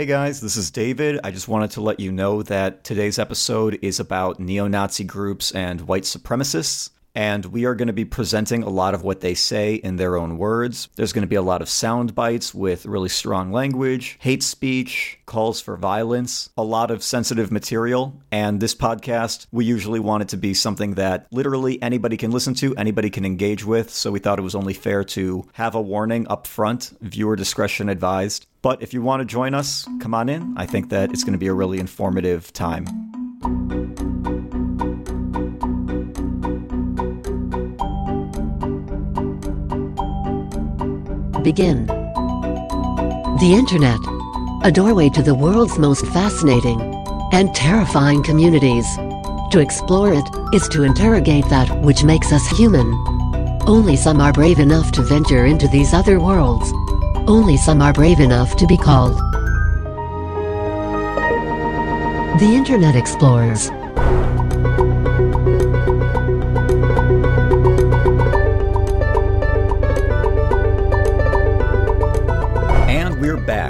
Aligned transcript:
Hey 0.00 0.06
guys, 0.06 0.40
this 0.40 0.56
is 0.56 0.70
David. 0.70 1.20
I 1.22 1.30
just 1.30 1.46
wanted 1.46 1.72
to 1.72 1.82
let 1.82 2.00
you 2.00 2.10
know 2.10 2.42
that 2.44 2.84
today's 2.84 3.18
episode 3.18 3.78
is 3.82 4.00
about 4.00 4.40
neo 4.40 4.66
Nazi 4.66 5.04
groups 5.04 5.52
and 5.52 5.82
white 5.82 6.04
supremacists 6.04 6.88
and 7.20 7.44
we 7.44 7.66
are 7.66 7.74
going 7.74 7.86
to 7.86 7.92
be 7.92 8.06
presenting 8.06 8.62
a 8.62 8.70
lot 8.70 8.94
of 8.94 9.02
what 9.02 9.20
they 9.20 9.34
say 9.34 9.74
in 9.74 9.96
their 9.96 10.16
own 10.16 10.38
words. 10.38 10.88
There's 10.96 11.12
going 11.12 11.20
to 11.20 11.28
be 11.28 11.36
a 11.36 11.42
lot 11.42 11.60
of 11.60 11.68
sound 11.68 12.14
bites 12.14 12.54
with 12.54 12.86
really 12.86 13.10
strong 13.10 13.52
language, 13.52 14.16
hate 14.20 14.42
speech, 14.42 15.18
calls 15.26 15.60
for 15.60 15.76
violence, 15.76 16.48
a 16.56 16.62
lot 16.62 16.90
of 16.90 17.02
sensitive 17.02 17.52
material. 17.52 18.18
And 18.32 18.58
this 18.58 18.74
podcast, 18.74 19.46
we 19.52 19.66
usually 19.66 20.00
want 20.00 20.22
it 20.22 20.28
to 20.30 20.38
be 20.38 20.54
something 20.54 20.94
that 20.94 21.26
literally 21.30 21.80
anybody 21.82 22.16
can 22.16 22.30
listen 22.30 22.54
to, 22.54 22.74
anybody 22.76 23.10
can 23.10 23.26
engage 23.26 23.66
with. 23.66 23.90
So 23.90 24.10
we 24.10 24.18
thought 24.18 24.38
it 24.38 24.42
was 24.42 24.54
only 24.54 24.72
fair 24.72 25.04
to 25.04 25.46
have 25.52 25.74
a 25.74 25.82
warning 25.82 26.26
up 26.26 26.46
front, 26.46 26.90
viewer 27.02 27.36
discretion 27.36 27.90
advised. 27.90 28.46
But 28.62 28.80
if 28.80 28.94
you 28.94 29.02
want 29.02 29.20
to 29.20 29.26
join 29.26 29.52
us, 29.52 29.86
come 30.00 30.14
on 30.14 30.30
in. 30.30 30.54
I 30.56 30.64
think 30.64 30.88
that 30.88 31.10
it's 31.12 31.24
going 31.24 31.34
to 31.34 31.38
be 31.38 31.48
a 31.48 31.54
really 31.54 31.80
informative 31.80 32.50
time. 32.54 33.89
Begin. 41.42 41.86
The 41.86 43.54
Internet. 43.56 44.00
A 44.62 44.70
doorway 44.70 45.08
to 45.10 45.22
the 45.22 45.34
world's 45.34 45.78
most 45.78 46.06
fascinating 46.08 46.80
and 47.32 47.54
terrifying 47.54 48.22
communities. 48.22 48.86
To 49.52 49.58
explore 49.58 50.12
it 50.12 50.24
is 50.52 50.68
to 50.68 50.82
interrogate 50.82 51.48
that 51.48 51.70
which 51.80 52.04
makes 52.04 52.30
us 52.32 52.46
human. 52.48 52.92
Only 53.66 53.96
some 53.96 54.20
are 54.20 54.32
brave 54.32 54.58
enough 54.58 54.92
to 54.92 55.02
venture 55.02 55.46
into 55.46 55.66
these 55.68 55.94
other 55.94 56.20
worlds. 56.20 56.70
Only 57.26 57.56
some 57.56 57.80
are 57.80 57.92
brave 57.92 58.20
enough 58.20 58.56
to 58.56 58.66
be 58.66 58.76
called. 58.76 59.16
The 62.38 62.52
Internet 62.54 62.96
Explorers. 62.96 63.70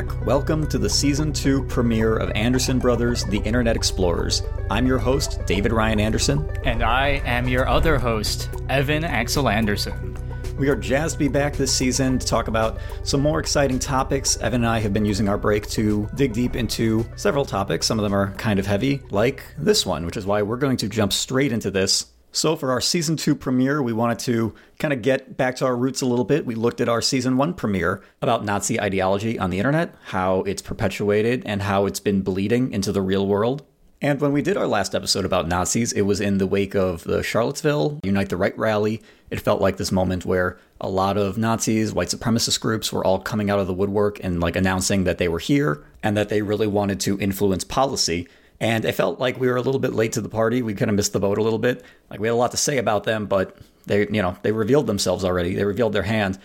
Back. 0.02 0.26
Welcome 0.26 0.66
to 0.68 0.78
the 0.78 0.88
season 0.88 1.32
two 1.32 1.64
premiere 1.64 2.16
of 2.16 2.30
Anderson 2.34 2.78
Brothers 2.78 3.24
The 3.24 3.38
Internet 3.38 3.76
Explorers. 3.76 4.42
I'm 4.70 4.86
your 4.86 4.98
host, 4.98 5.44
David 5.46 5.72
Ryan 5.72 6.00
Anderson. 6.00 6.48
And 6.64 6.82
I 6.82 7.22
am 7.24 7.48
your 7.48 7.68
other 7.68 7.98
host, 7.98 8.48
Evan 8.68 9.04
Axel 9.04 9.48
Anderson. 9.48 10.16
We 10.58 10.68
are 10.68 10.76
jazzed 10.76 11.14
to 11.14 11.18
be 11.18 11.28
back 11.28 11.54
this 11.54 11.72
season 11.72 12.18
to 12.18 12.26
talk 12.26 12.48
about 12.48 12.78
some 13.02 13.20
more 13.20 13.40
exciting 13.40 13.78
topics. 13.78 14.36
Evan 14.38 14.62
and 14.62 14.70
I 14.70 14.78
have 14.80 14.92
been 14.92 15.06
using 15.06 15.28
our 15.28 15.38
break 15.38 15.66
to 15.70 16.08
dig 16.14 16.34
deep 16.34 16.54
into 16.54 17.06
several 17.16 17.44
topics. 17.44 17.86
Some 17.86 17.98
of 17.98 18.02
them 18.02 18.14
are 18.14 18.32
kind 18.34 18.58
of 18.58 18.66
heavy, 18.66 19.00
like 19.10 19.42
this 19.56 19.86
one, 19.86 20.04
which 20.04 20.18
is 20.18 20.26
why 20.26 20.42
we're 20.42 20.58
going 20.58 20.76
to 20.78 20.88
jump 20.88 21.12
straight 21.12 21.52
into 21.52 21.70
this 21.70 22.06
so, 22.32 22.54
for 22.54 22.70
our 22.70 22.80
season 22.80 23.16
two 23.16 23.34
premiere, 23.34 23.82
we 23.82 23.92
wanted 23.92 24.20
to 24.20 24.54
kind 24.78 24.92
of 24.92 25.02
get 25.02 25.36
back 25.36 25.56
to 25.56 25.66
our 25.66 25.76
roots 25.76 26.00
a 26.00 26.06
little 26.06 26.24
bit. 26.24 26.46
We 26.46 26.54
looked 26.54 26.80
at 26.80 26.88
our 26.88 27.02
season 27.02 27.36
one 27.36 27.54
premiere 27.54 28.02
about 28.22 28.44
Nazi 28.44 28.80
ideology 28.80 29.38
on 29.38 29.50
the 29.50 29.58
internet, 29.58 29.94
how 30.06 30.42
it's 30.42 30.62
perpetuated, 30.62 31.42
and 31.44 31.62
how 31.62 31.86
it's 31.86 32.00
been 32.00 32.22
bleeding 32.22 32.72
into 32.72 32.92
the 32.92 33.02
real 33.02 33.26
world. 33.26 33.64
And 34.02 34.18
when 34.20 34.32
we 34.32 34.40
did 34.40 34.56
our 34.56 34.66
last 34.66 34.94
episode 34.94 35.26
about 35.26 35.46
Nazis, 35.46 35.92
it 35.92 36.02
was 36.02 36.22
in 36.22 36.38
the 36.38 36.46
wake 36.46 36.74
of 36.74 37.04
the 37.04 37.22
Charlottesville 37.22 38.00
Unite 38.02 38.30
the 38.30 38.36
Right 38.36 38.56
rally. 38.56 39.02
It 39.28 39.40
felt 39.40 39.60
like 39.60 39.76
this 39.76 39.92
moment 39.92 40.24
where 40.24 40.58
a 40.80 40.88
lot 40.88 41.18
of 41.18 41.36
Nazis, 41.36 41.92
white 41.92 42.08
supremacist 42.08 42.60
groups 42.60 42.92
were 42.92 43.04
all 43.04 43.18
coming 43.18 43.50
out 43.50 43.58
of 43.58 43.66
the 43.66 43.74
woodwork 43.74 44.18
and 44.24 44.40
like 44.40 44.56
announcing 44.56 45.04
that 45.04 45.18
they 45.18 45.28
were 45.28 45.38
here 45.38 45.84
and 46.02 46.16
that 46.16 46.30
they 46.30 46.40
really 46.40 46.66
wanted 46.66 46.98
to 47.00 47.20
influence 47.20 47.62
policy. 47.62 48.26
And 48.60 48.84
it 48.84 48.92
felt 48.92 49.18
like 49.18 49.40
we 49.40 49.48
were 49.48 49.56
a 49.56 49.62
little 49.62 49.80
bit 49.80 49.94
late 49.94 50.12
to 50.12 50.20
the 50.20 50.28
party. 50.28 50.60
We 50.60 50.74
kind 50.74 50.90
of 50.90 50.94
missed 50.94 51.14
the 51.14 51.20
boat 51.20 51.38
a 51.38 51.42
little 51.42 51.58
bit. 51.58 51.82
Like 52.10 52.20
we 52.20 52.28
had 52.28 52.34
a 52.34 52.36
lot 52.36 52.50
to 52.50 52.58
say 52.58 52.76
about 52.76 53.04
them, 53.04 53.26
but 53.26 53.56
they, 53.86 54.00
you 54.00 54.20
know, 54.20 54.36
they 54.42 54.52
revealed 54.52 54.86
themselves 54.86 55.24
already. 55.24 55.54
They 55.54 55.64
revealed 55.64 55.94
their 55.94 56.02
hand. 56.02 56.38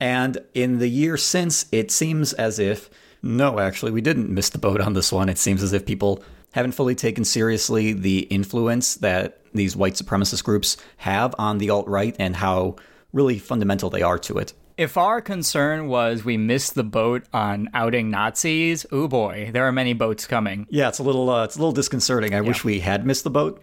And 0.00 0.38
in 0.54 0.78
the 0.78 0.88
year 0.88 1.18
since, 1.18 1.66
it 1.70 1.90
seems 1.90 2.32
as 2.32 2.58
if, 2.58 2.88
no, 3.22 3.58
actually, 3.58 3.92
we 3.92 4.00
didn't 4.00 4.30
miss 4.30 4.48
the 4.48 4.58
boat 4.58 4.80
on 4.80 4.94
this 4.94 5.12
one. 5.12 5.28
It 5.28 5.36
seems 5.36 5.62
as 5.62 5.74
if 5.74 5.84
people 5.84 6.24
haven't 6.52 6.72
fully 6.72 6.94
taken 6.94 7.24
seriously 7.24 7.92
the 7.92 8.20
influence 8.20 8.94
that 8.96 9.40
these 9.52 9.76
white 9.76 9.94
supremacist 9.94 10.42
groups 10.42 10.78
have 10.98 11.34
on 11.38 11.58
the 11.58 11.68
alt 11.68 11.86
right 11.86 12.16
and 12.18 12.36
how 12.36 12.76
really 13.12 13.38
fundamental 13.38 13.90
they 13.90 14.02
are 14.02 14.18
to 14.18 14.38
it. 14.38 14.54
If 14.80 14.96
our 14.96 15.20
concern 15.20 15.88
was 15.88 16.24
we 16.24 16.38
missed 16.38 16.74
the 16.74 16.82
boat 16.82 17.24
on 17.34 17.68
outing 17.74 18.08
Nazis, 18.08 18.86
oh 18.90 19.08
boy, 19.08 19.50
there 19.52 19.66
are 19.66 19.72
many 19.72 19.92
boats 19.92 20.26
coming. 20.26 20.66
Yeah, 20.70 20.88
it's 20.88 20.98
a 20.98 21.02
little 21.02 21.28
uh, 21.28 21.44
it's 21.44 21.56
a 21.56 21.58
little 21.58 21.72
disconcerting. 21.72 22.32
I 22.32 22.38
yeah. 22.38 22.48
wish 22.48 22.64
we 22.64 22.80
had 22.80 23.04
missed 23.04 23.24
the 23.24 23.28
boat. 23.28 23.62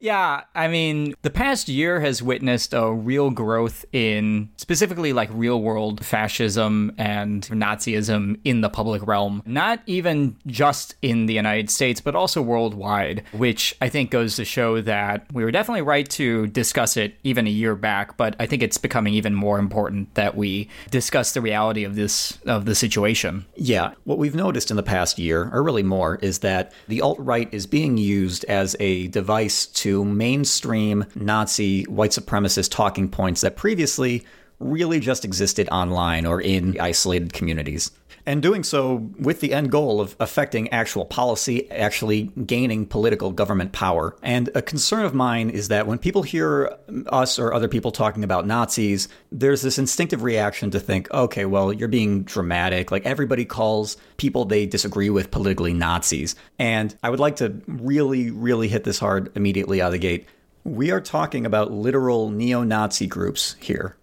Yeah, 0.00 0.44
I 0.54 0.68
mean, 0.68 1.14
the 1.20 1.30
past 1.30 1.68
year 1.68 2.00
has 2.00 2.22
witnessed 2.22 2.72
a 2.72 2.90
real 2.90 3.30
growth 3.30 3.84
in 3.92 4.48
specifically 4.56 5.12
like 5.12 5.28
real 5.30 5.60
world 5.60 6.04
fascism 6.04 6.92
and 6.96 7.42
Nazism 7.48 8.40
in 8.42 8.62
the 8.62 8.70
public 8.70 9.06
realm. 9.06 9.42
Not 9.44 9.82
even 9.84 10.36
just 10.46 10.94
in 11.02 11.26
the 11.26 11.34
United 11.34 11.68
States, 11.68 12.00
but 12.00 12.16
also 12.16 12.40
worldwide, 12.40 13.24
which 13.32 13.76
I 13.82 13.90
think 13.90 14.10
goes 14.10 14.36
to 14.36 14.44
show 14.46 14.80
that 14.80 15.26
we 15.34 15.44
were 15.44 15.50
definitely 15.50 15.82
right 15.82 16.08
to 16.10 16.46
discuss 16.46 16.96
it 16.96 17.16
even 17.22 17.46
a 17.46 17.50
year 17.50 17.76
back, 17.76 18.16
but 18.16 18.34
I 18.40 18.46
think 18.46 18.62
it's 18.62 18.78
becoming 18.78 19.12
even 19.12 19.34
more 19.34 19.58
important 19.58 20.14
that 20.14 20.34
we 20.34 20.70
discuss 20.90 21.32
the 21.32 21.42
reality 21.42 21.84
of 21.84 21.94
this 21.94 22.38
of 22.46 22.64
the 22.64 22.74
situation. 22.74 23.44
Yeah, 23.54 23.92
what 24.04 24.16
we've 24.16 24.34
noticed 24.34 24.70
in 24.70 24.78
the 24.78 24.82
past 24.82 25.18
year, 25.18 25.50
or 25.52 25.62
really 25.62 25.82
more, 25.82 26.16
is 26.16 26.38
that 26.38 26.72
the 26.88 27.02
alt 27.02 27.18
right 27.18 27.52
is 27.52 27.66
being 27.66 27.98
used 27.98 28.44
as 28.44 28.74
a 28.80 29.08
device 29.08 29.66
to 29.66 29.89
to 29.90 30.04
mainstream 30.04 31.04
Nazi 31.16 31.82
white 31.84 32.12
supremacist 32.12 32.70
talking 32.70 33.08
points 33.08 33.40
that 33.40 33.56
previously 33.56 34.24
really 34.60 35.00
just 35.00 35.24
existed 35.24 35.68
online 35.70 36.26
or 36.26 36.40
in 36.40 36.78
isolated 36.78 37.32
communities 37.32 37.90
and 38.26 38.42
doing 38.42 38.62
so 38.62 39.10
with 39.18 39.40
the 39.40 39.52
end 39.52 39.70
goal 39.70 40.00
of 40.00 40.16
affecting 40.20 40.68
actual 40.70 41.04
policy, 41.04 41.70
actually 41.70 42.24
gaining 42.46 42.86
political 42.86 43.30
government 43.30 43.72
power. 43.72 44.16
And 44.22 44.50
a 44.54 44.62
concern 44.62 45.04
of 45.04 45.14
mine 45.14 45.50
is 45.50 45.68
that 45.68 45.86
when 45.86 45.98
people 45.98 46.22
hear 46.22 46.76
us 47.06 47.38
or 47.38 47.52
other 47.52 47.68
people 47.68 47.90
talking 47.90 48.24
about 48.24 48.46
Nazis, 48.46 49.08
there's 49.32 49.62
this 49.62 49.78
instinctive 49.78 50.22
reaction 50.22 50.70
to 50.70 50.80
think, 50.80 51.10
okay, 51.12 51.44
well, 51.44 51.72
you're 51.72 51.88
being 51.88 52.22
dramatic. 52.22 52.90
Like 52.90 53.06
everybody 53.06 53.44
calls 53.44 53.96
people 54.16 54.44
they 54.44 54.66
disagree 54.66 55.10
with 55.10 55.30
politically 55.30 55.74
Nazis. 55.74 56.34
And 56.58 56.94
I 57.02 57.10
would 57.10 57.20
like 57.20 57.36
to 57.36 57.60
really, 57.66 58.30
really 58.30 58.68
hit 58.68 58.84
this 58.84 58.98
hard 58.98 59.30
immediately 59.36 59.80
out 59.80 59.86
of 59.86 59.92
the 59.92 59.98
gate. 59.98 60.26
We 60.64 60.90
are 60.90 61.00
talking 61.00 61.46
about 61.46 61.72
literal 61.72 62.30
neo 62.30 62.62
Nazi 62.64 63.06
groups 63.06 63.56
here. 63.60 63.96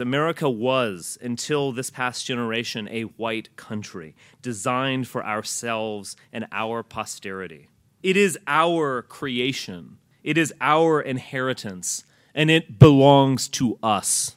America 0.00 0.48
was, 0.48 1.18
until 1.20 1.72
this 1.72 1.90
past 1.90 2.24
generation, 2.24 2.88
a 2.88 3.02
white 3.02 3.56
country 3.56 4.14
designed 4.40 5.08
for 5.08 5.24
ourselves 5.26 6.14
and 6.32 6.46
our 6.52 6.84
posterity. 6.84 7.68
It 8.02 8.16
is 8.16 8.38
our 8.46 9.02
creation, 9.02 9.98
it 10.22 10.38
is 10.38 10.54
our 10.60 11.00
inheritance, 11.00 12.04
and 12.32 12.48
it 12.48 12.78
belongs 12.78 13.48
to 13.48 13.76
us. 13.82 14.36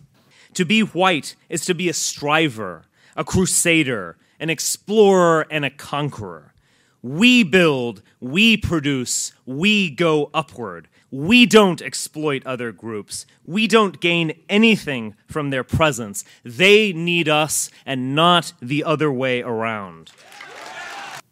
To 0.55 0.65
be 0.65 0.81
white 0.81 1.35
is 1.47 1.63
to 1.65 1.75
be 1.75 1.89
a 1.89 1.93
striver, 1.93 2.85
a 3.15 3.23
crusader, 3.23 4.17
an 4.39 4.49
explorer, 4.49 5.45
and 5.51 5.63
a 5.63 5.69
conqueror. 5.69 6.55
We 7.03 7.43
build, 7.43 8.01
we 8.19 8.57
produce, 8.57 9.33
we 9.45 9.91
go 9.91 10.31
upward. 10.33 10.87
We 11.11 11.45
don't 11.45 11.81
exploit 11.81 12.45
other 12.45 12.71
groups. 12.71 13.25
We 13.45 13.67
don't 13.67 13.99
gain 13.99 14.39
anything 14.47 15.15
from 15.27 15.49
their 15.49 15.63
presence. 15.63 16.23
They 16.43 16.93
need 16.93 17.27
us 17.27 17.69
and 17.85 18.15
not 18.15 18.53
the 18.61 18.85
other 18.85 19.11
way 19.11 19.41
around. 19.41 20.11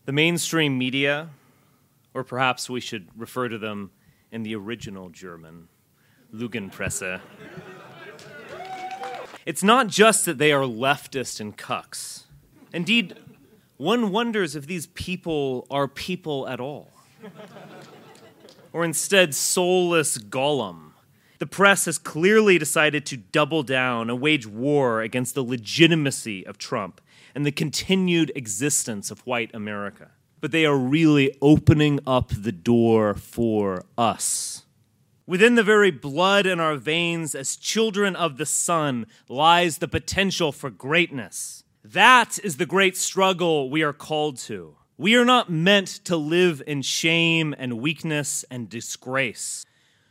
The 0.03 0.11
mainstream 0.11 0.77
media, 0.77 1.29
or 2.13 2.25
perhaps 2.25 2.69
we 2.69 2.81
should 2.81 3.07
refer 3.15 3.47
to 3.47 3.57
them 3.57 3.91
in 4.33 4.43
the 4.43 4.53
original 4.53 5.09
German, 5.09 5.69
Lügenpresse. 6.35 7.21
It's 9.45 9.63
not 9.63 9.87
just 9.87 10.25
that 10.25 10.37
they 10.37 10.51
are 10.51 10.63
leftist 10.63 11.39
and 11.39 11.57
cucks. 11.57 12.23
Indeed, 12.73 13.15
one 13.77 14.11
wonders 14.11 14.57
if 14.57 14.67
these 14.67 14.87
people 14.87 15.65
are 15.71 15.87
people 15.87 16.49
at 16.49 16.59
all 16.59 16.91
or 18.73 18.85
instead 18.85 19.33
soulless 19.35 20.17
golem. 20.17 20.91
The 21.39 21.47
press 21.47 21.85
has 21.85 21.97
clearly 21.97 22.57
decided 22.57 23.05
to 23.07 23.17
double 23.17 23.63
down 23.63 24.09
and 24.09 24.19
wage 24.19 24.45
war 24.45 25.01
against 25.01 25.35
the 25.35 25.43
legitimacy 25.43 26.45
of 26.45 26.57
Trump 26.57 26.99
and 27.33 27.45
the 27.45 27.51
continued 27.51 28.31
existence 28.35 29.09
of 29.09 29.25
white 29.25 29.51
America. 29.53 30.11
But 30.41 30.51
they 30.51 30.65
are 30.65 30.77
really 30.77 31.37
opening 31.41 31.99
up 32.05 32.29
the 32.29 32.51
door 32.51 33.13
for 33.13 33.85
us. 33.97 34.65
Within 35.25 35.55
the 35.55 35.63
very 35.63 35.91
blood 35.91 36.45
in 36.45 36.59
our 36.59 36.75
veins, 36.75 37.35
as 37.35 37.55
children 37.55 38.15
of 38.15 38.37
the 38.37 38.45
sun, 38.45 39.05
lies 39.27 39.77
the 39.77 39.87
potential 39.87 40.51
for 40.51 40.69
greatness. 40.69 41.63
That 41.83 42.39
is 42.43 42.57
the 42.57 42.65
great 42.65 42.97
struggle 42.97 43.69
we 43.69 43.83
are 43.83 43.93
called 43.93 44.37
to. 44.39 44.75
We 44.99 45.15
are 45.15 45.23
not 45.23 45.49
meant 45.49 45.87
to 46.03 46.17
live 46.17 46.61
in 46.67 46.81
shame 46.81 47.55
and 47.57 47.79
weakness 47.79 48.43
and 48.51 48.69
disgrace. 48.69 49.65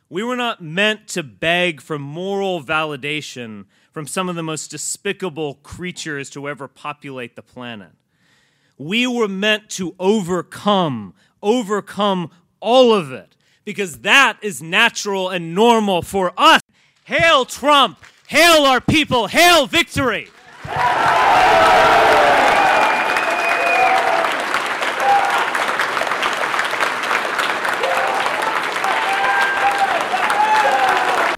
We 0.09 0.23
were 0.23 0.35
not 0.35 0.63
meant 0.63 1.09
to 1.09 1.23
beg 1.23 1.83
for 1.83 1.99
moral 1.99 2.63
validation 2.63 3.67
from 3.93 4.07
some 4.07 4.31
of 4.31 4.35
the 4.35 4.43
most 4.43 4.71
despicable 4.71 5.57
creatures 5.57 6.31
to 6.31 6.49
ever 6.49 6.69
populate 6.69 7.37
the 7.37 7.43
planet. 7.43 7.91
We 8.79 9.07
were 9.07 9.29
meant 9.29 9.69
to 9.73 9.95
overcome, 9.99 11.13
overcome 11.43 12.31
all 12.59 12.95
of 12.95 13.13
it, 13.13 13.37
because 13.67 13.99
that 13.99 14.39
is 14.41 14.63
natural 14.63 15.29
and 15.29 15.55
normal 15.55 16.01
for 16.01 16.33
us. 16.39 16.63
Hail 17.05 17.45
Trump! 17.45 18.03
Hail 18.29 18.65
our 18.65 18.81
people! 18.81 19.27
Hail 19.27 19.67
victory! 19.67 20.31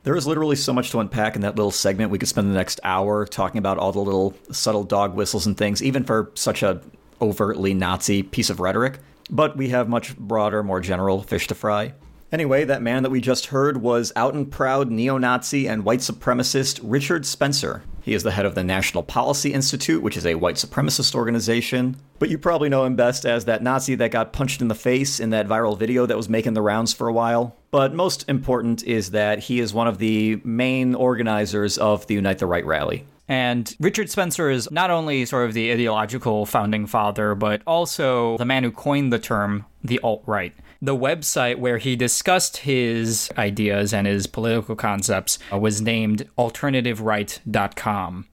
There 0.02 0.16
is 0.16 0.26
literally 0.26 0.56
so 0.56 0.72
much 0.72 0.90
to 0.92 1.00
unpack 1.00 1.36
in 1.36 1.42
that 1.42 1.56
little 1.56 1.70
segment. 1.70 2.10
We 2.10 2.18
could 2.18 2.28
spend 2.28 2.48
the 2.48 2.54
next 2.54 2.80
hour 2.82 3.26
talking 3.26 3.58
about 3.58 3.76
all 3.76 3.92
the 3.92 4.00
little 4.00 4.34
subtle 4.50 4.84
dog 4.84 5.14
whistles 5.14 5.46
and 5.46 5.56
things, 5.56 5.82
even 5.82 6.04
for 6.04 6.30
such 6.34 6.62
a 6.62 6.80
overtly 7.20 7.74
Nazi 7.74 8.22
piece 8.22 8.48
of 8.48 8.60
rhetoric. 8.60 8.98
But 9.30 9.58
we 9.58 9.68
have 9.68 9.90
much 9.90 10.16
broader, 10.16 10.62
more 10.62 10.80
general 10.80 11.22
fish 11.22 11.46
to 11.48 11.54
fry. 11.54 11.92
Anyway, 12.32 12.64
that 12.64 12.80
man 12.80 13.02
that 13.02 13.10
we 13.10 13.20
just 13.20 13.46
heard 13.46 13.78
was 13.78 14.12
out 14.14 14.34
and 14.34 14.52
proud 14.52 14.88
neo 14.88 15.18
Nazi 15.18 15.66
and 15.66 15.84
white 15.84 15.98
supremacist 15.98 16.78
Richard 16.82 17.26
Spencer. 17.26 17.82
He 18.02 18.14
is 18.14 18.22
the 18.22 18.30
head 18.30 18.46
of 18.46 18.54
the 18.54 18.62
National 18.62 19.02
Policy 19.02 19.52
Institute, 19.52 20.00
which 20.00 20.16
is 20.16 20.24
a 20.24 20.36
white 20.36 20.54
supremacist 20.54 21.14
organization. 21.14 21.96
But 22.20 22.30
you 22.30 22.38
probably 22.38 22.68
know 22.68 22.84
him 22.84 22.94
best 22.94 23.26
as 23.26 23.46
that 23.46 23.64
Nazi 23.64 23.96
that 23.96 24.12
got 24.12 24.32
punched 24.32 24.62
in 24.62 24.68
the 24.68 24.76
face 24.76 25.18
in 25.18 25.30
that 25.30 25.48
viral 25.48 25.76
video 25.76 26.06
that 26.06 26.16
was 26.16 26.28
making 26.28 26.54
the 26.54 26.62
rounds 26.62 26.92
for 26.92 27.08
a 27.08 27.12
while. 27.12 27.56
But 27.72 27.94
most 27.94 28.28
important 28.28 28.84
is 28.84 29.10
that 29.10 29.40
he 29.40 29.58
is 29.58 29.74
one 29.74 29.88
of 29.88 29.98
the 29.98 30.40
main 30.44 30.94
organizers 30.94 31.78
of 31.78 32.06
the 32.06 32.14
Unite 32.14 32.38
the 32.38 32.46
Right 32.46 32.64
rally. 32.64 33.06
And 33.28 33.74
Richard 33.78 34.10
Spencer 34.10 34.50
is 34.50 34.70
not 34.70 34.90
only 34.90 35.24
sort 35.24 35.46
of 35.46 35.54
the 35.54 35.72
ideological 35.72 36.46
founding 36.46 36.86
father, 36.86 37.34
but 37.34 37.62
also 37.66 38.36
the 38.38 38.44
man 38.44 38.64
who 38.64 38.70
coined 38.72 39.12
the 39.12 39.18
term 39.18 39.66
the 39.84 40.00
alt 40.00 40.22
right. 40.26 40.52
The 40.82 40.96
website 40.96 41.58
where 41.58 41.76
he 41.76 41.94
discussed 41.94 42.58
his 42.58 43.30
ideas 43.36 43.92
and 43.92 44.06
his 44.06 44.26
political 44.26 44.74
concepts 44.74 45.38
uh, 45.52 45.58
was 45.58 45.82
named 45.82 46.26
alternativeright.com. 46.38 48.26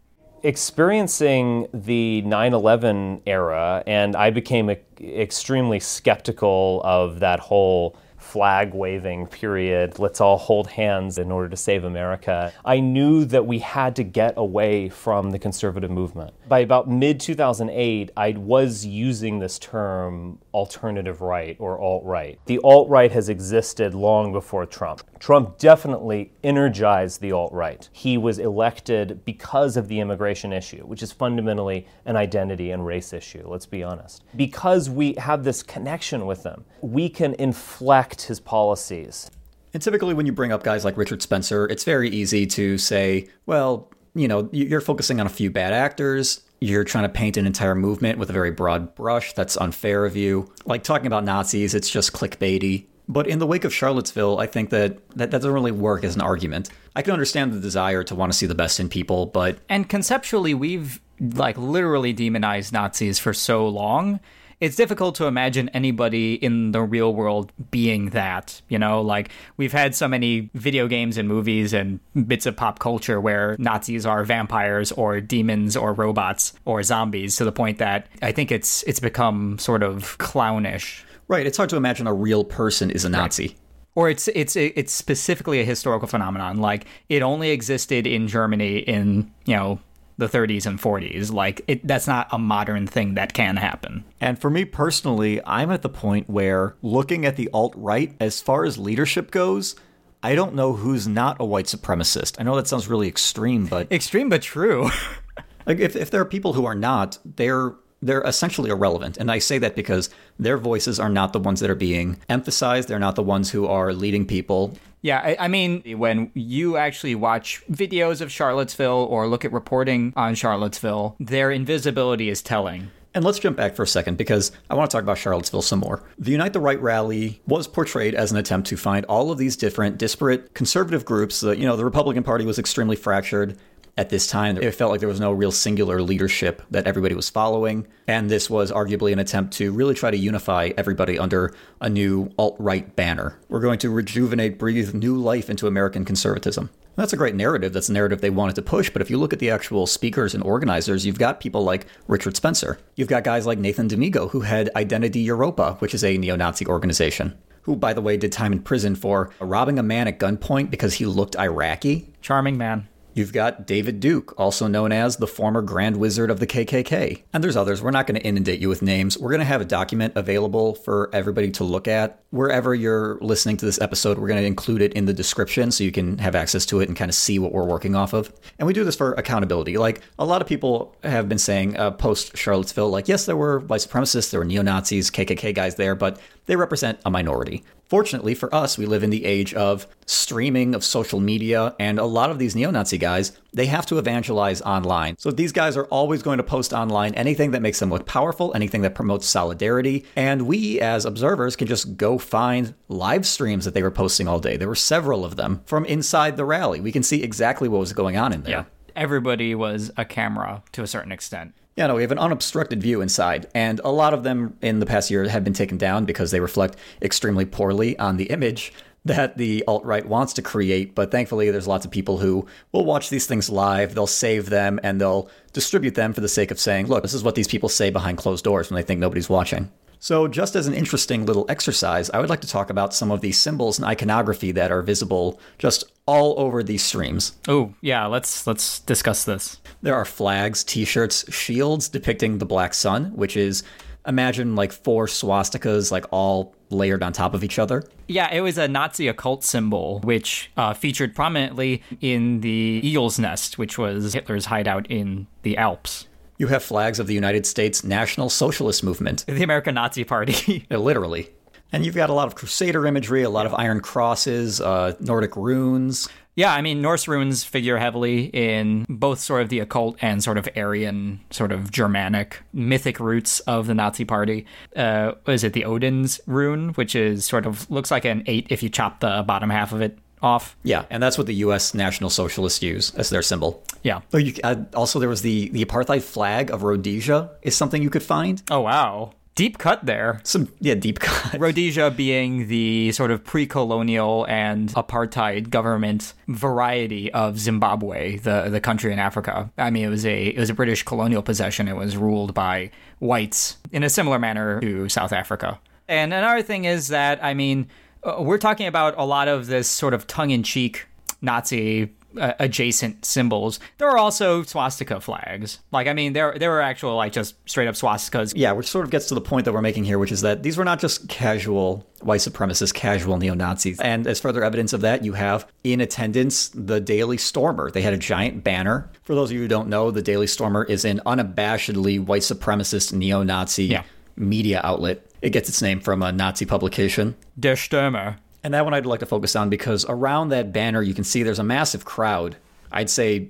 Experiencing 0.43 1.67
the 1.73 2.21
9 2.21 2.53
11 2.53 3.21
era, 3.25 3.83
and 3.85 4.15
I 4.15 4.29
became 4.29 4.69
extremely 5.01 5.81
skeptical 5.81 6.81
of 6.85 7.19
that 7.19 7.41
whole 7.41 7.97
flag 8.27 8.73
waving 8.73 9.25
period, 9.27 9.99
let's 9.99 10.19
all 10.19 10.37
hold 10.37 10.67
hands 10.67 11.17
in 11.17 11.31
order 11.31 11.47
to 11.47 11.55
save 11.55 11.85
America, 11.85 12.51
I 12.65 12.79
knew 12.81 13.23
that 13.25 13.47
we 13.47 13.59
had 13.59 13.95
to 13.95 14.03
get 14.03 14.33
away 14.35 14.89
from 14.89 15.31
the 15.31 15.39
conservative 15.39 15.89
movement. 15.89 16.33
By 16.47 16.59
about 16.59 16.89
mid 16.89 17.19
2008, 17.19 18.11
I 18.17 18.31
was 18.31 18.85
using 18.85 19.39
this 19.39 19.57
term 19.57 20.39
alternative 20.53 21.21
right 21.21 21.55
or 21.59 21.79
alt 21.79 22.03
right. 22.03 22.39
The 22.47 22.59
alt 22.63 22.89
right 22.89 23.11
has 23.11 23.29
existed 23.29 23.93
long 23.93 24.33
before 24.33 24.65
Trump. 24.65 25.03
Trump 25.19 25.57
definitely 25.57 26.31
energized 26.43 27.21
the 27.21 27.31
alt 27.31 27.53
right. 27.53 27.87
He 27.91 28.17
was 28.17 28.39
elected 28.39 29.23
because 29.23 29.77
of 29.77 29.87
the 29.87 29.99
immigration 29.99 30.51
issue, 30.51 30.83
which 30.85 31.01
is 31.01 31.11
fundamentally 31.11 31.87
an 32.05 32.15
identity 32.15 32.71
and 32.71 32.85
race 32.85 33.13
issue, 33.13 33.43
let's 33.45 33.65
be 33.65 33.83
honest. 33.83 34.23
Because 34.35 34.89
we 34.89 35.13
have 35.13 35.43
this 35.43 35.63
connection 35.63 36.25
with 36.25 36.43
them, 36.43 36.65
we 36.81 37.07
can 37.07 37.35
inflect 37.35 38.16
his 38.23 38.39
policies. 38.39 39.29
And 39.73 39.83
typically, 39.83 40.13
when 40.13 40.25
you 40.25 40.31
bring 40.31 40.51
up 40.51 40.63
guys 40.63 40.83
like 40.85 40.97
Richard 40.97 41.21
Spencer, 41.21 41.65
it's 41.65 41.83
very 41.83 42.09
easy 42.09 42.45
to 42.47 42.77
say, 42.77 43.27
well, 43.45 43.91
you 44.15 44.27
know, 44.27 44.49
you're 44.51 44.81
focusing 44.81 45.19
on 45.19 45.27
a 45.27 45.29
few 45.29 45.51
bad 45.51 45.73
actors. 45.73 46.41
You're 46.59 46.83
trying 46.83 47.03
to 47.03 47.09
paint 47.09 47.37
an 47.37 47.45
entire 47.45 47.75
movement 47.75 48.17
with 48.17 48.29
a 48.29 48.33
very 48.33 48.49
broad 48.49 48.95
brush. 48.95 49.33
That's 49.33 49.57
unfair 49.57 50.05
of 50.05 50.15
you. 50.15 50.51
Like 50.65 50.83
talking 50.83 51.05
about 51.05 51.23
Nazis, 51.23 51.75
it's 51.75 51.89
just 51.89 52.13
clickbaity. 52.13 52.87
But 53.07 53.27
in 53.27 53.39
the 53.39 53.47
wake 53.47 53.63
of 53.63 53.73
Charlottesville, 53.73 54.39
I 54.39 54.47
think 54.47 54.69
that, 54.71 55.07
that 55.09 55.31
that 55.31 55.31
doesn't 55.31 55.53
really 55.53 55.71
work 55.71 56.03
as 56.03 56.15
an 56.15 56.21
argument. 56.21 56.69
I 56.95 57.03
can 57.03 57.13
understand 57.13 57.53
the 57.53 57.59
desire 57.59 58.03
to 58.03 58.15
want 58.15 58.31
to 58.31 58.37
see 58.37 58.47
the 58.47 58.55
best 58.55 58.79
in 58.79 58.89
people, 58.89 59.27
but 59.27 59.59
And 59.69 59.87
conceptually, 59.87 60.53
we've 60.53 60.99
like 61.19 61.57
literally 61.57 62.13
demonized 62.13 62.73
Nazis 62.73 63.19
for 63.19 63.33
so 63.33 63.67
long. 63.67 64.19
It's 64.59 64.75
difficult 64.75 65.13
to 65.15 65.25
imagine 65.25 65.69
anybody 65.69 66.33
in 66.33 66.71
the 66.71 66.81
real 66.81 67.13
world 67.13 67.51
being 67.69 68.09
that. 68.09 68.59
You 68.69 68.79
know, 68.79 69.01
like 69.01 69.29
we've 69.57 69.71
had 69.71 69.93
so 69.93 70.07
many 70.07 70.49
video 70.55 70.87
games 70.87 71.17
and 71.17 71.27
movies 71.27 71.73
and 71.73 71.99
bits 72.27 72.47
of 72.47 72.55
pop 72.55 72.79
culture 72.79 73.21
where 73.21 73.55
Nazis 73.59 74.05
are 74.05 74.23
vampires 74.23 74.91
or 74.91 75.21
demons 75.21 75.77
or 75.77 75.93
robots 75.93 76.53
or 76.65 76.81
zombies 76.81 77.35
to 77.35 77.43
the 77.45 77.51
point 77.51 77.77
that 77.77 78.07
I 78.23 78.31
think 78.31 78.51
it's 78.51 78.81
it's 78.83 78.99
become 78.99 79.59
sort 79.59 79.83
of 79.83 80.17
clownish. 80.17 81.03
right, 81.27 81.45
it's 81.45 81.57
hard 81.57 81.69
to 81.69 81.75
imagine 81.75 82.07
a 82.07 82.13
real 82.13 82.43
person 82.43 82.89
is 82.89 83.05
a 83.05 83.09
Nazi. 83.09 83.55
or 83.93 84.09
it's 84.09 84.27
it's 84.29 84.55
it's 84.55 84.91
specifically 84.93 85.59
a 85.59 85.65
historical 85.65 86.07
phenomenon 86.07 86.57
like 86.57 86.85
it 87.09 87.21
only 87.23 87.49
existed 87.49 88.05
in 88.05 88.27
germany 88.27 88.77
in 88.79 89.31
you 89.45 89.55
know 89.55 89.79
the 90.17 90.27
30s 90.27 90.65
and 90.65 90.79
40s 90.79 91.31
like 91.31 91.61
it, 91.67 91.87
that's 91.87 92.07
not 92.07 92.27
a 92.31 92.39
modern 92.39 92.87
thing 92.87 93.13
that 93.13 93.33
can 93.33 93.57
happen 93.57 94.03
And 94.19 94.39
for 94.39 94.49
me 94.49 94.65
personally, 94.65 95.39
I'm 95.45 95.71
at 95.71 95.81
the 95.81 95.89
point 95.89 96.29
where 96.29 96.75
looking 96.81 97.25
at 97.25 97.35
the 97.35 97.49
alt 97.53 97.73
right, 97.75 98.15
as 98.19 98.41
far 98.41 98.65
as 98.65 98.77
leadership 98.77 99.31
goes, 99.31 99.75
I 100.23 100.35
don't 100.35 100.55
know 100.55 100.73
who's 100.73 101.07
not 101.07 101.37
a 101.39 101.45
white 101.45 101.65
supremacist. 101.65 102.37
I 102.39 102.43
know 102.43 102.55
that 102.55 102.67
sounds 102.67 102.87
really 102.87 103.07
extreme, 103.07 103.67
but 103.67 103.91
extreme 103.91 104.29
but 104.29 104.41
true 104.41 104.89
like 105.67 105.79
if, 105.79 105.95
if 105.95 106.09
there 106.09 106.21
are 106.21 106.25
people 106.25 106.53
who 106.53 106.65
are 106.65 106.75
not, 106.75 107.19
they're 107.23 107.75
they're 108.01 108.21
essentially 108.21 108.69
irrelevant. 108.69 109.17
And 109.17 109.31
I 109.31 109.39
say 109.39 109.57
that 109.57 109.75
because 109.75 110.09
their 110.37 110.57
voices 110.57 110.99
are 110.99 111.09
not 111.09 111.33
the 111.33 111.39
ones 111.39 111.59
that 111.61 111.69
are 111.69 111.75
being 111.75 112.19
emphasized. 112.29 112.87
They're 112.87 112.99
not 112.99 113.15
the 113.15 113.23
ones 113.23 113.49
who 113.49 113.65
are 113.65 113.91
leading 113.91 114.25
people. 114.25 114.77
Yeah, 115.07 115.21
I, 115.23 115.45
I 115.45 115.47
mean, 115.47 115.97
when 115.97 116.31
you 116.33 116.75
actually 116.75 117.15
watch 117.15 117.63
videos 117.71 118.19
of 118.19 118.29
Charlottesville 118.29 119.07
or 119.09 119.25
look 119.25 119.45
at 119.45 119.53
reporting 119.53 120.11
on 120.17 120.35
Charlottesville, 120.35 121.15
their 121.17 121.49
invisibility 121.49 122.27
is 122.27 122.41
telling. 122.41 122.91
And 123.13 123.23
let's 123.23 123.39
jump 123.39 123.55
back 123.55 123.73
for 123.73 123.83
a 123.83 123.87
second 123.87 124.17
because 124.17 124.51
I 124.69 124.75
want 124.75 124.91
to 124.91 124.93
talk 124.93 125.03
about 125.03 125.17
Charlottesville 125.17 125.61
some 125.61 125.79
more. 125.79 126.03
The 126.19 126.31
Unite 126.31 126.51
the 126.51 126.59
Right 126.59 126.81
rally 126.81 127.41
was 127.47 127.69
portrayed 127.69 128.15
as 128.15 128.33
an 128.33 128.37
attempt 128.37 128.67
to 128.67 128.75
find 128.75 129.05
all 129.05 129.31
of 129.31 129.37
these 129.37 129.55
different 129.55 129.97
disparate 129.97 130.53
conservative 130.53 131.05
groups. 131.05 131.41
You 131.41 131.55
know, 131.55 131.77
the 131.77 131.85
Republican 131.85 132.23
Party 132.23 132.43
was 132.43 132.59
extremely 132.59 132.97
fractured 132.97 133.57
at 133.97 134.09
this 134.09 134.27
time. 134.27 134.57
It 134.57 134.75
felt 134.75 134.91
like 134.91 134.99
there 134.99 135.09
was 135.09 135.19
no 135.19 135.31
real 135.31 135.51
singular 135.51 136.01
leadership 136.01 136.61
that 136.71 136.85
everybody 136.85 137.15
was 137.15 137.29
following. 137.29 137.87
And 138.07 138.29
this 138.29 138.49
was 138.49 138.71
arguably 138.71 139.11
an 139.11 139.19
attempt 139.19 139.53
to 139.53 139.71
really 139.71 139.95
try 139.95 140.11
to 140.11 140.17
unify 140.17 140.71
everybody 140.77 141.17
under 141.17 141.53
a 141.81 141.89
new 141.89 142.31
alt 142.37 142.55
right 142.59 142.95
banner. 142.95 143.37
We're 143.49 143.59
going 143.59 143.79
to 143.79 143.89
rejuvenate, 143.89 144.59
breathe 144.59 144.93
new 144.93 145.17
life 145.17 145.49
into 145.49 145.67
American 145.67 146.05
conservatism. 146.05 146.69
That's 146.95 147.13
a 147.13 147.17
great 147.17 147.35
narrative. 147.35 147.73
That's 147.73 147.87
the 147.87 147.93
narrative 147.93 148.21
they 148.21 148.31
wanted 148.31 148.55
to 148.55 148.63
push. 148.63 148.89
But 148.89 149.03
if 149.03 149.09
you 149.11 149.17
look 149.17 149.31
at 149.31 149.37
the 149.37 149.51
actual 149.51 149.85
speakers 149.85 150.33
and 150.33 150.43
organizers, 150.43 151.05
you've 151.05 151.19
got 151.19 151.39
people 151.39 151.63
like 151.63 151.85
Richard 152.07 152.35
Spencer. 152.35 152.79
You've 152.95 153.07
got 153.07 153.23
guys 153.23 153.45
like 153.45 153.59
Nathan 153.59 153.87
Damigo, 153.87 154.31
who 154.31 154.41
had 154.41 154.71
Identity 154.75 155.19
Europa, 155.19 155.75
which 155.77 155.93
is 155.93 156.03
a 156.03 156.17
neo 156.17 156.35
Nazi 156.35 156.65
organization, 156.65 157.37
who, 157.61 157.75
by 157.75 157.93
the 157.93 158.01
way, 158.01 158.17
did 158.17 158.31
time 158.31 158.51
in 158.51 158.63
prison 158.63 158.95
for 158.95 159.29
robbing 159.39 159.77
a 159.77 159.83
man 159.83 160.07
at 160.07 160.17
gunpoint 160.17 160.71
because 160.71 160.95
he 160.95 161.05
looked 161.05 161.35
Iraqi. 161.37 162.11
Charming 162.21 162.57
man. 162.57 162.87
You've 163.17 163.33
got 163.33 163.65
David 163.65 163.99
Duke, 163.99 164.35
also 164.37 164.67
known 164.67 164.91
as 164.91 165.17
the 165.17 165.25
former 165.25 165.63
Grand 165.63 165.97
Wizard 165.97 166.29
of 166.29 166.39
the 166.39 166.45
KKK. 166.45 167.23
And 167.33 167.43
there's 167.43 167.57
others. 167.57 167.81
We're 167.81 167.89
not 167.89 168.05
going 168.05 168.19
to 168.19 168.23
inundate 168.23 168.59
you 168.59 168.69
with 168.69 168.83
names. 168.83 169.17
We're 169.17 169.31
going 169.31 169.39
to 169.39 169.45
have 169.45 169.59
a 169.59 169.65
document 169.65 170.13
available 170.15 170.75
for 170.75 171.09
everybody 171.11 171.49
to 171.53 171.63
look 171.63 171.87
at. 171.87 172.21
Wherever 172.29 172.75
you're 172.75 173.17
listening 173.19 173.57
to 173.57 173.65
this 173.65 173.81
episode, 173.81 174.19
we're 174.19 174.27
going 174.27 174.41
to 174.41 174.45
include 174.45 174.83
it 174.83 174.93
in 174.93 175.05
the 175.05 175.15
description 175.15 175.71
so 175.71 175.83
you 175.83 175.91
can 175.91 176.19
have 176.19 176.35
access 176.35 176.63
to 176.67 176.79
it 176.79 176.89
and 176.89 176.95
kind 176.95 177.09
of 177.09 177.15
see 177.15 177.39
what 177.39 177.53
we're 177.53 177.65
working 177.65 177.95
off 177.95 178.13
of. 178.13 178.31
And 178.59 178.67
we 178.67 178.73
do 178.73 178.83
this 178.83 178.95
for 178.95 179.13
accountability. 179.13 179.79
Like 179.79 180.01
a 180.19 180.25
lot 180.25 180.43
of 180.43 180.47
people 180.47 180.95
have 181.01 181.27
been 181.27 181.39
saying 181.39 181.75
uh, 181.75 181.89
post 181.89 182.37
Charlottesville, 182.37 182.91
like, 182.91 183.07
yes, 183.07 183.25
there 183.25 183.35
were 183.35 183.61
white 183.61 183.81
supremacists, 183.81 184.29
there 184.29 184.41
were 184.41 184.45
neo 184.45 184.61
Nazis, 184.61 185.09
KKK 185.09 185.55
guys 185.55 185.73
there, 185.73 185.95
but 185.95 186.19
they 186.47 186.55
represent 186.55 186.99
a 187.05 187.11
minority. 187.11 187.63
Fortunately 187.85 188.35
for 188.35 188.53
us, 188.53 188.77
we 188.77 188.85
live 188.85 189.03
in 189.03 189.11
the 189.11 189.23
age 189.23 189.53
of 189.53 189.87
streaming, 190.05 190.75
of 190.75 190.83
social 190.83 191.21
media, 191.21 191.73
and 191.79 191.99
a 191.99 192.05
lot 192.05 192.29
of 192.29 192.39
these 192.39 192.53
neo 192.53 192.69
Nazi 192.69 192.97
guys, 192.97 193.31
they 193.53 193.67
have 193.67 193.85
to 193.85 193.97
evangelize 193.97 194.61
online. 194.61 195.17
So 195.17 195.31
these 195.31 195.53
guys 195.53 195.77
are 195.77 195.85
always 195.85 196.21
going 196.21 196.37
to 196.37 196.43
post 196.43 196.73
online 196.73 197.13
anything 197.13 197.51
that 197.51 197.61
makes 197.61 197.79
them 197.79 197.89
look 197.89 198.05
powerful, 198.05 198.51
anything 198.53 198.81
that 198.81 198.95
promotes 198.95 199.25
solidarity. 199.25 200.05
And 200.17 200.41
we, 200.41 200.81
as 200.81 201.05
observers, 201.05 201.55
can 201.55 201.67
just 201.67 201.95
go 201.95 202.17
find 202.17 202.73
live 202.89 203.25
streams 203.25 203.63
that 203.63 203.73
they 203.73 203.83
were 203.83 203.91
posting 203.91 204.27
all 204.27 204.39
day. 204.39 204.57
There 204.57 204.67
were 204.67 204.75
several 204.75 205.23
of 205.23 205.37
them 205.37 205.61
from 205.65 205.85
inside 205.85 206.35
the 206.35 206.45
rally. 206.45 206.81
We 206.81 206.91
can 206.91 207.03
see 207.03 207.23
exactly 207.23 207.69
what 207.69 207.79
was 207.79 207.93
going 207.93 208.17
on 208.17 208.33
in 208.33 208.41
there. 208.43 208.51
Yeah. 208.51 208.63
Everybody 208.97 209.55
was 209.55 209.91
a 209.95 210.03
camera 210.03 210.63
to 210.73 210.81
a 210.81 210.87
certain 210.87 211.11
extent. 211.11 211.53
Yeah, 211.77 211.85
no, 211.85 211.95
we 211.95 212.01
have 212.01 212.11
an 212.11 212.17
unobstructed 212.17 212.81
view 212.81 213.01
inside, 213.01 213.45
and 213.53 213.79
a 213.83 213.91
lot 213.91 214.15
of 214.15 214.23
them 214.23 214.57
in 214.63 214.79
the 214.79 214.85
past 214.87 215.11
year 215.11 215.29
have 215.29 215.43
been 215.43 215.53
taken 215.53 215.77
down 215.77 216.05
because 216.05 216.31
they 216.31 216.39
reflect 216.39 216.75
extremely 217.03 217.45
poorly 217.45 217.97
on 217.99 218.17
the 218.17 218.25
image 218.31 218.73
that 219.05 219.37
the 219.37 219.63
alt 219.67 219.85
right 219.85 220.03
wants 220.07 220.33
to 220.33 220.41
create. 220.41 220.95
But 220.95 221.11
thankfully, 221.11 221.51
there's 221.51 221.67
lots 221.67 221.85
of 221.85 221.91
people 221.91 222.17
who 222.17 222.47
will 222.71 222.83
watch 222.83 223.11
these 223.11 223.27
things 223.27 223.47
live, 223.47 223.93
they'll 223.93 224.07
save 224.07 224.49
them, 224.49 224.79
and 224.81 224.99
they'll 224.99 225.29
distribute 225.53 225.93
them 225.93 226.13
for 226.13 226.21
the 226.21 226.27
sake 226.27 226.49
of 226.49 226.59
saying, 226.59 226.87
look, 226.87 227.03
this 227.03 227.13
is 227.13 227.23
what 227.23 227.35
these 227.35 227.47
people 227.47 227.69
say 227.69 227.91
behind 227.91 228.17
closed 228.17 228.43
doors 228.43 228.71
when 228.71 228.75
they 228.75 228.83
think 228.83 228.99
nobody's 228.99 229.29
watching. 229.29 229.71
So, 229.99 230.27
just 230.27 230.55
as 230.55 230.67
an 230.67 230.73
interesting 230.73 231.25
little 231.25 231.45
exercise, 231.49 232.09
I 232.11 232.19
would 232.19 232.29
like 232.29 232.41
to 232.41 232.47
talk 232.47 232.69
about 232.69 232.93
some 232.93 233.11
of 233.11 233.21
the 233.21 233.31
symbols 233.31 233.79
and 233.79 233.85
iconography 233.85 234.51
that 234.53 234.71
are 234.71 234.81
visible 234.81 235.39
just 235.57 235.85
all 236.05 236.39
over 236.39 236.63
these 236.63 236.83
streams. 236.83 237.33
Oh, 237.47 237.73
yeah, 237.81 238.05
let's 238.05 238.45
let's 238.45 238.79
discuss 238.79 239.25
this. 239.25 239.59
There 239.81 239.95
are 239.95 240.05
flags, 240.05 240.63
t-shirts, 240.63 241.31
shields 241.33 241.89
depicting 241.89 242.37
the 242.37 242.45
black 242.45 242.73
sun, 242.73 243.11
which 243.15 243.35
is 243.35 243.63
imagine 244.07 244.55
like 244.55 244.71
four 244.71 245.05
swastikas 245.05 245.91
like 245.91 246.05
all 246.11 246.55
layered 246.69 247.03
on 247.03 247.13
top 247.13 247.33
of 247.33 247.43
each 247.43 247.59
other. 247.59 247.83
Yeah, 248.07 248.33
it 248.33 248.41
was 248.41 248.57
a 248.57 248.67
Nazi 248.67 249.07
occult 249.07 249.43
symbol 249.43 249.99
which 249.99 250.51
uh, 250.57 250.73
featured 250.73 251.15
prominently 251.15 251.83
in 252.01 252.41
the 252.41 252.79
Eagle's 252.83 253.19
Nest, 253.19 253.57
which 253.57 253.77
was 253.77 254.13
Hitler's 254.13 254.45
hideout 254.45 254.87
in 254.87 255.27
the 255.43 255.57
Alps. 255.57 256.07
You 256.37 256.47
have 256.47 256.63
flags 256.63 256.99
of 256.99 257.07
the 257.07 257.15
United 257.15 257.45
States 257.45 257.83
National 257.83 258.29
Socialist 258.29 258.83
Movement. 258.83 259.25
The 259.27 259.43
American 259.43 259.75
Nazi 259.75 260.03
Party. 260.03 260.65
literally. 260.69 261.29
And 261.71 261.85
you've 261.85 261.95
got 261.95 262.09
a 262.09 262.13
lot 262.13 262.27
of 262.27 262.35
Crusader 262.35 262.85
imagery, 262.85 263.23
a 263.23 263.29
lot 263.29 263.45
of 263.45 263.53
iron 263.53 263.81
crosses, 263.81 264.61
uh, 264.61 264.93
Nordic 264.99 265.35
runes. 265.35 266.07
Yeah, 266.35 266.53
I 266.53 266.61
mean, 266.61 266.83
Norse 266.83 267.07
runes 267.07 267.43
figure 267.43 267.77
heavily 267.77 268.25
in 268.25 268.85
both 268.87 269.19
sort 269.19 269.41
of 269.41 269.49
the 269.49 269.59
occult 269.59 269.97
and 270.01 270.23
sort 270.23 270.37
of 270.37 270.47
Aryan, 270.55 271.19
sort 271.31 271.51
of 271.51 271.71
Germanic, 271.71 272.43
mythic 272.53 272.99
roots 272.99 273.39
of 273.41 273.65
the 273.65 273.73
Nazi 273.73 274.05
Party. 274.05 274.45
Uh, 274.75 275.13
is 275.25 275.43
it 275.43 275.53
the 275.53 275.65
Odin's 275.65 276.21
rune, 276.27 276.69
which 276.73 276.95
is 276.95 277.25
sort 277.25 277.47
of 277.47 277.69
looks 277.71 277.89
like 277.89 278.05
an 278.05 278.21
eight 278.27 278.45
if 278.51 278.61
you 278.61 278.69
chop 278.69 278.99
the 278.99 279.23
bottom 279.25 279.49
half 279.49 279.73
of 279.73 279.81
it 279.81 279.97
off. 280.21 280.55
Yeah, 280.63 280.85
and 280.89 281.01
that's 281.01 281.17
what 281.17 281.27
the 281.27 281.35
U.S. 281.35 281.73
National 281.73 282.09
Socialists 282.09 282.61
use 282.61 282.93
as 282.95 283.09
their 283.09 283.21
symbol. 283.21 283.63
Yeah. 283.83 284.01
Oh, 284.13 284.17
you, 284.17 284.33
uh, 284.43 284.55
also, 284.73 284.99
there 284.99 285.09
was 285.09 285.21
the 285.21 285.49
the 285.49 285.63
apartheid 285.63 286.01
flag 286.01 286.51
of 286.51 286.63
Rhodesia 286.63 287.31
is 287.41 287.55
something 287.55 287.81
you 287.81 287.89
could 287.89 288.03
find. 288.03 288.41
Oh 288.49 288.61
wow, 288.61 289.13
deep 289.37 289.59
cut 289.59 289.85
there. 289.85 290.19
Some 290.23 290.51
yeah, 290.59 290.73
deep 290.75 290.99
cut. 290.99 291.39
Rhodesia 291.39 291.91
being 291.91 292.47
the 292.47 292.91
sort 292.91 293.11
of 293.11 293.23
pre-colonial 293.23 294.25
and 294.27 294.69
apartheid 294.73 295.49
government 295.49 296.13
variety 296.27 297.11
of 297.13 297.39
Zimbabwe, 297.39 298.17
the 298.17 298.49
the 298.49 298.59
country 298.59 298.91
in 298.91 298.99
Africa. 298.99 299.49
I 299.57 299.69
mean, 299.69 299.85
it 299.85 299.89
was 299.89 300.05
a 300.05 300.27
it 300.27 300.39
was 300.39 300.49
a 300.49 300.53
British 300.53 300.83
colonial 300.83 301.21
possession. 301.21 301.69
It 301.69 301.75
was 301.75 301.95
ruled 301.95 302.33
by 302.33 302.71
whites 302.99 303.57
in 303.71 303.83
a 303.83 303.89
similar 303.89 304.19
manner 304.19 304.59
to 304.59 304.89
South 304.89 305.13
Africa. 305.13 305.59
And 305.87 306.13
another 306.13 306.41
thing 306.41 306.65
is 306.65 306.89
that 306.89 307.23
I 307.23 307.33
mean 307.33 307.69
uh, 308.03 308.17
we're 308.19 308.37
talking 308.37 308.67
about 308.67 308.95
a 308.97 309.05
lot 309.05 309.27
of 309.27 309.47
this 309.47 309.69
sort 309.69 309.93
of 309.93 310.07
tongue-in-cheek 310.07 310.85
Nazi 311.21 311.93
uh, 312.19 312.33
adjacent 312.39 313.05
symbols. 313.05 313.59
There 313.77 313.87
are 313.89 313.97
also 313.97 314.41
swastika 314.43 314.99
flags. 315.01 315.59
Like, 315.71 315.87
I 315.87 315.93
mean, 315.93 316.13
there 316.13 316.35
there 316.39 316.49
were 316.49 316.61
actual 316.61 316.95
like 316.95 317.11
just 317.11 317.35
straight 317.47 317.67
up 317.67 317.75
swastikas. 317.75 318.33
Yeah, 318.35 318.53
which 318.53 318.65
sort 318.67 318.85
of 318.85 318.91
gets 318.91 319.07
to 319.07 319.13
the 319.15 319.21
point 319.21 319.45
that 319.45 319.53
we're 319.53 319.61
making 319.61 319.83
here, 319.83 319.99
which 319.99 320.11
is 320.11 320.21
that 320.21 320.41
these 320.41 320.57
were 320.57 320.63
not 320.65 320.79
just 320.79 321.09
casual 321.09 321.85
white 322.01 322.21
supremacist, 322.21 322.73
casual 322.73 323.17
neo 323.17 323.33
Nazis. 323.35 323.79
And 323.81 324.07
as 324.07 324.19
further 324.19 324.43
evidence 324.43 324.73
of 324.73 324.81
that, 324.81 325.03
you 325.03 325.13
have 325.13 325.47
in 325.63 325.81
attendance 325.81 326.49
the 326.49 326.79
Daily 326.79 327.17
Stormer. 327.17 327.69
They 327.71 327.81
had 327.81 327.93
a 327.93 327.97
giant 327.97 328.43
banner. 328.43 328.89
For 329.03 329.13
those 329.13 329.29
of 329.29 329.35
you 329.35 329.41
who 329.41 329.47
don't 329.47 329.67
know, 329.67 329.91
the 329.91 330.01
Daily 330.01 330.27
Stormer 330.27 330.63
is 330.63 330.85
an 330.85 331.01
unabashedly 331.05 332.03
white 332.03 332.21
supremacist 332.23 332.93
neo 332.93 333.21
Nazi 333.21 333.65
Yeah. 333.65 333.83
media 334.15 334.61
outlet. 334.63 335.05
It 335.21 335.31
gets 335.31 335.49
its 335.49 335.61
name 335.61 335.79
from 335.79 336.01
a 336.03 336.11
Nazi 336.11 336.45
publication. 336.45 337.15
Der 337.39 337.55
Stürmer. 337.55 338.17
And 338.43 338.53
that 338.53 338.63
one 338.63 338.73
I'd 338.73 338.85
like 338.85 338.99
to 339.01 339.05
focus 339.05 339.35
on 339.35 339.49
because 339.49 339.85
around 339.89 340.29
that 340.29 340.53
banner, 340.53 340.81
you 340.81 340.93
can 340.93 341.03
see 341.03 341.23
there's 341.23 341.39
a 341.39 341.43
massive 341.43 341.85
crowd. 341.85 342.37
I'd 342.71 342.89
say 342.89 343.29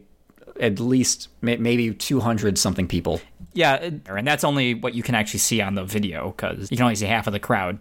at 0.60 0.79
least 0.79 1.29
maybe 1.41 1.94
200 1.94 2.58
something 2.58 2.88
people. 2.88 3.22
Yeah, 3.53 3.75
and 4.08 4.27
that's 4.27 4.44
only 4.44 4.74
what 4.74 4.94
you 4.96 5.03
can 5.03 5.15
actually 5.15 5.39
see 5.39 5.62
on 5.62 5.75
the 5.75 5.84
video 5.84 6.32
because 6.32 6.70
you 6.70 6.77
can 6.77 6.84
only 6.84 6.96
see 6.96 7.06
half 7.06 7.27
of 7.27 7.34
the 7.34 7.39
crowd. 7.39 7.79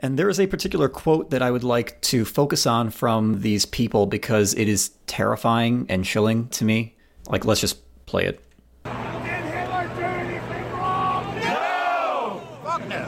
And 0.00 0.18
there 0.18 0.28
is 0.28 0.40
a 0.40 0.46
particular 0.46 0.88
quote 0.88 1.30
that 1.30 1.40
I 1.40 1.50
would 1.50 1.64
like 1.64 2.00
to 2.02 2.24
focus 2.24 2.66
on 2.66 2.90
from 2.90 3.40
these 3.40 3.64
people 3.64 4.06
because 4.06 4.52
it 4.54 4.68
is 4.68 4.90
terrifying 5.06 5.86
and 5.88 6.04
chilling 6.04 6.48
to 6.48 6.64
me. 6.64 6.96
Like, 7.28 7.44
let's 7.46 7.60
just 7.60 7.78
play 8.04 8.26
it. 8.26 8.40
Did 8.84 8.92
Hitler 8.92 9.88
do 9.94 10.02
anything 10.02 10.72
wrong? 10.72 11.24
No! 11.36 12.42
Fuck 12.64 12.86
no! 12.88 13.06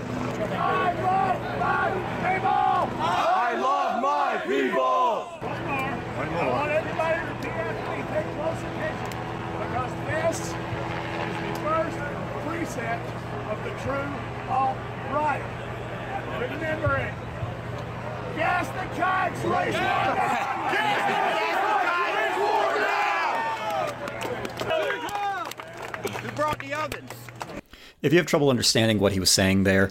I 0.58 0.92
love 1.02 1.38
my 1.60 1.90
people! 2.24 2.88
I 3.02 3.58
love 3.60 4.00
my 4.00 4.38
people! 4.46 5.26
One 5.42 5.60
more. 5.66 5.92
One 6.16 6.30
more. 6.32 6.40
I 6.40 6.48
want 6.48 6.70
everybody 6.70 7.18
to 7.20 7.32
PFP 7.44 7.90
pay 8.08 8.24
close 8.36 8.62
attention 8.64 9.12
because 9.60 9.92
this 10.06 10.38
is 10.40 10.48
the 11.44 11.52
first 11.60 11.98
precept 12.46 13.06
of 13.50 13.56
the 13.64 13.72
true 13.82 14.10
alt-right. 14.48 15.44
Remember 16.36 16.96
it. 16.96 17.14
Gas 18.36 18.68
the 18.68 18.84
kites, 19.00 19.40
race 19.44 19.72
war 19.72 19.82
down! 19.82 20.16
Gas 20.74 21.00
the 21.08 21.26
Who 26.20 26.28
brought 26.32 26.58
the 26.58 26.74
ovens? 26.74 27.12
If 28.02 28.12
you 28.12 28.18
have 28.18 28.26
trouble 28.26 28.50
understanding 28.50 28.98
what 28.98 29.12
he 29.12 29.20
was 29.20 29.30
saying 29.30 29.64
there, 29.64 29.90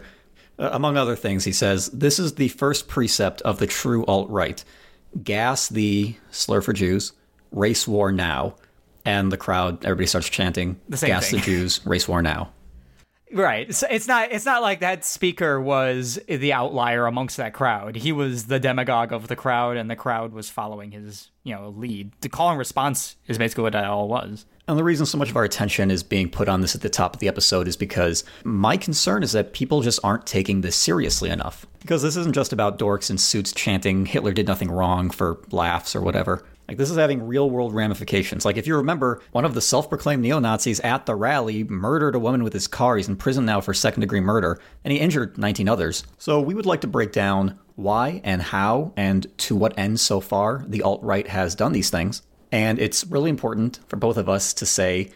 uh, 0.57 0.69
among 0.71 0.97
other 0.97 1.15
things, 1.15 1.43
he 1.43 1.51
says, 1.51 1.89
This 1.89 2.19
is 2.19 2.35
the 2.35 2.47
first 2.49 2.87
precept 2.87 3.41
of 3.41 3.59
the 3.59 3.67
true 3.67 4.05
alt 4.05 4.29
right 4.29 4.63
gas 5.23 5.69
the 5.69 6.15
slur 6.31 6.61
for 6.61 6.73
Jews, 6.73 7.13
race 7.51 7.87
war 7.87 8.11
now. 8.11 8.55
And 9.07 9.31
the 9.31 9.37
crowd, 9.37 9.85
everybody 9.85 10.07
starts 10.07 10.29
chanting, 10.29 10.79
The 10.89 11.05
gas 11.05 11.29
thing. 11.29 11.39
the 11.39 11.45
Jews, 11.45 11.85
race 11.85 12.07
war 12.07 12.21
now. 12.21 12.51
Right. 13.31 13.73
So 13.73 13.87
it's 13.89 14.07
not 14.07 14.31
it's 14.31 14.45
not 14.45 14.61
like 14.61 14.79
that 14.79 15.03
speaker 15.03 15.59
was 15.59 16.19
the 16.27 16.53
outlier 16.53 17.05
amongst 17.05 17.37
that 17.37 17.53
crowd. 17.53 17.95
He 17.95 18.11
was 18.11 18.45
the 18.45 18.59
demagogue 18.59 19.11
of 19.11 19.27
the 19.27 19.35
crowd 19.35 19.77
and 19.77 19.89
the 19.89 19.95
crowd 19.95 20.31
was 20.31 20.49
following 20.49 20.91
his, 20.91 21.31
you 21.43 21.53
know, 21.53 21.69
lead. 21.69 22.11
The 22.21 22.29
call 22.29 22.49
and 22.49 22.59
response 22.59 23.17
is 23.27 23.37
basically 23.37 23.63
what 23.63 23.73
that 23.73 23.85
all 23.85 24.07
was. 24.07 24.45
And 24.67 24.79
the 24.79 24.83
reason 24.83 25.05
so 25.05 25.19
much 25.19 25.29
of 25.29 25.37
our 25.37 25.43
attention 25.43 25.91
is 25.91 26.01
being 26.01 26.27
put 26.27 26.49
on 26.49 26.61
this 26.61 26.73
at 26.73 26.81
the 26.81 26.89
top 26.89 27.13
of 27.13 27.19
the 27.19 27.27
episode 27.27 27.67
is 27.67 27.77
because 27.77 28.23
my 28.43 28.77
concern 28.77 29.21
is 29.21 29.31
that 29.33 29.53
people 29.53 29.81
just 29.81 29.99
aren't 30.03 30.25
taking 30.25 30.61
this 30.61 30.75
seriously 30.75 31.29
enough. 31.29 31.67
Because 31.81 32.01
this 32.01 32.15
isn't 32.15 32.33
just 32.33 32.51
about 32.51 32.79
dorks 32.79 33.11
in 33.11 33.19
suits 33.19 33.51
chanting 33.53 34.07
Hitler 34.07 34.33
did 34.33 34.47
nothing 34.47 34.71
wrong 34.71 35.11
for 35.11 35.39
laughs 35.51 35.95
or 35.95 36.01
whatever. 36.01 36.43
Like, 36.67 36.77
this 36.77 36.89
is 36.89 36.97
having 36.97 37.27
real 37.27 37.47
world 37.47 37.75
ramifications. 37.75 38.43
Like, 38.43 38.57
if 38.57 38.65
you 38.65 38.75
remember, 38.75 39.21
one 39.33 39.45
of 39.45 39.53
the 39.53 39.61
self 39.61 39.87
proclaimed 39.87 40.23
neo 40.23 40.39
Nazis 40.39 40.79
at 40.79 41.05
the 41.05 41.13
rally 41.13 41.63
murdered 41.63 42.15
a 42.15 42.19
woman 42.19 42.43
with 42.43 42.53
his 42.53 42.65
car. 42.65 42.97
He's 42.97 43.07
in 43.07 43.17
prison 43.17 43.45
now 43.45 43.61
for 43.61 43.71
second 43.71 44.01
degree 44.01 44.19
murder, 44.19 44.59
and 44.83 44.91
he 44.91 44.97
injured 44.97 45.37
19 45.37 45.69
others. 45.69 46.05
So, 46.17 46.41
we 46.41 46.55
would 46.55 46.65
like 46.65 46.81
to 46.81 46.87
break 46.87 47.11
down 47.11 47.59
why 47.75 48.19
and 48.23 48.41
how 48.41 48.93
and 48.97 49.27
to 49.37 49.55
what 49.55 49.77
end 49.77 49.99
so 49.99 50.19
far 50.19 50.65
the 50.67 50.81
alt 50.81 51.03
right 51.03 51.27
has 51.27 51.53
done 51.53 51.71
these 51.71 51.91
things. 51.91 52.23
And 52.51 52.79
it's 52.79 53.05
really 53.05 53.29
important 53.29 53.79
for 53.87 53.95
both 53.95 54.17
of 54.17 54.29
us 54.29 54.53
to 54.55 54.65
say 54.65 55.11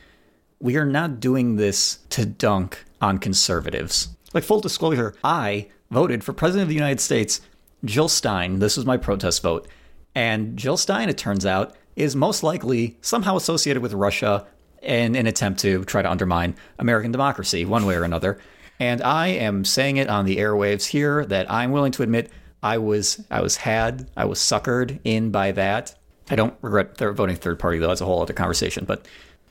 we 0.60 0.78
are 0.78 0.86
not 0.86 1.20
doing 1.20 1.56
this 1.56 2.00
to 2.10 2.26
dunk 2.26 2.84
on 3.02 3.18
conservatives. 3.18 4.10
Like, 4.34 4.44
full 4.44 4.60
disclosure, 4.60 5.16
I 5.24 5.68
voted 5.90 6.24
for 6.24 6.34
President 6.34 6.64
of 6.64 6.70
the 6.70 6.76
United 6.76 7.00
States, 7.00 7.42
Jill 7.86 8.10
Stein. 8.10 8.60
This 8.60 8.78
was 8.78 8.86
my 8.86 8.98
protest 8.98 9.42
vote. 9.42 9.68
And 10.14 10.58
Jill 10.58 10.78
Stein, 10.78 11.10
it 11.10 11.18
turns 11.18 11.46
out, 11.46 11.76
is 11.96 12.16
most 12.16 12.44
likely 12.44 12.98
somehow 13.02 13.36
associated 13.36 13.82
with 13.82 13.94
Russia 13.94 14.46
in 14.82 15.16
an 15.16 15.28
attempt 15.28 15.60
to 15.62 15.84
try 15.86 16.02
to 16.02 16.10
undermine 16.10 16.56
American 16.78 17.12
democracy, 17.12 17.66
one 17.66 17.86
way 17.86 17.96
or 17.96 18.04
another. 18.04 18.40
And 18.80 19.02
I 19.02 19.28
am 19.28 19.66
saying 19.66 19.98
it 19.98 20.10
on 20.10 20.26
the 20.26 20.38
airwaves 20.38 20.86
here 20.86 21.26
that 21.26 21.52
I'm 21.52 21.72
willing 21.72 21.92
to 21.94 22.04
admit 22.04 22.32
I 22.64 22.78
was 22.78 23.26
I 23.30 23.42
was 23.42 23.58
had, 23.58 24.10
I 24.16 24.26
was 24.26 24.40
suckered 24.40 25.00
in 25.04 25.32
by 25.32 25.52
that. 25.54 25.96
I 26.30 26.36
don't 26.36 26.54
regret 26.62 26.98
voting 26.98 27.36
third 27.36 27.60
party 27.60 27.80
though. 27.80 27.88
That's 27.88 28.02
a 28.02 28.06
whole 28.06 28.22
other 28.22 28.34
conversation. 28.34 28.86
But 28.86 29.06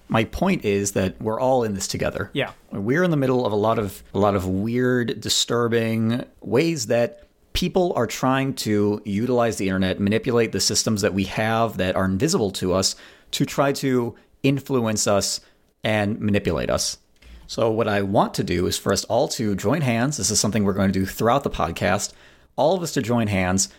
my 0.08 0.24
point 0.24 0.64
is 0.64 0.92
that 0.92 1.20
we're 1.20 1.40
all 1.40 1.64
in 1.64 1.74
this 1.74 1.86
together. 1.86 2.30
Yeah. 2.32 2.52
we're 2.72 3.02
in 3.02 3.10
the 3.10 3.16
middle 3.16 3.44
of 3.44 3.52
a 3.52 3.56
lot 3.56 3.78
of 3.78 4.02
a 4.14 4.18
lot 4.18 4.34
of 4.34 4.46
weird, 4.46 5.20
disturbing 5.20 6.24
ways 6.40 6.86
that 6.86 7.24
people 7.52 7.92
are 7.96 8.06
trying 8.06 8.54
to 8.54 9.02
utilize 9.04 9.56
the 9.56 9.66
internet, 9.66 10.00
manipulate 10.00 10.52
the 10.52 10.60
systems 10.60 11.02
that 11.02 11.12
we 11.12 11.24
have 11.24 11.76
that 11.76 11.96
are 11.96 12.04
invisible 12.04 12.50
to 12.52 12.72
us 12.72 12.94
to 13.32 13.44
try 13.44 13.72
to 13.72 14.14
influence 14.42 15.06
us 15.06 15.40
and 15.84 16.20
manipulate 16.20 16.70
us. 16.70 16.98
So, 17.46 17.70
what 17.70 17.88
I 17.88 18.02
want 18.02 18.34
to 18.34 18.44
do 18.44 18.66
is 18.66 18.78
for 18.78 18.92
us 18.92 19.04
all 19.04 19.26
to 19.28 19.56
join 19.56 19.80
hands. 19.80 20.18
This 20.18 20.30
is 20.30 20.38
something 20.38 20.64
we're 20.64 20.74
going 20.74 20.92
to 20.92 20.98
do 20.98 21.06
throughout 21.06 21.44
the 21.44 21.50
podcast. 21.50 22.12
All 22.56 22.76
of 22.76 22.82
us 22.82 22.92
to 22.92 23.02
join 23.02 23.26
hands, 23.26 23.70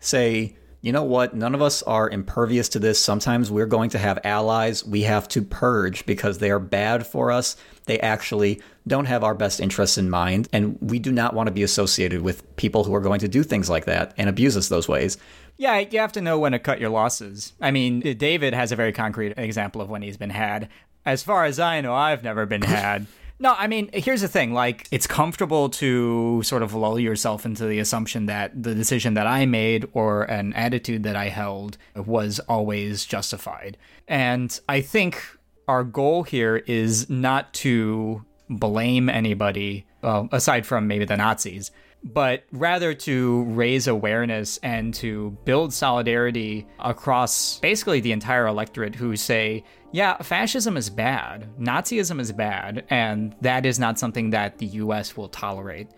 say, 0.00 0.56
you 0.80 0.92
know 0.92 1.02
what? 1.02 1.34
None 1.34 1.54
of 1.54 1.62
us 1.62 1.82
are 1.82 2.08
impervious 2.08 2.68
to 2.70 2.78
this. 2.78 3.02
Sometimes 3.02 3.50
we're 3.50 3.66
going 3.66 3.90
to 3.90 3.98
have 3.98 4.18
allies 4.22 4.84
we 4.84 5.02
have 5.02 5.26
to 5.28 5.42
purge 5.42 6.06
because 6.06 6.38
they 6.38 6.50
are 6.50 6.60
bad 6.60 7.06
for 7.06 7.32
us. 7.32 7.56
They 7.86 7.98
actually 7.98 8.60
don't 8.86 9.06
have 9.06 9.24
our 9.24 9.34
best 9.34 9.58
interests 9.60 9.98
in 9.98 10.08
mind. 10.08 10.48
And 10.52 10.78
we 10.80 11.00
do 11.00 11.10
not 11.10 11.34
want 11.34 11.48
to 11.48 11.52
be 11.52 11.64
associated 11.64 12.22
with 12.22 12.56
people 12.56 12.84
who 12.84 12.94
are 12.94 13.00
going 13.00 13.20
to 13.20 13.28
do 13.28 13.42
things 13.42 13.68
like 13.68 13.86
that 13.86 14.14
and 14.16 14.28
abuse 14.28 14.56
us 14.56 14.68
those 14.68 14.88
ways. 14.88 15.18
Yeah, 15.56 15.80
you 15.80 15.98
have 15.98 16.12
to 16.12 16.20
know 16.20 16.38
when 16.38 16.52
to 16.52 16.60
cut 16.60 16.80
your 16.80 16.90
losses. 16.90 17.54
I 17.60 17.72
mean, 17.72 18.00
David 18.16 18.54
has 18.54 18.70
a 18.70 18.76
very 18.76 18.92
concrete 18.92 19.34
example 19.36 19.80
of 19.80 19.90
when 19.90 20.02
he's 20.02 20.16
been 20.16 20.30
had. 20.30 20.68
As 21.04 21.24
far 21.24 21.44
as 21.44 21.58
I 21.58 21.80
know, 21.80 21.94
I've 21.94 22.22
never 22.22 22.46
been 22.46 22.62
had. 22.62 23.06
No, 23.40 23.54
I 23.56 23.68
mean, 23.68 23.88
here's 23.92 24.20
the 24.20 24.28
thing. 24.28 24.52
Like, 24.52 24.88
it's 24.90 25.06
comfortable 25.06 25.68
to 25.70 26.42
sort 26.42 26.62
of 26.62 26.74
lull 26.74 26.98
yourself 26.98 27.46
into 27.46 27.66
the 27.66 27.78
assumption 27.78 28.26
that 28.26 28.60
the 28.60 28.74
decision 28.74 29.14
that 29.14 29.28
I 29.28 29.46
made 29.46 29.88
or 29.92 30.24
an 30.24 30.52
attitude 30.54 31.04
that 31.04 31.14
I 31.14 31.28
held 31.28 31.78
was 31.94 32.40
always 32.40 33.04
justified. 33.04 33.76
And 34.08 34.58
I 34.68 34.80
think 34.80 35.22
our 35.68 35.84
goal 35.84 36.24
here 36.24 36.56
is 36.66 37.08
not 37.08 37.52
to 37.54 38.24
blame 38.50 39.08
anybody, 39.08 39.86
well, 40.02 40.28
aside 40.32 40.66
from 40.66 40.88
maybe 40.88 41.04
the 41.04 41.16
Nazis, 41.16 41.70
but 42.04 42.44
rather 42.52 42.94
to 42.94 43.44
raise 43.44 43.86
awareness 43.86 44.58
and 44.62 44.94
to 44.94 45.36
build 45.44 45.72
solidarity 45.72 46.66
across 46.78 47.58
basically 47.58 48.00
the 48.00 48.12
entire 48.12 48.46
electorate 48.46 48.94
who 48.94 49.16
say, 49.16 49.64
yeah, 49.92 50.16
fascism 50.18 50.76
is 50.76 50.90
bad, 50.90 51.48
Nazism 51.58 52.20
is 52.20 52.32
bad, 52.32 52.84
and 52.90 53.34
that 53.40 53.64
is 53.64 53.78
not 53.78 53.98
something 53.98 54.30
that 54.30 54.58
the 54.58 54.66
US 54.66 55.16
will 55.16 55.28
tolerate. 55.28 55.88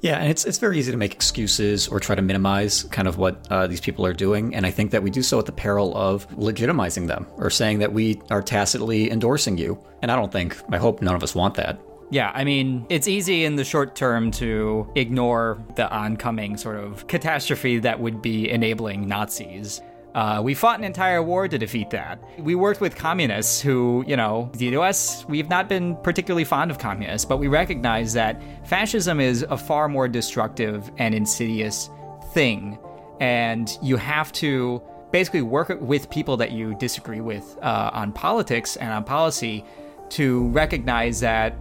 Yeah, 0.00 0.18
and 0.18 0.30
it's 0.30 0.44
it's 0.44 0.58
very 0.58 0.78
easy 0.78 0.92
to 0.92 0.96
make 0.96 1.12
excuses 1.12 1.88
or 1.88 1.98
try 1.98 2.14
to 2.14 2.22
minimize 2.22 2.84
kind 2.84 3.08
of 3.08 3.18
what 3.18 3.46
uh, 3.50 3.66
these 3.66 3.80
people 3.80 4.06
are 4.06 4.12
doing, 4.12 4.54
and 4.54 4.64
I 4.64 4.70
think 4.70 4.92
that 4.92 5.02
we 5.02 5.10
do 5.10 5.22
so 5.22 5.40
at 5.40 5.46
the 5.46 5.52
peril 5.52 5.96
of 5.96 6.28
legitimizing 6.30 7.08
them 7.08 7.26
or 7.36 7.50
saying 7.50 7.80
that 7.80 7.92
we 7.92 8.20
are 8.30 8.40
tacitly 8.40 9.10
endorsing 9.10 9.58
you. 9.58 9.78
And 10.00 10.12
I 10.12 10.16
don't 10.16 10.30
think, 10.30 10.56
I 10.70 10.76
hope 10.78 11.02
none 11.02 11.16
of 11.16 11.24
us 11.24 11.34
want 11.34 11.54
that. 11.56 11.80
Yeah, 12.10 12.32
I 12.34 12.44
mean, 12.44 12.86
it's 12.88 13.06
easy 13.06 13.44
in 13.44 13.56
the 13.56 13.64
short 13.64 13.94
term 13.94 14.30
to 14.32 14.90
ignore 14.94 15.62
the 15.76 15.90
oncoming 15.90 16.56
sort 16.56 16.76
of 16.76 17.06
catastrophe 17.06 17.78
that 17.80 18.00
would 18.00 18.22
be 18.22 18.50
enabling 18.50 19.06
Nazis. 19.06 19.82
Uh, 20.14 20.40
we 20.42 20.54
fought 20.54 20.78
an 20.78 20.84
entire 20.84 21.22
war 21.22 21.46
to 21.46 21.58
defeat 21.58 21.90
that. 21.90 22.18
We 22.38 22.54
worked 22.54 22.80
with 22.80 22.96
communists 22.96 23.60
who, 23.60 24.04
you 24.06 24.16
know, 24.16 24.50
the 24.54 24.76
US, 24.78 25.26
we've 25.28 25.50
not 25.50 25.68
been 25.68 25.96
particularly 25.96 26.44
fond 26.44 26.70
of 26.70 26.78
communists, 26.78 27.26
but 27.26 27.36
we 27.36 27.46
recognize 27.46 28.14
that 28.14 28.40
fascism 28.66 29.20
is 29.20 29.42
a 29.50 29.56
far 29.56 29.86
more 29.86 30.08
destructive 30.08 30.90
and 30.96 31.14
insidious 31.14 31.90
thing. 32.32 32.78
And 33.20 33.76
you 33.82 33.96
have 33.96 34.32
to 34.32 34.82
basically 35.12 35.42
work 35.42 35.76
with 35.80 36.08
people 36.10 36.38
that 36.38 36.52
you 36.52 36.74
disagree 36.76 37.20
with 37.20 37.58
uh, 37.62 37.90
on 37.92 38.12
politics 38.12 38.76
and 38.76 38.90
on 38.90 39.04
policy 39.04 39.64
to 40.10 40.48
recognize 40.48 41.20
that 41.20 41.54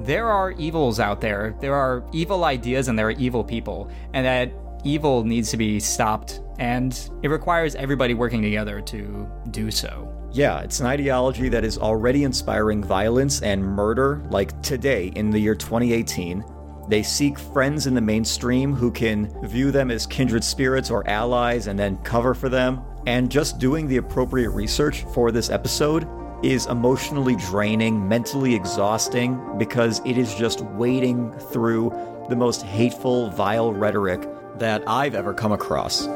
there 0.00 0.28
are 0.28 0.52
evils 0.52 1.00
out 1.00 1.20
there. 1.20 1.54
There 1.60 1.74
are 1.74 2.04
evil 2.12 2.44
ideas 2.44 2.88
and 2.88 2.98
there 2.98 3.08
are 3.08 3.12
evil 3.12 3.44
people. 3.44 3.90
And 4.12 4.26
that 4.26 4.52
evil 4.84 5.24
needs 5.24 5.50
to 5.50 5.56
be 5.56 5.78
stopped, 5.80 6.40
and 6.58 7.10
it 7.22 7.28
requires 7.28 7.74
everybody 7.74 8.14
working 8.14 8.42
together 8.42 8.80
to 8.80 9.28
do 9.50 9.70
so. 9.70 10.08
Yeah, 10.32 10.60
it's 10.60 10.80
an 10.80 10.86
ideology 10.86 11.48
that 11.50 11.64
is 11.64 11.78
already 11.78 12.24
inspiring 12.24 12.82
violence 12.82 13.42
and 13.42 13.62
murder, 13.62 14.22
like 14.30 14.60
today 14.62 15.12
in 15.14 15.30
the 15.30 15.38
year 15.38 15.54
2018. 15.54 16.42
They 16.88 17.02
seek 17.02 17.38
friends 17.38 17.86
in 17.86 17.94
the 17.94 18.00
mainstream 18.00 18.74
who 18.74 18.90
can 18.90 19.30
view 19.46 19.70
them 19.70 19.90
as 19.90 20.06
kindred 20.06 20.42
spirits 20.42 20.90
or 20.90 21.08
allies 21.08 21.66
and 21.68 21.78
then 21.78 21.96
cover 21.98 22.34
for 22.34 22.48
them. 22.48 22.82
And 23.06 23.30
just 23.30 23.58
doing 23.58 23.86
the 23.86 23.98
appropriate 23.98 24.50
research 24.50 25.04
for 25.14 25.30
this 25.30 25.50
episode 25.50 26.08
is 26.42 26.66
emotionally 26.66 27.36
draining, 27.36 28.08
mentally 28.08 28.54
exhausting, 28.54 29.40
because 29.58 30.00
it 30.04 30.18
is 30.18 30.34
just 30.34 30.60
wading 30.62 31.32
through 31.38 31.90
the 32.28 32.36
most 32.36 32.62
hateful, 32.62 33.30
vile 33.30 33.72
rhetoric 33.72 34.28
that 34.58 34.82
I've 34.86 35.14
ever 35.14 35.34
come 35.34 35.52
across. 35.52 36.06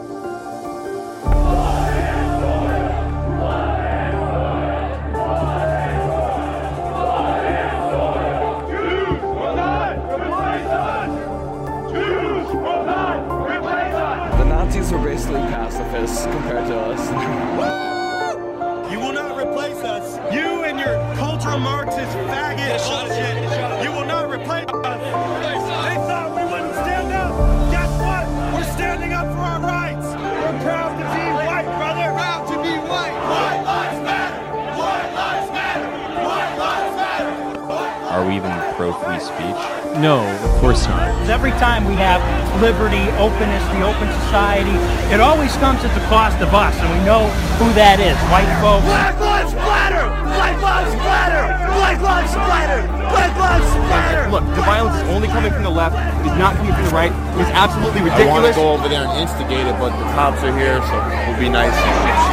Pro 38.76 38.92
free 38.92 39.18
speech? 39.18 39.56
No, 39.96 40.20
of 40.44 40.52
course 40.60 40.84
not. 40.84 41.08
Every 41.32 41.56
time 41.56 41.88
we 41.88 41.96
have 41.96 42.20
liberty, 42.60 43.08
openness, 43.16 43.64
the 43.72 43.80
open 43.80 44.06
society, 44.28 44.76
it 45.08 45.18
always 45.18 45.56
comes 45.56 45.80
at 45.80 45.92
the 45.96 46.04
cost 46.12 46.36
of 46.44 46.52
us, 46.52 46.76
and 46.76 46.88
we 46.92 47.00
know 47.08 47.24
who 47.56 47.72
that 47.72 47.96
is. 47.96 48.14
White 48.28 48.48
folks. 48.60 48.84
Black 48.84 49.16
lives 49.16 49.56
matter. 49.56 50.04
Black 50.36 50.60
lives 50.60 50.92
matter. 51.00 51.44
Black 51.72 51.98
lives 52.04 52.36
matter. 52.36 52.80
Black 53.08 53.32
lives 53.40 53.72
matter. 53.88 54.28
Look, 54.28 54.44
the 54.52 54.64
violence 54.68 55.00
is 55.00 55.08
only 55.08 55.32
coming 55.32 55.50
from 55.50 55.64
the 55.64 55.72
left. 55.72 55.96
It's 56.28 56.36
not 56.36 56.60
coming 56.60 56.76
from 56.76 56.84
the 56.84 56.92
right. 56.92 57.12
It's 57.40 57.52
absolutely 57.56 58.04
ridiculous. 58.04 58.28
I 58.28 58.36
want 58.36 58.44
to 58.44 58.52
ridiculous. 58.52 58.60
go 58.60 58.76
over 58.76 58.88
there 58.92 59.08
and 59.08 59.16
instigate 59.16 59.64
it, 59.64 59.76
but 59.80 59.96
the 59.96 60.06
cops 60.12 60.44
are 60.44 60.52
here, 60.52 60.84
so 60.84 60.94
it 61.00 61.32
would 61.32 61.40
be 61.40 61.48
nice. 61.48 61.72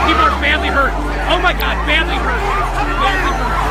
People 0.03 0.27
are 0.27 0.36
badly 0.43 0.67
hurt. 0.67 0.91
Oh 1.32 1.39
my 1.39 1.56
God, 1.56 1.79
badly 1.88 2.19
hurt. 2.19 2.43
Badly 2.99 3.32
hurt. 3.32 3.63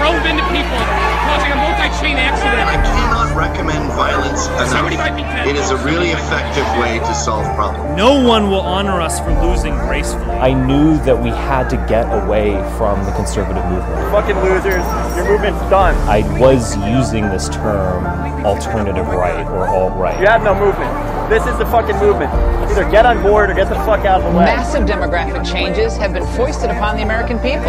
Drove 0.00 0.24
into 0.24 0.40
people, 0.48 0.80
causing 1.28 1.52
a 1.52 1.60
multi-chain 1.60 2.16
accident. 2.16 2.64
I 2.64 2.80
cannot 2.80 3.36
recommend 3.36 3.84
violence 3.92 4.48
enough. 4.48 4.96
might 4.96 5.14
be 5.14 5.22
dead. 5.22 5.46
It 5.46 5.56
is 5.56 5.70
a 5.70 5.76
really 5.84 6.08
effective 6.08 6.64
way 6.80 7.00
to 7.00 7.14
solve 7.14 7.44
problems. 7.54 7.96
No 7.98 8.26
one 8.26 8.48
will 8.48 8.64
honor 8.64 8.98
us 9.02 9.20
for 9.20 9.30
losing 9.44 9.74
gracefully. 9.84 10.24
I 10.40 10.54
knew 10.54 10.96
that 11.04 11.20
we 11.22 11.28
had 11.28 11.68
to 11.68 11.76
get 11.86 12.08
away 12.24 12.56
from 12.78 13.04
the 13.04 13.12
conservative 13.12 13.64
movement. 13.66 14.10
Fucking 14.10 14.40
losers. 14.40 14.84
Your 15.16 15.28
movement's 15.28 15.60
done. 15.68 15.94
I 16.08 16.24
was 16.40 16.76
using 16.88 17.28
this 17.28 17.50
term 17.50 18.06
alternative 18.46 19.06
right 19.06 19.46
or 19.48 19.68
alt 19.68 19.92
right. 19.98 20.18
You 20.18 20.26
have 20.26 20.42
no 20.42 20.54
movement. 20.54 20.90
This 21.28 21.46
is 21.46 21.58
the 21.58 21.66
fucking 21.66 21.98
movement. 21.98 22.32
Either 22.72 22.90
get 22.90 23.04
on 23.04 23.22
board 23.22 23.50
or 23.50 23.54
get 23.54 23.68
the 23.68 23.76
fuck 23.86 24.06
out 24.06 24.22
of 24.22 24.32
the 24.32 24.38
way. 24.38 24.46
Massive 24.46 24.88
demographic 24.88 25.44
changes 25.44 25.96
have 25.96 26.14
been 26.14 26.26
foisted 26.34 26.70
upon 26.70 26.96
the 26.96 27.02
American 27.02 27.38
people. 27.38 27.68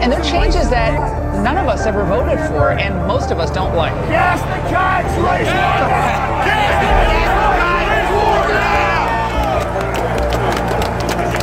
And 0.00 0.10
they're 0.10 0.24
changes 0.24 0.70
that 0.70 0.96
none 1.44 1.58
of 1.58 1.68
us 1.68 1.84
ever 1.84 2.04
voted 2.04 2.38
for, 2.48 2.72
and 2.72 2.96
most 3.06 3.30
of 3.30 3.38
us 3.38 3.50
don't 3.50 3.74
like. 3.76 3.92
Yes, 4.08 4.40
the 4.40 4.56
judge. 4.72 5.04
Raise 5.20 5.52
order. 5.52 5.92
Raise 6.48 8.10
order. 8.16 8.64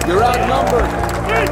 You're 0.09 0.23
outnumbered. 0.23 0.89
In 1.37 1.45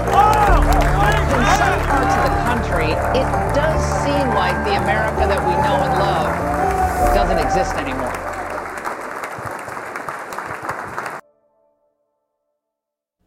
some 1.59 1.77
parts 1.85 2.15
of 2.15 2.23
the 2.25 2.33
country, 2.47 2.89
it 3.13 3.27
does 3.53 3.83
seem 4.01 4.25
like 4.33 4.55
the 4.65 4.81
America 4.81 5.27
that 5.27 5.41
we 5.45 5.53
know 5.61 5.77
and 5.83 5.93
love 5.99 6.31
doesn't 7.13 7.37
exist 7.37 7.75
anymore. 7.75 8.14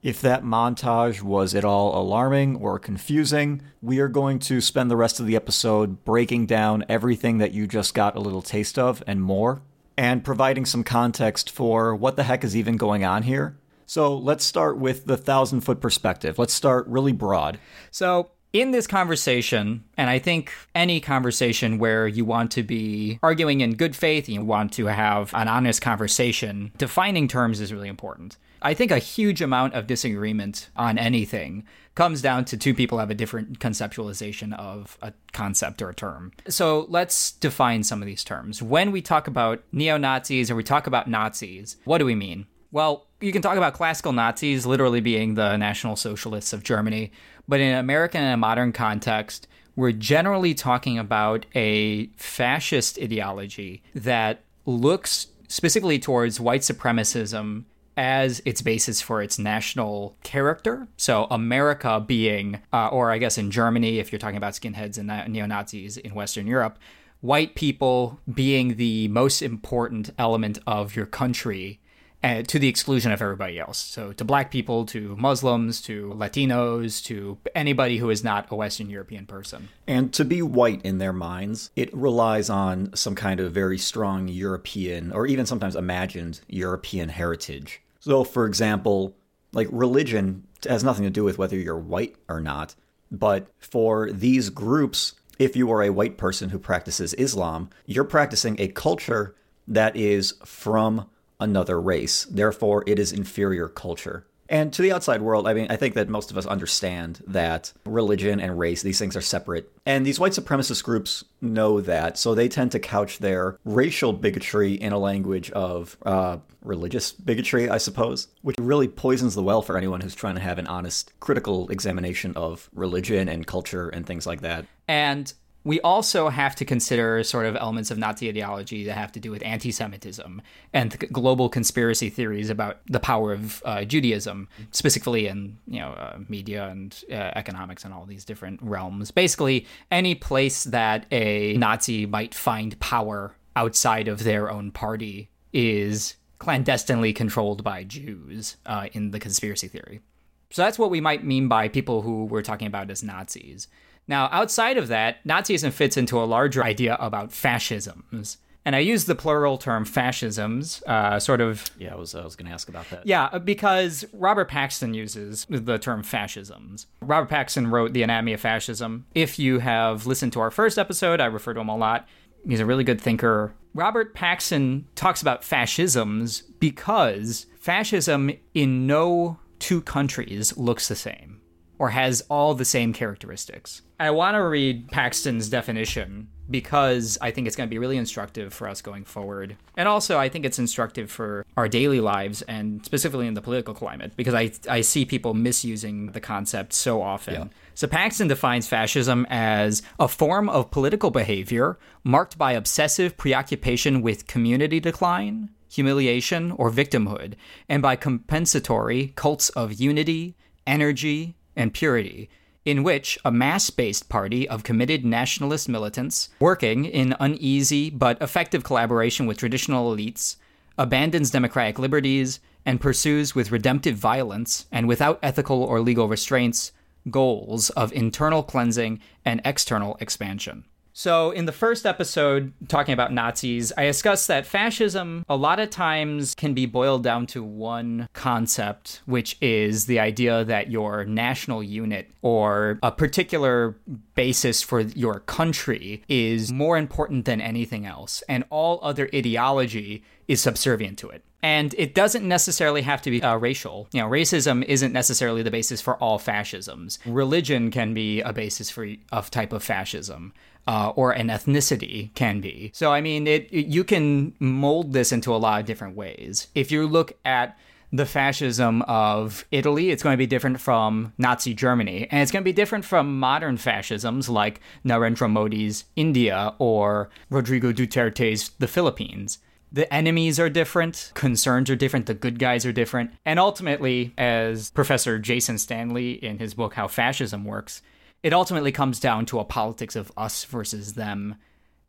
If 0.01 0.21
that 0.21 0.45
montage 0.45 1.23
was 1.23 1.57
at 1.57 1.65
all 1.65 2.01
alarming 2.01 2.57
or 2.57 2.79
confusing, 2.79 3.63
we 3.83 3.99
are 3.99 4.07
going 4.07 4.39
to 4.41 4.61
spend 4.61 4.93
the 4.93 4.97
rest 4.97 5.19
of 5.19 5.27
the 5.27 5.35
episode 5.35 6.05
breaking 6.05 6.47
down 6.47 6.85
everything 6.89 7.39
that 7.39 7.51
you 7.51 7.67
just 7.67 7.95
got 7.95 8.15
a 8.15 8.21
little 8.21 8.43
taste 8.43 8.79
of 8.79 9.03
and 9.09 9.21
more, 9.21 9.61
and 9.97 10.23
providing 10.23 10.65
some 10.65 10.85
context 10.85 11.51
for 11.51 11.97
what 11.97 12.15
the 12.15 12.23
heck 12.23 12.45
is 12.45 12.57
even 12.57 12.77
going 12.77 13.05
on 13.05 13.25
here. 13.25 13.59
So 13.87 14.17
let's 14.17 14.45
start 14.45 14.79
with 14.79 15.07
the 15.07 15.17
thousand 15.17 15.63
foot 15.63 15.81
perspective. 15.81 16.39
Let's 16.39 16.55
start 16.55 16.87
really 16.87 17.13
broad. 17.13 17.59
So, 17.91 18.31
in 18.53 18.71
this 18.71 18.87
conversation, 18.87 19.85
and 19.97 20.09
I 20.09 20.19
think 20.19 20.53
any 20.75 21.01
conversation 21.01 21.79
where 21.79 22.07
you 22.07 22.25
want 22.25 22.51
to 22.53 22.63
be 22.63 23.19
arguing 23.23 23.61
in 23.61 23.75
good 23.75 23.95
faith, 23.95 24.29
you 24.29 24.43
want 24.43 24.73
to 24.75 24.87
have 24.87 25.35
an 25.35 25.49
honest 25.49 25.83
conversation, 25.83 26.73
defining 26.79 27.29
terms 27.29 27.61
is 27.61 27.73
really 27.73 27.89
important. 27.89 28.39
I 28.63 28.75
think 28.75 28.91
a 28.91 28.99
huge 28.99 29.41
amount 29.41 29.75
of 29.75 29.87
disagreement 29.87 30.69
on 30.77 30.99
anything 30.99 31.65
comes 31.95 32.23
down 32.23 32.45
to 32.45 32.57
two 32.57 32.75
people 32.75 32.99
have 32.99 33.11
a 33.11 33.15
different 33.15 33.59
conceptualization 33.59 34.57
of 34.57 34.97
a 35.03 35.13
concept 35.33 35.83
or 35.83 35.91
a 35.91 35.95
term. 35.95 36.33
So 36.49 36.87
let's 36.89 37.33
define 37.33 37.83
some 37.83 38.01
of 38.01 38.07
these 38.07 38.23
terms. 38.23 38.63
When 38.63 38.93
we 38.93 39.03
talk 39.03 39.27
about 39.27 39.65
neo 39.73 39.97
Nazis 39.97 40.51
or 40.51 40.55
we 40.55 40.63
talk 40.63 40.87
about 40.87 41.09
Nazis, 41.09 41.77
what 41.85 41.99
do 41.99 42.05
we 42.05 42.15
mean? 42.15 42.47
Well, 42.71 43.07
you 43.21 43.33
can 43.33 43.43
talk 43.43 43.57
about 43.57 43.75
classical 43.75 44.13
Nazis 44.13 44.67
literally 44.67 45.01
being 45.01 45.35
the 45.35 45.57
National 45.57 45.97
Socialists 45.97 46.53
of 46.53 46.63
Germany, 46.63 47.11
but 47.49 47.61
in 47.61 47.75
American 47.75 48.23
and 48.23 48.35
a 48.35 48.37
modern 48.37 48.73
context, 48.73 49.49
we're 49.75 49.93
generally 49.93 50.55
talking 50.55 50.99
about 50.99 51.47
a 51.55 52.07
fascist 52.17 52.99
ideology 52.99 53.83
that 53.95 54.43
looks 54.67 55.29
specifically 55.49 55.99
towards 55.99 56.39
white 56.39 56.61
supremacism 56.61 57.65
as 57.99 58.41
its 58.45 58.63
basis 58.63 59.01
for 59.01 59.21
its 59.21 59.41
national 59.41 60.17
character. 60.23 60.87
So, 60.97 61.27
America 61.33 62.01
being, 62.01 62.61
uh, 62.73 62.87
or 62.89 63.11
I 63.11 63.19
guess 63.19 63.37
in 63.37 63.51
Germany, 63.51 63.99
if 63.99 64.13
you're 64.13 64.21
talking 64.21 64.37
about 64.37 64.53
skinheads 64.53 64.97
and 64.99 65.33
neo 65.33 65.47
Nazis 65.47 65.97
in 65.97 66.15
Western 66.15 66.47
Europe, 66.47 66.79
white 67.21 67.57
people 67.57 68.21
being 68.33 68.77
the 68.77 69.09
most 69.09 69.43
important 69.43 70.11
element 70.17 70.61
of 70.65 70.95
your 70.95 71.07
country 71.07 71.81
uh, 72.23 72.43
to 72.43 72.61
the 72.61 72.69
exclusion 72.69 73.11
of 73.11 73.21
everybody 73.21 73.59
else. 73.59 73.79
So, 73.79 74.13
to 74.13 74.25
black 74.25 74.53
people, 74.53 74.87
to 74.87 75.17
Muslims, 75.17 75.81
to 75.83 76.13
Latinos, 76.17 77.05
to 77.07 77.39
anybody 77.57 77.99
who 77.99 78.11
is 78.11 78.23
not 78.23 78.47
a 78.49 78.55
Western 78.55 78.91
European 78.91 79.27
person. 79.27 79.71
And 79.89 80.13
to 80.15 80.25
be 80.25 80.41
white 80.41 80.83
in 80.83 80.99
their 80.99 81.13
minds, 81.13 81.73
it 81.75 81.93
relies 81.93 82.49
on 82.49 82.95
some 82.95 83.17
kind 83.17 83.41
of 83.41 83.51
very 83.51 83.79
strong 83.79 84.29
European 84.29 85.11
or 85.11 85.27
even 85.27 85.47
sometimes 85.47 85.75
imagined 85.75 86.43
European 86.47 87.09
heritage. 87.09 87.81
So, 88.01 88.25
for 88.25 88.47
example, 88.47 89.17
like 89.53 89.69
religion 89.71 90.47
has 90.69 90.85
nothing 90.85 91.05
to 91.05 91.11
do 91.11 91.25
with 91.25 91.39
whether 91.39 91.57
you're 91.57 91.79
white 91.79 92.17
or 92.29 92.41
not. 92.41 92.75
But 93.11 93.49
for 93.59 94.11
these 94.11 94.51
groups, 94.51 95.15
if 95.39 95.57
you 95.57 95.71
are 95.71 95.83
a 95.83 95.91
white 95.91 96.19
person 96.19 96.51
who 96.51 96.59
practices 96.59 97.15
Islam, 97.15 97.71
you're 97.87 98.05
practicing 98.05 98.61
a 98.61 98.69
culture 98.69 99.35
that 99.67 99.97
is 99.97 100.35
from 100.45 101.09
another 101.41 101.81
race. 101.81 102.25
Therefore, 102.25 102.85
it 102.87 102.99
is 102.99 103.13
inferior 103.13 103.69
culture. 103.69 104.27
And 104.49 104.73
to 104.73 104.83
the 104.83 104.93
outside 104.93 105.21
world, 105.21 105.47
I 105.47 105.55
mean, 105.55 105.67
I 105.71 105.77
think 105.77 105.95
that 105.95 106.09
most 106.09 106.31
of 106.31 106.39
us 106.39 106.47
understand 106.47 107.23
that 107.27 107.73
religion 107.85 108.41
and 108.41 108.59
race, 108.59 108.83
these 108.83 108.99
things 108.99 109.17
are 109.17 109.21
separate. 109.21 109.71
And 109.85 110.07
these 110.07 110.19
white 110.19 110.33
supremacist 110.33 110.83
groups 110.85 111.25
know 111.41 111.81
that. 111.83 112.17
So 112.17 112.35
they 112.35 112.49
tend 112.49 112.73
to 112.73 112.79
couch 112.79 113.19
their 113.19 113.59
racial 113.65 114.13
bigotry 114.13 114.73
in 114.73 114.93
a 114.93 114.99
language 114.99 115.51
of 115.51 115.97
uh, 116.05 116.39
religious 116.63 117.13
bigotry, 117.13 117.69
I 117.69 117.79
suppose, 117.79 118.29
which 118.43 118.57
really 118.59 118.89
poisons 118.89 119.35
the 119.35 119.43
well 119.43 119.63
for 119.63 119.77
anyone 119.77 120.01
who's 120.01 120.15
trying 120.15 120.37
to 120.37 120.41
have 120.41 120.59
an 120.59 120.67
honest, 120.67 121.13
critical 121.21 121.69
examination 121.69 122.33
of 122.37 122.71
religion 122.73 123.29
and 123.29 123.47
culture 123.47 123.89
and 123.89 124.07
things 124.07 124.27
like 124.27 124.41
that. 124.41 124.65
And 124.87 125.33
we 125.69 125.83
also 125.83 126.31
have 126.31 126.57
to 126.57 126.65
consider 126.65 127.23
sort 127.23 127.45
of 127.45 127.55
elements 127.55 127.91
of 127.91 127.99
Nazi 127.99 128.27
ideology 128.27 128.87
that 128.87 128.95
have 128.95 129.13
to 129.13 129.21
do 129.21 129.31
with 129.31 129.43
anti 129.45 129.71
Semitism 129.71 130.41
and 130.73 130.99
global 131.13 131.51
conspiracy 131.51 132.09
theories 132.09 132.49
about 132.49 132.79
the 132.87 132.99
power 132.99 133.35
of 133.35 133.63
uh, 133.67 133.85
Judaism, 133.85 134.49
specifically 134.71 135.27
in 135.27 135.59
you 135.67 135.81
know, 135.81 135.91
uh, 135.91 136.21
media 136.27 136.69
and 136.69 137.05
uh, 137.13 137.33
economics 137.37 137.85
and 137.85 137.93
all 137.93 138.07
these 138.07 138.25
different 138.25 138.61
realms. 138.63 139.11
Basically, 139.11 139.67
any 139.91 140.15
place 140.15 140.65
that 140.65 141.05
a 141.13 141.55
Nazi 141.59 142.07
might 142.07 142.35
find 142.35 142.81
power 142.81 143.35
outside 143.55 144.09
of 144.09 144.25
their 144.25 144.51
own 144.51 144.71
party 144.71 145.29
is 145.53 146.15
clandestinely 146.39 147.13
controlled 147.13 147.63
by 147.63 147.85
Jews 147.85 148.57
uh, 148.65 148.89
in 148.95 149.11
the 149.11 149.21
conspiracy 149.21 149.69
theory. 149.69 150.01
So 150.49 150.63
that's 150.63 150.79
what 150.79 150.89
we 150.89 151.03
might 151.03 151.25
mean 151.25 151.47
by 151.47 151.69
people 151.69 152.01
who 152.01 152.25
we're 152.25 152.41
talking 152.41 152.69
about 152.69 152.91
as 152.91 153.03
Nazis. 153.03 153.69
Now, 154.09 154.29
outside 154.33 154.79
of 154.79 154.89
that, 154.89 155.23
Nazism 155.25 155.71
fits 155.71 155.97
into 155.97 156.21
a 156.21 156.25
larger 156.25 156.65
idea 156.65 156.97
about 156.99 157.31
fascisms. 157.31 158.39
And 158.65 158.77
I 158.77 158.81
use 158.81 159.05
the 159.05 159.15
plural 159.15 159.57
term 159.57 159.85
fascisms, 159.85 160.83
uh, 160.87 161.19
sort 161.19 161.41
of. 161.41 161.65
Yeah, 161.79 161.95
I 161.95 161.97
was, 161.97 162.15
I 162.15 162.25
was 162.25 162.37
going 162.37 162.49
to 162.49 162.53
ask 162.53 162.69
about 162.69 162.91
that. 162.91 163.07
Yeah, 163.07 163.39
because 163.39 164.05
Robert 164.13 164.49
Paxton 164.49 164.93
uses 164.93 165.47
the 165.49 165.79
term 165.79 166.03
fascisms. 166.03 166.87
Robert 167.01 167.31
Paxton 167.31 167.69
wrote 167.69 167.93
The 167.93 168.03
Anatomy 168.03 168.35
of 168.35 168.41
Fascism. 168.41 169.07
If 169.15 169.39
you 169.39 169.61
have 169.61 170.07
listened 170.07 170.33
to 170.35 170.41
our 170.41 170.51
first 170.51 170.79
episode, 170.79 171.21
I 171.21 171.27
refer 171.27 171.55
to 171.55 171.61
him 171.61 171.69
a 171.69 171.77
lot. 171.77 172.07
He's 172.47 172.61
a 172.61 172.67
really 172.67 172.85
good 172.85 173.01
thinker. 173.01 173.55
Robert 173.75 174.15
Paxton 174.15 174.87
talks 174.95 175.23
about 175.23 175.45
fascisms 175.45 176.43
because 176.59 177.47
fascism 177.59 178.31
in 178.55 178.87
no 178.87 179.39
two 179.59 179.81
countries 179.83 180.57
looks 180.57 180.89
the 180.89 180.95
same 180.95 181.38
or 181.79 181.91
has 181.91 182.23
all 182.29 182.55
the 182.55 182.65
same 182.65 182.93
characteristics. 182.93 183.83
I 184.01 184.11
want 184.11 184.35
to 184.35 184.45
read 184.45 184.89
Paxton's 184.89 185.49
definition 185.49 186.29
because 186.51 187.19
I 187.21 187.31
think 187.31 187.47
it's 187.47 187.57
going 187.57 187.69
to 187.69 187.71
be 187.71 187.79
really 187.79 187.97
instructive 187.97 188.53
for 188.55 188.69
us 188.69 188.81
going 188.81 189.05
forward. 189.05 189.57
And 189.77 189.89
also, 189.89 190.19
I 190.19 190.29
think 190.29 190.45
it's 190.45 190.59
instructive 190.59 191.11
for 191.11 191.45
our 191.57 191.69
daily 191.69 192.01
lives 192.01 192.43
and 192.43 192.85
specifically 192.85 193.27
in 193.27 193.35
the 193.35 193.43
political 193.43 193.75
climate 193.75 194.13
because 194.17 194.35
I, 194.35 194.53
I 194.69 194.81
see 194.81 195.05
people 195.05 195.35
misusing 195.35 196.13
the 196.13 196.21
concept 196.21 196.73
so 196.73 197.03
often. 197.03 197.35
Yeah. 197.35 197.45
So, 197.75 197.87
Paxton 197.87 198.29
defines 198.29 198.67
fascism 198.67 199.27
as 199.29 199.83
a 199.99 200.09
form 200.09 200.49
of 200.49 200.71
political 200.71 201.11
behavior 201.11 201.79
marked 202.03 202.39
by 202.39 202.53
obsessive 202.53 203.17
preoccupation 203.17 204.01
with 204.01 204.27
community 204.27 204.81
decline, 204.81 205.51
humiliation, 205.71 206.53
or 206.53 206.71
victimhood, 206.71 207.35
and 207.69 207.83
by 207.83 207.95
compensatory 207.95 209.13
cults 209.17 209.51
of 209.51 209.75
unity, 209.75 210.37
energy, 210.67 211.35
and 211.59 211.75
purity, 211.75 212.31
in 212.65 212.83
which 212.83 213.19
a 213.25 213.31
mass 213.31 213.69
based 213.69 214.09
party 214.09 214.49
of 214.49 214.63
committed 214.63 215.05
nationalist 215.05 215.69
militants, 215.69 216.31
working 216.41 216.87
in 216.87 217.15
uneasy 217.21 217.91
but 217.91 218.21
effective 218.23 218.65
collaboration 218.65 219.27
with 219.27 219.37
traditional 219.37 219.95
elites, 219.95 220.37
abandons 220.79 221.31
democratic 221.31 221.79
liberties 221.79 222.41
and 222.65 222.81
pursues 222.81 223.35
with 223.35 223.51
redemptive 223.51 223.97
violence 223.97 224.67
and 224.71 224.87
without 224.87 225.19
ethical 225.23 225.63
or 225.63 225.81
legal 225.81 226.09
restraints 226.09 226.73
goals 227.11 227.71
of 227.71 227.93
internal 227.93 228.43
cleansing 228.43 229.01
and 229.25 229.41
external 229.45 229.97
expansion. 230.01 230.65
So, 230.99 231.31
in 231.31 231.45
the 231.45 231.53
first 231.53 231.87
episode, 231.87 232.53
talking 232.67 232.93
about 232.93 233.13
Nazis, 233.13 233.73
I 233.77 233.85
discussed 233.85 234.27
that 234.27 234.45
fascism 234.45 235.25
a 235.29 235.37
lot 235.37 235.61
of 235.61 235.71
times 235.71 236.35
can 236.35 236.55
be 236.55 236.67
boiled 236.67 237.05
down 237.05 237.29
to 237.29 237.45
one 237.45 238.09
concept, 238.15 239.01
which 239.07 239.37
is 239.41 239.87
the 239.87 240.01
idea 240.01 240.43
that 240.43 240.73
your 240.73 241.05
national 241.05 241.63
unit 241.63 242.11
or 242.21 242.81
a 242.83 242.91
particular 242.91 243.77
basis 244.17 244.61
for 244.61 244.81
your 244.81 245.21
country 245.21 246.03
is 246.09 246.51
more 246.51 246.77
important 246.77 247.27
than 247.27 247.41
anything 247.41 247.87
else, 247.87 248.25
and 248.29 248.43
all 248.51 248.81
other 248.83 249.09
ideology 249.15 250.03
is 250.27 250.43
subservient 250.43 250.99
to 250.99 251.11
it. 251.11 251.23
And 251.43 251.75
it 251.79 251.95
doesn't 251.95 252.27
necessarily 252.27 252.83
have 252.83 253.01
to 253.03 253.11
be 253.11 253.23
uh, 253.23 253.37
racial. 253.37 253.89
You 253.93 254.03
know, 254.03 254.09
racism 254.09 254.65
isn't 254.65 254.93
necessarily 254.93 255.43
the 255.43 255.51
basis 255.51 255.81
for 255.81 255.97
all 255.97 256.19
fascisms. 256.19 256.99
Religion 257.07 257.71
can 257.71 257.95
be 257.95 258.21
a 258.23 258.33
basis 258.33 258.71
for 258.71 258.85
a 258.85 259.23
type 259.23 259.53
of 259.53 259.63
fascism 259.63 260.33
uh, 260.67 260.93
or 260.97 261.13
an 261.13 261.29
ethnicity 261.29 262.15
can 262.15 262.41
be. 262.41 262.71
So, 262.75 262.93
I 262.93 263.01
mean, 263.01 263.27
it, 263.27 263.49
it, 263.51 263.67
you 263.67 263.85
can 263.85 264.35
mold 264.39 264.93
this 264.93 265.13
into 265.13 265.35
a 265.35 265.39
lot 265.39 265.61
of 265.61 265.67
different 265.67 265.97
ways. 265.97 266.49
If 266.55 266.71
you 266.71 266.87
look 266.87 267.15
at 267.25 267.57
the 267.91 268.05
fascism 268.05 268.83
of 268.83 269.47
Italy, 269.51 269.91
it's 269.91 270.03
going 270.03 270.13
to 270.13 270.19
be 270.19 270.27
different 270.27 270.61
from 270.61 271.15
Nazi 271.17 271.55
Germany, 271.55 272.07
and 272.11 272.21
it's 272.21 272.31
going 272.31 272.43
to 272.43 272.49
be 272.49 272.53
different 272.53 272.85
from 272.85 273.19
modern 273.19 273.57
fascisms 273.57 274.29
like 274.29 274.61
Narendra 274.85 275.31
Modi's 275.31 275.85
India 275.97 276.55
or 276.59 277.09
Rodrigo 277.31 277.73
Duterte's 277.73 278.51
the 278.59 278.69
Philippines. 278.69 279.39
The 279.71 279.93
enemies 279.93 280.41
are 280.41 280.49
different, 280.49 281.13
concerns 281.15 281.69
are 281.69 281.77
different, 281.77 282.07
the 282.07 282.15
good 282.15 282.39
guys 282.39 282.65
are 282.65 282.73
different, 282.73 283.11
and 283.27 283.39
ultimately, 283.39 284.15
as 284.17 284.71
Professor 284.71 285.19
Jason 285.19 285.59
Stanley 285.59 286.13
in 286.13 286.39
his 286.39 286.55
book 286.55 286.75
How 286.75 286.89
Fascism 286.89 287.45
Works, 287.45 287.83
it 288.23 288.33
ultimately 288.33 288.73
comes 288.73 288.99
down 288.99 289.27
to 289.27 289.39
a 289.39 289.45
politics 289.45 289.95
of 289.95 290.11
us 290.17 290.45
versus 290.45 290.95
them. 290.95 291.37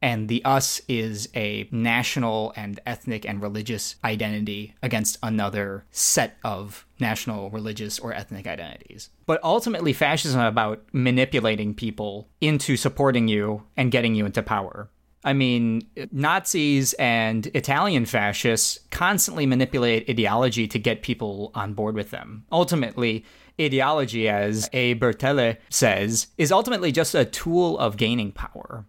And 0.02 0.30
the 0.30 0.44
us 0.46 0.82
is 0.88 1.28
a 1.36 1.68
national 1.72 2.54
and 2.56 2.80
ethnic 2.86 3.26
and 3.26 3.42
religious 3.42 3.98
identity 4.04 4.74
against 4.82 5.18
another 5.22 5.86
set 5.92 6.38
of 6.44 6.86
national, 7.00 7.50
religious, 7.50 8.00
or 8.00 8.14
ethnic 8.14 8.48
identities. 8.48 9.10
But 9.26 9.44
ultimately, 9.44 9.92
fascism 9.92 10.40
is 10.40 10.48
about 10.48 10.84
manipulating 10.94 11.74
people 11.74 12.30
into 12.40 12.78
supporting 12.78 13.28
you 13.28 13.64
and 13.76 13.92
getting 13.92 14.16
you 14.16 14.26
into 14.26 14.42
power. 14.42 14.90
I 15.24 15.34
mean, 15.34 15.88
Nazis 16.12 16.94
and 16.94 17.48
Italian 17.48 18.06
fascists 18.06 18.80
constantly 18.90 19.46
manipulate 19.46 20.10
ideology 20.10 20.68
to 20.68 20.80
get 20.80 21.02
people 21.02 21.52
on 21.54 21.74
board 21.74 21.96
with 21.96 22.12
them. 22.12 22.46
Ultimately, 22.52 23.26
ideology, 23.60 24.30
as 24.30 24.70
A. 24.72 24.96
Bertele 24.96 25.58
says, 25.70 26.28
is 26.38 26.52
ultimately 26.52 26.92
just 26.94 27.16
a 27.16 27.26
tool 27.26 27.78
of 27.80 27.98
gaining 27.98 28.32
power. 28.32 28.86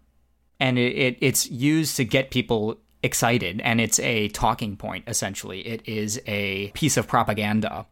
And 0.61 0.79
it, 0.79 0.97
it, 0.97 1.19
it's 1.21 1.51
used 1.51 1.97
to 1.97 2.05
get 2.05 2.31
people 2.31 2.79
excited, 3.03 3.61
and 3.63 3.81
it's 3.81 3.99
a 3.99 4.29
talking 4.29 4.77
point, 4.77 5.05
essentially. 5.09 5.67
It 5.67 5.83
is 5.89 6.21
a 6.27 6.69
piece 6.73 6.97
of 6.97 7.09
propaganda. 7.09 7.87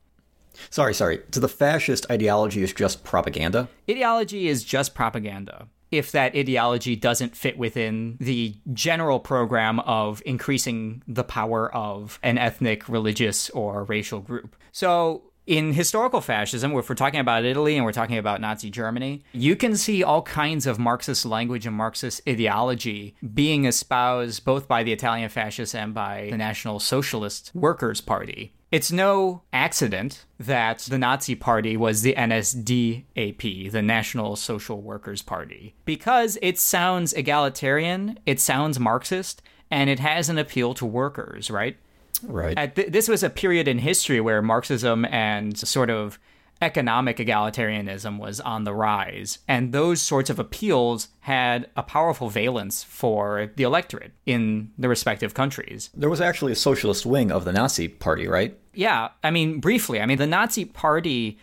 Sorry, 0.70 0.94
sorry. 0.94 1.20
So 1.32 1.40
the 1.40 1.48
fascist 1.48 2.10
ideology 2.10 2.62
is 2.62 2.72
just 2.72 3.04
propaganda? 3.04 3.68
Ideology 3.90 4.48
is 4.48 4.64
just 4.64 4.94
propaganda. 4.94 5.68
If 5.90 6.12
that 6.12 6.36
ideology 6.36 6.96
doesn't 6.96 7.36
fit 7.36 7.58
within 7.58 8.16
the 8.20 8.54
general 8.72 9.20
program 9.20 9.80
of 9.80 10.22
increasing 10.26 11.02
the 11.08 11.24
power 11.24 11.74
of 11.74 12.18
an 12.22 12.38
ethnic, 12.38 12.88
religious, 12.88 13.50
or 13.50 13.84
racial 13.84 14.20
group. 14.20 14.56
So, 14.72 15.27
in 15.48 15.72
historical 15.72 16.20
fascism, 16.20 16.76
if 16.76 16.90
we're 16.90 16.94
talking 16.94 17.20
about 17.20 17.46
Italy 17.46 17.76
and 17.76 17.84
we're 17.84 17.92
talking 17.92 18.18
about 18.18 18.42
Nazi 18.42 18.68
Germany, 18.68 19.22
you 19.32 19.56
can 19.56 19.76
see 19.76 20.04
all 20.04 20.20
kinds 20.20 20.66
of 20.66 20.78
Marxist 20.78 21.24
language 21.24 21.66
and 21.66 21.74
Marxist 21.74 22.20
ideology 22.28 23.14
being 23.32 23.64
espoused 23.64 24.44
both 24.44 24.68
by 24.68 24.82
the 24.82 24.92
Italian 24.92 25.30
fascists 25.30 25.74
and 25.74 25.94
by 25.94 26.28
the 26.30 26.36
National 26.36 26.78
Socialist 26.78 27.50
Workers' 27.54 28.02
Party. 28.02 28.52
It's 28.70 28.92
no 28.92 29.40
accident 29.50 30.26
that 30.38 30.80
the 30.80 30.98
Nazi 30.98 31.34
Party 31.34 31.78
was 31.78 32.02
the 32.02 32.14
NSDAP, 32.14 33.72
the 33.72 33.80
National 33.80 34.36
Social 34.36 34.82
Workers 34.82 35.22
Party, 35.22 35.74
because 35.86 36.36
it 36.42 36.58
sounds 36.58 37.14
egalitarian, 37.14 38.18
it 38.26 38.38
sounds 38.38 38.78
Marxist, 38.78 39.40
and 39.70 39.88
it 39.88 39.98
has 39.98 40.28
an 40.28 40.36
appeal 40.36 40.74
to 40.74 40.84
workers, 40.84 41.50
right? 41.50 41.78
Right. 42.22 42.74
Th- 42.74 42.88
this 42.88 43.08
was 43.08 43.22
a 43.22 43.30
period 43.30 43.68
in 43.68 43.78
history 43.78 44.20
where 44.20 44.42
Marxism 44.42 45.04
and 45.06 45.56
sort 45.56 45.90
of 45.90 46.18
economic 46.60 47.18
egalitarianism 47.18 48.18
was 48.18 48.40
on 48.40 48.64
the 48.64 48.74
rise. 48.74 49.38
And 49.46 49.72
those 49.72 50.00
sorts 50.00 50.28
of 50.28 50.38
appeals 50.38 51.08
had 51.20 51.70
a 51.76 51.82
powerful 51.82 52.30
valence 52.30 52.82
for 52.82 53.52
the 53.56 53.62
electorate 53.62 54.12
in 54.26 54.72
the 54.76 54.88
respective 54.88 55.34
countries. 55.34 55.90
There 55.94 56.10
was 56.10 56.20
actually 56.20 56.52
a 56.52 56.56
socialist 56.56 57.06
wing 57.06 57.30
of 57.30 57.44
the 57.44 57.52
Nazi 57.52 57.88
party, 57.88 58.26
right? 58.26 58.58
Yeah. 58.74 59.10
I 59.22 59.30
mean, 59.30 59.60
briefly, 59.60 60.00
I 60.00 60.06
mean, 60.06 60.18
the 60.18 60.26
Nazi 60.26 60.64
party 60.64 61.38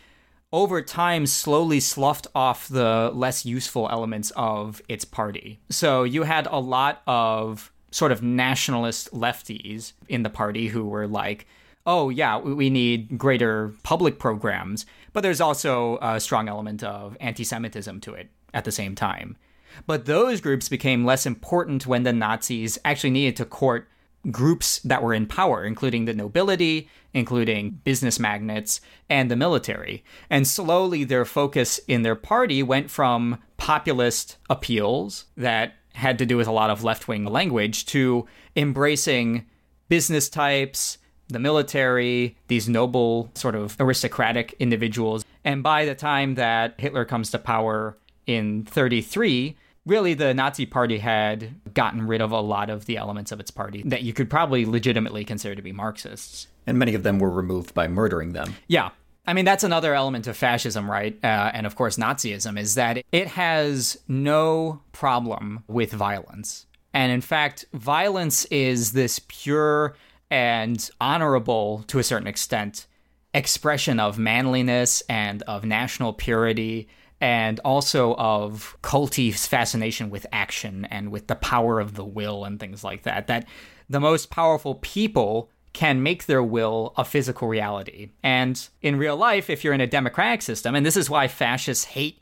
over 0.52 0.82
time 0.82 1.26
slowly 1.26 1.80
sloughed 1.80 2.28
off 2.36 2.68
the 2.68 3.12
less 3.14 3.46
useful 3.46 3.90
elements 3.90 4.32
of 4.36 4.82
its 4.88 5.04
party. 5.04 5.60
So 5.70 6.04
you 6.04 6.24
had 6.24 6.48
a 6.48 6.60
lot 6.60 7.02
of 7.08 7.72
sort 7.96 8.12
of 8.12 8.22
nationalist 8.22 9.10
lefties 9.14 9.94
in 10.10 10.24
the 10.24 10.30
party 10.30 10.68
who 10.68 10.84
were 10.84 11.08
like, 11.08 11.48
oh, 11.86 12.10
yeah, 12.10 12.38
we 12.38 12.70
need 12.70 13.18
greater 13.18 13.74
public 13.84 14.20
programs. 14.20 14.86
But 15.14 15.22
there's 15.22 15.40
also 15.40 15.98
a 16.02 16.20
strong 16.20 16.50
element 16.50 16.84
of 16.84 17.16
anti 17.22 17.46
Semitism 17.46 18.02
to 18.02 18.14
it 18.14 18.30
at 18.54 18.66
the 18.66 18.72
same 18.72 18.96
time. 18.96 19.38
But 19.88 20.08
those 20.08 20.42
groups 20.42 20.68
became 20.68 21.06
less 21.06 21.26
important 21.26 21.88
when 21.88 22.04
the 22.04 22.12
Nazis 22.12 22.78
actually 22.84 23.12
needed 23.12 23.38
to 23.38 23.46
court 23.46 23.88
groups 24.30 24.80
that 24.80 25.02
were 25.02 25.14
in 25.14 25.26
power, 25.26 25.64
including 25.64 26.04
the 26.04 26.14
nobility, 26.14 26.90
including 27.14 27.80
business 27.86 28.20
magnates, 28.20 28.82
and 29.10 29.32
the 29.32 29.38
military. 29.38 30.04
And 30.30 30.46
slowly 30.46 31.06
their 31.06 31.24
focus 31.24 31.80
in 31.88 32.02
their 32.02 32.16
party 32.16 32.62
went 32.62 32.92
from 32.92 33.42
populist 33.56 34.36
appeals 34.50 35.26
that 35.38 35.76
had 35.96 36.20
to 36.20 36.26
do 36.26 36.38
with 36.38 36.48
a 36.48 36.52
lot 36.52 36.70
of 36.70 36.84
left 36.84 37.08
wing 37.08 37.26
language 37.26 37.86
to 37.88 38.28
embracing 38.56 39.46
business 39.90 40.30
types, 40.30 40.98
the 41.30 41.40
military, 41.40 42.38
these 42.48 42.70
noble, 42.70 43.32
sort 43.34 43.56
of 43.56 43.76
aristocratic 43.80 44.56
individuals. 44.60 45.24
And 45.44 45.64
by 45.64 45.86
the 45.86 45.96
time 45.96 46.36
that 46.36 46.76
Hitler 46.78 47.06
comes 47.06 47.32
to 47.32 47.40
power 47.40 47.98
in 48.28 48.66
33, 48.66 49.56
really 49.86 50.14
the 50.14 50.34
Nazi 50.34 50.66
party 50.66 50.98
had 50.98 51.74
gotten 51.74 52.08
rid 52.08 52.22
of 52.22 52.32
a 52.32 52.42
lot 52.42 52.70
of 52.70 52.86
the 52.86 52.98
elements 52.98 53.32
of 53.32 53.40
its 53.40 53.52
party 53.52 53.84
that 53.86 54.04
you 54.04 54.14
could 54.14 54.30
probably 54.30 54.66
legitimately 54.66 55.24
consider 55.24 55.56
to 55.56 55.62
be 55.62 55.72
Marxists. 55.72 56.48
And 56.68 56.78
many 56.78 56.94
of 56.96 57.04
them 57.04 57.20
were 57.20 57.30
removed 57.30 57.74
by 57.74 57.88
murdering 57.88 58.34
them. 58.34 58.56
Yeah. 58.68 58.90
I 59.28 59.34
mean, 59.34 59.46
that's 59.46 59.64
another 59.64 59.94
element 59.96 60.28
of 60.28 60.38
fascism, 60.38 60.90
right? 60.90 61.18
Uh, 61.24 61.52
and 61.54 61.66
of 61.66 61.76
course, 61.76 61.98
Nazism 61.98 62.60
is 62.60 62.76
that 62.76 63.04
it 63.12 63.28
has 63.28 63.98
no 64.08 64.82
problem 64.92 65.64
with 65.68 65.92
violence. 65.92 66.68
And 66.94 67.12
in 67.12 67.22
fact, 67.22 67.66
violence 67.74 68.46
is 68.46 68.92
this 68.94 69.20
pure 69.28 69.96
and 70.30 70.90
honorable, 71.02 71.84
to 71.88 72.00
a 72.00 72.04
certain 72.04 72.28
extent, 72.28 72.88
expression 73.34 74.00
of 74.00 74.18
manliness 74.18 75.02
and 75.10 75.42
of 75.44 75.66
national 75.66 76.14
purity 76.14 76.88
and 77.20 77.60
also 77.62 78.16
of 78.16 78.78
culty 78.82 79.34
fascination 79.34 80.10
with 80.10 80.26
action 80.32 80.86
and 80.86 81.12
with 81.12 81.28
the 81.28 81.36
power 81.36 81.80
of 81.80 81.96
the 81.96 82.06
will 82.06 82.46
and 82.46 82.60
things 82.60 82.84
like 82.84 83.04
that. 83.04 83.28
That 83.28 83.48
the 83.90 84.00
most 84.00 84.30
powerful 84.30 84.76
people 84.76 85.50
can 85.76 86.02
make 86.02 86.26
their 86.26 86.42
will 86.42 86.94
a 86.98 87.06
physical 87.06 87.48
reality. 87.48 88.10
And 88.24 88.68
in 88.82 88.98
real 88.98 89.18
life, 89.18 89.50
if 89.50 89.64
you're 89.64 89.74
in 89.74 89.82
a 89.82 89.88
democratic 89.88 90.42
system, 90.42 90.74
and 90.74 90.86
this 90.86 90.98
is 90.98 91.10
why 91.10 91.28
fascists 91.28 91.84
hate 91.84 92.22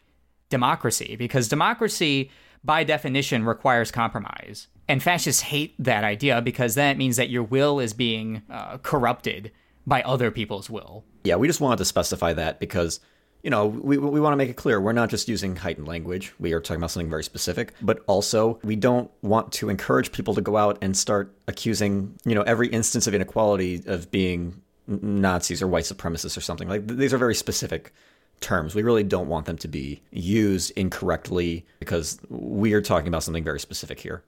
democracy, 0.49 1.15
because 1.15 1.47
democracy, 1.47 2.31
by 2.63 2.83
definition, 2.83 3.45
requires 3.45 3.91
compromise. 3.91 4.67
And 4.89 5.01
fascists 5.01 5.43
hate 5.43 5.75
that 5.79 6.03
idea 6.03 6.41
because 6.41 6.75
then 6.75 6.89
it 6.91 6.97
means 6.97 7.15
that 7.15 7.29
your 7.29 7.43
will 7.43 7.79
is 7.79 7.93
being 7.93 8.41
uh, 8.49 8.79
corrupted 8.79 9.51
by 9.85 10.01
other 10.01 10.31
people's 10.31 10.69
will. 10.69 11.05
Yeah, 11.23 11.35
we 11.35 11.47
just 11.47 11.61
wanted 11.61 11.77
to 11.77 11.85
specify 11.85 12.33
that 12.33 12.59
because 12.59 12.99
you 13.43 13.49
know, 13.49 13.67
we, 13.67 13.97
we 13.97 14.21
want 14.21 14.31
to 14.31 14.37
make 14.37 14.49
it 14.49 14.55
clear 14.55 14.79
we're 14.79 14.93
not 14.93 15.09
just 15.09 15.27
using 15.27 15.57
heightened 15.57 15.87
language. 15.87 16.33
We 16.39 16.53
are 16.53 16.61
talking 16.61 16.77
about 16.77 16.91
something 16.91 17.09
very 17.09 17.25
specific, 17.25 17.73
but 17.81 17.99
also 18.07 18.59
we 18.63 18.77
don't 18.77 19.11
want 19.21 19.51
to 19.53 19.69
encourage 19.69 20.13
people 20.13 20.33
to 20.35 20.41
go 20.41 20.55
out 20.55 20.77
and 20.81 20.95
start 20.95 21.35
accusing, 21.47 22.17
you 22.23 22.35
know, 22.35 22.41
every 22.43 22.69
instance 22.69 23.05
of 23.05 23.13
inequality 23.13 23.83
of 23.85 24.09
being 24.09 24.61
Nazis 24.87 25.61
or 25.61 25.67
white 25.67 25.83
supremacists 25.83 26.37
or 26.37 26.41
something. 26.41 26.69
Like 26.69 26.87
these 26.87 27.13
are 27.13 27.17
very 27.17 27.35
specific 27.35 27.93
terms. 28.39 28.75
We 28.75 28.83
really 28.83 29.03
don't 29.03 29.27
want 29.27 29.45
them 29.45 29.57
to 29.57 29.67
be 29.67 30.01
used 30.11 30.71
incorrectly 30.77 31.65
because 31.79 32.19
we 32.29 32.73
are 32.73 32.81
talking 32.81 33.09
about 33.09 33.23
something 33.23 33.43
very 33.43 33.59
specific 33.59 33.99
here. 33.99 34.23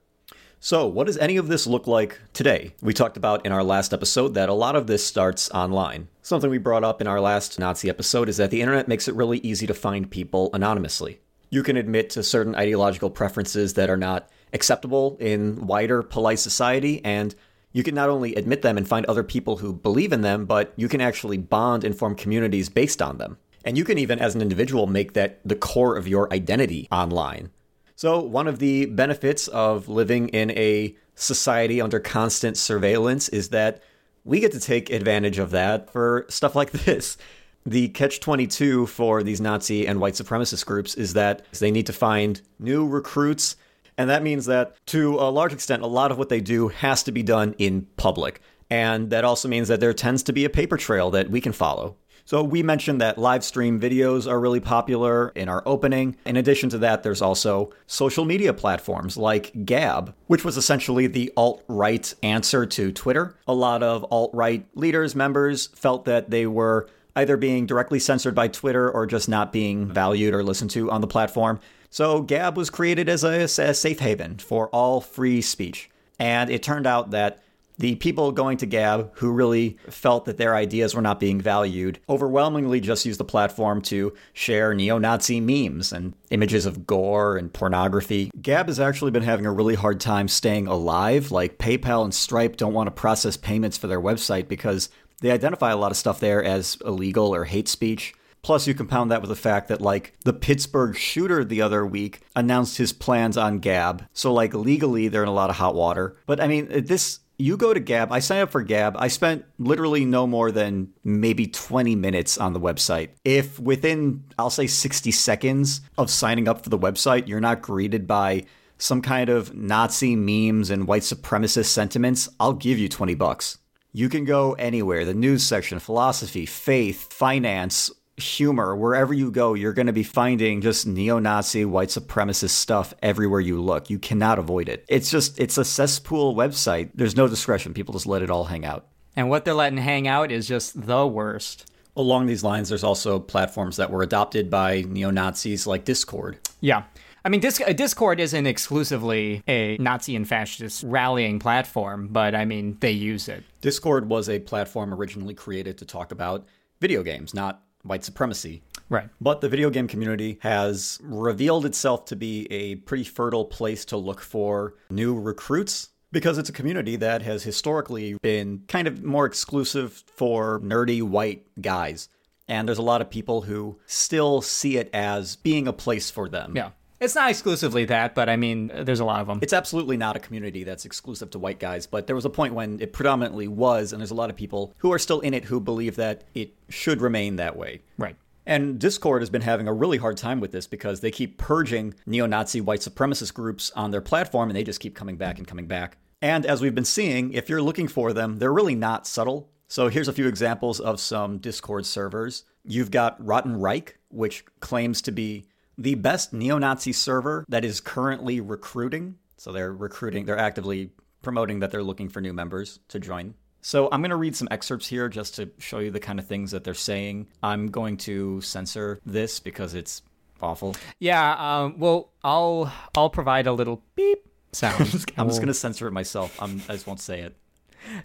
So, 0.66 0.88
what 0.88 1.06
does 1.06 1.20
any 1.20 1.38
of 1.38 1.48
this 1.48 1.68
look 1.68 1.86
like 1.86 2.20
today? 2.34 2.74
We 2.82 2.92
talked 2.92 3.18
about 3.18 3.46
in 3.46 3.52
our 3.52 3.64
last 3.64 3.94
episode 3.94 4.34
that 4.34 4.50
a 4.50 4.54
lot 4.56 4.76
of 4.76 4.88
this 4.88 5.06
starts 5.06 5.48
online. 5.52 6.08
Something 6.24 6.50
we 6.50 6.58
brought 6.58 6.84
up 6.84 7.02
in 7.02 7.06
our 7.06 7.22
last 7.22 7.60
Nazi 7.60 7.88
episode 7.88 8.30
is 8.30 8.38
that 8.38 8.50
the 8.50 8.64
internet 8.64 8.88
makes 8.88 9.08
it 9.08 9.14
really 9.14 9.38
easy 9.42 9.68
to 9.68 9.76
find 9.76 10.10
people 10.10 10.50
anonymously. 10.56 11.20
You 11.52 11.62
can 11.62 11.78
admit 11.78 12.10
to 12.10 12.24
certain 12.24 12.56
ideological 12.56 13.12
preferences 13.12 13.76
that 13.76 13.92
are 13.92 13.96
not 13.96 14.28
acceptable 14.54 15.18
in 15.20 15.68
wider 15.68 16.02
polite 16.02 16.40
society, 16.40 17.00
and 17.06 17.36
you 17.72 17.84
can 17.84 17.94
not 17.94 18.10
only 18.10 18.34
admit 18.34 18.64
them 18.64 18.76
and 18.76 18.88
find 18.88 19.06
other 19.06 19.24
people 19.24 19.58
who 19.58 19.72
believe 19.72 20.12
in 20.12 20.22
them, 20.22 20.48
but 20.48 20.74
you 20.78 20.90
can 20.90 21.00
actually 21.00 21.38
bond 21.38 21.84
and 21.84 21.96
form 21.96 22.16
communities 22.16 22.70
based 22.70 23.04
on 23.04 23.20
them. 23.20 23.38
And 23.64 23.78
you 23.78 23.84
can 23.84 24.00
even, 24.00 24.18
as 24.18 24.34
an 24.34 24.42
individual, 24.42 24.88
make 24.88 25.14
that 25.14 25.42
the 25.46 25.56
core 25.56 25.96
of 25.96 26.08
your 26.08 26.34
identity 26.34 26.88
online. 26.92 27.52
So, 27.96 28.20
one 28.20 28.48
of 28.48 28.60
the 28.60 28.88
benefits 28.88 29.48
of 29.48 29.88
living 29.88 30.28
in 30.30 30.52
a 30.52 30.96
society 31.16 31.80
under 31.80 32.00
constant 32.00 32.58
surveillance 32.58 33.30
is 33.30 33.50
that 33.50 33.82
we 34.26 34.42
get 34.42 34.52
to 34.52 34.60
take 34.60 34.90
advantage 34.90 35.40
of 35.40 35.52
that 35.52 35.90
for 35.92 36.26
stuff 36.28 36.56
like 36.56 36.72
this. 36.72 37.18
The 37.66 37.88
catch 37.90 38.20
22 38.20 38.88
for 38.88 39.24
these 39.24 39.40
Nazi 39.40 39.88
and 39.88 40.00
white 40.00 40.14
supremacist 40.16 40.66
groups 40.66 40.94
is 40.96 41.14
that 41.14 41.46
they 41.60 41.72
need 41.72 41.88
to 41.88 41.94
find 41.94 42.42
new 42.60 42.86
recruits. 42.86 43.56
And 43.98 44.10
that 44.10 44.24
means 44.24 44.46
that 44.46 44.76
to 44.88 45.16
a 45.16 45.32
large 45.32 45.54
extent, 45.54 45.82
a 45.82 45.88
lot 45.88 46.12
of 46.12 46.18
what 46.18 46.30
they 46.30 46.42
do 46.42 46.68
has 46.68 47.02
to 47.04 47.12
be 47.12 47.24
done 47.24 47.56
in 47.58 47.88
public. 47.98 48.42
And 48.70 49.10
that 49.12 49.24
also 49.24 49.48
means 49.48 49.68
that 49.70 49.80
there 49.80 49.94
tends 49.94 50.22
to 50.24 50.34
be 50.34 50.44
a 50.44 50.50
paper 50.50 50.76
trail 50.76 51.12
that 51.12 51.30
we 51.30 51.40
can 51.40 51.54
follow. 51.54 51.96
So 52.28 52.44
we 52.44 52.64
mentioned 52.64 53.00
that 53.02 53.20
live 53.20 53.44
stream 53.44 53.80
videos 53.80 54.28
are 54.28 54.40
really 54.40 54.60
popular 54.60 55.30
in 55.36 55.48
our 55.48 55.62
opening. 55.68 56.18
In 56.26 56.38
addition 56.38 56.70
to 56.72 56.80
that, 56.80 57.04
there's 57.04 57.22
also 57.22 57.72
social 57.86 58.26
media 58.26 58.52
platforms 58.52 59.16
like 59.16 59.52
Gab, 59.64 60.16
which 60.26 60.44
was 60.44 60.58
essentially 60.58 61.06
the 61.06 61.32
alt 61.38 61.64
right 61.68 62.12
answer 62.24 62.66
to 62.66 62.92
Twitter. 62.92 63.38
A 63.48 63.54
lot 63.54 63.84
of 63.84 64.04
alt 64.12 64.32
right 64.34 64.66
leaders, 64.74 65.16
members 65.16 65.68
felt 65.68 66.06
that 66.06 66.32
they 66.32 66.48
were 66.48 66.90
either 67.16 67.38
being 67.38 67.68
directly 67.68 68.00
censored 68.00 68.34
by 68.34 68.48
Twitter 68.48 68.90
or 68.90 69.06
just 69.06 69.30
not 69.30 69.54
being 69.54 69.88
valued 69.88 70.34
or 70.34 70.44
listened 70.44 70.72
to 70.72 70.90
on 70.90 71.02
the 71.02 71.08
platform. 71.08 71.60
So 71.92 72.24
Gab 72.24 72.58
was 72.58 72.72
created 72.72 73.08
as 73.08 73.24
a, 73.24 73.42
a 73.44 73.48
safe 73.48 74.00
haven 74.00 74.40
for 74.40 74.68
all 74.70 75.00
free 75.00 75.42
speech. 75.44 75.92
And 76.18 76.50
it 76.50 76.64
turned 76.64 76.88
out 76.88 77.12
that 77.12 77.44
the 77.78 77.96
people 77.96 78.32
going 78.32 78.58
to 78.58 78.66
Gab 78.66 79.12
who 79.16 79.32
really 79.32 79.78
felt 79.90 80.26
that 80.26 80.38
their 80.38 80.56
ideas 80.56 80.96
were 80.96 81.02
not 81.02 81.20
being 81.20 81.42
valued 81.42 82.00
overwhelmingly 82.10 82.80
just 82.80 83.06
used 83.06 83.20
the 83.20 83.26
platform 83.26 83.82
to 83.84 84.14
share 84.34 84.74
neo 84.74 84.98
Nazi 84.98 85.40
memes 85.40 85.92
and 85.92 86.14
images 86.30 86.66
of 86.66 86.88
gore 86.88 87.38
and 87.38 87.52
pornography. 87.52 88.32
Gab 88.42 88.68
has 88.68 88.80
actually 88.80 89.12
been 89.12 89.24
having 89.24 89.46
a 89.46 89.52
really 89.52 89.76
hard 89.76 90.00
time 90.00 90.28
staying 90.28 90.68
alive. 90.68 91.32
Like 91.32 91.58
PayPal 91.58 92.04
and 92.04 92.14
Stripe 92.14 92.58
don't 92.58 92.74
want 92.74 92.88
to 92.88 92.92
process 92.92 93.38
payments 93.38 93.78
for 93.78 93.88
their 93.88 94.02
website 94.02 94.48
because 94.48 94.90
they 95.22 95.32
identify 95.32 95.72
a 95.72 95.78
lot 95.78 95.92
of 95.92 95.98
stuff 95.98 96.20
there 96.20 96.44
as 96.44 96.78
illegal 96.86 97.34
or 97.34 97.46
hate 97.46 97.68
speech. 97.68 98.14
Plus, 98.42 98.68
you 98.68 98.76
compound 98.76 99.10
that 99.10 99.22
with 99.22 99.30
the 99.30 99.36
fact 99.36 99.70
that, 99.70 99.82
like, 99.82 100.14
the 100.24 100.32
Pittsburgh 100.32 100.96
shooter 100.96 101.44
the 101.44 101.64
other 101.64 101.84
week 101.84 102.20
announced 102.36 102.78
his 102.78 102.94
plans 102.94 103.38
on 103.38 103.58
Gab. 103.58 104.06
So, 104.14 104.32
like, 104.32 104.54
legally, 104.54 105.08
they're 105.08 105.24
in 105.24 105.30
a 105.30 105.34
lot 105.34 105.50
of 105.50 105.56
hot 105.56 105.74
water. 105.74 106.16
But 106.28 106.40
I 106.40 106.48
mean, 106.48 106.68
this 106.70 107.22
You 107.38 107.58
go 107.58 107.74
to 107.74 107.80
Gab. 107.80 108.12
I 108.12 108.20
signed 108.20 108.44
up 108.44 108.52
for 108.52 108.62
Gab. 108.62 108.96
I 108.98 109.10
spent 109.10 109.46
literally 109.60 110.06
no 110.06 110.26
more 110.26 110.52
than 110.52 110.94
maybe 111.04 111.48
20 111.48 111.96
minutes 111.96 112.38
on 112.38 112.54
the 112.54 112.60
website. 112.60 113.10
If 113.26 113.60
within, 113.60 114.24
I'll 114.40 114.50
say 114.50 114.68
60 114.68 115.12
seconds 115.12 115.82
of 115.98 116.10
signing 116.10 116.48
up 116.48 116.64
for 116.64 116.70
the 116.70 116.80
website, 116.80 117.28
you're 117.28 117.42
not 117.42 117.62
greeted 117.62 118.08
by 118.08 118.46
some 118.78 119.02
kind 119.02 119.30
of 119.30 119.56
Nazi 119.56 120.16
memes 120.16 120.70
and 120.70 120.88
white 120.88 121.02
supremacist 121.02 121.68
sentiments, 121.68 122.30
I'll 122.40 122.54
give 122.54 122.78
you 122.78 122.90
20 122.90 123.16
bucks. 123.16 123.58
You 123.94 124.10
can 124.10 124.26
go 124.26 124.54
anywhere 124.54 125.06
the 125.06 125.14
news 125.14 125.44
section, 125.44 125.80
philosophy, 125.80 126.46
faith, 126.46 127.14
finance, 127.14 127.90
humor, 128.18 128.76
wherever 128.76 129.14
you 129.14 129.30
go, 129.30 129.54
you're 129.54 129.74
going 129.74 129.88
to 129.88 129.94
be 129.94 130.04
finding 130.04 130.62
just 130.62 130.88
neo 130.88 131.20
Nazi, 131.20 131.66
white 131.66 131.90
supremacist 131.90 132.52
stuff 132.52 132.94
everywhere 133.02 133.42
you 133.42 133.62
look. 133.62 133.90
You 133.90 134.00
cannot 134.00 134.40
avoid 134.40 134.70
it. 134.70 134.86
It's 134.88 135.12
just, 135.12 135.40
it's 135.40 135.58
a 135.58 135.66
cesspool 135.66 136.36
website. 136.36 136.92
There's 136.94 137.16
no 137.16 137.28
discretion. 137.28 137.74
People 137.74 137.94
just 137.94 138.08
let 138.08 138.22
it 138.22 138.30
all 138.30 138.46
hang 138.46 138.66
out. 138.66 138.88
And 139.16 139.30
what 139.30 139.46
they're 139.46 139.54
letting 139.54 139.78
hang 139.78 140.08
out 140.08 140.32
is 140.32 140.48
just 140.48 140.86
the 140.88 141.06
worst. 141.06 141.72
Along 141.98 142.26
these 142.26 142.44
lines, 142.44 142.70
there's 142.70 142.84
also 142.84 143.20
platforms 143.20 143.78
that 143.78 143.90
were 143.92 144.04
adopted 144.04 144.50
by 144.50 144.82
neo 144.88 145.12
Nazis 145.12 145.66
like 145.66 145.86
Discord. 145.86 146.38
Yeah. 146.60 146.84
I 147.24 147.30
mean, 147.30 147.40
Discord 147.40 148.20
isn't 148.20 148.46
exclusively 148.46 149.42
a 149.48 149.78
Nazi 149.78 150.16
and 150.16 150.28
fascist 150.28 150.84
rallying 150.84 151.40
platform, 151.40 152.10
but 152.12 152.36
I 152.36 152.46
mean, 152.46 152.78
they 152.82 152.92
use 152.92 153.28
it. 153.28 153.44
Discord 153.62 154.08
was 154.08 154.30
a 154.30 154.40
platform 154.40 154.94
originally 154.94 155.34
created 155.34 155.78
to 155.80 155.86
talk 155.86 156.12
about 156.12 156.46
video 156.82 157.02
games, 157.02 157.34
not 157.34 157.64
white 157.86 158.04
supremacy. 158.04 158.64
Right. 158.90 159.10
But 159.20 159.42
the 159.42 159.50
video 159.50 159.70
game 159.70 159.88
community 159.88 160.38
has 160.42 161.00
revealed 161.02 161.66
itself 161.66 162.06
to 162.06 162.16
be 162.16 162.48
a 162.52 162.76
pretty 162.76 163.04
fertile 163.04 163.46
place 163.46 163.86
to 163.86 163.98
look 163.98 164.22
for 164.22 164.76
new 164.90 165.20
recruits 165.20 165.90
because 166.12 166.38
it's 166.38 166.50
a 166.50 166.54
community 166.54 166.96
that 166.98 167.22
has 167.24 167.44
historically 167.44 168.18
been 168.22 168.64
kind 168.68 168.88
of 168.88 169.04
more 169.04 169.26
exclusive 169.26 170.04
for 170.16 170.60
nerdy 170.62 171.02
white 171.02 171.46
guys. 171.62 172.10
And 172.48 172.68
there's 172.68 172.78
a 172.78 172.84
lot 172.84 173.02
of 173.02 173.10
people 173.10 173.42
who 173.42 173.80
still 173.88 174.42
see 174.42 174.78
it 174.78 174.90
as 174.94 175.36
being 175.36 175.68
a 175.68 175.74
place 175.74 176.12
for 176.12 176.30
them. 176.30 176.54
Yeah. 176.56 176.70
It's 177.00 177.16
not 177.16 177.30
exclusively 177.30 177.86
that, 177.86 178.16
but 178.16 178.30
I 178.30 178.38
mean, 178.38 178.72
uh, 178.72 178.84
there's 178.84 179.00
a 179.00 179.06
lot 179.06 179.22
of 179.22 179.28
them. 179.28 179.40
It's 179.42 179.54
absolutely 179.54 179.98
not 179.98 180.16
a 180.16 180.20
community 180.20 180.64
that's 180.64 180.86
exclusive 180.86 181.30
to 181.32 181.40
white 181.40 181.60
guys, 181.60 181.88
but 181.88 182.08
there 182.08 182.16
was 182.16 182.26
a 182.26 182.30
point 182.30 182.54
when 182.54 182.80
it 182.80 182.94
predominantly 182.94 183.48
was, 183.48 183.92
and 183.92 184.02
there's 184.02 184.12
a 184.12 184.16
lot 184.16 184.30
of 184.30 184.36
people 184.36 184.74
who 184.78 184.94
are 184.94 185.00
still 185.00 185.20
in 185.20 185.34
it 185.34 185.46
who 185.46 185.60
believe 185.60 185.98
that 185.98 186.24
it 186.34 186.54
should 186.70 187.02
remain 187.02 187.36
that 187.36 187.58
way. 187.58 187.82
Right. 187.98 188.16
And 188.46 188.80
Discord 188.80 189.22
has 189.22 189.30
been 189.30 189.42
having 189.42 189.68
a 189.68 189.74
really 189.74 189.98
hard 189.98 190.18
time 190.18 190.40
with 190.40 190.52
this 190.52 190.68
because 190.68 191.00
they 191.00 191.12
keep 191.12 191.38
purging 191.38 191.96
neo 192.06 192.28
Nazi 192.28 192.62
white 192.62 192.82
supremacist 192.82 193.34
groups 193.34 193.72
on 193.76 193.92
their 193.92 194.02
platform 194.02 194.50
and 194.50 194.56
they 194.56 194.64
just 194.64 194.80
keep 194.80 194.96
coming 194.96 195.18
back 195.18 195.40
and 195.40 195.48
coming 195.48 195.66
back. 195.66 195.98
And 196.22 196.46
as 196.46 196.62
we've 196.62 196.76
been 196.76 196.86
seeing, 196.86 197.34
if 197.34 197.50
you're 197.50 197.62
looking 197.62 197.88
for 197.88 198.14
them, 198.14 198.38
they're 198.38 198.54
really 198.54 198.76
not 198.76 199.08
subtle. 199.08 199.50
So 199.68 199.88
here's 199.88 200.08
a 200.08 200.14
few 200.14 200.28
examples 200.28 200.80
of 200.80 201.00
some 201.00 201.40
Discord 201.40 201.88
servers. 201.88 202.46
You've 202.64 202.92
got 202.92 203.24
Rotten 203.24 203.58
Reich, 203.60 203.98
which 204.10 204.46
claims 204.60 205.02
to 205.04 205.12
be 205.12 205.48
the 205.78 205.96
best 205.96 206.34
neo 206.34 206.58
Nazi 206.58 206.94
server 206.94 207.46
that 207.50 207.66
is 207.66 207.80
currently 207.80 208.42
recruiting. 208.42 209.18
So 209.38 209.52
they're 209.52 209.74
recruiting, 209.74 210.26
they're 210.26 210.38
actively 210.38 210.92
promoting 211.22 211.60
that 211.60 211.72
they're 211.72 211.84
looking 211.84 212.10
for 212.10 212.22
new 212.22 212.34
members 212.34 212.80
to 212.90 213.00
join. 213.00 213.34
So 213.62 213.90
I'm 213.92 214.02
going 214.02 214.12
to 214.12 214.16
read 214.16 214.36
some 214.36 214.48
excerpts 214.52 214.88
here 214.88 215.10
just 215.10 215.36
to 215.38 215.50
show 215.58 215.80
you 215.80 215.90
the 215.90 216.00
kind 216.00 216.20
of 216.20 216.28
things 216.28 216.52
that 216.52 216.64
they're 216.64 216.76
saying. 216.76 217.28
I'm 217.42 217.68
going 217.68 217.98
to 217.98 218.40
censor 218.42 219.00
this 219.06 219.40
because 219.40 219.74
it's 219.74 220.04
awful. 220.40 220.76
Yeah, 221.00 221.34
um, 221.64 221.80
well, 221.80 222.12
I'll 222.24 222.72
I'll 222.96 223.10
provide 223.10 223.48
a 223.48 223.54
little 223.54 223.82
beep 223.96 224.20
sound. 224.52 224.76
I'm 224.80 224.86
just, 224.86 225.12
I'm 225.18 225.28
just 225.28 225.40
going 225.40 225.48
to 225.48 225.54
censor 225.56 225.88
it 225.88 225.94
myself. 225.94 226.40
I'm, 226.40 226.62
I 226.70 226.74
just 226.74 226.86
won't 226.86 227.00
say 227.00 227.22
it. 227.22 227.36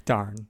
Darn. 0.06 0.46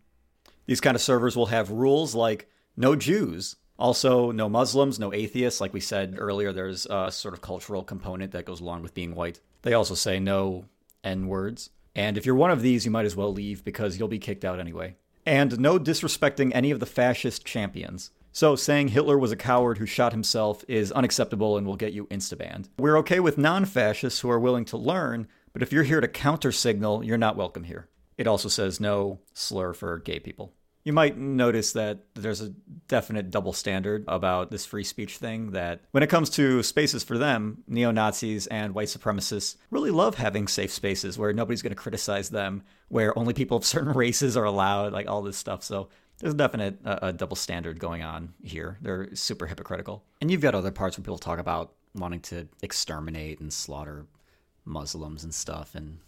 These 0.66 0.80
kind 0.80 0.94
of 0.94 1.02
servers 1.02 1.36
will 1.36 1.46
have 1.46 1.70
rules 1.70 2.14
like 2.14 2.48
no 2.76 2.94
Jews, 2.94 3.56
also, 3.80 4.30
no 4.30 4.48
Muslims, 4.48 4.98
no 4.98 5.12
atheists. 5.12 5.60
Like 5.60 5.72
we 5.72 5.80
said 5.80 6.16
earlier, 6.18 6.52
there's 6.52 6.86
a 6.90 7.10
sort 7.10 7.34
of 7.34 7.40
cultural 7.40 7.82
component 7.82 8.32
that 8.32 8.44
goes 8.44 8.60
along 8.60 8.82
with 8.82 8.94
being 8.94 9.14
white. 9.14 9.40
They 9.62 9.72
also 9.72 9.94
say 9.94 10.20
no 10.20 10.66
N 11.02 11.26
words. 11.26 11.70
And 11.96 12.16
if 12.16 12.26
you're 12.26 12.34
one 12.34 12.50
of 12.50 12.62
these, 12.62 12.84
you 12.84 12.90
might 12.90 13.06
as 13.06 13.16
well 13.16 13.32
leave 13.32 13.64
because 13.64 13.98
you'll 13.98 14.06
be 14.06 14.18
kicked 14.18 14.44
out 14.44 14.60
anyway. 14.60 14.96
And 15.24 15.58
no 15.58 15.78
disrespecting 15.78 16.52
any 16.54 16.70
of 16.70 16.78
the 16.78 16.86
fascist 16.86 17.44
champions. 17.44 18.10
So, 18.32 18.54
saying 18.54 18.88
Hitler 18.88 19.18
was 19.18 19.32
a 19.32 19.36
coward 19.36 19.78
who 19.78 19.86
shot 19.86 20.12
himself 20.12 20.64
is 20.68 20.92
unacceptable 20.92 21.56
and 21.56 21.66
will 21.66 21.76
get 21.76 21.92
you 21.92 22.06
insta-banned. 22.06 22.68
We're 22.78 22.98
okay 22.98 23.18
with 23.18 23.38
non 23.38 23.64
fascists 23.64 24.20
who 24.20 24.30
are 24.30 24.38
willing 24.38 24.64
to 24.66 24.76
learn, 24.76 25.26
but 25.52 25.62
if 25.62 25.72
you're 25.72 25.82
here 25.82 26.00
to 26.00 26.06
counter 26.06 26.52
signal, 26.52 27.02
you're 27.02 27.18
not 27.18 27.36
welcome 27.36 27.64
here. 27.64 27.88
It 28.16 28.28
also 28.28 28.48
says 28.48 28.78
no 28.78 29.20
slur 29.32 29.72
for 29.72 29.98
gay 29.98 30.20
people. 30.20 30.52
You 30.84 30.92
might 30.92 31.18
notice 31.18 31.72
that 31.72 32.04
there's 32.14 32.40
a 32.40 32.54
definite 32.88 33.30
double 33.30 33.52
standard 33.52 34.04
about 34.08 34.50
this 34.50 34.64
free 34.64 34.84
speech 34.84 35.18
thing. 35.18 35.50
That 35.52 35.82
when 35.90 36.02
it 36.02 36.08
comes 36.08 36.30
to 36.30 36.62
spaces 36.62 37.04
for 37.04 37.18
them, 37.18 37.62
neo 37.68 37.90
Nazis 37.90 38.46
and 38.46 38.74
white 38.74 38.88
supremacists 38.88 39.56
really 39.70 39.90
love 39.90 40.14
having 40.14 40.48
safe 40.48 40.72
spaces 40.72 41.18
where 41.18 41.32
nobody's 41.32 41.62
going 41.62 41.72
to 41.72 41.76
criticize 41.76 42.30
them, 42.30 42.62
where 42.88 43.16
only 43.18 43.34
people 43.34 43.58
of 43.58 43.64
certain 43.64 43.92
races 43.94 44.36
are 44.36 44.44
allowed, 44.44 44.92
like 44.92 45.08
all 45.08 45.22
this 45.22 45.36
stuff. 45.36 45.62
So 45.62 45.88
there's 46.18 46.34
a 46.34 46.36
definite 46.36 46.78
uh, 46.84 46.98
a 47.02 47.12
double 47.12 47.36
standard 47.36 47.78
going 47.78 48.02
on 48.02 48.34
here. 48.42 48.78
They're 48.80 49.14
super 49.14 49.46
hypocritical. 49.46 50.04
And 50.20 50.30
you've 50.30 50.40
got 50.40 50.54
other 50.54 50.70
parts 50.70 50.96
where 50.96 51.02
people 51.02 51.18
talk 51.18 51.38
about 51.38 51.72
wanting 51.94 52.20
to 52.20 52.48
exterminate 52.62 53.40
and 53.40 53.52
slaughter 53.52 54.06
Muslims 54.64 55.24
and 55.24 55.34
stuff. 55.34 55.74
And 55.74 55.98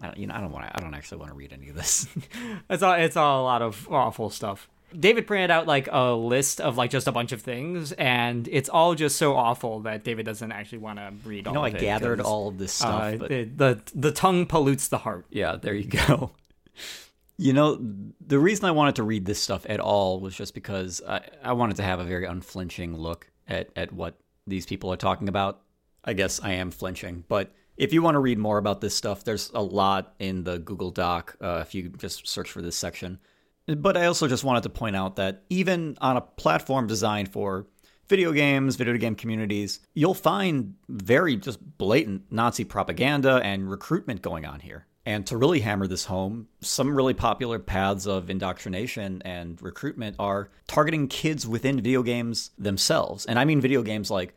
I 0.00 0.06
don't, 0.06 0.18
you 0.18 0.26
know, 0.26 0.34
I 0.34 0.40
don't 0.40 0.50
want 0.50 0.66
to. 0.66 0.76
I 0.76 0.80
don't 0.80 0.94
actually 0.94 1.18
want 1.18 1.30
to 1.30 1.36
read 1.36 1.52
any 1.52 1.68
of 1.68 1.76
this. 1.76 2.06
it's 2.70 2.82
all. 2.82 2.94
It's 2.94 3.16
all 3.16 3.42
a 3.42 3.44
lot 3.44 3.62
of 3.62 3.88
awful 3.90 4.30
stuff. 4.30 4.68
David 4.98 5.26
printed 5.26 5.50
out 5.50 5.66
like 5.66 5.88
a 5.90 6.12
list 6.12 6.60
of 6.60 6.76
like 6.76 6.90
just 6.90 7.06
a 7.06 7.12
bunch 7.12 7.32
of 7.32 7.42
things, 7.42 7.92
and 7.92 8.48
it's 8.50 8.68
all 8.68 8.94
just 8.94 9.16
so 9.16 9.34
awful 9.34 9.80
that 9.80 10.04
David 10.04 10.26
doesn't 10.26 10.52
actually 10.52 10.78
want 10.78 10.98
to 10.98 11.12
read. 11.24 11.46
You 11.46 11.52
know, 11.52 11.62
I 11.62 11.70
gathered 11.70 12.20
all 12.20 12.48
of 12.48 12.58
this 12.58 12.72
stuff. 12.72 13.14
uh, 13.14 13.16
but... 13.16 13.28
the, 13.28 13.44
the 13.44 13.82
the 13.94 14.12
tongue 14.12 14.46
pollutes 14.46 14.88
the 14.88 14.98
heart. 14.98 15.26
Yeah, 15.30 15.56
there 15.56 15.74
you 15.74 15.88
go. 15.88 16.32
You 17.36 17.52
know, 17.52 17.80
the 18.24 18.38
reason 18.38 18.64
I 18.66 18.70
wanted 18.70 18.96
to 18.96 19.02
read 19.02 19.26
this 19.26 19.42
stuff 19.42 19.66
at 19.68 19.80
all 19.80 20.20
was 20.20 20.36
just 20.36 20.54
because 20.54 21.02
I, 21.06 21.20
I 21.42 21.52
wanted 21.52 21.76
to 21.78 21.82
have 21.82 21.98
a 21.98 22.04
very 22.04 22.26
unflinching 22.26 22.96
look 22.96 23.28
at, 23.48 23.70
at 23.74 23.92
what 23.92 24.14
these 24.46 24.66
people 24.66 24.92
are 24.92 24.96
talking 24.96 25.28
about. 25.28 25.60
I 26.04 26.12
guess 26.12 26.38
I 26.40 26.52
am 26.52 26.70
flinching, 26.70 27.24
but 27.28 27.52
if 27.76 27.92
you 27.92 28.02
want 28.02 28.14
to 28.14 28.20
read 28.20 28.38
more 28.38 28.58
about 28.58 28.80
this 28.80 28.94
stuff, 28.94 29.24
there's 29.24 29.50
a 29.54 29.62
lot 29.62 30.14
in 30.18 30.44
the 30.44 30.58
Google 30.58 30.90
Doc 30.90 31.36
uh, 31.40 31.58
if 31.62 31.74
you 31.74 31.88
just 31.90 32.26
search 32.26 32.50
for 32.50 32.62
this 32.62 32.76
section. 32.76 33.18
But 33.66 33.96
I 33.96 34.06
also 34.06 34.28
just 34.28 34.44
wanted 34.44 34.62
to 34.64 34.68
point 34.68 34.94
out 34.94 35.16
that 35.16 35.42
even 35.48 35.96
on 36.00 36.16
a 36.16 36.20
platform 36.20 36.86
designed 36.86 37.32
for 37.32 37.66
video 38.08 38.32
games, 38.32 38.76
video 38.76 38.96
game 38.98 39.14
communities, 39.14 39.80
you'll 39.94 40.14
find 40.14 40.74
very 40.88 41.36
just 41.36 41.58
blatant 41.78 42.30
Nazi 42.30 42.64
propaganda 42.64 43.40
and 43.42 43.70
recruitment 43.70 44.22
going 44.22 44.44
on 44.44 44.60
here. 44.60 44.86
And 45.06 45.26
to 45.26 45.36
really 45.36 45.60
hammer 45.60 45.86
this 45.86 46.06
home, 46.06 46.48
some 46.60 46.94
really 46.94 47.12
popular 47.12 47.58
paths 47.58 48.06
of 48.06 48.30
indoctrination 48.30 49.20
and 49.22 49.60
recruitment 49.60 50.16
are 50.18 50.50
targeting 50.66 51.08
kids 51.08 51.46
within 51.46 51.76
video 51.76 52.02
games 52.02 52.50
themselves. 52.58 53.26
And 53.26 53.38
I 53.38 53.44
mean 53.44 53.60
video 53.60 53.82
games 53.82 54.10
like 54.10 54.34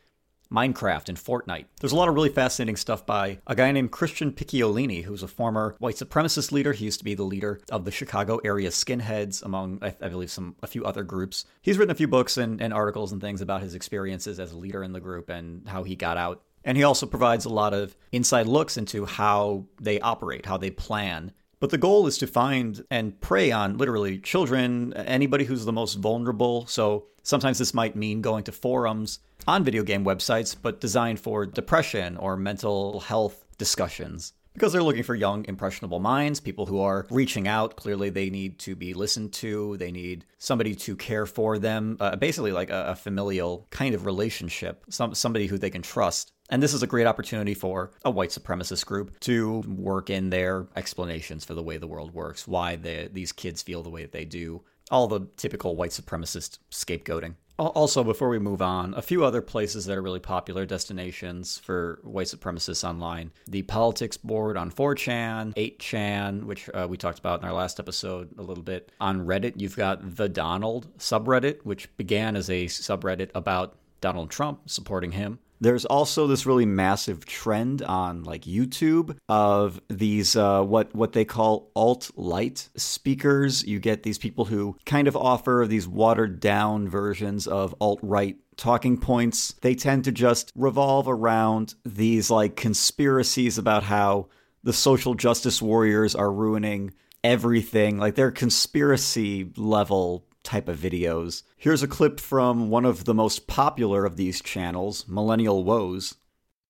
Minecraft 0.52 1.10
and 1.10 1.18
Fortnite. 1.18 1.66
There's 1.80 1.92
a 1.92 1.96
lot 1.96 2.10
of 2.10 2.16
really 2.16 2.30
fascinating 2.30 2.76
stuff 2.76 3.06
by 3.06 3.40
a 3.48 3.56
guy 3.56 3.72
named 3.72 3.92
Christian 3.92 4.32
Picciolini, 4.32 5.04
who's 5.04 5.24
a 5.24 5.28
former 5.28 5.76
white 5.80 5.96
supremacist 5.96 6.52
leader. 6.52 6.74
He 6.74 6.86
used 6.86 7.00
to 7.00 7.06
be 7.06 7.16
the 7.16 7.24
leader 7.24 7.60
of 7.72 7.86
the 7.86 7.92
Chicago 7.92 8.40
area 8.44 8.70
skinheads, 8.70 9.44
among 9.44 9.80
I, 9.82 9.96
I 10.02 10.10
believe 10.10 10.32
some 10.32 10.56
a 10.64 10.68
few 10.68 10.86
other 10.86 11.04
groups. 11.04 11.46
He's 11.62 11.78
written 11.78 11.92
a 11.92 11.96
few 11.96 12.08
books 12.08 12.38
and, 12.38 12.62
and 12.62 12.74
articles 12.74 13.12
and 13.12 13.22
things 13.22 13.42
about 13.42 13.62
his 13.62 13.76
experiences 13.76 14.40
as 14.40 14.52
a 14.52 14.58
leader 14.58 14.84
in 14.84 14.94
the 14.94 15.00
group 15.00 15.30
and 15.30 15.68
how 15.68 15.84
he 15.84 15.96
got 15.96 16.18
out. 16.18 16.44
And 16.64 16.78
he 16.78 16.84
also 16.84 17.06
provides 17.06 17.46
a 17.46 17.50
lot 17.50 17.74
of 17.74 17.96
inside 18.12 18.46
looks 18.46 18.78
into 18.78 19.06
how 19.06 19.66
they 19.82 20.00
operate, 20.02 20.46
how 20.46 20.58
they 20.58 20.70
plan. 20.70 21.32
But 21.60 21.72
the 21.72 21.78
goal 21.78 22.06
is 22.06 22.18
to 22.20 22.28
find 22.28 22.84
and 22.92 23.20
prey 23.20 23.52
on 23.52 23.78
literally 23.78 24.20
children, 24.20 24.94
anybody 24.94 25.46
who's 25.46 25.66
the 25.66 25.74
most 25.74 25.96
vulnerable. 25.96 26.68
So 26.68 27.08
sometimes 27.24 27.58
this 27.58 27.74
might 27.74 27.96
mean 27.96 28.22
going 28.22 28.44
to 28.44 28.52
forums 28.52 29.20
on 29.48 29.64
video 29.64 29.84
game 29.84 30.06
websites, 30.06 30.56
but 30.60 30.82
designed 30.82 31.20
for 31.20 31.46
depression 31.46 32.16
or 32.18 32.38
mental 32.38 33.00
health 33.00 33.46
discussions. 33.58 34.34
Because 34.54 34.74
they're 34.74 34.82
looking 34.82 35.04
for 35.04 35.14
young, 35.14 35.46
impressionable 35.46 36.00
minds, 36.00 36.40
people 36.40 36.66
who 36.66 36.80
are 36.80 37.06
reaching 37.12 37.48
out. 37.48 37.76
Clearly, 37.76 38.10
they 38.10 38.32
need 38.32 38.58
to 38.60 38.76
be 38.76 38.96
listened 38.96 39.32
to. 39.34 39.78
They 39.78 39.92
need 39.92 40.26
somebody 40.40 40.74
to 40.74 40.96
care 40.96 41.28
for 41.28 41.60
them. 41.60 41.96
Uh, 42.00 42.16
basically, 42.16 42.52
like 42.52 42.72
a, 42.72 42.86
a 42.88 42.96
familial 42.96 43.68
kind 43.70 43.94
of 43.94 44.08
relationship, 44.08 44.84
some, 44.90 45.14
somebody 45.14 45.46
who 45.46 45.60
they 45.60 45.70
can 45.70 45.84
trust. 45.84 46.34
And 46.50 46.64
this 46.64 46.74
is 46.74 46.84
a 46.84 46.88
great 46.88 47.08
opportunity 47.08 47.54
for 47.54 47.92
a 48.06 48.12
white 48.12 48.30
supremacist 48.30 48.86
group 48.86 49.20
to 49.22 49.60
work 49.68 50.10
in 50.10 50.30
their 50.30 50.68
explanations 50.76 51.44
for 51.44 51.54
the 51.54 51.64
way 51.64 51.78
the 51.78 51.88
world 51.88 52.14
works, 52.14 52.48
why 52.48 52.76
they, 52.76 53.10
these 53.12 53.32
kids 53.32 53.62
feel 53.62 53.84
the 53.84 53.90
way 53.90 54.04
that 54.04 54.14
they 54.14 54.26
do, 54.26 54.64
all 54.90 55.08
the 55.08 55.28
typical 55.36 55.76
white 55.76 55.92
supremacist 55.92 56.60
scapegoating. 56.72 57.36
Also, 57.60 58.04
before 58.04 58.30
we 58.30 58.38
move 58.38 58.62
on, 58.62 58.94
a 58.94 59.02
few 59.02 59.26
other 59.26 59.42
places 59.42 59.86
that 59.86 59.98
are 59.98 60.02
really 60.02 60.20
popular 60.20 60.64
destinations 60.64 61.58
for 61.58 62.00
white 62.04 62.28
supremacists 62.28 62.88
online. 62.88 63.32
The 63.48 63.64
Politics 63.64 64.16
Board 64.16 64.58
on 64.58 64.70
4chan, 64.70 65.56
8chan, 65.56 66.44
which 66.44 66.70
uh, 66.72 66.86
we 66.88 66.98
talked 66.98 67.18
about 67.18 67.42
in 67.42 67.48
our 67.48 67.54
last 67.56 67.80
episode 67.80 68.30
a 68.38 68.44
little 68.44 68.64
bit. 68.64 68.92
On 69.02 69.26
Reddit, 69.26 69.54
you've 69.60 69.76
got 69.76 70.18
the 70.18 70.30
Donald 70.30 70.96
subreddit, 71.00 71.62
which 71.64 71.96
began 71.98 72.36
as 72.36 72.48
a 72.52 72.66
subreddit 72.66 73.32
about 73.34 73.76
Donald 74.02 74.30
Trump, 74.30 74.70
supporting 74.70 75.14
him. 75.14 75.40
There's 75.60 75.86
also 75.86 76.28
this 76.28 76.46
really 76.46 76.66
massive 76.66 77.26
trend 77.26 77.82
on 77.82 78.24
like 78.24 78.44
YouTube 78.44 79.18
of 79.28 79.82
these 79.90 80.36
uh, 80.36 80.64
what 80.64 80.94
what 80.94 81.14
they 81.14 81.26
call 81.26 81.72
alt 81.76 82.12
light 82.16 82.70
speakers. 82.76 83.64
You 83.64 83.80
get 83.80 84.04
these 84.04 84.18
people 84.18 84.46
who 84.46 84.78
kind 84.86 85.08
of 85.08 85.16
offer 85.16 85.66
these 85.68 85.88
watered 85.88 86.40
down 86.40 86.88
versions 86.88 87.48
of 87.48 87.74
alt 87.80 88.00
right 88.02 88.38
talking 88.56 88.98
points. 88.98 89.54
They 89.62 89.76
tend 89.76 90.04
to 90.06 90.12
just 90.12 90.52
revolve 90.56 91.08
around 91.08 91.76
these 91.86 92.30
like 92.30 92.56
conspiracies 92.56 93.58
about 93.58 93.84
how 93.84 94.28
the 94.64 94.74
social 94.74 95.14
justice 95.14 95.62
warriors 95.62 96.14
are 96.16 96.32
ruining 96.32 96.94
everything. 97.24 97.98
Like 97.98 98.16
they're 98.16 98.32
conspiracy 98.32 99.52
level 99.56 100.27
type 100.48 100.70
of 100.70 100.80
videos. 100.80 101.44
Here's 101.58 101.84
a 101.84 101.88
clip 101.88 102.20
from 102.20 102.70
one 102.70 102.86
of 102.86 103.04
the 103.04 103.14
most 103.14 103.48
popular 103.48 104.06
of 104.06 104.16
these 104.16 104.42
channels, 104.42 105.06
Millennial 105.08 105.64
Woes. 105.64 106.16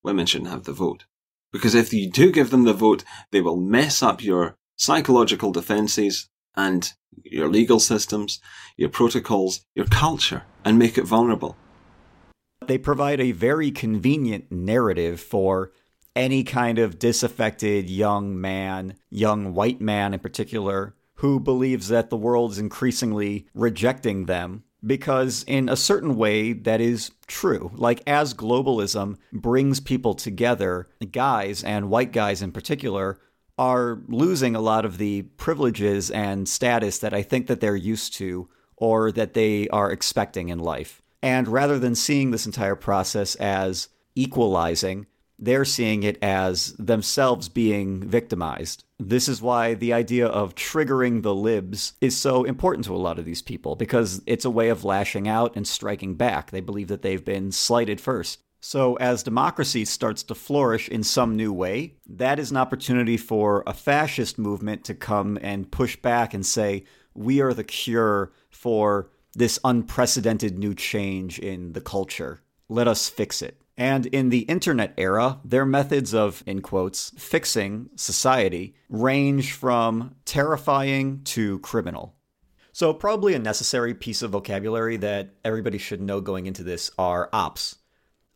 Women 0.03 0.25
shouldn't 0.25 0.49
have 0.49 0.63
the 0.63 0.73
vote. 0.73 1.05
Because 1.53 1.75
if 1.75 1.93
you 1.93 2.09
do 2.09 2.31
give 2.31 2.49
them 2.49 2.63
the 2.63 2.73
vote, 2.73 3.03
they 3.31 3.39
will 3.39 3.55
mess 3.55 4.01
up 4.01 4.23
your 4.23 4.57
psychological 4.75 5.51
defenses 5.51 6.27
and 6.55 6.91
your 7.23 7.47
legal 7.47 7.79
systems, 7.79 8.39
your 8.77 8.89
protocols, 8.89 9.63
your 9.75 9.85
culture, 9.85 10.43
and 10.65 10.79
make 10.79 10.97
it 10.97 11.05
vulnerable. 11.05 11.55
They 12.65 12.79
provide 12.79 13.21
a 13.21 13.31
very 13.31 13.69
convenient 13.69 14.51
narrative 14.51 15.21
for 15.21 15.71
any 16.15 16.43
kind 16.43 16.79
of 16.79 16.97
disaffected 16.97 17.91
young 17.91 18.41
man, 18.41 18.95
young 19.11 19.53
white 19.53 19.79
man 19.79 20.15
in 20.15 20.19
particular, 20.19 20.95
who 21.17 21.39
believes 21.39 21.87
that 21.89 22.09
the 22.09 22.17
world 22.17 22.51
is 22.51 22.59
increasingly 22.59 23.47
rejecting 23.53 24.25
them. 24.25 24.63
Because, 24.85 25.43
in 25.47 25.69
a 25.69 25.75
certain 25.75 26.15
way, 26.15 26.53
that 26.53 26.79
is 26.79 27.11
true. 27.25 27.71
Like, 27.73 28.03
as 28.05 28.35
globalism 28.35 29.17
brings 29.33 29.79
people 29.79 30.13
together, 30.13 30.87
guys, 31.11 31.63
and 31.63 31.89
white 31.89 32.13
guys 32.13 32.43
in 32.43 32.51
particular, 32.51 33.19
are 33.57 34.03
losing 34.07 34.55
a 34.55 34.61
lot 34.61 34.85
of 34.85 34.99
the 34.99 35.23
privileges 35.23 36.11
and 36.11 36.47
status 36.47 36.99
that 36.99 37.13
I 37.13 37.23
think 37.23 37.47
that 37.47 37.59
they're 37.59 37.75
used 37.75 38.13
to 38.15 38.49
or 38.75 39.11
that 39.11 39.33
they 39.33 39.67
are 39.69 39.91
expecting 39.91 40.49
in 40.49 40.59
life. 40.59 41.01
And 41.23 41.47
rather 41.47 41.79
than 41.79 41.95
seeing 41.95 42.29
this 42.29 42.45
entire 42.45 42.75
process 42.75 43.33
as 43.35 43.89
equalizing, 44.13 45.07
they're 45.39 45.65
seeing 45.65 46.03
it 46.03 46.17
as 46.21 46.73
themselves 46.73 47.49
being 47.49 48.01
victimized. 48.01 48.83
This 48.99 49.27
is 49.27 49.41
why 49.41 49.75
the 49.75 49.93
idea 49.93 50.27
of 50.27 50.55
triggering 50.55 51.21
the 51.21 51.35
libs 51.35 51.93
is 52.01 52.17
so 52.17 52.43
important 52.43 52.85
to 52.85 52.95
a 52.95 52.97
lot 52.97 53.19
of 53.19 53.25
these 53.25 53.41
people 53.41 53.75
because 53.75 54.21
it's 54.25 54.45
a 54.45 54.49
way 54.49 54.69
of 54.69 54.83
lashing 54.83 55.27
out 55.27 55.55
and 55.55 55.67
striking 55.67 56.15
back. 56.15 56.51
They 56.51 56.61
believe 56.61 56.87
that 56.87 57.03
they've 57.03 57.23
been 57.23 57.51
slighted 57.51 58.01
first. 58.01 58.39
So, 58.59 58.95
as 58.95 59.21
democracy 59.21 59.85
starts 59.85 60.23
to 60.23 60.35
flourish 60.35 60.89
in 60.89 61.03
some 61.03 61.35
new 61.35 61.53
way, 61.53 61.93
that 62.07 62.39
is 62.39 62.49
an 62.49 62.57
opportunity 62.57 63.15
for 63.15 63.63
a 63.67 63.73
fascist 63.73 64.39
movement 64.39 64.83
to 64.85 64.95
come 64.95 65.37
and 65.43 65.71
push 65.71 65.95
back 65.95 66.33
and 66.33 66.43
say, 66.43 66.83
we 67.13 67.39
are 67.39 67.53
the 67.53 67.63
cure 67.63 68.31
for 68.49 69.11
this 69.33 69.59
unprecedented 69.63 70.57
new 70.57 70.73
change 70.73 71.37
in 71.37 71.73
the 71.73 71.81
culture. 71.81 72.41
Let 72.67 72.87
us 72.87 73.07
fix 73.07 73.43
it. 73.43 73.61
And 73.77 74.07
in 74.07 74.29
the 74.29 74.39
internet 74.39 74.93
era, 74.97 75.39
their 75.45 75.65
methods 75.65 76.13
of, 76.13 76.43
in 76.47 76.61
quotes, 76.61 77.11
fixing 77.17 77.89
society 77.95 78.75
range 78.89 79.53
from 79.53 80.15
terrifying 80.25 81.21
to 81.25 81.59
criminal. 81.59 82.15
So, 82.71 82.93
probably 82.93 83.35
a 83.35 83.39
necessary 83.39 83.93
piece 83.93 84.21
of 84.21 84.31
vocabulary 84.31 84.97
that 84.97 85.35
everybody 85.45 85.77
should 85.77 86.01
know 86.01 86.21
going 86.21 86.47
into 86.47 86.63
this 86.63 86.89
are 86.97 87.29
ops. 87.31 87.77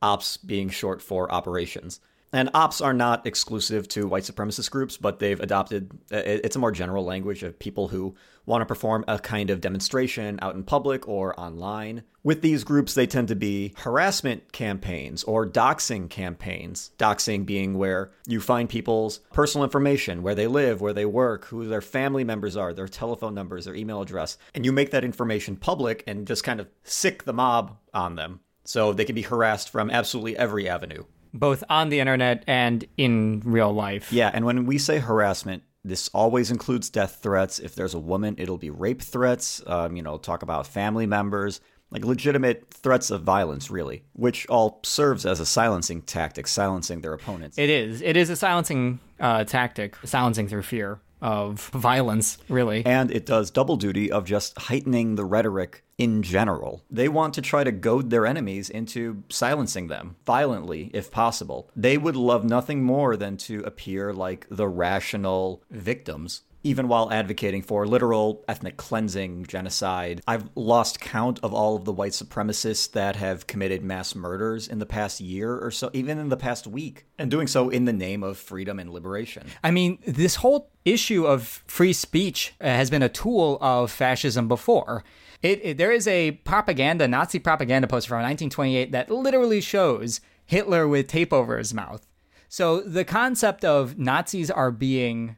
Ops 0.01 0.37
being 0.37 0.69
short 0.69 1.01
for 1.01 1.31
operations. 1.31 1.99
And 2.33 2.49
ops 2.53 2.79
are 2.79 2.93
not 2.93 3.27
exclusive 3.27 3.87
to 3.89 4.07
white 4.07 4.23
supremacist 4.23 4.71
groups, 4.71 4.95
but 4.95 5.19
they've 5.19 5.39
adopted 5.39 5.91
uh, 6.11 6.21
it's 6.23 6.55
a 6.55 6.59
more 6.59 6.71
general 6.71 7.03
language 7.03 7.43
of 7.43 7.59
people 7.59 7.89
who 7.89 8.15
want 8.45 8.61
to 8.61 8.65
perform 8.65 9.03
a 9.07 9.19
kind 9.19 9.49
of 9.49 9.59
demonstration 9.59 10.39
out 10.41 10.55
in 10.55 10.63
public 10.63 11.07
or 11.07 11.37
online. 11.39 12.03
With 12.23 12.41
these 12.41 12.63
groups, 12.63 12.93
they 12.93 13.05
tend 13.05 13.27
to 13.27 13.35
be 13.35 13.73
harassment 13.77 14.51
campaigns 14.53 15.23
or 15.25 15.45
doxing 15.45 16.09
campaigns. 16.09 16.91
Doxing 16.97 17.45
being 17.45 17.77
where 17.77 18.11
you 18.27 18.39
find 18.39 18.69
people's 18.69 19.19
personal 19.33 19.65
information, 19.65 20.23
where 20.23 20.35
they 20.35 20.47
live, 20.47 20.79
where 20.79 20.93
they 20.93 21.05
work, 21.05 21.45
who 21.45 21.67
their 21.67 21.81
family 21.81 22.23
members 22.23 22.55
are, 22.55 22.73
their 22.73 22.87
telephone 22.87 23.33
numbers, 23.33 23.65
their 23.65 23.75
email 23.75 24.01
address, 24.01 24.37
and 24.55 24.65
you 24.65 24.71
make 24.71 24.91
that 24.91 25.03
information 25.03 25.57
public 25.57 26.03
and 26.07 26.27
just 26.27 26.43
kind 26.43 26.61
of 26.61 26.69
sick 26.83 27.23
the 27.23 27.33
mob 27.33 27.77
on 27.93 28.15
them. 28.15 28.39
So 28.63 28.93
they 28.93 29.05
can 29.05 29.15
be 29.15 29.23
harassed 29.23 29.69
from 29.69 29.89
absolutely 29.89 30.37
every 30.37 30.69
avenue 30.69 31.03
both 31.33 31.63
on 31.69 31.89
the 31.89 31.99
internet 31.99 32.43
and 32.47 32.85
in 32.97 33.41
real 33.45 33.73
life. 33.73 34.11
Yeah, 34.11 34.31
and 34.33 34.45
when 34.45 34.65
we 34.65 34.77
say 34.77 34.99
harassment, 34.99 35.63
this 35.83 36.09
always 36.13 36.51
includes 36.51 36.89
death 36.89 37.19
threats. 37.21 37.59
If 37.59 37.75
there's 37.75 37.93
a 37.93 37.99
woman, 37.99 38.35
it'll 38.37 38.57
be 38.57 38.69
rape 38.69 39.01
threats. 39.01 39.61
Um, 39.65 39.95
you 39.95 40.03
know, 40.03 40.17
talk 40.17 40.43
about 40.43 40.67
family 40.67 41.07
members, 41.07 41.59
like 41.89 42.05
legitimate 42.05 42.71
threats 42.71 43.09
of 43.09 43.23
violence, 43.23 43.71
really, 43.71 44.03
which 44.13 44.47
all 44.47 44.79
serves 44.83 45.25
as 45.25 45.39
a 45.39 45.45
silencing 45.45 46.03
tactic, 46.03 46.47
silencing 46.47 47.01
their 47.01 47.13
opponents. 47.13 47.57
It 47.57 47.69
is. 47.69 48.01
It 48.01 48.15
is 48.15 48.29
a 48.29 48.35
silencing 48.35 48.99
uh, 49.19 49.43
tactic, 49.43 49.97
silencing 50.03 50.47
through 50.47 50.63
fear 50.63 50.99
of 51.21 51.67
violence, 51.69 52.37
really. 52.49 52.85
And 52.85 53.11
it 53.11 53.25
does 53.25 53.51
double 53.51 53.77
duty 53.77 54.11
of 54.11 54.25
just 54.25 54.57
heightening 54.57 55.15
the 55.15 55.25
rhetoric 55.25 55.83
in 56.01 56.23
general. 56.23 56.83
They 56.89 57.07
want 57.07 57.35
to 57.35 57.43
try 57.43 57.63
to 57.63 57.71
goad 57.71 58.09
their 58.09 58.25
enemies 58.25 58.71
into 58.71 59.21
silencing 59.29 59.87
them 59.87 60.15
violently, 60.25 60.89
if 60.95 61.11
possible. 61.11 61.69
They 61.75 61.95
would 61.95 62.15
love 62.15 62.43
nothing 62.43 62.83
more 62.83 63.15
than 63.15 63.37
to 63.37 63.59
appear 63.59 64.11
like 64.11 64.47
the 64.49 64.67
rational 64.67 65.61
victims 65.69 66.41
even 66.63 66.87
while 66.87 67.11
advocating 67.11 67.61
for 67.61 67.87
literal 67.87 68.43
ethnic 68.47 68.77
cleansing, 68.77 69.45
genocide. 69.47 70.21
I've 70.27 70.49
lost 70.55 70.99
count 70.99 71.39
of 71.41 71.55
all 71.55 71.75
of 71.75 71.85
the 71.85 71.91
white 71.91 72.11
supremacists 72.11 72.91
that 72.91 73.15
have 73.15 73.47
committed 73.47 73.83
mass 73.83 74.13
murders 74.13 74.67
in 74.67 74.77
the 74.77 74.85
past 74.85 75.19
year 75.19 75.57
or 75.57 75.71
so, 75.71 75.89
even 75.93 76.19
in 76.19 76.29
the 76.29 76.37
past 76.37 76.67
week, 76.67 77.05
and 77.17 77.31
doing 77.31 77.47
so 77.47 77.69
in 77.69 77.85
the 77.85 77.93
name 77.93 78.21
of 78.21 78.37
freedom 78.37 78.79
and 78.79 78.91
liberation. 78.91 79.47
I 79.63 79.71
mean, 79.71 79.97
this 80.05 80.35
whole 80.35 80.69
issue 80.85 81.25
of 81.25 81.63
free 81.65 81.93
speech 81.93 82.53
uh, 82.61 82.65
has 82.65 82.89
been 82.89 83.03
a 83.03 83.09
tool 83.09 83.57
of 83.61 83.91
fascism 83.91 84.47
before. 84.47 85.03
It, 85.41 85.59
it, 85.63 85.77
there 85.77 85.91
is 85.91 86.07
a 86.07 86.31
propaganda, 86.31 87.07
Nazi 87.07 87.39
propaganda 87.39 87.87
poster 87.87 88.09
from 88.09 88.17
1928 88.17 88.91
that 88.91 89.09
literally 89.09 89.61
shows 89.61 90.21
Hitler 90.45 90.87
with 90.87 91.07
tape 91.07 91.33
over 91.33 91.57
his 91.57 91.73
mouth. 91.73 92.05
So 92.47 92.81
the 92.81 93.05
concept 93.05 93.63
of 93.63 93.97
Nazis 93.97 94.51
are 94.51 94.71
being 94.71 95.37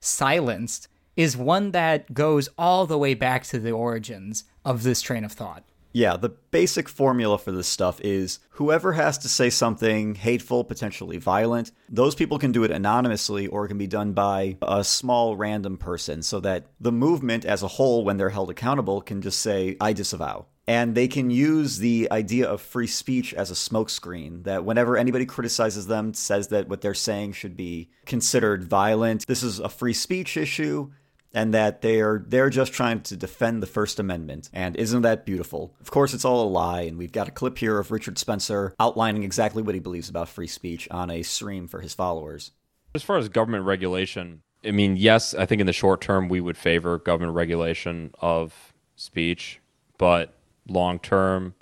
silenced 0.00 0.88
is 1.16 1.36
one 1.36 1.70
that 1.70 2.12
goes 2.14 2.48
all 2.58 2.86
the 2.86 2.98
way 2.98 3.14
back 3.14 3.44
to 3.44 3.58
the 3.58 3.70
origins 3.70 4.44
of 4.64 4.82
this 4.82 5.00
train 5.00 5.24
of 5.24 5.32
thought. 5.32 5.64
Yeah, 5.92 6.16
the 6.16 6.30
basic 6.30 6.88
formula 6.88 7.38
for 7.38 7.52
this 7.52 7.68
stuff 7.68 8.00
is 8.00 8.38
whoever 8.50 8.92
has 8.92 9.18
to 9.18 9.28
say 9.28 9.50
something 9.50 10.14
hateful, 10.14 10.64
potentially 10.64 11.18
violent, 11.18 11.72
those 11.88 12.14
people 12.14 12.38
can 12.38 12.52
do 12.52 12.64
it 12.64 12.70
anonymously 12.70 13.46
or 13.46 13.64
it 13.64 13.68
can 13.68 13.78
be 13.78 13.86
done 13.86 14.12
by 14.12 14.56
a 14.62 14.84
small 14.84 15.36
random 15.36 15.76
person 15.76 16.22
so 16.22 16.40
that 16.40 16.66
the 16.80 16.92
movement 16.92 17.44
as 17.44 17.62
a 17.62 17.68
whole, 17.68 18.04
when 18.04 18.16
they're 18.16 18.30
held 18.30 18.50
accountable, 18.50 19.00
can 19.00 19.20
just 19.20 19.40
say, 19.40 19.76
I 19.80 19.92
disavow. 19.92 20.46
And 20.68 20.94
they 20.94 21.08
can 21.08 21.30
use 21.30 21.78
the 21.78 22.08
idea 22.12 22.48
of 22.48 22.60
free 22.60 22.86
speech 22.86 23.34
as 23.34 23.50
a 23.50 23.54
smokescreen 23.54 24.44
that 24.44 24.64
whenever 24.64 24.96
anybody 24.96 25.26
criticizes 25.26 25.88
them, 25.88 26.14
says 26.14 26.48
that 26.48 26.68
what 26.68 26.80
they're 26.80 26.94
saying 26.94 27.32
should 27.32 27.56
be 27.56 27.90
considered 28.06 28.62
violent, 28.62 29.26
this 29.26 29.42
is 29.42 29.58
a 29.58 29.68
free 29.68 29.92
speech 29.92 30.36
issue 30.36 30.92
and 31.34 31.54
that 31.54 31.82
they're 31.82 32.24
they're 32.26 32.50
just 32.50 32.72
trying 32.72 33.00
to 33.02 33.16
defend 33.16 33.62
the 33.62 33.66
First 33.66 33.98
Amendment. 33.98 34.50
And 34.52 34.76
isn't 34.76 35.02
that 35.02 35.24
beautiful? 35.24 35.74
Of 35.80 35.90
course, 35.90 36.14
it's 36.14 36.24
all 36.24 36.46
a 36.46 36.48
lie, 36.48 36.82
and 36.82 36.98
we've 36.98 37.12
got 37.12 37.28
a 37.28 37.32
clip 37.32 37.58
here 37.58 37.78
of 37.78 37.90
Richard 37.90 38.18
Spencer 38.18 38.74
outlining 38.78 39.22
exactly 39.22 39.62
what 39.62 39.74
he 39.74 39.80
believes 39.80 40.08
about 40.08 40.28
free 40.28 40.46
speech 40.46 40.88
on 40.90 41.10
a 41.10 41.22
stream 41.22 41.68
for 41.68 41.80
his 41.80 41.94
followers. 41.94 42.52
As 42.94 43.02
far 43.02 43.16
as 43.16 43.28
government 43.28 43.64
regulation, 43.64 44.42
I 44.64 44.70
mean, 44.70 44.96
yes, 44.96 45.34
I 45.34 45.46
think 45.46 45.60
in 45.60 45.66
the 45.66 45.72
short 45.72 46.00
term 46.00 46.28
we 46.28 46.40
would 46.40 46.56
favor 46.56 46.98
government 46.98 47.34
regulation 47.34 48.12
of 48.20 48.74
speech, 48.96 49.60
but 49.98 50.34
long 50.68 50.98
term, 50.98 51.54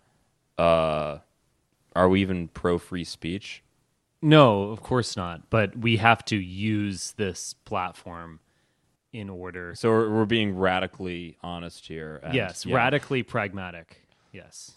uh, 0.58 1.18
are 1.94 2.08
we 2.08 2.20
even 2.20 2.48
pro 2.48 2.78
free 2.78 3.04
speech? 3.04 3.62
No, 4.22 4.64
of 4.64 4.82
course 4.82 5.16
not. 5.16 5.48
But 5.48 5.78
we 5.78 5.96
have 5.96 6.24
to 6.26 6.36
use 6.36 7.12
this 7.12 7.54
platform 7.54 8.40
in 9.12 9.28
order. 9.28 9.74
So 9.74 9.90
we're, 9.90 10.10
we're 10.10 10.24
being 10.26 10.56
radically 10.56 11.36
honest 11.42 11.86
here. 11.86 12.20
and- 12.22 12.34
yes, 12.34 12.64
yeah. 12.64 12.76
radically 12.76 13.22
pragmatic. 13.22 14.02
Yes. 14.32 14.72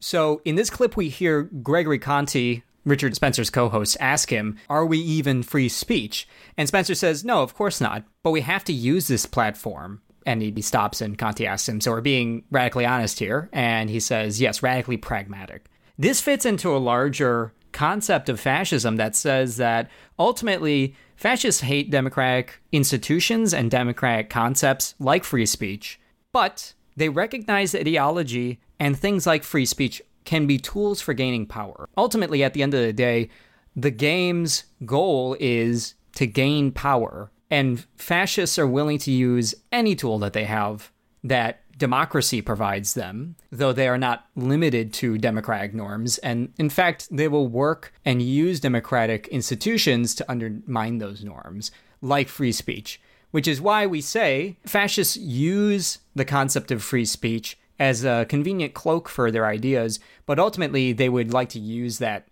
So 0.00 0.40
in 0.44 0.54
this 0.54 0.70
clip, 0.70 0.96
we 0.96 1.08
hear 1.10 1.42
Gregory 1.42 1.98
Conti, 1.98 2.62
Richard 2.86 3.14
Spencer's 3.14 3.50
co 3.50 3.68
host, 3.68 3.96
ask 4.00 4.30
him, 4.30 4.56
Are 4.70 4.86
we 4.86 4.98
even 4.98 5.42
free 5.42 5.68
speech? 5.68 6.26
And 6.56 6.66
Spencer 6.66 6.94
says, 6.94 7.24
No, 7.24 7.42
of 7.42 7.54
course 7.54 7.80
not. 7.80 8.04
But 8.22 8.30
we 8.30 8.40
have 8.40 8.64
to 8.64 8.72
use 8.72 9.08
this 9.08 9.26
platform. 9.26 10.00
And 10.26 10.42
he 10.42 10.62
stops 10.62 11.00
and 11.00 11.18
Conti 11.18 11.46
asks 11.46 11.68
him, 11.68 11.80
So 11.80 11.90
we're 11.90 12.00
being 12.00 12.44
radically 12.50 12.86
honest 12.86 13.18
here? 13.18 13.50
And 13.52 13.90
he 13.90 14.00
says, 14.00 14.40
Yes, 14.40 14.62
radically 14.62 14.96
pragmatic. 14.96 15.66
This 15.98 16.22
fits 16.22 16.46
into 16.46 16.74
a 16.74 16.78
larger 16.78 17.52
concept 17.72 18.28
of 18.30 18.40
fascism 18.40 18.96
that 18.96 19.14
says 19.14 19.58
that 19.58 19.90
ultimately 20.18 20.94
fascists 21.20 21.60
hate 21.60 21.90
democratic 21.90 22.62
institutions 22.72 23.52
and 23.52 23.70
democratic 23.70 24.30
concepts 24.30 24.94
like 24.98 25.22
free 25.22 25.44
speech, 25.44 26.00
but 26.32 26.72
they 26.96 27.10
recognize 27.10 27.74
ideology 27.74 28.58
and 28.78 28.98
things 28.98 29.26
like 29.26 29.44
free 29.44 29.66
speech 29.66 30.00
can 30.24 30.46
be 30.46 30.56
tools 30.56 31.02
for 31.02 31.12
gaining 31.12 31.44
power. 31.44 31.90
Ultimately, 31.98 32.42
at 32.42 32.54
the 32.54 32.62
end 32.62 32.72
of 32.72 32.80
the 32.80 32.94
day, 32.94 33.28
the 33.76 33.90
game's 33.90 34.64
goal 34.86 35.36
is 35.38 35.94
to 36.14 36.26
gain 36.26 36.72
power, 36.72 37.30
and 37.50 37.84
fascists 37.96 38.58
are 38.58 38.66
willing 38.66 38.98
to 38.98 39.10
use 39.10 39.54
any 39.70 39.94
tool 39.94 40.18
that 40.20 40.32
they 40.32 40.44
have 40.44 40.90
that 41.22 41.60
democracy 41.80 42.40
provides 42.42 42.94
them, 42.94 43.34
though 43.50 43.72
they 43.72 43.88
are 43.88 43.98
not 43.98 44.26
limited 44.36 44.92
to 44.92 45.18
democratic 45.18 45.74
norms. 45.74 46.18
And 46.18 46.52
in 46.58 46.70
fact, 46.70 47.08
they 47.10 47.26
will 47.26 47.48
work 47.48 47.92
and 48.04 48.22
use 48.22 48.60
democratic 48.60 49.26
institutions 49.28 50.14
to 50.16 50.30
undermine 50.30 50.98
those 50.98 51.24
norms, 51.24 51.72
like 52.00 52.28
free 52.28 52.52
speech, 52.52 53.00
which 53.32 53.48
is 53.48 53.60
why 53.60 53.86
we 53.86 54.00
say 54.00 54.58
fascists 54.64 55.16
use 55.16 55.98
the 56.14 56.24
concept 56.24 56.70
of 56.70 56.82
free 56.82 57.06
speech 57.06 57.58
as 57.78 58.04
a 58.04 58.26
convenient 58.28 58.74
cloak 58.74 59.08
for 59.08 59.30
their 59.30 59.46
ideas, 59.46 59.98
but 60.26 60.38
ultimately 60.38 60.92
they 60.92 61.08
would 61.08 61.32
like 61.32 61.48
to 61.48 61.58
use 61.58 61.98
that 61.98 62.28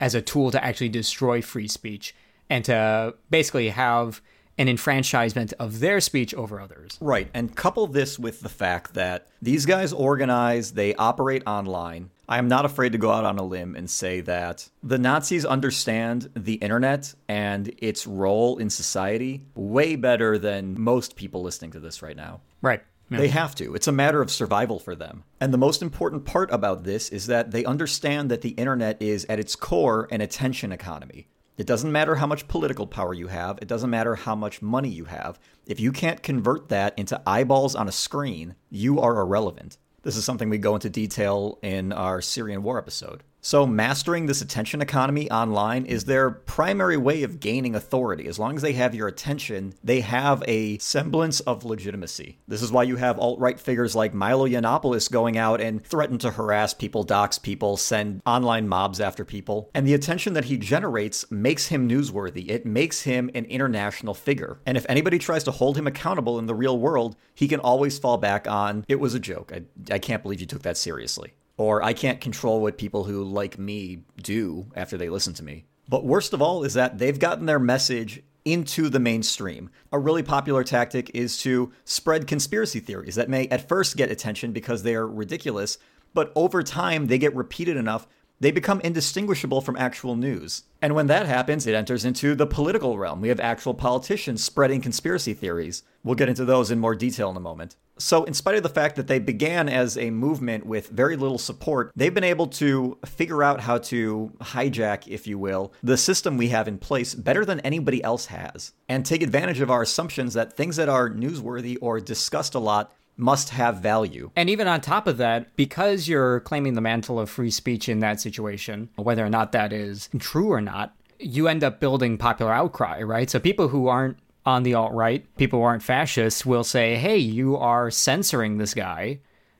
as 0.00 0.14
a 0.14 0.22
tool 0.22 0.50
to 0.50 0.64
actually 0.64 0.88
destroy 0.88 1.42
free 1.42 1.68
speech 1.68 2.14
and 2.48 2.64
to 2.64 3.14
basically 3.28 3.68
have 3.68 4.22
an 4.58 4.68
enfranchisement 4.68 5.52
of 5.58 5.80
their 5.80 6.00
speech 6.00 6.34
over 6.34 6.60
others. 6.60 6.98
Right. 7.00 7.28
And 7.34 7.54
couple 7.54 7.86
this 7.86 8.18
with 8.18 8.40
the 8.40 8.48
fact 8.48 8.94
that 8.94 9.28
these 9.42 9.66
guys 9.66 9.92
organize, 9.92 10.72
they 10.72 10.94
operate 10.94 11.42
online. 11.46 12.10
I 12.28 12.38
am 12.38 12.48
not 12.48 12.64
afraid 12.64 12.92
to 12.92 12.98
go 12.98 13.10
out 13.10 13.24
on 13.24 13.38
a 13.38 13.44
limb 13.44 13.76
and 13.76 13.88
say 13.88 14.20
that 14.22 14.68
the 14.82 14.98
Nazis 14.98 15.44
understand 15.44 16.30
the 16.34 16.54
internet 16.54 17.14
and 17.28 17.72
its 17.78 18.06
role 18.06 18.58
in 18.58 18.70
society 18.70 19.42
way 19.54 19.94
better 19.94 20.36
than 20.38 20.80
most 20.80 21.14
people 21.14 21.42
listening 21.42 21.70
to 21.72 21.80
this 21.80 22.02
right 22.02 22.16
now. 22.16 22.40
Right. 22.62 22.82
Yeah. 23.10 23.18
They 23.18 23.28
have 23.28 23.54
to. 23.56 23.76
It's 23.76 23.86
a 23.86 23.92
matter 23.92 24.20
of 24.20 24.32
survival 24.32 24.80
for 24.80 24.96
them. 24.96 25.22
And 25.40 25.54
the 25.54 25.58
most 25.58 25.80
important 25.80 26.24
part 26.24 26.50
about 26.50 26.82
this 26.82 27.08
is 27.10 27.28
that 27.28 27.52
they 27.52 27.64
understand 27.64 28.32
that 28.32 28.40
the 28.40 28.50
internet 28.50 29.00
is, 29.00 29.24
at 29.26 29.38
its 29.38 29.54
core, 29.54 30.08
an 30.10 30.20
attention 30.20 30.72
economy. 30.72 31.28
It 31.56 31.66
doesn't 31.66 31.90
matter 31.90 32.16
how 32.16 32.26
much 32.26 32.48
political 32.48 32.86
power 32.86 33.14
you 33.14 33.28
have, 33.28 33.58
it 33.62 33.68
doesn't 33.68 33.88
matter 33.88 34.14
how 34.14 34.34
much 34.34 34.60
money 34.60 34.90
you 34.90 35.06
have. 35.06 35.38
If 35.66 35.80
you 35.80 35.90
can't 35.90 36.22
convert 36.22 36.68
that 36.68 36.92
into 36.98 37.20
eyeballs 37.26 37.74
on 37.74 37.88
a 37.88 37.92
screen, 37.92 38.56
you 38.68 39.00
are 39.00 39.18
irrelevant. 39.18 39.78
This 40.02 40.16
is 40.16 40.24
something 40.24 40.50
we 40.50 40.58
go 40.58 40.74
into 40.74 40.90
detail 40.90 41.58
in 41.62 41.92
our 41.92 42.20
Syrian 42.20 42.62
war 42.62 42.76
episode. 42.78 43.22
So, 43.46 43.64
mastering 43.64 44.26
this 44.26 44.42
attention 44.42 44.82
economy 44.82 45.30
online 45.30 45.86
is 45.86 46.04
their 46.04 46.32
primary 46.32 46.96
way 46.96 47.22
of 47.22 47.38
gaining 47.38 47.76
authority. 47.76 48.26
As 48.26 48.40
long 48.40 48.56
as 48.56 48.62
they 48.62 48.72
have 48.72 48.92
your 48.92 49.06
attention, 49.06 49.72
they 49.84 50.00
have 50.00 50.42
a 50.48 50.78
semblance 50.78 51.38
of 51.38 51.64
legitimacy. 51.64 52.40
This 52.48 52.60
is 52.60 52.72
why 52.72 52.82
you 52.82 52.96
have 52.96 53.20
alt 53.20 53.38
right 53.38 53.60
figures 53.60 53.94
like 53.94 54.12
Milo 54.12 54.48
Yiannopoulos 54.48 55.08
going 55.12 55.38
out 55.38 55.60
and 55.60 55.80
threaten 55.80 56.18
to 56.18 56.32
harass 56.32 56.74
people, 56.74 57.04
dox 57.04 57.38
people, 57.38 57.76
send 57.76 58.20
online 58.26 58.66
mobs 58.66 59.00
after 59.00 59.24
people. 59.24 59.70
And 59.76 59.86
the 59.86 59.94
attention 59.94 60.32
that 60.32 60.46
he 60.46 60.58
generates 60.58 61.30
makes 61.30 61.68
him 61.68 61.88
newsworthy. 61.88 62.50
It 62.50 62.66
makes 62.66 63.02
him 63.02 63.30
an 63.32 63.44
international 63.44 64.14
figure. 64.14 64.58
And 64.66 64.76
if 64.76 64.84
anybody 64.88 65.20
tries 65.20 65.44
to 65.44 65.52
hold 65.52 65.78
him 65.78 65.86
accountable 65.86 66.40
in 66.40 66.46
the 66.46 66.54
real 66.56 66.80
world, 66.80 67.14
he 67.32 67.46
can 67.46 67.60
always 67.60 67.96
fall 67.96 68.18
back 68.18 68.48
on, 68.48 68.84
it 68.88 68.98
was 68.98 69.14
a 69.14 69.20
joke. 69.20 69.52
I, 69.54 69.94
I 69.94 70.00
can't 70.00 70.24
believe 70.24 70.40
you 70.40 70.48
took 70.48 70.62
that 70.62 70.76
seriously 70.76 71.34
or 71.56 71.82
I 71.82 71.92
can't 71.92 72.20
control 72.20 72.60
what 72.60 72.78
people 72.78 73.04
who 73.04 73.24
like 73.24 73.58
me 73.58 74.00
do 74.22 74.66
after 74.74 74.96
they 74.96 75.08
listen 75.08 75.34
to 75.34 75.44
me. 75.44 75.64
But 75.88 76.04
worst 76.04 76.32
of 76.32 76.42
all 76.42 76.64
is 76.64 76.74
that 76.74 76.98
they've 76.98 77.18
gotten 77.18 77.46
their 77.46 77.58
message 77.58 78.22
into 78.44 78.88
the 78.88 79.00
mainstream. 79.00 79.70
A 79.92 79.98
really 79.98 80.22
popular 80.22 80.62
tactic 80.64 81.10
is 81.14 81.38
to 81.38 81.72
spread 81.84 82.26
conspiracy 82.26 82.80
theories 82.80 83.16
that 83.16 83.28
may 83.28 83.48
at 83.48 83.68
first 83.68 83.96
get 83.96 84.10
attention 84.10 84.52
because 84.52 84.82
they 84.82 84.94
are 84.94 85.06
ridiculous, 85.06 85.78
but 86.14 86.32
over 86.34 86.62
time 86.62 87.06
they 87.06 87.18
get 87.18 87.34
repeated 87.34 87.76
enough 87.76 88.06
they 88.40 88.50
become 88.50 88.80
indistinguishable 88.80 89.60
from 89.60 89.76
actual 89.76 90.16
news. 90.16 90.64
And 90.82 90.94
when 90.94 91.06
that 91.06 91.26
happens, 91.26 91.66
it 91.66 91.74
enters 91.74 92.04
into 92.04 92.34
the 92.34 92.46
political 92.46 92.98
realm. 92.98 93.20
We 93.20 93.28
have 93.28 93.40
actual 93.40 93.74
politicians 93.74 94.44
spreading 94.44 94.80
conspiracy 94.80 95.34
theories. 95.34 95.82
We'll 96.04 96.14
get 96.16 96.28
into 96.28 96.44
those 96.44 96.70
in 96.70 96.78
more 96.78 96.94
detail 96.94 97.30
in 97.30 97.36
a 97.36 97.40
moment. 97.40 97.76
So, 97.98 98.24
in 98.24 98.34
spite 98.34 98.56
of 98.56 98.62
the 98.62 98.68
fact 98.68 98.96
that 98.96 99.06
they 99.06 99.18
began 99.18 99.70
as 99.70 99.96
a 99.96 100.10
movement 100.10 100.66
with 100.66 100.88
very 100.90 101.16
little 101.16 101.38
support, 101.38 101.92
they've 101.96 102.12
been 102.12 102.24
able 102.24 102.46
to 102.48 102.98
figure 103.06 103.42
out 103.42 103.60
how 103.60 103.78
to 103.78 104.32
hijack, 104.40 105.08
if 105.08 105.26
you 105.26 105.38
will, 105.38 105.72
the 105.82 105.96
system 105.96 106.36
we 106.36 106.48
have 106.48 106.68
in 106.68 106.76
place 106.76 107.14
better 107.14 107.42
than 107.42 107.60
anybody 107.60 108.04
else 108.04 108.26
has, 108.26 108.72
and 108.86 109.06
take 109.06 109.22
advantage 109.22 109.60
of 109.62 109.70
our 109.70 109.80
assumptions 109.80 110.34
that 110.34 110.52
things 110.52 110.76
that 110.76 110.90
are 110.90 111.08
newsworthy 111.08 111.78
or 111.80 111.98
discussed 111.98 112.54
a 112.54 112.58
lot 112.58 112.92
must 113.16 113.50
have 113.50 113.78
value. 113.78 114.30
And 114.36 114.50
even 114.50 114.68
on 114.68 114.80
top 114.80 115.06
of 115.06 115.16
that, 115.18 115.54
because 115.56 116.08
you're 116.08 116.40
claiming 116.40 116.74
the 116.74 116.80
mantle 116.80 117.18
of 117.18 117.30
free 117.30 117.50
speech 117.50 117.88
in 117.88 118.00
that 118.00 118.20
situation, 118.20 118.88
whether 118.96 119.24
or 119.24 119.30
not 119.30 119.52
that 119.52 119.72
is 119.72 120.08
true 120.18 120.52
or 120.52 120.60
not, 120.60 120.94
you 121.18 121.48
end 121.48 121.64
up 121.64 121.80
building 121.80 122.18
popular 122.18 122.52
outcry, 122.52 123.02
right? 123.02 123.30
So 123.30 123.40
people 123.40 123.68
who 123.68 123.88
aren't 123.88 124.18
on 124.44 124.62
the 124.62 124.74
alt 124.74 124.92
right, 124.92 125.24
people 125.36 125.58
who 125.58 125.64
aren't 125.64 125.82
fascists, 125.82 126.46
will 126.46 126.62
say, 126.62 126.96
hey, 126.96 127.16
you 127.16 127.56
are 127.56 127.90
censoring 127.90 128.58
this 128.58 128.74
guy. 128.74 129.18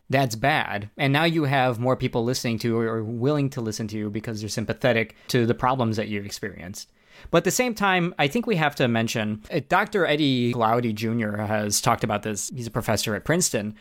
That's 0.09 0.37
bad. 0.37 0.91
And 0.97 1.13
now 1.13 1.25
you 1.25 1.45
have 1.45 1.81
more 1.81 1.97
people 1.97 2.23
listening 2.23 2.61
to 2.61 2.79
or 2.79 3.03
willing 3.03 3.51
to 3.51 3.61
listen 3.61 3.89
to 3.89 3.99
you 3.99 4.11
because 4.11 4.41
they're 4.41 4.49
sympathetic 4.49 5.17
to 5.29 5.47
the 5.47 5.55
problems 5.55 5.97
that 5.97 6.07
you've 6.07 6.27
experienced. 6.27 6.89
But 7.31 7.39
at 7.39 7.45
the 7.45 7.51
same 7.51 7.75
time, 7.75 8.15
I 8.19 8.29
think 8.29 8.47
we 8.47 8.57
have 8.57 8.75
to 8.77 8.89
mention 8.89 9.43
uh, 9.53 9.61
Dr. 9.69 10.07
Eddie 10.07 10.53
Glaude 10.53 10.95
Jr. 10.95 11.43
has 11.43 11.81
talked 11.81 12.05
about 12.05 12.23
this. 12.23 12.51
He's 12.55 12.67
a 12.67 12.71
professor 12.71 13.15
at 13.15 13.25
Princeton. 13.25 13.75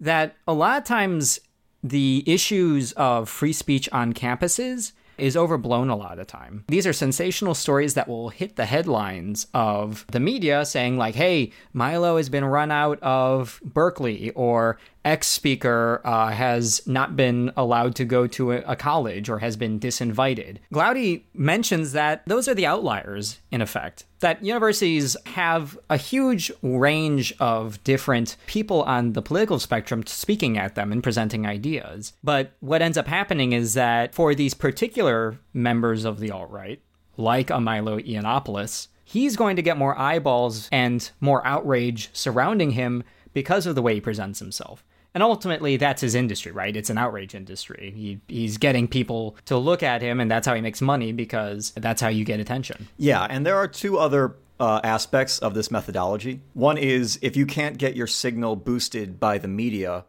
That 0.00 0.36
a 0.48 0.52
lot 0.52 0.78
of 0.78 0.84
times 0.84 1.40
the 1.82 2.24
issues 2.26 2.92
of 2.92 3.28
free 3.28 3.52
speech 3.52 3.88
on 3.92 4.12
campuses 4.12 4.92
is 5.18 5.36
overblown 5.36 5.90
a 5.90 5.96
lot 5.96 6.12
of 6.12 6.18
the 6.18 6.24
time. 6.24 6.64
These 6.68 6.86
are 6.86 6.92
sensational 6.92 7.54
stories 7.54 7.94
that 7.94 8.08
will 8.08 8.30
hit 8.30 8.56
the 8.56 8.64
headlines 8.64 9.46
of 9.52 10.06
the 10.10 10.20
media 10.20 10.64
saying, 10.64 10.96
like, 10.96 11.14
hey, 11.14 11.52
Milo 11.72 12.16
has 12.16 12.28
been 12.28 12.44
run 12.44 12.70
out 12.70 12.98
of 13.02 13.60
Berkeley, 13.62 14.30
or 14.30 14.78
X 15.04 15.26
speaker 15.26 16.00
uh, 16.04 16.28
has 16.28 16.86
not 16.86 17.16
been 17.16 17.52
allowed 17.56 17.94
to 17.96 18.04
go 18.04 18.26
to 18.28 18.52
a, 18.52 18.76
college 18.76 19.28
or 19.28 19.38
has 19.38 19.56
been 19.56 19.78
disinvited. 19.78 20.58
Glaude 20.72 21.22
mentions 21.34 21.92
that 21.92 22.22
those 22.26 22.48
are 22.48 22.54
the 22.54 22.66
outliers, 22.66 23.40
in 23.50 23.60
effect. 23.60 24.04
That 24.20 24.44
universities 24.44 25.16
have 25.26 25.78
a 25.90 25.96
huge 25.96 26.52
range 26.62 27.34
of 27.40 27.82
different 27.84 28.36
people 28.46 28.82
on 28.82 29.12
the 29.12 29.22
political 29.22 29.58
spectrum 29.58 30.06
speaking 30.06 30.56
at 30.56 30.74
them 30.74 30.92
and 30.92 31.02
presenting 31.02 31.46
ideas. 31.46 32.12
But 32.22 32.52
what 32.60 32.82
ends 32.82 32.98
up 32.98 33.08
happening 33.08 33.52
is 33.52 33.74
that 33.74 34.14
for 34.14 34.34
these 34.34 34.54
particular 34.54 35.38
members 35.52 36.04
of 36.04 36.20
the 36.20 36.30
alt 36.30 36.50
right, 36.50 36.80
like 37.16 37.50
a 37.50 37.60
Milo 37.60 37.98
Yiannopoulos, 37.98 38.88
he's 39.04 39.36
going 39.36 39.56
to 39.56 39.62
get 39.62 39.76
more 39.76 39.98
eyeballs 39.98 40.68
and 40.72 41.10
more 41.20 41.46
outrage 41.46 42.10
surrounding 42.12 42.70
him 42.72 43.02
because 43.32 43.66
of 43.66 43.74
the 43.74 43.82
way 43.82 43.94
he 43.94 44.00
presents 44.00 44.38
himself. 44.38 44.84
And 45.14 45.22
ultimately, 45.22 45.76
that's 45.76 46.00
his 46.00 46.14
industry, 46.14 46.52
right? 46.52 46.74
It's 46.74 46.88
an 46.88 46.96
outrage 46.96 47.34
industry. 47.34 47.92
He, 47.94 48.20
he's 48.28 48.56
getting 48.56 48.88
people 48.88 49.36
to 49.44 49.58
look 49.58 49.82
at 49.82 50.00
him, 50.00 50.20
and 50.20 50.30
that's 50.30 50.46
how 50.46 50.54
he 50.54 50.62
makes 50.62 50.80
money 50.80 51.12
because 51.12 51.72
that's 51.76 52.00
how 52.00 52.08
you 52.08 52.24
get 52.24 52.40
attention. 52.40 52.88
Yeah, 52.96 53.26
and 53.28 53.44
there 53.44 53.56
are 53.56 53.68
two 53.68 53.98
other 53.98 54.36
uh, 54.58 54.80
aspects 54.84 55.38
of 55.40 55.54
this 55.54 55.70
methodology. 55.70 56.40
One 56.54 56.78
is 56.78 57.18
if 57.20 57.36
you 57.36 57.46
can't 57.46 57.76
get 57.76 57.96
your 57.96 58.06
signal 58.06 58.56
boosted 58.56 59.20
by 59.20 59.38
the 59.38 59.48
media, 59.48 60.04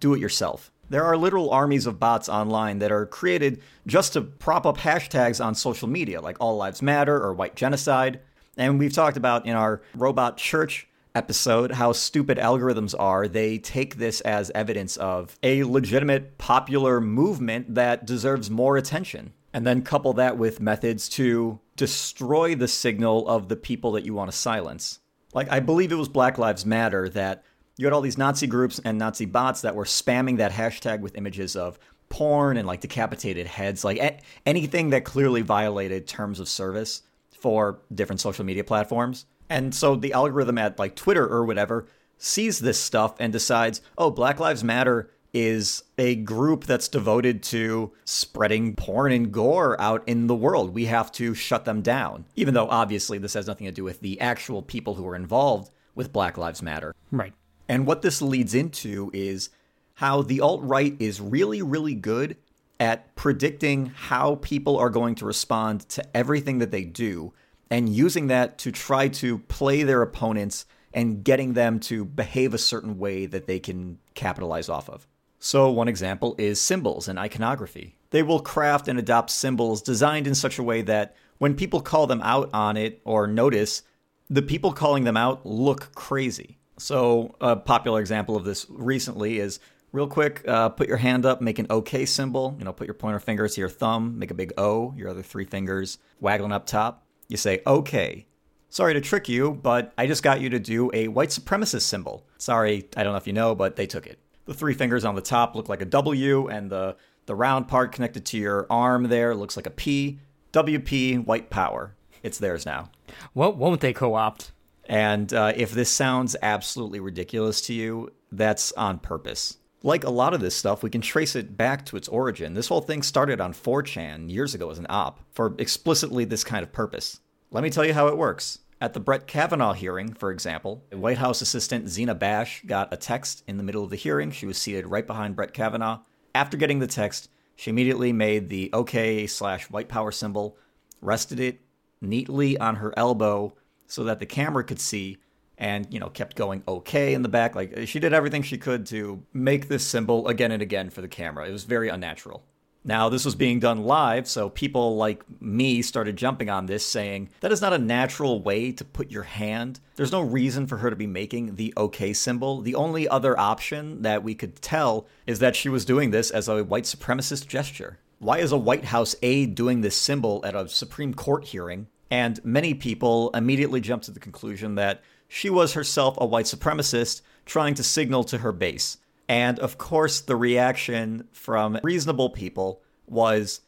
do 0.00 0.14
it 0.14 0.20
yourself. 0.20 0.72
There 0.90 1.04
are 1.04 1.16
literal 1.16 1.50
armies 1.50 1.86
of 1.86 2.00
bots 2.00 2.28
online 2.28 2.78
that 2.78 2.90
are 2.90 3.04
created 3.04 3.60
just 3.86 4.14
to 4.14 4.22
prop 4.22 4.64
up 4.64 4.78
hashtags 4.78 5.44
on 5.44 5.54
social 5.54 5.88
media, 5.88 6.20
like 6.20 6.38
All 6.40 6.56
Lives 6.56 6.80
Matter 6.80 7.22
or 7.22 7.34
White 7.34 7.54
Genocide. 7.54 8.20
And 8.56 8.78
we've 8.78 8.92
talked 8.92 9.16
about 9.16 9.46
in 9.46 9.54
our 9.54 9.82
Robot 9.94 10.38
Church 10.38 10.87
episode 11.18 11.72
how 11.72 11.92
stupid 11.92 12.38
algorithms 12.38 12.94
are, 12.98 13.28
they 13.28 13.58
take 13.58 13.96
this 13.96 14.20
as 14.22 14.50
evidence 14.54 14.96
of 14.96 15.36
a 15.42 15.64
legitimate 15.64 16.38
popular 16.38 17.00
movement 17.00 17.74
that 17.74 18.06
deserves 18.06 18.48
more 18.50 18.76
attention. 18.76 19.32
And 19.52 19.66
then 19.66 19.82
couple 19.82 20.12
that 20.14 20.38
with 20.38 20.60
methods 20.60 21.08
to 21.10 21.58
destroy 21.76 22.54
the 22.54 22.68
signal 22.68 23.28
of 23.28 23.48
the 23.48 23.56
people 23.56 23.92
that 23.92 24.04
you 24.04 24.14
want 24.14 24.30
to 24.30 24.36
silence. 24.36 25.00
Like, 25.34 25.50
I 25.50 25.60
believe 25.60 25.90
it 25.90 25.96
was 25.96 26.08
Black 26.08 26.38
Lives 26.38 26.64
Matter 26.64 27.08
that 27.10 27.44
you 27.76 27.86
had 27.86 27.92
all 27.92 28.00
these 28.00 28.18
Nazi 28.18 28.46
groups 28.46 28.80
and 28.84 28.98
Nazi 28.98 29.24
bots 29.24 29.62
that 29.62 29.74
were 29.74 29.84
spamming 29.84 30.36
that 30.38 30.52
hashtag 30.52 31.00
with 31.00 31.16
images 31.16 31.56
of 31.56 31.78
porn 32.08 32.56
and 32.56 32.66
like 32.66 32.80
decapitated 32.80 33.46
heads, 33.46 33.84
like 33.84 34.22
anything 34.46 34.90
that 34.90 35.04
clearly 35.04 35.42
violated 35.42 36.06
terms 36.06 36.40
of 36.40 36.48
service 36.48 37.02
for 37.32 37.80
different 37.94 38.20
social 38.20 38.44
media 38.44 38.64
platforms. 38.64 39.26
And 39.48 39.74
so 39.74 39.96
the 39.96 40.12
algorithm 40.12 40.58
at 40.58 40.78
like 40.78 40.94
Twitter 40.96 41.26
or 41.26 41.44
whatever 41.44 41.86
sees 42.18 42.58
this 42.58 42.78
stuff 42.78 43.14
and 43.18 43.32
decides, 43.32 43.80
oh, 43.96 44.10
Black 44.10 44.40
Lives 44.40 44.64
Matter 44.64 45.10
is 45.32 45.82
a 45.98 46.16
group 46.16 46.64
that's 46.64 46.88
devoted 46.88 47.42
to 47.42 47.92
spreading 48.04 48.74
porn 48.74 49.12
and 49.12 49.30
gore 49.30 49.80
out 49.80 50.02
in 50.06 50.26
the 50.26 50.34
world. 50.34 50.74
We 50.74 50.86
have 50.86 51.12
to 51.12 51.34
shut 51.34 51.64
them 51.64 51.82
down. 51.82 52.24
Even 52.34 52.54
though 52.54 52.68
obviously 52.68 53.18
this 53.18 53.34
has 53.34 53.46
nothing 53.46 53.66
to 53.66 53.72
do 53.72 53.84
with 53.84 54.00
the 54.00 54.20
actual 54.20 54.62
people 54.62 54.94
who 54.94 55.06
are 55.06 55.16
involved 55.16 55.70
with 55.94 56.12
Black 56.12 56.38
Lives 56.38 56.62
Matter. 56.62 56.94
Right. 57.12 57.34
And 57.68 57.86
what 57.86 58.02
this 58.02 58.22
leads 58.22 58.54
into 58.54 59.10
is 59.12 59.50
how 59.94 60.22
the 60.22 60.40
alt 60.40 60.62
right 60.62 60.96
is 60.98 61.20
really, 61.20 61.60
really 61.60 61.94
good 61.94 62.36
at 62.80 63.14
predicting 63.16 63.86
how 63.86 64.36
people 64.36 64.78
are 64.78 64.90
going 64.90 65.14
to 65.16 65.26
respond 65.26 65.80
to 65.88 66.16
everything 66.16 66.58
that 66.58 66.70
they 66.70 66.84
do 66.84 67.32
and 67.70 67.88
using 67.88 68.28
that 68.28 68.58
to 68.58 68.72
try 68.72 69.08
to 69.08 69.38
play 69.38 69.82
their 69.82 70.02
opponents 70.02 70.66
and 70.94 71.22
getting 71.22 71.52
them 71.52 71.80
to 71.80 72.04
behave 72.04 72.54
a 72.54 72.58
certain 72.58 72.98
way 72.98 73.26
that 73.26 73.46
they 73.46 73.60
can 73.60 73.98
capitalize 74.14 74.68
off 74.68 74.88
of. 74.88 75.06
So, 75.38 75.70
one 75.70 75.88
example 75.88 76.34
is 76.38 76.60
symbols 76.60 77.06
and 77.06 77.18
iconography. 77.18 77.96
They 78.10 78.22
will 78.22 78.40
craft 78.40 78.88
and 78.88 78.98
adopt 78.98 79.30
symbols 79.30 79.82
designed 79.82 80.26
in 80.26 80.34
such 80.34 80.58
a 80.58 80.62
way 80.62 80.82
that 80.82 81.14
when 81.38 81.54
people 81.54 81.80
call 81.80 82.06
them 82.06 82.20
out 82.22 82.50
on 82.52 82.76
it 82.76 83.00
or 83.04 83.26
notice, 83.26 83.82
the 84.28 84.42
people 84.42 84.72
calling 84.72 85.04
them 85.04 85.16
out 85.16 85.46
look 85.46 85.94
crazy. 85.94 86.58
So, 86.78 87.36
a 87.40 87.54
popular 87.54 88.00
example 88.00 88.36
of 88.36 88.44
this 88.44 88.66
recently 88.68 89.38
is 89.38 89.60
real 89.92 90.06
quick 90.06 90.42
uh, 90.48 90.70
put 90.70 90.88
your 90.88 90.96
hand 90.96 91.24
up, 91.24 91.40
make 91.40 91.58
an 91.58 91.66
OK 91.70 92.04
symbol. 92.06 92.56
You 92.58 92.64
know, 92.64 92.72
put 92.72 92.86
your 92.86 92.94
pointer 92.94 93.20
finger 93.20 93.48
to 93.48 93.60
your 93.60 93.70
thumb, 93.70 94.18
make 94.18 94.30
a 94.30 94.34
big 94.34 94.52
O, 94.58 94.94
your 94.96 95.08
other 95.08 95.22
three 95.22 95.44
fingers 95.44 95.98
waggling 96.20 96.52
up 96.52 96.66
top. 96.66 97.04
You 97.28 97.36
say 97.36 97.62
OK. 97.66 98.26
Sorry 98.70 98.94
to 98.94 99.00
trick 99.00 99.28
you, 99.28 99.52
but 99.52 99.92
I 99.96 100.06
just 100.06 100.22
got 100.22 100.40
you 100.40 100.50
to 100.50 100.58
do 100.58 100.90
a 100.92 101.08
white 101.08 101.30
supremacist 101.30 101.82
symbol. 101.82 102.26
Sorry, 102.36 102.88
I 102.96 103.02
don't 103.02 103.12
know 103.12 103.18
if 103.18 103.26
you 103.26 103.32
know, 103.32 103.54
but 103.54 103.76
they 103.76 103.86
took 103.86 104.06
it. 104.06 104.18
The 104.44 104.54
three 104.54 104.74
fingers 104.74 105.04
on 105.04 105.14
the 105.14 105.22
top 105.22 105.54
look 105.54 105.68
like 105.68 105.80
a 105.80 105.86
W, 105.86 106.48
and 106.48 106.70
the, 106.70 106.96
the 107.26 107.34
round 107.34 107.68
part 107.68 107.92
connected 107.92 108.26
to 108.26 108.38
your 108.38 108.66
arm 108.68 109.04
there 109.04 109.34
looks 109.34 109.56
like 109.56 109.66
a 109.66 109.70
P. 109.70 110.20
WP, 110.52 111.24
white 111.24 111.50
power. 111.50 111.94
It's 112.22 112.38
theirs 112.38 112.66
now. 112.66 112.90
What 113.32 113.56
won't 113.56 113.80
they 113.80 113.92
co 113.92 114.14
opt? 114.14 114.52
And 114.86 115.32
uh, 115.32 115.52
if 115.54 115.72
this 115.72 115.90
sounds 115.90 116.36
absolutely 116.42 117.00
ridiculous 117.00 117.60
to 117.62 117.74
you, 117.74 118.12
that's 118.32 118.72
on 118.72 118.98
purpose. 118.98 119.58
Like 119.82 120.02
a 120.02 120.10
lot 120.10 120.34
of 120.34 120.40
this 120.40 120.56
stuff, 120.56 120.82
we 120.82 120.90
can 120.90 121.00
trace 121.00 121.36
it 121.36 121.56
back 121.56 121.86
to 121.86 121.96
its 121.96 122.08
origin. 122.08 122.54
This 122.54 122.66
whole 122.66 122.80
thing 122.80 123.02
started 123.02 123.40
on 123.40 123.52
4chan 123.52 124.28
years 124.28 124.54
ago 124.54 124.70
as 124.70 124.78
an 124.78 124.86
op 124.88 125.20
for 125.30 125.54
explicitly 125.58 126.24
this 126.24 126.42
kind 126.42 126.64
of 126.64 126.72
purpose. 126.72 127.20
Let 127.52 127.62
me 127.62 127.70
tell 127.70 127.84
you 127.84 127.94
how 127.94 128.08
it 128.08 128.18
works. 128.18 128.58
At 128.80 128.92
the 128.92 129.00
Brett 129.00 129.26
Kavanaugh 129.26 129.72
hearing, 129.72 130.14
for 130.14 130.30
example, 130.30 130.84
White 130.92 131.18
House 131.18 131.40
assistant 131.40 131.88
Zina 131.88 132.14
Bash 132.14 132.62
got 132.66 132.92
a 132.92 132.96
text 132.96 133.42
in 133.46 133.56
the 133.56 133.62
middle 133.62 133.84
of 133.84 133.90
the 133.90 133.96
hearing. 133.96 134.30
She 134.30 134.46
was 134.46 134.58
seated 134.58 134.86
right 134.86 135.06
behind 135.06 135.36
Brett 135.36 135.52
Kavanaugh. 135.52 136.00
After 136.34 136.56
getting 136.56 136.78
the 136.78 136.86
text, 136.86 137.28
she 137.56 137.70
immediately 137.70 138.12
made 138.12 138.48
the 138.48 138.70
OK 138.72 139.26
slash 139.26 139.70
white 139.70 139.88
power 139.88 140.12
symbol, 140.12 140.56
rested 141.00 141.40
it 141.40 141.60
neatly 142.00 142.58
on 142.58 142.76
her 142.76 142.94
elbow 142.96 143.52
so 143.88 144.04
that 144.04 144.20
the 144.20 144.26
camera 144.26 144.62
could 144.62 144.80
see, 144.80 145.18
and, 145.58 145.86
you 145.92 146.00
know, 146.00 146.08
kept 146.08 146.36
going 146.36 146.62
OK 146.66 147.12
in 147.12 147.22
the 147.22 147.28
back. 147.28 147.54
Like 147.54 147.86
she 147.86 147.98
did 147.98 148.12
everything 148.12 148.42
she 148.42 148.56
could 148.56 148.86
to 148.86 149.22
make 149.32 149.68
this 149.68 149.84
symbol 149.84 150.26
again 150.28 150.52
and 150.52 150.62
again 150.62 150.88
for 150.88 151.02
the 151.02 151.08
camera. 151.08 151.46
It 151.46 151.52
was 151.52 151.64
very 151.64 151.88
unnatural. 151.88 152.44
Now, 152.84 153.08
this 153.08 153.24
was 153.24 153.34
being 153.34 153.58
done 153.58 153.82
live, 153.82 154.28
so 154.28 154.48
people 154.48 154.96
like 154.96 155.22
me 155.42 155.82
started 155.82 156.16
jumping 156.16 156.48
on 156.48 156.66
this, 156.66 156.86
saying 156.86 157.28
that 157.40 157.52
is 157.52 157.60
not 157.60 157.74
a 157.74 157.78
natural 157.78 158.40
way 158.40 158.72
to 158.72 158.84
put 158.84 159.10
your 159.10 159.24
hand. 159.24 159.80
There's 159.96 160.12
no 160.12 160.22
reason 160.22 160.66
for 160.66 160.78
her 160.78 160.88
to 160.88 160.96
be 160.96 161.06
making 161.06 161.56
the 161.56 161.74
OK 161.76 162.12
symbol. 162.12 162.62
The 162.62 162.76
only 162.76 163.06
other 163.06 163.38
option 163.38 164.02
that 164.02 164.22
we 164.22 164.34
could 164.34 164.62
tell 164.62 165.06
is 165.26 165.40
that 165.40 165.56
she 165.56 165.68
was 165.68 165.84
doing 165.84 166.12
this 166.12 166.30
as 166.30 166.48
a 166.48 166.64
white 166.64 166.84
supremacist 166.84 167.46
gesture. 167.48 167.98
Why 168.20 168.38
is 168.38 168.52
a 168.52 168.56
White 168.56 168.86
House 168.86 169.14
aide 169.22 169.54
doing 169.54 169.80
this 169.80 169.96
symbol 169.96 170.40
at 170.44 170.54
a 170.54 170.68
Supreme 170.68 171.14
Court 171.14 171.44
hearing? 171.44 171.88
And 172.10 172.42
many 172.44 172.72
people 172.72 173.30
immediately 173.34 173.80
jumped 173.80 174.06
to 174.06 174.12
the 174.12 174.20
conclusion 174.20 174.76
that 174.76 175.02
she 175.28 175.50
was 175.50 175.74
herself 175.74 176.16
a 176.18 176.26
white 176.26 176.46
supremacist 176.46 177.20
trying 177.44 177.74
to 177.74 177.82
signal 177.82 178.24
to 178.24 178.38
her 178.38 178.52
base. 178.52 178.96
And 179.28 179.58
of 179.58 179.76
course, 179.76 180.20
the 180.20 180.36
reaction 180.36 181.28
from 181.32 181.78
reasonable 181.82 182.30
people 182.30 182.82
was, 183.06 183.60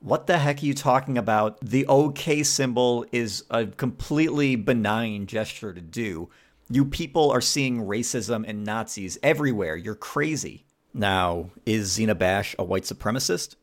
What 0.00 0.28
the 0.28 0.38
heck 0.38 0.62
are 0.62 0.66
you 0.66 0.74
talking 0.74 1.18
about? 1.18 1.58
The 1.60 1.86
OK 1.86 2.44
symbol 2.44 3.04
is 3.10 3.44
a 3.50 3.66
completely 3.66 4.54
benign 4.54 5.26
gesture 5.26 5.74
to 5.74 5.80
do. 5.80 6.30
You 6.70 6.84
people 6.84 7.30
are 7.30 7.40
seeing 7.40 7.86
racism 7.86 8.44
and 8.46 8.64
Nazis 8.64 9.18
everywhere. 9.22 9.76
You're 9.76 9.94
crazy. 9.94 10.64
Now, 10.94 11.50
is 11.66 11.92
Zina 11.92 12.14
Bash 12.14 12.54
a 12.58 12.64
white 12.64 12.84
supremacist? 12.84 13.56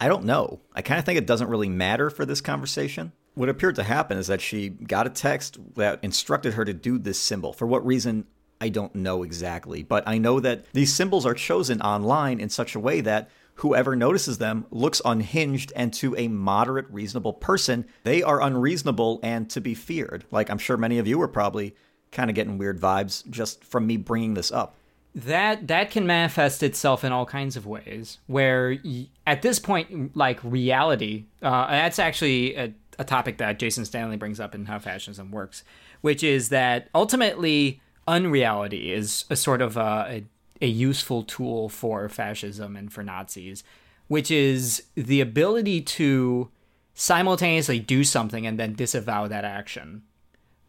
I 0.00 0.08
don't 0.08 0.24
know. 0.24 0.60
I 0.74 0.82
kind 0.82 0.98
of 0.98 1.04
think 1.04 1.18
it 1.18 1.26
doesn't 1.26 1.48
really 1.48 1.68
matter 1.68 2.10
for 2.10 2.24
this 2.24 2.40
conversation. 2.40 3.12
What 3.38 3.48
appeared 3.48 3.76
to 3.76 3.84
happen 3.84 4.18
is 4.18 4.26
that 4.26 4.40
she 4.40 4.70
got 4.70 5.06
a 5.06 5.10
text 5.10 5.58
that 5.76 6.00
instructed 6.02 6.54
her 6.54 6.64
to 6.64 6.74
do 6.74 6.98
this 6.98 7.20
symbol. 7.20 7.52
For 7.52 7.68
what 7.68 7.86
reason, 7.86 8.26
I 8.60 8.68
don't 8.68 8.92
know 8.96 9.22
exactly, 9.22 9.84
but 9.84 10.02
I 10.08 10.18
know 10.18 10.40
that 10.40 10.64
these 10.72 10.92
symbols 10.92 11.24
are 11.24 11.34
chosen 11.34 11.80
online 11.80 12.40
in 12.40 12.48
such 12.48 12.74
a 12.74 12.80
way 12.80 13.00
that 13.02 13.30
whoever 13.54 13.94
notices 13.94 14.38
them 14.38 14.66
looks 14.72 15.00
unhinged 15.04 15.72
and 15.76 15.94
to 15.94 16.16
a 16.16 16.26
moderate, 16.26 16.86
reasonable 16.90 17.32
person, 17.32 17.86
they 18.02 18.24
are 18.24 18.42
unreasonable 18.42 19.20
and 19.22 19.48
to 19.50 19.60
be 19.60 19.76
feared. 19.76 20.24
Like 20.32 20.50
I'm 20.50 20.58
sure 20.58 20.76
many 20.76 20.98
of 20.98 21.06
you 21.06 21.22
are 21.22 21.28
probably 21.28 21.76
kind 22.10 22.30
of 22.30 22.34
getting 22.34 22.58
weird 22.58 22.80
vibes 22.80 23.24
just 23.30 23.62
from 23.62 23.86
me 23.86 23.98
bringing 23.98 24.34
this 24.34 24.50
up. 24.50 24.74
That 25.14 25.68
that 25.68 25.92
can 25.92 26.06
manifest 26.06 26.64
itself 26.64 27.04
in 27.04 27.12
all 27.12 27.24
kinds 27.24 27.56
of 27.56 27.66
ways. 27.66 28.18
Where 28.26 28.76
y- 28.84 29.08
at 29.26 29.42
this 29.42 29.58
point, 29.58 30.16
like 30.16 30.38
reality, 30.42 31.26
uh, 31.40 31.68
that's 31.68 31.98
actually 31.98 32.56
a, 32.56 32.74
a 32.98 33.04
topic 33.04 33.38
that 33.38 33.58
Jason 33.58 33.84
Stanley 33.84 34.16
brings 34.16 34.40
up 34.40 34.54
in 34.54 34.66
how 34.66 34.78
fascism 34.78 35.30
works, 35.30 35.62
which 36.00 36.22
is 36.22 36.48
that 36.48 36.88
ultimately 36.94 37.80
unreality 38.06 38.92
is 38.92 39.24
a 39.30 39.36
sort 39.36 39.62
of 39.62 39.76
a, 39.76 40.24
a, 40.60 40.64
a 40.64 40.66
useful 40.66 41.22
tool 41.22 41.68
for 41.68 42.08
fascism 42.08 42.76
and 42.76 42.92
for 42.92 43.02
Nazis, 43.04 43.62
which 44.08 44.30
is 44.30 44.84
the 44.94 45.20
ability 45.20 45.80
to 45.80 46.50
simultaneously 46.94 47.78
do 47.78 48.02
something 48.02 48.46
and 48.46 48.58
then 48.58 48.74
disavow 48.74 49.28
that 49.28 49.44
action. 49.44 50.02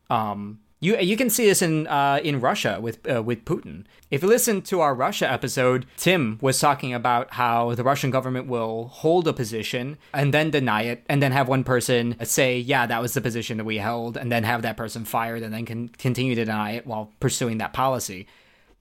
Um, 0.10 0.60
you 0.80 0.98
you 0.98 1.18
can 1.18 1.30
see 1.30 1.46
this 1.46 1.62
in 1.62 1.88
uh, 1.88 2.20
in 2.24 2.40
Russia 2.40 2.80
with 2.82 3.00
uh, 3.10 3.22
with 3.22 3.44
Putin. 3.46 3.84
If 4.10 4.22
you 4.22 4.30
listen 4.30 4.62
to 4.64 4.80
our 4.80 4.96
Russia 4.96 5.30
episode, 5.30 5.86
Tim 5.98 6.38
was 6.42 6.60
talking 6.60 6.94
about 6.94 7.34
how 7.34 7.76
the 7.76 7.84
Russian 7.84 8.12
government 8.12 8.48
will 8.48 8.88
hold 8.88 9.28
a 9.28 9.34
position 9.34 9.98
and 10.14 10.34
then 10.34 10.52
deny 10.52 10.84
it, 10.84 11.04
and 11.10 11.22
then 11.22 11.32
have 11.32 11.50
one 11.50 11.64
person 11.64 12.16
say, 12.24 12.58
"Yeah, 12.58 12.86
that 12.86 13.02
was 13.02 13.14
the 13.14 13.22
position 13.22 13.58
that 13.58 13.66
we 13.66 13.78
held," 13.78 14.16
and 14.16 14.32
then 14.32 14.44
have 14.44 14.62
that 14.62 14.78
person 14.78 15.04
fired, 15.04 15.44
and 15.44 15.54
then 15.54 15.66
can 15.66 15.90
continue 15.90 16.36
to 16.36 16.46
deny 16.46 16.72
it 16.72 16.88
while 16.88 17.12
pursuing 17.20 17.58
that 17.58 17.74
policy. 17.74 18.26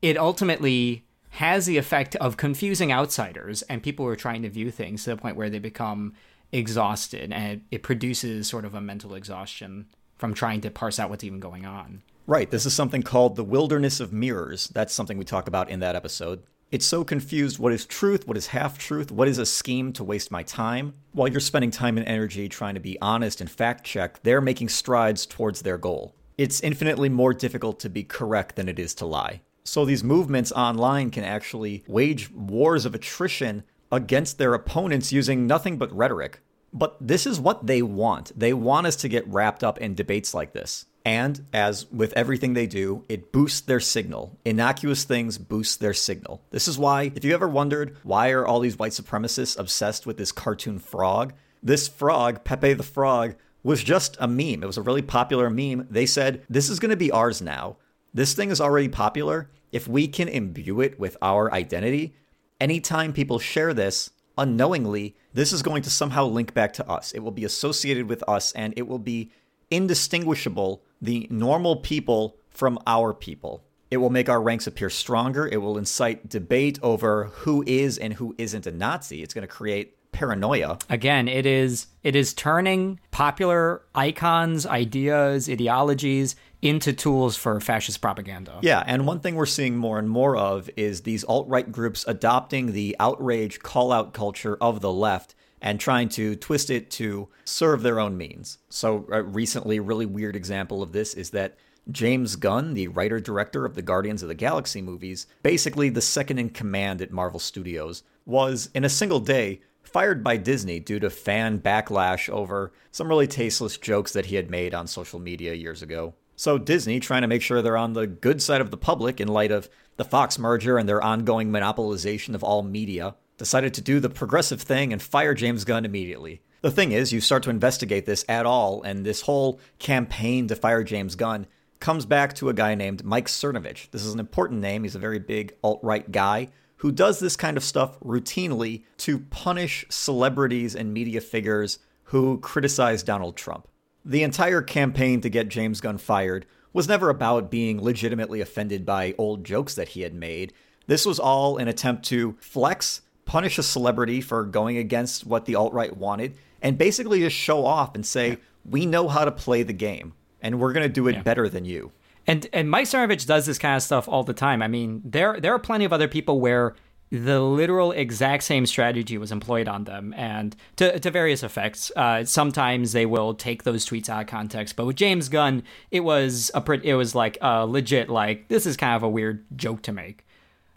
It 0.00 0.16
ultimately 0.16 1.04
has 1.30 1.66
the 1.66 1.78
effect 1.78 2.14
of 2.16 2.36
confusing 2.36 2.92
outsiders 2.92 3.62
and 3.62 3.82
people 3.82 4.04
who 4.04 4.10
are 4.10 4.16
trying 4.16 4.42
to 4.42 4.48
view 4.48 4.70
things 4.70 5.04
to 5.04 5.10
the 5.10 5.16
point 5.16 5.36
where 5.36 5.50
they 5.50 5.58
become 5.58 6.14
exhausted, 6.52 7.32
and 7.32 7.52
it, 7.52 7.60
it 7.70 7.82
produces 7.82 8.46
sort 8.46 8.64
of 8.64 8.74
a 8.74 8.80
mental 8.80 9.14
exhaustion 9.14 9.86
from 10.18 10.34
trying 10.34 10.60
to 10.62 10.70
parse 10.70 10.98
out 10.98 11.08
what's 11.08 11.24
even 11.24 11.40
going 11.40 11.64
on. 11.64 12.02
Right. 12.26 12.50
This 12.50 12.66
is 12.66 12.74
something 12.74 13.02
called 13.02 13.36
the 13.36 13.44
wilderness 13.44 14.00
of 14.00 14.12
mirrors. 14.12 14.68
That's 14.68 14.92
something 14.92 15.16
we 15.16 15.24
talk 15.24 15.48
about 15.48 15.70
in 15.70 15.80
that 15.80 15.96
episode. 15.96 16.42
It's 16.70 16.84
so 16.84 17.02
confused 17.02 17.58
what 17.58 17.72
is 17.72 17.86
truth, 17.86 18.28
what 18.28 18.36
is 18.36 18.48
half 18.48 18.76
truth, 18.76 19.10
what 19.10 19.26
is 19.26 19.38
a 19.38 19.46
scheme 19.46 19.90
to 19.94 20.04
waste 20.04 20.30
my 20.30 20.42
time. 20.42 20.92
While 21.12 21.28
you're 21.28 21.40
spending 21.40 21.70
time 21.70 21.96
and 21.96 22.06
energy 22.06 22.46
trying 22.46 22.74
to 22.74 22.80
be 22.80 22.98
honest 23.00 23.40
and 23.40 23.50
fact 23.50 23.84
check, 23.84 24.22
they're 24.22 24.42
making 24.42 24.68
strides 24.68 25.24
towards 25.24 25.62
their 25.62 25.78
goal. 25.78 26.14
It's 26.36 26.60
infinitely 26.60 27.08
more 27.08 27.32
difficult 27.32 27.80
to 27.80 27.88
be 27.88 28.04
correct 28.04 28.56
than 28.56 28.68
it 28.68 28.78
is 28.78 28.94
to 28.96 29.06
lie. 29.06 29.40
So 29.64 29.86
these 29.86 30.04
movements 30.04 30.52
online 30.52 31.10
can 31.10 31.24
actually 31.24 31.84
wage 31.88 32.30
wars 32.30 32.84
of 32.84 32.94
attrition 32.94 33.64
against 33.90 34.36
their 34.36 34.52
opponents 34.52 35.12
using 35.12 35.46
nothing 35.46 35.78
but 35.78 35.90
rhetoric. 35.96 36.40
But 36.72 36.96
this 37.00 37.26
is 37.26 37.40
what 37.40 37.66
they 37.66 37.82
want. 37.82 38.38
They 38.38 38.52
want 38.52 38.86
us 38.86 38.96
to 38.96 39.08
get 39.08 39.26
wrapped 39.26 39.64
up 39.64 39.78
in 39.78 39.94
debates 39.94 40.34
like 40.34 40.52
this. 40.52 40.86
And 41.04 41.46
as 41.54 41.90
with 41.90 42.12
everything 42.12 42.52
they 42.52 42.66
do, 42.66 43.04
it 43.08 43.32
boosts 43.32 43.62
their 43.62 43.80
signal. 43.80 44.38
Innocuous 44.44 45.04
things 45.04 45.38
boost 45.38 45.80
their 45.80 45.94
signal. 45.94 46.42
This 46.50 46.68
is 46.68 46.78
why, 46.78 47.12
if 47.14 47.24
you 47.24 47.32
ever 47.32 47.48
wondered 47.48 47.96
why 48.02 48.30
are 48.30 48.46
all 48.46 48.60
these 48.60 48.78
white 48.78 48.92
supremacists 48.92 49.58
obsessed 49.58 50.06
with 50.06 50.18
this 50.18 50.32
cartoon 50.32 50.78
frog, 50.78 51.32
this 51.62 51.88
frog, 51.88 52.44
Pepe 52.44 52.74
the 52.74 52.82
Frog, 52.82 53.36
was 53.62 53.82
just 53.82 54.16
a 54.20 54.28
meme. 54.28 54.62
It 54.62 54.66
was 54.66 54.76
a 54.76 54.82
really 54.82 55.02
popular 55.02 55.48
meme. 55.48 55.86
They 55.90 56.06
said, 56.06 56.44
this 56.50 56.68
is 56.68 56.78
going 56.78 56.90
to 56.90 56.96
be 56.96 57.10
ours 57.10 57.40
now. 57.40 57.76
This 58.12 58.34
thing 58.34 58.50
is 58.50 58.60
already 58.60 58.88
popular. 58.88 59.50
If 59.72 59.88
we 59.88 60.08
can 60.08 60.28
imbue 60.28 60.80
it 60.80 60.98
with 61.00 61.16
our 61.22 61.52
identity, 61.52 62.14
anytime 62.60 63.12
people 63.12 63.38
share 63.38 63.72
this 63.72 64.10
unknowingly, 64.38 65.16
this 65.34 65.52
is 65.52 65.62
going 65.62 65.82
to 65.82 65.90
somehow 65.90 66.24
link 66.24 66.54
back 66.54 66.72
to 66.74 66.88
us. 66.88 67.12
It 67.12 67.20
will 67.20 67.32
be 67.32 67.44
associated 67.44 68.08
with 68.08 68.26
us 68.28 68.52
and 68.52 68.72
it 68.76 68.86
will 68.86 68.98
be 68.98 69.30
indistinguishable, 69.70 70.82
the 71.02 71.26
normal 71.30 71.76
people 71.76 72.36
from 72.48 72.78
our 72.86 73.12
people. 73.12 73.64
It 73.90 73.98
will 73.98 74.10
make 74.10 74.28
our 74.28 74.40
ranks 74.40 74.66
appear 74.66 74.90
stronger. 74.90 75.46
It 75.46 75.58
will 75.58 75.78
incite 75.78 76.28
debate 76.28 76.78
over 76.82 77.24
who 77.24 77.64
is 77.66 77.98
and 77.98 78.14
who 78.14 78.34
isn't 78.38 78.66
a 78.66 78.70
Nazi. 78.70 79.22
It's 79.22 79.34
going 79.34 79.46
to 79.46 79.48
create 79.48 79.94
paranoia. 80.12 80.78
Again, 80.90 81.28
it 81.28 81.46
is 81.46 81.86
it 82.02 82.16
is 82.16 82.34
turning 82.34 83.00
popular 83.10 83.82
icons, 83.94 84.66
ideas, 84.66 85.48
ideologies 85.48 86.34
into 86.60 86.92
tools 86.92 87.36
for 87.36 87.60
fascist 87.60 88.00
propaganda. 88.00 88.58
Yeah, 88.62 88.82
and 88.86 89.06
one 89.06 89.20
thing 89.20 89.36
we're 89.36 89.46
seeing 89.46 89.76
more 89.76 89.98
and 89.98 90.08
more 90.08 90.36
of 90.36 90.68
is 90.76 91.02
these 91.02 91.24
alt-right 91.24 91.70
groups 91.70 92.04
adopting 92.08 92.72
the 92.72 92.96
outrage 92.98 93.60
call-out 93.60 94.12
culture 94.12 94.56
of 94.60 94.80
the 94.80 94.92
left 94.92 95.34
and 95.60 95.80
trying 95.80 96.08
to 96.08 96.36
twist 96.36 96.70
it 96.70 96.90
to 96.90 97.28
serve 97.44 97.82
their 97.82 98.00
own 98.00 98.16
means. 98.16 98.58
So, 98.68 99.06
uh, 99.10 99.18
a 99.18 99.22
recently 99.22 99.80
really 99.80 100.06
weird 100.06 100.36
example 100.36 100.82
of 100.82 100.92
this 100.92 101.14
is 101.14 101.30
that 101.30 101.56
James 101.90 102.36
Gunn, 102.36 102.74
the 102.74 102.88
writer 102.88 103.18
director 103.18 103.64
of 103.64 103.74
the 103.74 103.82
Guardians 103.82 104.22
of 104.22 104.28
the 104.28 104.34
Galaxy 104.34 104.82
movies, 104.82 105.26
basically 105.42 105.88
the 105.88 106.00
second 106.00 106.38
in 106.38 106.50
command 106.50 107.00
at 107.00 107.10
Marvel 107.10 107.40
Studios, 107.40 108.02
was 108.26 108.68
in 108.74 108.84
a 108.84 108.90
single 108.90 109.20
day 109.20 109.62
fired 109.82 110.22
by 110.22 110.36
Disney 110.36 110.80
due 110.80 111.00
to 111.00 111.08
fan 111.08 111.58
backlash 111.60 112.28
over 112.28 112.72
some 112.90 113.08
really 113.08 113.26
tasteless 113.26 113.78
jokes 113.78 114.12
that 114.12 114.26
he 114.26 114.36
had 114.36 114.50
made 114.50 114.74
on 114.74 114.86
social 114.86 115.18
media 115.18 115.54
years 115.54 115.82
ago. 115.82 116.14
So 116.38 116.56
Disney, 116.56 117.00
trying 117.00 117.22
to 117.22 117.28
make 117.28 117.42
sure 117.42 117.60
they're 117.60 117.76
on 117.76 117.94
the 117.94 118.06
good 118.06 118.40
side 118.40 118.60
of 118.60 118.70
the 118.70 118.76
public 118.76 119.20
in 119.20 119.26
light 119.26 119.50
of 119.50 119.68
the 119.96 120.04
Fox 120.04 120.38
merger 120.38 120.78
and 120.78 120.88
their 120.88 121.02
ongoing 121.02 121.50
monopolization 121.50 122.32
of 122.32 122.44
all 122.44 122.62
media, 122.62 123.16
decided 123.38 123.74
to 123.74 123.80
do 123.80 123.98
the 123.98 124.08
progressive 124.08 124.62
thing 124.62 124.92
and 124.92 125.02
fire 125.02 125.34
James 125.34 125.64
Gunn 125.64 125.84
immediately. 125.84 126.40
The 126.60 126.70
thing 126.70 126.92
is, 126.92 127.12
you 127.12 127.20
start 127.20 127.42
to 127.42 127.50
investigate 127.50 128.06
this 128.06 128.24
at 128.28 128.46
all, 128.46 128.84
and 128.84 129.04
this 129.04 129.22
whole 129.22 129.58
campaign 129.80 130.46
to 130.46 130.54
fire 130.54 130.84
James 130.84 131.16
Gunn 131.16 131.48
comes 131.80 132.06
back 132.06 132.34
to 132.36 132.48
a 132.48 132.54
guy 132.54 132.76
named 132.76 133.04
Mike 133.04 133.26
Cernovich. 133.26 133.90
This 133.90 134.04
is 134.04 134.14
an 134.14 134.20
important 134.20 134.60
name. 134.60 134.84
He's 134.84 134.94
a 134.94 135.00
very 135.00 135.18
big 135.18 135.56
alt 135.64 135.80
right 135.82 136.08
guy 136.08 136.50
who 136.76 136.92
does 136.92 137.18
this 137.18 137.34
kind 137.34 137.56
of 137.56 137.64
stuff 137.64 137.98
routinely 137.98 138.84
to 138.98 139.18
punish 139.18 139.86
celebrities 139.88 140.76
and 140.76 140.94
media 140.94 141.20
figures 141.20 141.80
who 142.04 142.38
criticize 142.38 143.02
Donald 143.02 143.36
Trump. 143.36 143.66
The 144.08 144.22
entire 144.22 144.62
campaign 144.62 145.20
to 145.20 145.28
get 145.28 145.50
James 145.50 145.82
Gunn 145.82 145.98
fired 145.98 146.46
was 146.72 146.88
never 146.88 147.10
about 147.10 147.50
being 147.50 147.82
legitimately 147.82 148.40
offended 148.40 148.86
by 148.86 149.14
old 149.18 149.44
jokes 149.44 149.74
that 149.74 149.88
he 149.90 150.00
had 150.00 150.14
made. 150.14 150.54
This 150.86 151.04
was 151.04 151.18
all 151.18 151.58
an 151.58 151.68
attempt 151.68 152.06
to 152.06 152.34
flex, 152.40 153.02
punish 153.26 153.58
a 153.58 153.62
celebrity 153.62 154.22
for 154.22 154.44
going 154.44 154.78
against 154.78 155.26
what 155.26 155.44
the 155.44 155.56
alt 155.56 155.74
right 155.74 155.94
wanted, 155.94 156.38
and 156.62 156.78
basically 156.78 157.20
just 157.20 157.36
show 157.36 157.66
off 157.66 157.94
and 157.94 158.06
say, 158.06 158.38
we 158.64 158.86
know 158.86 159.08
how 159.08 159.26
to 159.26 159.30
play 159.30 159.62
the 159.62 159.74
game, 159.74 160.14
and 160.40 160.58
we're 160.58 160.72
going 160.72 160.86
to 160.86 160.92
do 160.92 161.06
it 161.08 161.16
yeah. 161.16 161.22
better 161.22 161.46
than 161.46 161.66
you. 161.66 161.92
And 162.26 162.46
and 162.54 162.70
Mike 162.70 162.86
Cernovich 162.86 163.26
does 163.26 163.44
this 163.44 163.58
kind 163.58 163.76
of 163.76 163.82
stuff 163.82 164.08
all 164.08 164.24
the 164.24 164.32
time. 164.32 164.62
I 164.62 164.68
mean, 164.68 165.02
there 165.04 165.38
there 165.38 165.52
are 165.54 165.58
plenty 165.58 165.84
of 165.84 165.92
other 165.92 166.08
people 166.08 166.40
where 166.40 166.74
the 167.10 167.40
literal 167.40 167.92
exact 167.92 168.42
same 168.42 168.66
strategy 168.66 169.16
was 169.16 169.32
employed 169.32 169.66
on 169.68 169.84
them 169.84 170.12
and 170.16 170.54
to, 170.76 170.98
to 171.00 171.10
various 171.10 171.42
effects. 171.42 171.90
Uh, 171.96 172.24
sometimes 172.24 172.92
they 172.92 173.06
will 173.06 173.34
take 173.34 173.62
those 173.62 173.86
tweets 173.86 174.08
out 174.08 174.22
of 174.22 174.26
context, 174.26 174.76
but 174.76 174.86
with 174.86 174.96
James 174.96 175.28
Gunn, 175.28 175.62
it 175.90 176.00
was 176.00 176.50
a 176.54 176.72
it 176.82 176.94
was 176.94 177.14
like 177.14 177.38
a 177.40 177.66
legit 177.66 178.08
like 178.08 178.48
this 178.48 178.66
is 178.66 178.76
kind 178.76 178.94
of 178.94 179.02
a 179.02 179.08
weird 179.08 179.44
joke 179.56 179.82
to 179.82 179.92
make. 179.92 180.26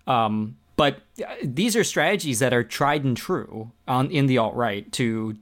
Um, 0.07 0.57
but 0.77 1.01
uh, 1.23 1.36
these 1.43 1.75
are 1.75 1.84
strategies 1.84 2.39
that 2.39 2.53
are 2.53 2.63
tried 2.63 3.03
and 3.03 3.15
true 3.15 3.71
on 3.88 4.09
in 4.09 4.25
the 4.27 4.38
alt 4.38 4.55
right 4.55 4.91
to 4.93 5.38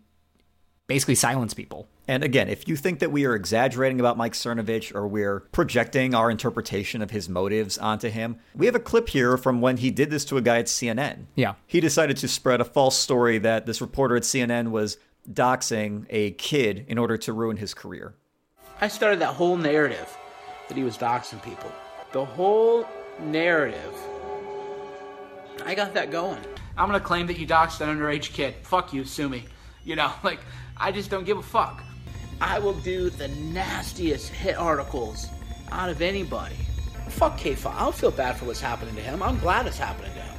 basically 0.88 1.16
silence 1.16 1.54
people. 1.54 1.88
And 2.10 2.24
again, 2.24 2.50
if 2.50 2.68
you 2.68 2.76
think 2.76 2.98
that 3.00 3.12
we 3.12 3.26
are 3.26 3.36
exaggerating 3.36 4.00
about 4.00 4.18
Mike 4.18 4.34
Cernovich 4.34 4.96
or 4.96 5.08
we're 5.08 5.42
projecting 5.52 6.16
our 6.16 6.32
interpretation 6.32 7.04
of 7.04 7.12
his 7.12 7.30
motives 7.30 7.78
onto 7.78 8.10
him, 8.10 8.38
we 8.56 8.66
have 8.66 8.74
a 8.74 8.80
clip 8.80 9.10
here 9.10 9.38
from 9.38 9.62
when 9.62 9.78
he 9.78 9.92
did 9.92 10.10
this 10.10 10.26
to 10.26 10.38
a 10.38 10.42
guy 10.42 10.58
at 10.58 10.66
CNN. 10.66 11.26
Yeah. 11.36 11.54
He 11.68 11.80
decided 11.80 12.18
to 12.18 12.28
spread 12.28 12.62
a 12.62 12.66
false 12.66 12.98
story 12.98 13.38
that 13.38 13.68
this 13.68 13.80
reporter 13.80 14.16
at 14.16 14.24
CNN 14.24 14.72
was 14.72 14.98
doxing 15.32 16.08
a 16.10 16.32
kid 16.32 16.84
in 16.88 16.98
order 16.98 17.16
to 17.16 17.32
ruin 17.32 17.58
his 17.58 17.76
career. 17.76 18.16
I 18.82 18.88
started 18.88 19.20
that 19.20 19.36
whole 19.36 19.56
narrative 19.56 20.18
that 20.68 20.76
he 20.76 20.84
was 20.84 20.98
doxing 20.98 21.44
people. 21.44 21.72
The 22.12 22.26
whole 22.26 22.88
narrative. 23.20 23.94
I 25.64 25.76
got 25.76 25.94
that 25.94 26.10
going. 26.10 26.42
I'm 26.76 26.88
gonna 26.88 27.00
claim 27.00 27.28
that 27.28 27.38
you 27.38 27.46
doxed 27.46 27.82
an 27.82 27.96
underage 27.96 28.34
kid. 28.34 28.56
Fuck 28.64 28.94
you, 28.94 29.04
sue 29.04 29.30
me. 29.30 29.46
You 29.84 29.96
know, 29.96 30.12
like, 30.24 30.40
I 30.76 30.92
just 30.92 31.12
don't 31.12 31.24
give 31.24 31.38
a 31.38 31.44
fuck. 31.44 31.84
I 32.42 32.60
will 32.60 32.74
do 32.74 33.10
the 33.10 33.28
nastiest 33.28 34.30
hit 34.30 34.58
articles 34.58 35.30
out 35.72 35.90
of 35.90 36.02
anybody. 36.02 36.56
Fuck 37.10 37.38
K-File. 37.38 37.76
I 37.76 37.82
don't 37.82 37.96
feel 37.96 38.12
bad 38.12 38.38
for 38.38 38.46
what's 38.46 38.62
happening 38.62 38.96
to 38.96 39.02
him. 39.02 39.22
I'm 39.22 39.40
glad 39.40 39.68
it's 39.68 39.78
happening 39.78 40.14
to 40.14 40.22
him. 40.22 40.38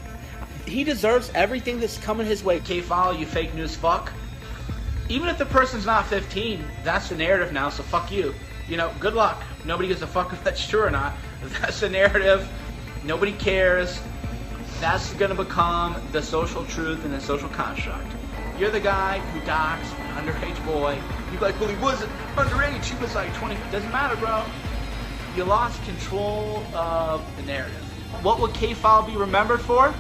He 0.67 0.85
deserves 0.85 1.31
everything 1.35 1.81
that's 1.81 1.99
coming 1.99 2.27
his 2.27 2.43
way. 2.43 2.61
K-File, 2.61 3.15
you 3.15 3.27
fake 3.27 3.55
news 3.55 3.77
fuck. 3.77 4.13
Even 5.09 5.29
if 5.29 5.39
the 5.39 5.47
person's 5.47 5.85
not 5.85 6.07
15, 6.07 6.65
that's 6.85 7.09
the 7.09 7.17
narrative 7.17 7.53
now, 7.53 7.69
so 7.69 7.83
fuck 7.83 8.11
you. 8.13 8.33
You 8.69 8.77
know, 8.77 8.93
good 9.01 9.15
luck. 9.15 9.43
Nobody 9.65 9.89
gives 9.89 10.03
a 10.03 10.07
fuck 10.07 10.33
if 10.33 10.43
that's 10.45 10.67
true 10.67 10.83
or 10.83 10.91
not. 10.91 11.15
That's 11.61 11.81
the 11.81 11.89
narrative. 11.89 12.47
Nobody 13.03 13.33
cares. 13.33 13.99
That's 14.79 15.13
gonna 15.15 15.35
become 15.35 15.97
the 16.13 16.23
social 16.23 16.65
truth 16.67 17.05
and 17.05 17.15
the 17.15 17.21
social 17.21 17.49
construct. 17.49 18.07
You're 18.59 18.71
the 18.71 18.79
guy 18.79 19.19
who 19.19 19.41
doxed 19.41 19.99
an 19.99 20.27
underage 20.27 20.65
boy 20.67 20.99
you're 21.33 21.41
like, 21.41 21.59
well, 21.61 21.69
he 21.69 21.77
wasn't 21.77 22.11
underage. 22.37 22.85
He 22.85 23.01
was 23.01 23.15
like 23.15 23.33
20. 23.35 23.57
Doesn't 23.71 23.91
matter, 23.91 24.17
bro. 24.17 24.45
You 25.37 25.45
lost 25.45 25.83
control 25.85 26.65
of 26.75 27.25
the 27.37 27.43
narrative. 27.45 27.85
What 28.23 28.41
would 28.41 28.53
K-File 28.55 29.07
be 29.07 29.17
remembered 29.17 29.61
for? 29.61 29.95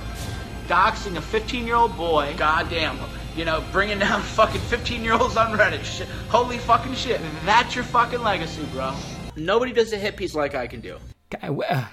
Doxing 0.66 1.16
a 1.16 1.20
15-year-old 1.20 1.96
boy. 1.96 2.34
Goddamn. 2.36 2.98
You 3.36 3.44
know, 3.44 3.62
bringing 3.72 3.98
down 3.98 4.22
fucking 4.36 4.60
15-year-olds 4.62 5.36
on 5.36 5.56
Reddit. 5.56 5.84
Shit. 5.84 6.08
Holy 6.28 6.58
fucking 6.58 6.94
shit. 6.94 7.20
That's 7.44 7.74
your 7.74 7.84
fucking 7.84 8.20
legacy, 8.20 8.64
bro. 8.72 8.94
Nobody 9.36 9.72
does 9.72 9.92
a 9.92 9.96
hit 9.96 10.16
piece 10.16 10.34
like 10.34 10.54
I 10.54 10.66
can 10.66 10.80
do. 10.80 10.98
Uh, 11.40 11.84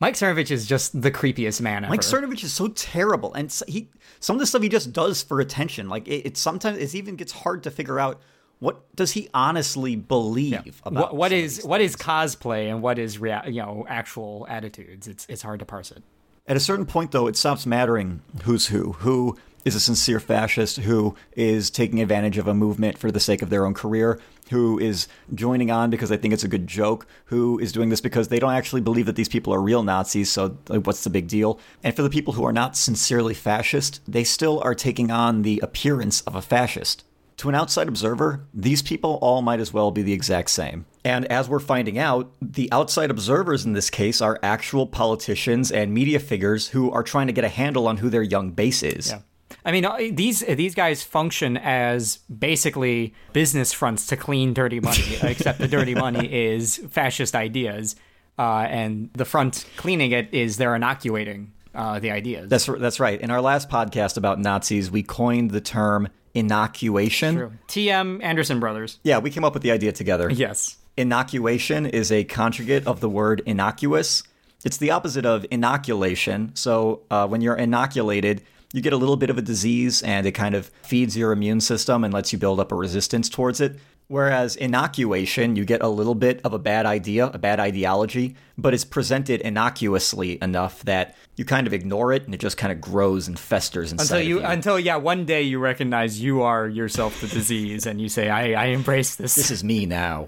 Mike 0.00 0.14
Cernovich 0.14 0.50
is 0.50 0.66
just 0.66 1.00
the 1.00 1.10
creepiest 1.10 1.60
man 1.60 1.84
ever. 1.84 1.90
Mike 1.90 2.00
Cernovich 2.00 2.42
is 2.42 2.52
so 2.52 2.68
terrible, 2.68 3.34
and 3.34 3.52
he 3.68 3.90
some 4.18 4.34
of 4.36 4.40
the 4.40 4.46
stuff 4.46 4.62
he 4.62 4.68
just 4.68 4.92
does 4.92 5.22
for 5.22 5.40
attention. 5.40 5.88
Like 5.88 6.08
it, 6.08 6.26
it 6.26 6.36
sometimes 6.36 6.78
it 6.78 6.94
even 6.94 7.16
gets 7.16 7.32
hard 7.32 7.62
to 7.64 7.70
figure 7.70 8.00
out 8.00 8.20
what 8.60 8.94
does 8.94 9.12
he 9.12 9.28
honestly 9.34 9.96
believe 9.96 10.52
yeah. 10.52 10.72
about 10.84 11.14
what, 11.14 11.16
what 11.16 11.32
is 11.32 11.64
what 11.64 11.80
is 11.80 11.96
cosplay 11.96 12.70
and 12.70 12.82
what 12.82 12.98
is 12.98 13.18
rea- 13.18 13.42
you 13.46 13.60
know 13.60 13.86
actual 13.88 14.46
attitudes? 14.48 15.08
It's 15.08 15.26
it's 15.28 15.42
hard 15.42 15.58
to 15.60 15.66
parse 15.66 15.90
it. 15.90 16.02
At 16.46 16.56
a 16.56 16.60
certain 16.60 16.86
point 16.86 17.10
though 17.10 17.26
it 17.26 17.36
stops 17.36 17.66
mattering 17.66 18.20
who's 18.44 18.68
who. 18.68 18.92
Who 18.92 19.38
is 19.64 19.74
a 19.74 19.80
sincere 19.80 20.20
fascist? 20.20 20.78
Who 20.78 21.16
is 21.32 21.70
taking 21.70 22.00
advantage 22.00 22.38
of 22.38 22.46
a 22.46 22.54
movement 22.54 22.98
for 22.98 23.10
the 23.10 23.20
sake 23.20 23.42
of 23.42 23.50
their 23.50 23.66
own 23.66 23.74
career? 23.74 24.20
Who 24.50 24.78
is 24.78 25.06
joining 25.34 25.70
on 25.70 25.90
because 25.90 26.08
they 26.08 26.16
think 26.16 26.34
it's 26.34 26.44
a 26.44 26.48
good 26.48 26.66
joke? 26.66 27.06
Who 27.26 27.58
is 27.58 27.72
doing 27.72 27.88
this 27.88 28.00
because 28.00 28.28
they 28.28 28.38
don't 28.38 28.52
actually 28.52 28.80
believe 28.80 29.06
that 29.06 29.16
these 29.16 29.28
people 29.28 29.54
are 29.54 29.60
real 29.60 29.82
nazis 29.82 30.30
so 30.30 30.58
like, 30.68 30.86
what's 30.86 31.04
the 31.04 31.10
big 31.10 31.28
deal? 31.28 31.58
And 31.82 31.96
for 31.96 32.02
the 32.02 32.10
people 32.10 32.34
who 32.34 32.44
are 32.44 32.52
not 32.52 32.76
sincerely 32.76 33.34
fascist 33.34 34.02
they 34.06 34.24
still 34.24 34.60
are 34.60 34.74
taking 34.74 35.10
on 35.10 35.42
the 35.42 35.60
appearance 35.62 36.20
of 36.22 36.34
a 36.34 36.42
fascist 36.42 37.04
to 37.40 37.48
an 37.48 37.54
outside 37.54 37.88
observer, 37.88 38.46
these 38.52 38.82
people 38.82 39.18
all 39.22 39.40
might 39.40 39.60
as 39.60 39.72
well 39.72 39.90
be 39.90 40.02
the 40.02 40.12
exact 40.12 40.50
same. 40.50 40.84
And 41.06 41.24
as 41.32 41.48
we're 41.48 41.58
finding 41.58 41.98
out, 41.98 42.30
the 42.42 42.70
outside 42.70 43.10
observers 43.10 43.64
in 43.64 43.72
this 43.72 43.88
case 43.88 44.20
are 44.20 44.38
actual 44.42 44.86
politicians 44.86 45.72
and 45.72 45.94
media 45.94 46.20
figures 46.20 46.68
who 46.68 46.90
are 46.90 47.02
trying 47.02 47.28
to 47.28 47.32
get 47.32 47.42
a 47.42 47.48
handle 47.48 47.88
on 47.88 47.96
who 47.96 48.10
their 48.10 48.22
young 48.22 48.50
base 48.50 48.82
is. 48.82 49.08
Yeah. 49.08 49.20
I 49.64 49.72
mean, 49.72 49.86
uh, 49.86 49.96
these 50.12 50.40
these 50.40 50.74
guys 50.74 51.02
function 51.02 51.56
as 51.56 52.18
basically 52.28 53.14
business 53.32 53.72
fronts 53.72 54.06
to 54.08 54.18
clean 54.18 54.52
dirty 54.52 54.80
money, 54.80 55.16
except 55.22 55.60
the 55.60 55.68
dirty 55.68 55.94
money 55.94 56.30
is 56.30 56.76
fascist 56.90 57.34
ideas, 57.34 57.96
uh, 58.38 58.66
and 58.68 59.08
the 59.14 59.24
front 59.24 59.64
cleaning 59.78 60.12
it 60.12 60.28
is 60.32 60.58
they're 60.58 60.76
inoculating 60.76 61.52
uh, 61.74 61.98
the 61.98 62.10
ideas. 62.10 62.50
That's 62.50 62.66
that's 62.66 63.00
right. 63.00 63.18
In 63.18 63.30
our 63.30 63.40
last 63.40 63.70
podcast 63.70 64.18
about 64.18 64.38
Nazis, 64.38 64.90
we 64.90 65.02
coined 65.02 65.50
the 65.50 65.60
term 65.60 66.08
inoculation. 66.34 67.34
True. 67.34 67.52
TM 67.68 68.22
Anderson 68.22 68.60
Brothers. 68.60 68.98
Yeah, 69.02 69.18
we 69.18 69.30
came 69.30 69.44
up 69.44 69.54
with 69.54 69.62
the 69.62 69.70
idea 69.70 69.92
together. 69.92 70.30
Yes. 70.30 70.76
Inoculation 70.96 71.86
is 71.86 72.12
a 72.12 72.24
conjugate 72.24 72.86
of 72.86 73.00
the 73.00 73.08
word 73.08 73.42
innocuous. 73.46 74.22
It's 74.64 74.76
the 74.76 74.90
opposite 74.90 75.24
of 75.24 75.46
inoculation. 75.50 76.52
So 76.54 77.02
uh, 77.10 77.26
when 77.26 77.40
you're 77.40 77.56
inoculated, 77.56 78.42
you 78.72 78.82
get 78.82 78.92
a 78.92 78.96
little 78.96 79.16
bit 79.16 79.30
of 79.30 79.38
a 79.38 79.42
disease 79.42 80.02
and 80.02 80.26
it 80.26 80.32
kind 80.32 80.54
of 80.54 80.70
feeds 80.82 81.16
your 81.16 81.32
immune 81.32 81.60
system 81.60 82.04
and 82.04 82.12
lets 82.12 82.32
you 82.32 82.38
build 82.38 82.60
up 82.60 82.70
a 82.70 82.74
resistance 82.74 83.28
towards 83.28 83.60
it. 83.60 83.78
Whereas 84.10 84.56
inoculation, 84.56 85.54
you 85.54 85.64
get 85.64 85.82
a 85.82 85.88
little 85.88 86.16
bit 86.16 86.40
of 86.42 86.52
a 86.52 86.58
bad 86.58 86.84
idea, 86.84 87.26
a 87.26 87.38
bad 87.38 87.60
ideology, 87.60 88.34
but 88.58 88.74
it's 88.74 88.84
presented 88.84 89.40
innocuously 89.40 90.36
enough 90.42 90.82
that 90.82 91.14
you 91.36 91.44
kind 91.44 91.64
of 91.68 91.72
ignore 91.72 92.12
it 92.12 92.24
and 92.24 92.34
it 92.34 92.40
just 92.40 92.56
kind 92.56 92.72
of 92.72 92.80
grows 92.80 93.28
and 93.28 93.38
festers 93.38 93.92
inside 93.92 94.16
until 94.16 94.28
you, 94.28 94.40
you. 94.40 94.44
until 94.44 94.80
yeah, 94.80 94.96
one 94.96 95.26
day 95.26 95.42
you 95.42 95.60
recognize 95.60 96.20
you 96.20 96.42
are 96.42 96.66
yourself 96.66 97.20
the 97.20 97.28
disease, 97.28 97.86
and 97.86 98.00
you 98.00 98.08
say, 98.08 98.28
"I, 98.28 98.60
I 98.60 98.66
embrace 98.70 99.14
this." 99.14 99.36
This 99.36 99.52
is 99.52 99.62
me 99.62 99.86
now. 99.86 100.26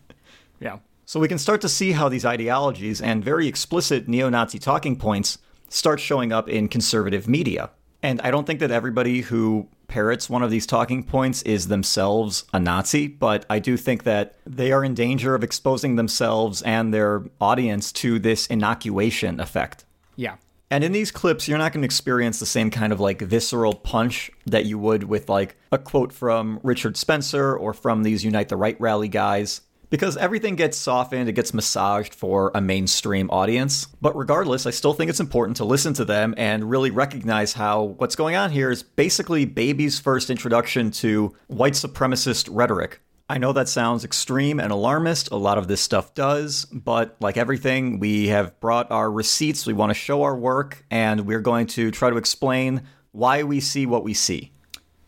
yeah. 0.60 0.78
So 1.04 1.18
we 1.18 1.26
can 1.26 1.38
start 1.38 1.60
to 1.62 1.68
see 1.68 1.90
how 1.90 2.08
these 2.08 2.24
ideologies 2.24 3.02
and 3.02 3.24
very 3.24 3.48
explicit 3.48 4.06
neo 4.06 4.28
Nazi 4.28 4.60
talking 4.60 4.94
points 4.94 5.38
start 5.68 5.98
showing 5.98 6.32
up 6.32 6.48
in 6.48 6.68
conservative 6.68 7.26
media. 7.26 7.70
And 8.04 8.20
I 8.20 8.30
don't 8.30 8.46
think 8.46 8.60
that 8.60 8.70
everybody 8.70 9.22
who 9.22 9.66
parrots 9.88 10.28
one 10.28 10.42
of 10.42 10.50
these 10.50 10.66
talking 10.66 11.02
points 11.02 11.42
is 11.42 11.68
themselves 11.68 12.44
a 12.52 12.60
Nazi, 12.60 13.08
but 13.08 13.46
I 13.48 13.58
do 13.58 13.76
think 13.76 14.04
that 14.04 14.36
they 14.44 14.72
are 14.72 14.84
in 14.84 14.94
danger 14.94 15.34
of 15.34 15.44
exposing 15.44 15.96
themselves 15.96 16.62
and 16.62 16.92
their 16.92 17.24
audience 17.40 17.92
to 17.92 18.18
this 18.18 18.46
inoculation 18.46 19.40
effect. 19.40 19.84
Yeah. 20.16 20.36
And 20.70 20.82
in 20.82 20.92
these 20.92 21.12
clips, 21.12 21.46
you're 21.46 21.58
not 21.58 21.72
going 21.72 21.82
to 21.82 21.86
experience 21.86 22.40
the 22.40 22.46
same 22.46 22.70
kind 22.70 22.92
of 22.92 22.98
like 22.98 23.20
visceral 23.20 23.74
punch 23.74 24.30
that 24.46 24.66
you 24.66 24.78
would 24.78 25.04
with 25.04 25.28
like 25.28 25.56
a 25.70 25.78
quote 25.78 26.12
from 26.12 26.58
Richard 26.64 26.96
Spencer 26.96 27.56
or 27.56 27.72
from 27.72 28.02
these 28.02 28.24
Unite 28.24 28.48
the 28.48 28.56
Right 28.56 28.80
rally 28.80 29.08
guys. 29.08 29.60
Because 29.88 30.16
everything 30.16 30.56
gets 30.56 30.76
softened, 30.76 31.28
it 31.28 31.34
gets 31.34 31.54
massaged 31.54 32.12
for 32.14 32.50
a 32.54 32.60
mainstream 32.60 33.30
audience. 33.30 33.86
But 34.00 34.16
regardless, 34.16 34.66
I 34.66 34.70
still 34.70 34.94
think 34.94 35.10
it's 35.10 35.20
important 35.20 35.56
to 35.58 35.64
listen 35.64 35.94
to 35.94 36.04
them 36.04 36.34
and 36.36 36.68
really 36.68 36.90
recognize 36.90 37.52
how 37.52 37.94
what's 37.98 38.16
going 38.16 38.34
on 38.34 38.50
here 38.50 38.70
is 38.70 38.82
basically 38.82 39.44
baby's 39.44 40.00
first 40.00 40.28
introduction 40.28 40.90
to 40.92 41.34
white 41.46 41.74
supremacist 41.74 42.48
rhetoric. 42.50 43.00
I 43.28 43.38
know 43.38 43.52
that 43.52 43.68
sounds 43.68 44.04
extreme 44.04 44.60
and 44.60 44.72
alarmist. 44.72 45.30
A 45.32 45.36
lot 45.36 45.58
of 45.58 45.66
this 45.66 45.80
stuff 45.80 46.14
does, 46.14 46.64
but 46.66 47.16
like 47.20 47.36
everything, 47.36 47.98
we 47.98 48.28
have 48.28 48.58
brought 48.60 48.90
our 48.90 49.10
receipts. 49.10 49.66
We 49.66 49.72
want 49.72 49.90
to 49.90 49.94
show 49.94 50.22
our 50.22 50.36
work, 50.36 50.84
and 50.92 51.26
we're 51.26 51.40
going 51.40 51.66
to 51.68 51.90
try 51.90 52.08
to 52.08 52.16
explain 52.16 52.82
why 53.10 53.42
we 53.42 53.58
see 53.58 53.84
what 53.84 54.04
we 54.04 54.14
see. 54.14 54.52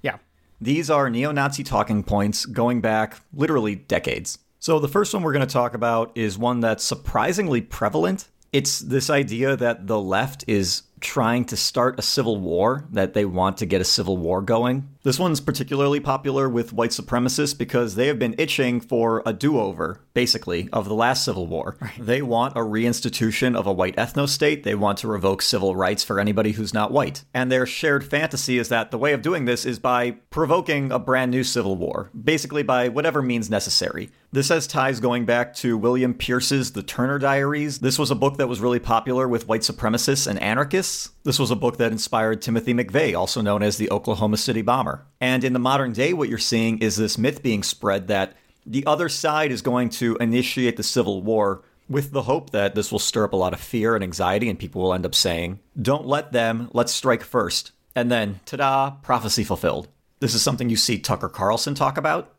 Yeah. 0.03 0.17
These 0.61 0.91
are 0.91 1.09
neo 1.09 1.31
Nazi 1.31 1.63
talking 1.63 2.03
points 2.03 2.45
going 2.45 2.81
back 2.81 3.21
literally 3.33 3.77
decades. 3.77 4.39
So, 4.61 4.79
the 4.79 4.89
first 4.89 5.15
one 5.15 5.23
we're 5.23 5.33
going 5.33 5.47
to 5.47 5.53
talk 5.53 5.75
about 5.75 6.11
is 6.17 6.37
one 6.37 6.61
that's 6.61 6.83
surprisingly 6.83 7.61
prevalent. 7.61 8.29
It's 8.53 8.81
this 8.81 9.09
idea 9.09 9.57
that 9.57 9.87
the 9.87 10.01
left 10.01 10.45
is 10.49 10.83
trying 11.01 11.45
to 11.47 11.57
start 11.57 11.99
a 11.99 12.03
civil 12.03 12.37
war, 12.37 12.85
that 12.91 13.15
they 13.15 13.25
want 13.25 13.57
to 13.59 13.67
get 13.67 13.81
a 13.81 13.85
civil 13.85 14.17
war 14.17 14.43
going. 14.43 14.89
This 15.03 15.19
one's 15.19 15.41
particularly 15.41 16.01
popular 16.01 16.49
with 16.49 16.73
white 16.73 16.91
supremacists 16.91 17.57
because 17.57 17.95
they 17.95 18.09
have 18.09 18.19
been 18.19 18.35
itching 18.37 18.81
for 18.81 19.23
a 19.25 19.33
do 19.33 19.59
over, 19.59 20.01
basically, 20.13 20.69
of 20.73 20.87
the 20.87 20.95
last 20.95 21.25
civil 21.25 21.47
war. 21.47 21.77
They 21.99 22.21
want 22.21 22.57
a 22.57 22.61
reinstitution 22.61 23.57
of 23.57 23.67
a 23.67 23.73
white 23.73 23.97
ethno 23.97 24.29
state. 24.29 24.65
They 24.65 24.75
want 24.75 24.99
to 24.99 25.09
revoke 25.09 25.41
civil 25.41 25.75
rights 25.75 26.05
for 26.05 26.21
anybody 26.21 26.53
who's 26.53 26.75
not 26.75 26.93
white. 26.93 27.25
And 27.33 27.51
their 27.51 27.65
shared 27.65 28.05
fantasy 28.05 28.59
is 28.59 28.69
that 28.69 28.91
the 28.91 28.99
way 28.99 29.13
of 29.13 29.23
doing 29.23 29.45
this 29.45 29.65
is 29.65 29.79
by 29.79 30.13
provoking 30.31 30.93
a 30.93 30.99
brand 30.99 31.31
new 31.31 31.45
civil 31.45 31.77
war, 31.77 32.11
basically 32.13 32.63
by 32.63 32.89
whatever 32.89 33.23
means 33.23 33.49
necessary. 33.49 34.11
This 34.31 34.51
has 34.51 34.67
ties 34.67 35.01
going 35.01 35.25
back 35.25 35.55
to 35.57 35.79
William 35.79 36.13
Pierce's 36.13 36.73
The 36.73 36.83
Turner 36.83 37.19
Diaries. 37.19 37.79
This 37.79 37.99
was 37.99 38.11
a 38.11 38.15
book 38.15 38.37
that 38.37 38.49
was 38.49 38.61
really 38.61 38.79
popular 38.79 39.27
with 39.27 39.49
white 39.49 39.63
supremacists 39.63 40.27
and 40.27 40.39
anarchists. 40.43 40.88
This 41.25 41.39
was 41.39 41.51
a 41.51 41.57
book 41.57 41.77
that 41.79 41.93
inspired 41.93 42.41
Timothy 42.41 42.75
McVeigh, 42.75 43.19
also 43.19 43.41
known 43.41 43.63
as 43.63 43.77
the 43.77 43.91
Oklahoma 43.91 44.37
City 44.37 44.63
Bomber. 44.63 45.05
And 45.21 45.45
in 45.45 45.53
the 45.53 45.59
modern 45.59 45.93
day, 45.93 46.13
what 46.13 46.29
you're 46.29 46.39
seeing 46.39 46.79
is 46.79 46.97
this 46.97 47.19
myth 47.19 47.43
being 47.43 47.63
spread 47.63 48.09
that 48.09 48.35
the 48.65 48.87
other 48.87 49.09
side 49.09 49.51
is 49.51 49.63
going 49.63 49.89
to 49.91 50.17
initiate 50.17 50.77
the 50.77 50.83
Civil 50.83 51.23
War 51.23 51.63
with 51.89 52.13
the 52.13 52.23
hope 52.23 52.51
that 52.51 52.75
this 52.75 52.93
will 52.93 52.99
stir 52.99 53.25
up 53.25 53.33
a 53.33 53.37
lot 53.37 53.55
of 53.55 53.61
fear 53.61 53.95
and 53.95 54.05
anxiety, 54.05 54.49
and 54.49 54.59
people 54.59 54.83
will 54.83 54.95
end 54.95 55.07
up 55.07 55.15
saying, 55.15 55.59
Don't 55.81 56.07
let 56.07 56.33
them, 56.33 56.69
let's 56.73 56.93
strike 56.93 57.23
first. 57.23 57.73
And 57.95 58.11
then, 58.11 58.41
ta 58.45 58.57
da, 58.57 58.91
prophecy 59.03 59.45
fulfilled. 59.45 59.89
This 60.21 60.35
is 60.35 60.43
something 60.43 60.69
you 60.69 60.77
see 60.77 60.99
Tucker 60.99 61.29
Carlson 61.29 61.75
talk 61.75 61.97
about. 61.97 62.35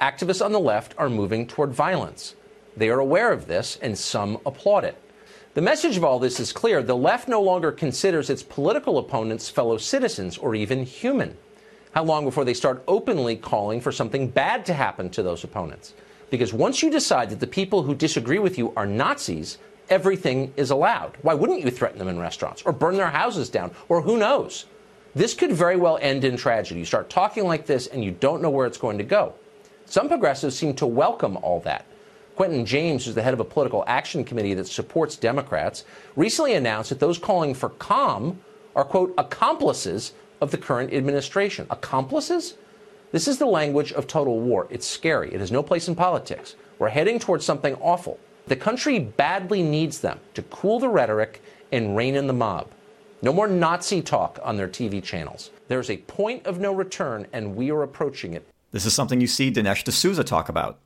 Activists 0.00 0.44
on 0.44 0.52
the 0.52 0.60
left 0.60 0.94
are 0.98 1.08
moving 1.08 1.46
toward 1.46 1.72
violence. 1.72 2.34
They 2.76 2.88
are 2.90 2.98
aware 2.98 3.32
of 3.32 3.46
this, 3.46 3.78
and 3.80 3.96
some 3.96 4.38
applaud 4.44 4.84
it. 4.84 5.00
The 5.54 5.62
message 5.62 5.96
of 5.96 6.02
all 6.02 6.18
this 6.18 6.40
is 6.40 6.52
clear. 6.52 6.82
The 6.82 6.96
left 6.96 7.28
no 7.28 7.40
longer 7.40 7.70
considers 7.70 8.28
its 8.28 8.42
political 8.42 8.98
opponents 8.98 9.48
fellow 9.48 9.78
citizens 9.78 10.36
or 10.36 10.56
even 10.56 10.82
human. 10.82 11.36
How 11.92 12.02
long 12.02 12.24
before 12.24 12.44
they 12.44 12.54
start 12.54 12.82
openly 12.88 13.36
calling 13.36 13.80
for 13.80 13.92
something 13.92 14.26
bad 14.26 14.66
to 14.66 14.74
happen 14.74 15.10
to 15.10 15.22
those 15.22 15.44
opponents? 15.44 15.94
Because 16.28 16.52
once 16.52 16.82
you 16.82 16.90
decide 16.90 17.30
that 17.30 17.38
the 17.38 17.46
people 17.46 17.84
who 17.84 17.94
disagree 17.94 18.40
with 18.40 18.58
you 18.58 18.72
are 18.76 18.84
Nazis, 18.84 19.58
everything 19.90 20.52
is 20.56 20.72
allowed. 20.72 21.16
Why 21.22 21.34
wouldn't 21.34 21.62
you 21.62 21.70
threaten 21.70 22.00
them 22.00 22.08
in 22.08 22.18
restaurants 22.18 22.62
or 22.62 22.72
burn 22.72 22.96
their 22.96 23.10
houses 23.10 23.48
down 23.48 23.70
or 23.88 24.02
who 24.02 24.16
knows? 24.16 24.66
This 25.14 25.34
could 25.34 25.52
very 25.52 25.76
well 25.76 26.00
end 26.02 26.24
in 26.24 26.36
tragedy. 26.36 26.80
You 26.80 26.86
start 26.86 27.08
talking 27.08 27.44
like 27.44 27.64
this 27.64 27.86
and 27.86 28.02
you 28.02 28.10
don't 28.10 28.42
know 28.42 28.50
where 28.50 28.66
it's 28.66 28.76
going 28.76 28.98
to 28.98 29.04
go. 29.04 29.34
Some 29.86 30.08
progressives 30.08 30.58
seem 30.58 30.74
to 30.74 30.86
welcome 30.86 31.36
all 31.36 31.60
that. 31.60 31.86
Quentin 32.36 32.66
James, 32.66 33.04
who's 33.04 33.14
the 33.14 33.22
head 33.22 33.34
of 33.34 33.40
a 33.40 33.44
political 33.44 33.84
action 33.86 34.24
committee 34.24 34.54
that 34.54 34.66
supports 34.66 35.16
Democrats, 35.16 35.84
recently 36.16 36.54
announced 36.54 36.90
that 36.90 36.98
those 37.00 37.18
calling 37.18 37.54
for 37.54 37.68
calm 37.68 38.40
are, 38.74 38.84
quote, 38.84 39.14
accomplices 39.18 40.12
of 40.40 40.50
the 40.50 40.58
current 40.58 40.92
administration. 40.92 41.66
Accomplices? 41.70 42.54
This 43.12 43.28
is 43.28 43.38
the 43.38 43.46
language 43.46 43.92
of 43.92 44.08
total 44.08 44.40
war. 44.40 44.66
It's 44.70 44.86
scary. 44.86 45.32
It 45.32 45.38
has 45.38 45.52
no 45.52 45.62
place 45.62 45.86
in 45.86 45.94
politics. 45.94 46.56
We're 46.80 46.88
heading 46.88 47.20
towards 47.20 47.44
something 47.44 47.76
awful. 47.76 48.18
The 48.48 48.56
country 48.56 48.98
badly 48.98 49.62
needs 49.62 50.00
them 50.00 50.18
to 50.34 50.42
cool 50.42 50.80
the 50.80 50.88
rhetoric 50.88 51.40
and 51.70 51.96
rein 51.96 52.16
in 52.16 52.26
the 52.26 52.32
mob. 52.32 52.68
No 53.22 53.32
more 53.32 53.46
Nazi 53.46 54.02
talk 54.02 54.38
on 54.42 54.56
their 54.56 54.68
TV 54.68 55.02
channels. 55.02 55.50
There's 55.68 55.88
a 55.88 55.98
point 55.98 56.44
of 56.46 56.58
no 56.58 56.74
return, 56.74 57.26
and 57.32 57.56
we 57.56 57.70
are 57.70 57.82
approaching 57.82 58.34
it. 58.34 58.46
This 58.72 58.84
is 58.84 58.92
something 58.92 59.20
you 59.20 59.28
see 59.28 59.52
Dinesh 59.52 59.84
D'Souza 59.84 60.24
talk 60.24 60.48
about. 60.48 60.78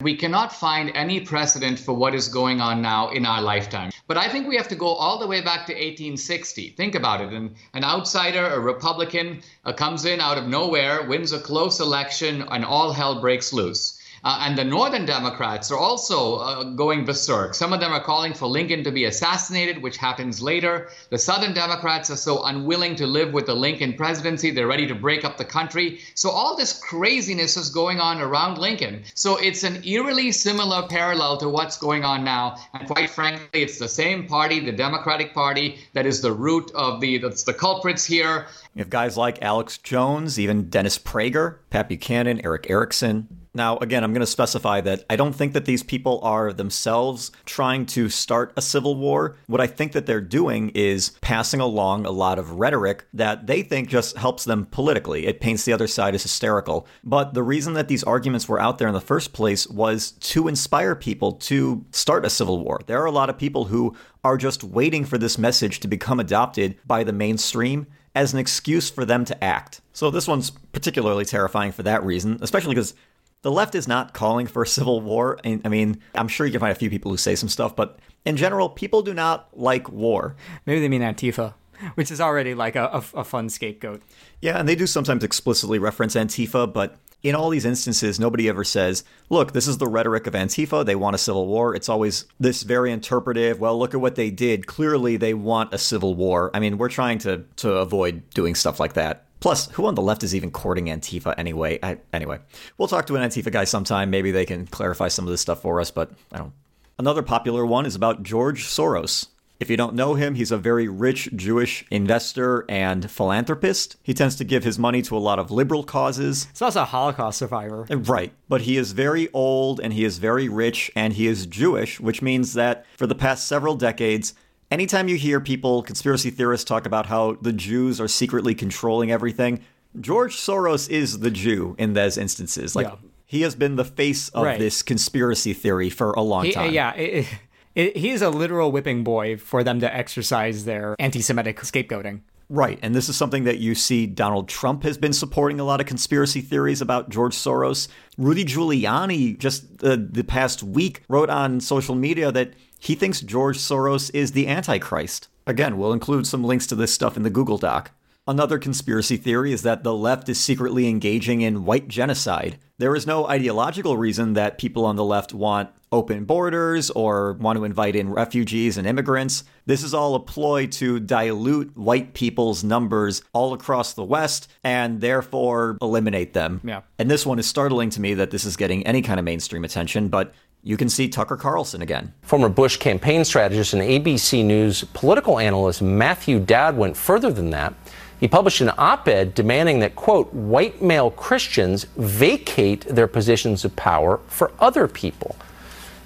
We 0.00 0.16
cannot 0.16 0.50
find 0.50 0.90
any 0.94 1.20
precedent 1.20 1.78
for 1.78 1.92
what 1.92 2.14
is 2.14 2.28
going 2.28 2.62
on 2.62 2.80
now 2.80 3.10
in 3.10 3.26
our 3.26 3.42
lifetime. 3.42 3.90
But 4.06 4.16
I 4.16 4.30
think 4.30 4.48
we 4.48 4.56
have 4.56 4.68
to 4.68 4.74
go 4.74 4.86
all 4.86 5.18
the 5.18 5.26
way 5.26 5.42
back 5.42 5.66
to 5.66 5.74
1860. 5.74 6.70
Think 6.70 6.94
about 6.94 7.20
it. 7.20 7.34
An, 7.34 7.54
an 7.74 7.84
outsider, 7.84 8.46
a 8.46 8.58
Republican, 8.58 9.42
uh, 9.66 9.74
comes 9.74 10.06
in 10.06 10.18
out 10.20 10.38
of 10.38 10.48
nowhere, 10.48 11.06
wins 11.06 11.32
a 11.32 11.38
close 11.38 11.80
election, 11.80 12.42
and 12.50 12.64
all 12.64 12.92
hell 12.92 13.20
breaks 13.20 13.52
loose. 13.52 13.99
Uh, 14.24 14.44
and 14.46 14.56
the 14.56 14.64
Northern 14.64 15.06
Democrats 15.06 15.70
are 15.70 15.78
also 15.78 16.36
uh, 16.36 16.64
going 16.64 17.04
berserk. 17.04 17.54
Some 17.54 17.72
of 17.72 17.80
them 17.80 17.92
are 17.92 18.02
calling 18.02 18.34
for 18.34 18.46
Lincoln 18.46 18.84
to 18.84 18.92
be 18.92 19.04
assassinated, 19.04 19.82
which 19.82 19.96
happens 19.96 20.42
later. 20.42 20.90
The 21.10 21.18
Southern 21.18 21.54
Democrats 21.54 22.10
are 22.10 22.16
so 22.16 22.44
unwilling 22.44 22.96
to 22.96 23.06
live 23.06 23.32
with 23.32 23.46
the 23.46 23.54
Lincoln 23.54 23.94
presidency, 23.94 24.50
they're 24.50 24.66
ready 24.66 24.86
to 24.86 24.94
break 24.94 25.24
up 25.24 25.36
the 25.36 25.44
country. 25.44 26.00
So 26.14 26.30
all 26.30 26.56
this 26.56 26.78
craziness 26.78 27.56
is 27.56 27.70
going 27.70 28.00
on 28.00 28.20
around 28.20 28.58
Lincoln. 28.58 29.04
So 29.14 29.36
it's 29.36 29.64
an 29.64 29.82
eerily 29.84 30.32
similar 30.32 30.86
parallel 30.88 31.38
to 31.38 31.48
what's 31.48 31.78
going 31.78 32.04
on 32.04 32.24
now. 32.24 32.56
And 32.74 32.86
quite 32.86 33.10
frankly, 33.10 33.62
it's 33.62 33.78
the 33.78 33.88
same 33.88 34.26
party, 34.26 34.60
the 34.60 34.72
Democratic 34.72 35.34
Party, 35.34 35.78
that 35.94 36.06
is 36.06 36.20
the 36.20 36.32
root 36.32 36.70
of 36.74 37.00
the 37.00 37.18
that's 37.18 37.44
the 37.44 37.54
culprits 37.54 38.04
here. 38.04 38.46
You 38.74 38.80
have 38.80 38.90
guys 38.90 39.16
like 39.16 39.42
Alex 39.42 39.78
Jones, 39.78 40.38
even 40.38 40.68
Dennis 40.68 40.98
Prager, 40.98 41.56
Pat 41.70 41.88
Buchanan, 41.88 42.44
Erick 42.44 42.68
Erickson. 42.70 43.39
Now, 43.52 43.78
again, 43.78 44.04
I'm 44.04 44.12
going 44.12 44.20
to 44.20 44.26
specify 44.26 44.80
that 44.82 45.04
I 45.10 45.16
don't 45.16 45.32
think 45.32 45.54
that 45.54 45.64
these 45.64 45.82
people 45.82 46.20
are 46.22 46.52
themselves 46.52 47.32
trying 47.44 47.86
to 47.86 48.08
start 48.08 48.52
a 48.56 48.62
civil 48.62 48.94
war. 48.94 49.36
What 49.46 49.60
I 49.60 49.66
think 49.66 49.92
that 49.92 50.06
they're 50.06 50.20
doing 50.20 50.70
is 50.70 51.10
passing 51.20 51.60
along 51.60 52.06
a 52.06 52.10
lot 52.10 52.38
of 52.38 52.52
rhetoric 52.52 53.04
that 53.14 53.46
they 53.46 53.62
think 53.62 53.88
just 53.88 54.16
helps 54.16 54.44
them 54.44 54.66
politically. 54.66 55.26
It 55.26 55.40
paints 55.40 55.64
the 55.64 55.72
other 55.72 55.88
side 55.88 56.14
as 56.14 56.22
hysterical. 56.22 56.86
But 57.02 57.34
the 57.34 57.42
reason 57.42 57.74
that 57.74 57.88
these 57.88 58.04
arguments 58.04 58.48
were 58.48 58.60
out 58.60 58.78
there 58.78 58.88
in 58.88 58.94
the 58.94 59.00
first 59.00 59.32
place 59.32 59.66
was 59.66 60.12
to 60.12 60.46
inspire 60.46 60.94
people 60.94 61.32
to 61.32 61.84
start 61.90 62.24
a 62.24 62.30
civil 62.30 62.62
war. 62.62 62.80
There 62.86 63.02
are 63.02 63.06
a 63.06 63.10
lot 63.10 63.30
of 63.30 63.38
people 63.38 63.64
who 63.64 63.96
are 64.22 64.36
just 64.36 64.62
waiting 64.62 65.04
for 65.04 65.18
this 65.18 65.38
message 65.38 65.80
to 65.80 65.88
become 65.88 66.20
adopted 66.20 66.76
by 66.86 67.02
the 67.02 67.12
mainstream 67.12 67.86
as 68.14 68.32
an 68.32 68.38
excuse 68.38 68.90
for 68.90 69.04
them 69.04 69.24
to 69.24 69.44
act. 69.44 69.80
So 69.92 70.10
this 70.10 70.26
one's 70.26 70.50
particularly 70.50 71.24
terrifying 71.24 71.72
for 71.72 71.82
that 71.84 72.04
reason, 72.04 72.38
especially 72.40 72.74
because 72.74 72.94
the 73.42 73.50
left 73.50 73.74
is 73.74 73.88
not 73.88 74.12
calling 74.12 74.46
for 74.46 74.62
a 74.62 74.66
civil 74.66 75.00
war. 75.00 75.38
I 75.44 75.68
mean, 75.68 76.00
I'm 76.14 76.28
sure 76.28 76.46
you 76.46 76.52
can 76.52 76.60
find 76.60 76.72
a 76.72 76.78
few 76.78 76.90
people 76.90 77.10
who 77.10 77.16
say 77.16 77.34
some 77.34 77.48
stuff, 77.48 77.74
but 77.74 77.98
in 78.24 78.36
general, 78.36 78.68
people 78.68 79.02
do 79.02 79.14
not 79.14 79.48
like 79.52 79.90
war. 79.90 80.36
Maybe 80.66 80.80
they 80.80 80.88
mean 80.88 81.02
Antifa, 81.02 81.54
which 81.94 82.10
is 82.10 82.20
already 82.20 82.54
like 82.54 82.76
a, 82.76 82.84
a, 82.84 83.20
a 83.20 83.24
fun 83.24 83.48
scapegoat. 83.48 84.02
Yeah, 84.42 84.58
and 84.58 84.68
they 84.68 84.74
do 84.74 84.86
sometimes 84.86 85.24
explicitly 85.24 85.78
reference 85.78 86.14
Antifa, 86.14 86.70
but 86.70 86.98
in 87.22 87.34
all 87.34 87.50
these 87.50 87.64
instances, 87.64 88.18
nobody 88.18 88.48
ever 88.48 88.64
says, 88.64 89.04
look, 89.28 89.52
this 89.52 89.68
is 89.68 89.78
the 89.78 89.86
rhetoric 89.86 90.26
of 90.26 90.34
Antifa. 90.34 90.84
They 90.84 90.96
want 90.96 91.14
a 91.14 91.18
civil 91.18 91.46
war. 91.46 91.74
It's 91.74 91.88
always 91.88 92.26
this 92.38 92.62
very 92.62 92.92
interpretive, 92.92 93.60
well, 93.60 93.78
look 93.78 93.94
at 93.94 94.00
what 94.00 94.14
they 94.14 94.30
did. 94.30 94.66
Clearly, 94.66 95.16
they 95.16 95.34
want 95.34 95.74
a 95.74 95.78
civil 95.78 96.14
war. 96.14 96.50
I 96.54 96.60
mean, 96.60 96.78
we're 96.78 96.88
trying 96.88 97.18
to, 97.20 97.44
to 97.56 97.72
avoid 97.72 98.28
doing 98.30 98.54
stuff 98.54 98.80
like 98.80 98.94
that. 98.94 99.26
Plus, 99.40 99.70
who 99.72 99.86
on 99.86 99.94
the 99.94 100.02
left 100.02 100.22
is 100.22 100.34
even 100.34 100.50
courting 100.50 100.86
Antifa 100.86 101.34
anyway? 101.36 101.78
I, 101.82 101.98
anyway, 102.12 102.38
we'll 102.78 102.88
talk 102.88 103.06
to 103.06 103.16
an 103.16 103.28
Antifa 103.28 103.50
guy 103.50 103.64
sometime. 103.64 104.10
Maybe 104.10 104.30
they 104.30 104.46
can 104.46 104.66
clarify 104.66 105.08
some 105.08 105.24
of 105.26 105.30
this 105.30 105.40
stuff 105.40 105.62
for 105.62 105.80
us, 105.80 105.90
but 105.90 106.12
I 106.32 106.38
don't. 106.38 106.52
Another 106.98 107.22
popular 107.22 107.64
one 107.64 107.86
is 107.86 107.94
about 107.94 108.22
George 108.22 108.64
Soros. 108.64 109.28
If 109.58 109.68
you 109.68 109.76
don't 109.76 109.94
know 109.94 110.14
him, 110.14 110.36
he's 110.36 110.50
a 110.50 110.56
very 110.56 110.88
rich 110.88 111.28
Jewish 111.36 111.84
investor 111.90 112.64
and 112.66 113.10
philanthropist. 113.10 113.96
He 114.02 114.14
tends 114.14 114.36
to 114.36 114.44
give 114.44 114.64
his 114.64 114.78
money 114.78 115.02
to 115.02 115.16
a 115.16 115.18
lot 115.18 115.38
of 115.38 115.50
liberal 115.50 115.84
causes. 115.84 116.46
He's 116.50 116.62
also 116.62 116.80
a 116.80 116.86
Holocaust 116.86 117.38
survivor. 117.38 117.86
Uh, 117.90 117.98
right. 117.98 118.32
But 118.48 118.62
he 118.62 118.78
is 118.78 118.92
very 118.92 119.28
old 119.34 119.78
and 119.78 119.92
he 119.92 120.04
is 120.04 120.16
very 120.16 120.48
rich 120.48 120.90
and 120.96 121.12
he 121.12 121.26
is 121.26 121.44
Jewish, 121.44 122.00
which 122.00 122.22
means 122.22 122.54
that 122.54 122.86
for 122.96 123.06
the 123.06 123.14
past 123.14 123.46
several 123.46 123.76
decades, 123.76 124.32
anytime 124.70 125.08
you 125.08 125.16
hear 125.16 125.40
people, 125.40 125.82
conspiracy 125.82 126.30
theorists, 126.30 126.64
talk 126.64 126.86
about 126.86 127.06
how 127.06 127.36
the 127.40 127.52
Jews 127.52 128.00
are 128.00 128.08
secretly 128.08 128.54
controlling 128.54 129.10
everything, 129.10 129.60
George 130.00 130.36
Soros 130.36 130.88
is 130.88 131.20
the 131.20 131.30
Jew 131.30 131.74
in 131.78 131.94
those 131.94 132.16
instances. 132.16 132.76
Like, 132.76 132.86
Yeah. 132.86 132.94
he 133.26 133.42
has 133.42 133.54
been 133.54 133.76
the 133.76 133.84
face 133.84 134.28
of 134.30 134.44
Right. 134.44 134.58
this 134.58 134.82
conspiracy 134.82 135.52
theory 135.52 135.90
for 135.90 136.12
a 136.12 136.22
long 136.22 136.44
He- 136.46 136.52
time. 136.52 136.72
yeah, 136.72 136.94
it, 136.94 137.26
it, 137.74 137.96
he's 137.96 138.22
a 138.22 138.30
literal 138.30 138.70
whipping 138.72 139.02
boy 139.04 139.36
for 139.36 139.64
them 139.64 139.80
to 139.80 139.94
exercise 139.94 140.64
their 140.64 140.94
anti-Semitic 140.98 141.58
scapegoating. 141.60 142.20
Right. 142.52 142.80
And 142.82 142.96
this 142.96 143.08
is 143.08 143.14
something 143.14 143.44
that 143.44 143.58
you 143.58 143.76
see 143.76 144.06
Donald 144.06 144.48
Trump 144.48 144.82
has 144.82 144.98
been 144.98 145.12
supporting 145.12 145.60
a 145.60 145.64
lot 145.64 145.80
of 145.80 145.86
conspiracy 145.86 146.40
theories 146.40 146.80
about 146.80 147.08
George 147.08 147.36
Soros. 147.36 147.86
Rudy 148.18 148.44
Giuliani, 148.44 149.38
just 149.38 149.64
uh, 149.84 149.96
the 150.00 150.24
past 150.24 150.60
week, 150.64 151.02
wrote 151.08 151.30
on 151.30 151.60
social 151.60 151.94
media 151.94 152.32
that 152.32 152.54
he 152.80 152.94
thinks 152.94 153.20
George 153.20 153.58
Soros 153.58 154.10
is 154.12 154.32
the 154.32 154.48
Antichrist. 154.48 155.28
Again, 155.46 155.78
we'll 155.78 155.92
include 155.92 156.26
some 156.26 156.42
links 156.42 156.66
to 156.68 156.74
this 156.74 156.92
stuff 156.92 157.16
in 157.16 157.22
the 157.22 157.30
Google 157.30 157.58
Doc. 157.58 157.92
Another 158.26 158.58
conspiracy 158.58 159.16
theory 159.16 159.52
is 159.52 159.62
that 159.62 159.82
the 159.82 159.94
left 159.94 160.28
is 160.28 160.38
secretly 160.38 160.88
engaging 160.88 161.40
in 161.40 161.64
white 161.64 161.88
genocide. 161.88 162.58
There 162.78 162.94
is 162.94 163.06
no 163.06 163.26
ideological 163.28 163.96
reason 163.96 164.34
that 164.34 164.58
people 164.58 164.84
on 164.84 164.96
the 164.96 165.04
left 165.04 165.34
want 165.34 165.70
open 165.92 166.24
borders 166.24 166.90
or 166.90 167.32
want 167.34 167.56
to 167.56 167.64
invite 167.64 167.96
in 167.96 168.10
refugees 168.10 168.78
and 168.78 168.86
immigrants. 168.86 169.42
This 169.66 169.82
is 169.82 169.92
all 169.92 170.14
a 170.14 170.20
ploy 170.20 170.66
to 170.68 171.00
dilute 171.00 171.76
white 171.76 172.14
people's 172.14 172.62
numbers 172.62 173.22
all 173.32 173.52
across 173.52 173.94
the 173.94 174.04
West 174.04 174.48
and 174.62 175.00
therefore 175.00 175.76
eliminate 175.82 176.32
them. 176.32 176.60
Yeah. 176.62 176.82
And 176.98 177.10
this 177.10 177.26
one 177.26 177.38
is 177.38 177.46
startling 177.46 177.90
to 177.90 178.00
me 178.00 178.14
that 178.14 178.30
this 178.30 178.44
is 178.44 178.56
getting 178.56 178.86
any 178.86 179.02
kind 179.02 179.18
of 179.18 179.24
mainstream 179.24 179.64
attention, 179.64 180.08
but 180.08 180.32
you 180.62 180.76
can 180.76 180.88
see 180.88 181.08
Tucker 181.08 181.36
Carlson 181.36 181.80
again. 181.80 182.12
Former 182.22 182.48
Bush 182.48 182.76
campaign 182.76 183.24
strategist 183.24 183.72
and 183.72 183.82
ABC 183.82 184.44
News 184.44 184.84
political 184.92 185.38
analyst 185.38 185.80
Matthew 185.80 186.38
Dowd 186.38 186.76
went 186.76 186.96
further 186.96 187.32
than 187.32 187.50
that. 187.50 187.74
He 188.18 188.28
published 188.28 188.60
an 188.60 188.70
op 188.76 189.08
ed 189.08 189.34
demanding 189.34 189.78
that, 189.80 189.96
quote, 189.96 190.32
white 190.34 190.82
male 190.82 191.10
Christians 191.10 191.84
vacate 191.96 192.82
their 192.82 193.06
positions 193.06 193.64
of 193.64 193.74
power 193.76 194.20
for 194.26 194.52
other 194.60 194.86
people. 194.86 195.36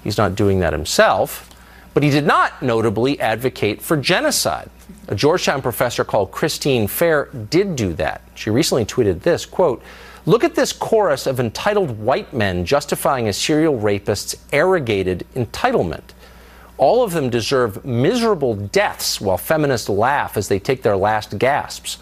He's 0.03 0.17
not 0.17 0.35
doing 0.35 0.59
that 0.59 0.71
himself, 0.71 1.49
but 1.93 2.03
he 2.03 2.09
did 2.09 2.25
not 2.25 2.61
notably 2.61 3.19
advocate 3.19 3.81
for 3.81 3.97
genocide. 3.97 4.69
A 5.09 5.15
Georgetown 5.15 5.61
professor 5.61 6.05
called 6.05 6.31
Christine 6.31 6.87
Fair 6.87 7.25
did 7.49 7.75
do 7.75 7.93
that. 7.93 8.21
She 8.35 8.49
recently 8.49 8.85
tweeted 8.85 9.21
this, 9.21 9.45
quote, 9.45 9.83
Look 10.27 10.43
at 10.43 10.55
this 10.55 10.73
chorus 10.73 11.27
of 11.27 11.39
entitled 11.39 11.99
white 11.99 12.33
men 12.33 12.65
justifying 12.65 13.27
a 13.27 13.33
serial 13.33 13.77
rapist's 13.77 14.35
arrogated 14.51 15.23
entitlement. 15.35 16.13
All 16.79 17.03
of 17.03 17.13
them 17.13 17.29
deserve 17.29 17.85
miserable 17.85 18.55
deaths 18.55 19.21
while 19.21 19.37
feminists 19.37 19.87
laugh 19.87 20.35
as 20.35 20.47
they 20.47 20.57
take 20.57 20.81
their 20.81 20.97
last 20.97 21.37
gasps. 21.37 21.99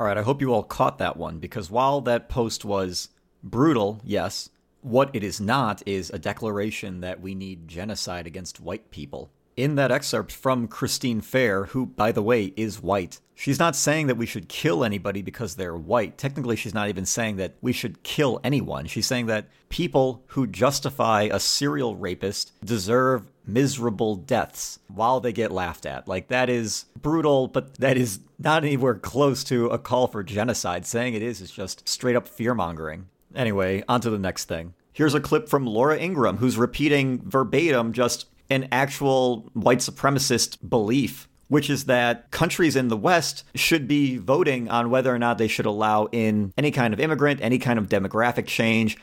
All 0.00 0.06
right, 0.06 0.18
I 0.18 0.22
hope 0.22 0.40
you 0.40 0.52
all 0.52 0.64
caught 0.64 0.98
that 0.98 1.16
one 1.16 1.38
because 1.38 1.70
while 1.70 2.00
that 2.00 2.28
post 2.28 2.64
was 2.64 3.10
brutal, 3.44 4.00
yes, 4.04 4.50
what 4.82 5.10
it 5.12 5.22
is 5.22 5.40
not 5.40 5.80
is 5.86 6.10
a 6.10 6.18
declaration 6.18 7.02
that 7.02 7.20
we 7.20 7.36
need 7.36 7.68
genocide 7.68 8.26
against 8.26 8.58
white 8.58 8.90
people. 8.90 9.30
In 9.58 9.74
that 9.74 9.90
excerpt 9.90 10.30
from 10.30 10.68
Christine 10.68 11.20
Fair, 11.20 11.64
who, 11.64 11.84
by 11.84 12.12
the 12.12 12.22
way, 12.22 12.52
is 12.56 12.80
white, 12.80 13.18
she's 13.34 13.58
not 13.58 13.74
saying 13.74 14.06
that 14.06 14.16
we 14.16 14.24
should 14.24 14.48
kill 14.48 14.84
anybody 14.84 15.20
because 15.20 15.56
they're 15.56 15.74
white. 15.74 16.16
Technically, 16.16 16.54
she's 16.54 16.74
not 16.74 16.88
even 16.88 17.04
saying 17.04 17.38
that 17.38 17.56
we 17.60 17.72
should 17.72 18.04
kill 18.04 18.38
anyone. 18.44 18.86
She's 18.86 19.08
saying 19.08 19.26
that 19.26 19.48
people 19.68 20.22
who 20.28 20.46
justify 20.46 21.22
a 21.22 21.40
serial 21.40 21.96
rapist 21.96 22.52
deserve 22.64 23.32
miserable 23.48 24.14
deaths 24.14 24.78
while 24.94 25.18
they 25.18 25.32
get 25.32 25.50
laughed 25.50 25.86
at. 25.86 26.06
Like, 26.06 26.28
that 26.28 26.48
is 26.48 26.84
brutal, 27.02 27.48
but 27.48 27.78
that 27.78 27.96
is 27.96 28.20
not 28.38 28.62
anywhere 28.62 28.94
close 28.94 29.42
to 29.42 29.66
a 29.70 29.78
call 29.78 30.06
for 30.06 30.22
genocide. 30.22 30.86
Saying 30.86 31.14
it 31.14 31.22
is 31.22 31.40
is 31.40 31.50
just 31.50 31.88
straight 31.88 32.14
up 32.14 32.28
fear 32.28 32.54
mongering. 32.54 33.08
Anyway, 33.34 33.82
on 33.88 34.00
to 34.02 34.10
the 34.10 34.20
next 34.20 34.44
thing. 34.44 34.74
Here's 34.92 35.14
a 35.14 35.20
clip 35.20 35.48
from 35.48 35.66
Laura 35.66 35.98
Ingraham, 35.98 36.36
who's 36.36 36.56
repeating 36.56 37.28
verbatim 37.28 37.92
just 37.92 38.26
an 38.50 38.68
actual 38.72 39.50
white 39.52 39.78
supremacist 39.78 40.58
belief, 40.68 41.28
which 41.48 41.70
is 41.70 41.84
that 41.84 42.30
countries 42.30 42.76
in 42.76 42.88
the 42.88 42.96
West 42.96 43.44
should 43.54 43.88
be 43.88 44.16
voting 44.16 44.68
on 44.68 44.90
whether 44.90 45.14
or 45.14 45.18
not 45.18 45.38
they 45.38 45.48
should 45.48 45.66
allow 45.66 46.06
in 46.06 46.52
any 46.56 46.70
kind 46.70 46.94
of 46.94 47.00
immigrant, 47.00 47.40
any 47.42 47.58
kind 47.58 47.78
of 47.78 47.88
demographic 47.88 48.46
change. 48.46 48.96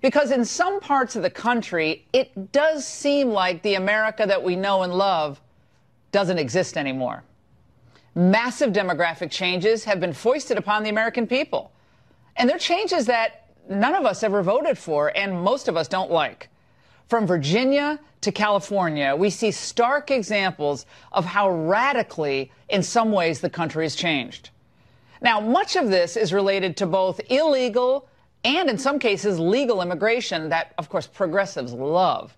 Because 0.00 0.30
in 0.30 0.44
some 0.44 0.80
parts 0.80 1.16
of 1.16 1.22
the 1.22 1.30
country, 1.30 2.06
it 2.12 2.52
does 2.52 2.86
seem 2.86 3.30
like 3.30 3.62
the 3.62 3.74
America 3.74 4.24
that 4.26 4.42
we 4.42 4.56
know 4.56 4.82
and 4.82 4.94
love 4.94 5.40
doesn't 6.12 6.38
exist 6.38 6.76
anymore. 6.76 7.22
Massive 8.14 8.72
demographic 8.72 9.30
changes 9.30 9.84
have 9.84 10.00
been 10.00 10.12
foisted 10.12 10.58
upon 10.58 10.82
the 10.82 10.90
American 10.90 11.26
people. 11.26 11.70
And 12.36 12.48
they're 12.48 12.58
changes 12.58 13.06
that 13.06 13.46
none 13.68 13.94
of 13.94 14.04
us 14.04 14.22
ever 14.22 14.42
voted 14.42 14.76
for 14.76 15.16
and 15.16 15.40
most 15.40 15.68
of 15.68 15.76
us 15.76 15.88
don't 15.88 16.10
like. 16.10 16.49
From 17.10 17.26
Virginia 17.26 17.98
to 18.20 18.30
California, 18.30 19.16
we 19.16 19.30
see 19.30 19.50
stark 19.50 20.12
examples 20.12 20.86
of 21.10 21.24
how 21.24 21.50
radically, 21.50 22.52
in 22.68 22.84
some 22.84 23.10
ways, 23.10 23.40
the 23.40 23.50
country 23.50 23.84
has 23.84 23.96
changed. 23.96 24.50
Now, 25.20 25.40
much 25.40 25.74
of 25.74 25.90
this 25.90 26.16
is 26.16 26.32
related 26.32 26.76
to 26.76 26.86
both 26.86 27.20
illegal 27.28 28.08
and, 28.44 28.70
in 28.70 28.78
some 28.78 29.00
cases, 29.00 29.40
legal 29.40 29.82
immigration 29.82 30.50
that, 30.50 30.72
of 30.78 30.88
course, 30.88 31.08
progressives 31.08 31.72
love. 31.72 32.36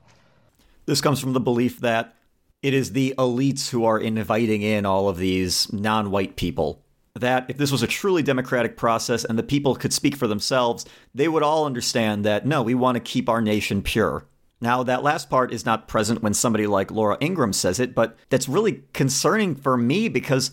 This 0.86 1.02
comes 1.02 1.20
from 1.20 1.34
the 1.34 1.40
belief 1.40 1.80
that 1.80 2.14
it 2.62 2.72
is 2.72 2.92
the 2.92 3.14
elites 3.18 3.68
who 3.68 3.84
are 3.84 4.00
inviting 4.00 4.62
in 4.62 4.86
all 4.86 5.06
of 5.06 5.18
these 5.18 5.70
non 5.70 6.10
white 6.10 6.36
people. 6.36 6.80
That 7.14 7.44
if 7.50 7.58
this 7.58 7.70
was 7.70 7.82
a 7.82 7.86
truly 7.86 8.22
democratic 8.22 8.78
process 8.78 9.22
and 9.26 9.38
the 9.38 9.42
people 9.42 9.74
could 9.74 9.92
speak 9.92 10.16
for 10.16 10.26
themselves, 10.26 10.86
they 11.14 11.28
would 11.28 11.42
all 11.42 11.66
understand 11.66 12.24
that 12.24 12.46
no, 12.46 12.62
we 12.62 12.74
want 12.74 12.96
to 12.96 13.00
keep 13.00 13.28
our 13.28 13.42
nation 13.42 13.82
pure. 13.82 14.24
Now, 14.62 14.84
that 14.84 15.02
last 15.02 15.28
part 15.28 15.52
is 15.52 15.66
not 15.66 15.88
present 15.88 16.22
when 16.22 16.34
somebody 16.34 16.68
like 16.68 16.92
Laura 16.92 17.18
Ingraham 17.20 17.52
says 17.52 17.80
it, 17.80 17.96
but 17.96 18.16
that's 18.30 18.48
really 18.48 18.84
concerning 18.92 19.56
for 19.56 19.76
me 19.76 20.08
because 20.08 20.52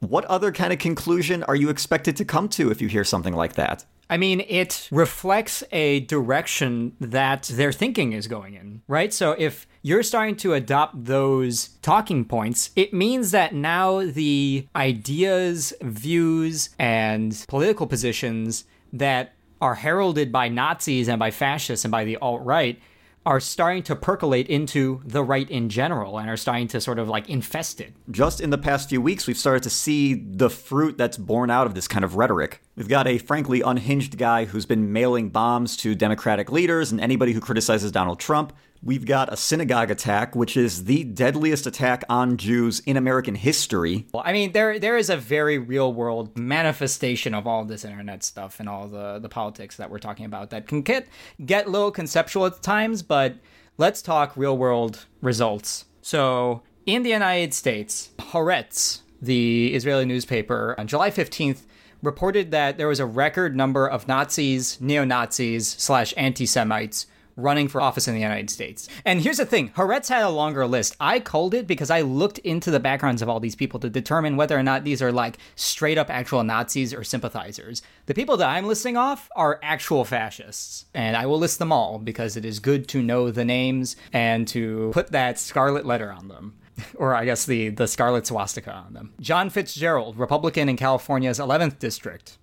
what 0.00 0.24
other 0.24 0.50
kind 0.50 0.72
of 0.72 0.80
conclusion 0.80 1.44
are 1.44 1.54
you 1.54 1.70
expected 1.70 2.16
to 2.16 2.24
come 2.24 2.48
to 2.50 2.72
if 2.72 2.82
you 2.82 2.88
hear 2.88 3.04
something 3.04 3.32
like 3.32 3.54
that? 3.54 3.84
I 4.10 4.16
mean, 4.16 4.44
it 4.48 4.88
reflects 4.90 5.62
a 5.70 6.00
direction 6.00 6.96
that 7.00 7.44
their 7.44 7.72
thinking 7.72 8.12
is 8.12 8.26
going 8.26 8.54
in, 8.54 8.82
right? 8.88 9.14
So 9.14 9.32
if 9.38 9.66
you're 9.82 10.02
starting 10.02 10.36
to 10.36 10.52
adopt 10.54 11.04
those 11.04 11.68
talking 11.80 12.24
points, 12.24 12.70
it 12.74 12.92
means 12.92 13.30
that 13.30 13.54
now 13.54 14.04
the 14.04 14.66
ideas, 14.76 15.72
views, 15.80 16.70
and 16.78 17.44
political 17.48 17.86
positions 17.86 18.64
that 18.92 19.32
are 19.60 19.76
heralded 19.76 20.30
by 20.30 20.48
Nazis 20.48 21.08
and 21.08 21.18
by 21.18 21.30
fascists 21.30 21.84
and 21.84 21.92
by 21.92 22.04
the 22.04 22.16
alt 22.18 22.44
right 22.44 22.80
are 23.26 23.40
starting 23.40 23.82
to 23.84 23.96
percolate 23.96 24.48
into 24.48 25.00
the 25.04 25.22
right 25.22 25.50
in 25.50 25.68
general 25.68 26.18
and 26.18 26.28
are 26.28 26.36
starting 26.36 26.68
to 26.68 26.80
sort 26.80 26.98
of 26.98 27.08
like 27.08 27.28
infest 27.28 27.80
it. 27.80 27.94
Just 28.10 28.40
in 28.40 28.50
the 28.50 28.58
past 28.58 28.88
few 28.88 29.00
weeks, 29.00 29.26
we've 29.26 29.38
started 29.38 29.62
to 29.62 29.70
see 29.70 30.14
the 30.14 30.50
fruit 30.50 30.98
that's 30.98 31.16
born 31.16 31.50
out 31.50 31.66
of 31.66 31.74
this 31.74 31.88
kind 31.88 32.04
of 32.04 32.16
rhetoric. 32.16 32.60
We've 32.76 32.88
got 32.88 33.06
a 33.06 33.18
frankly 33.18 33.60
unhinged 33.60 34.18
guy 34.18 34.46
who's 34.46 34.66
been 34.66 34.92
mailing 34.92 35.28
bombs 35.28 35.76
to 35.76 35.94
Democratic 35.94 36.50
leaders 36.50 36.90
and 36.90 37.00
anybody 37.00 37.32
who 37.32 37.40
criticizes 37.40 37.92
Donald 37.92 38.18
Trump. 38.18 38.52
We've 38.82 39.06
got 39.06 39.32
a 39.32 39.36
synagogue 39.36 39.92
attack, 39.92 40.34
which 40.34 40.56
is 40.56 40.84
the 40.84 41.04
deadliest 41.04 41.68
attack 41.68 42.02
on 42.08 42.36
Jews 42.36 42.80
in 42.80 42.96
American 42.96 43.36
history. 43.36 44.06
Well, 44.12 44.24
I 44.26 44.32
mean, 44.32 44.50
there 44.50 44.80
there 44.80 44.96
is 44.96 45.08
a 45.08 45.16
very 45.16 45.56
real 45.56 45.92
world 45.92 46.36
manifestation 46.36 47.32
of 47.32 47.46
all 47.46 47.64
this 47.64 47.84
internet 47.84 48.24
stuff 48.24 48.58
and 48.58 48.68
all 48.68 48.88
the 48.88 49.20
the 49.20 49.28
politics 49.28 49.76
that 49.76 49.88
we're 49.88 50.00
talking 50.00 50.26
about 50.26 50.50
that 50.50 50.66
can 50.66 50.82
get 50.82 51.06
get 51.46 51.66
a 51.66 51.70
little 51.70 51.92
conceptual 51.92 52.44
at 52.44 52.60
times, 52.60 53.02
but 53.04 53.36
let's 53.78 54.02
talk 54.02 54.36
real 54.36 54.58
world 54.58 55.06
results. 55.22 55.84
So, 56.02 56.62
in 56.86 57.04
the 57.04 57.10
United 57.10 57.54
States, 57.54 58.10
Haaretz, 58.18 59.02
the 59.22 59.72
Israeli 59.74 60.06
newspaper, 60.06 60.74
on 60.76 60.88
July 60.88 61.10
15th 61.10 61.62
reported 62.04 62.50
that 62.50 62.78
there 62.78 62.88
was 62.88 63.00
a 63.00 63.06
record 63.06 63.56
number 63.56 63.86
of 63.86 64.06
Nazis, 64.06 64.80
neo 64.80 65.04
Nazis, 65.04 65.68
slash 65.68 66.14
anti 66.16 66.46
Semites 66.46 67.06
running 67.36 67.68
for 67.68 67.80
office 67.80 68.06
in 68.06 68.14
the 68.14 68.20
United 68.20 68.50
States. 68.50 68.88
And 69.04 69.20
here's 69.20 69.38
the 69.38 69.46
thing 69.46 69.70
Haaretz 69.70 70.08
had 70.08 70.22
a 70.22 70.28
longer 70.28 70.66
list. 70.66 70.96
I 71.00 71.20
culled 71.20 71.54
it 71.54 71.66
because 71.66 71.90
I 71.90 72.02
looked 72.02 72.38
into 72.38 72.70
the 72.70 72.80
backgrounds 72.80 73.22
of 73.22 73.28
all 73.28 73.40
these 73.40 73.56
people 73.56 73.80
to 73.80 73.90
determine 73.90 74.36
whether 74.36 74.58
or 74.58 74.62
not 74.62 74.84
these 74.84 75.02
are 75.02 75.12
like 75.12 75.38
straight 75.56 75.98
up 75.98 76.10
actual 76.10 76.44
Nazis 76.44 76.94
or 76.94 77.04
sympathizers. 77.04 77.82
The 78.06 78.14
people 78.14 78.36
that 78.36 78.48
I'm 78.48 78.66
listing 78.66 78.96
off 78.96 79.28
are 79.34 79.60
actual 79.62 80.04
fascists. 80.04 80.86
And 80.94 81.16
I 81.16 81.26
will 81.26 81.38
list 81.38 81.58
them 81.58 81.72
all 81.72 81.98
because 81.98 82.36
it 82.36 82.44
is 82.44 82.60
good 82.60 82.88
to 82.88 83.02
know 83.02 83.30
the 83.30 83.44
names 83.44 83.96
and 84.12 84.46
to 84.48 84.90
put 84.92 85.12
that 85.12 85.38
scarlet 85.38 85.86
letter 85.86 86.12
on 86.12 86.28
them 86.28 86.54
or 86.96 87.14
I 87.14 87.24
guess 87.24 87.46
the, 87.46 87.68
the 87.68 87.86
scarlet 87.86 88.26
swastika 88.26 88.72
on 88.72 88.94
them. 88.94 89.14
John 89.20 89.50
Fitzgerald, 89.50 90.16
Republican 90.16 90.68
in 90.68 90.76
California's 90.76 91.38
11th 91.38 91.78
district. 91.78 92.38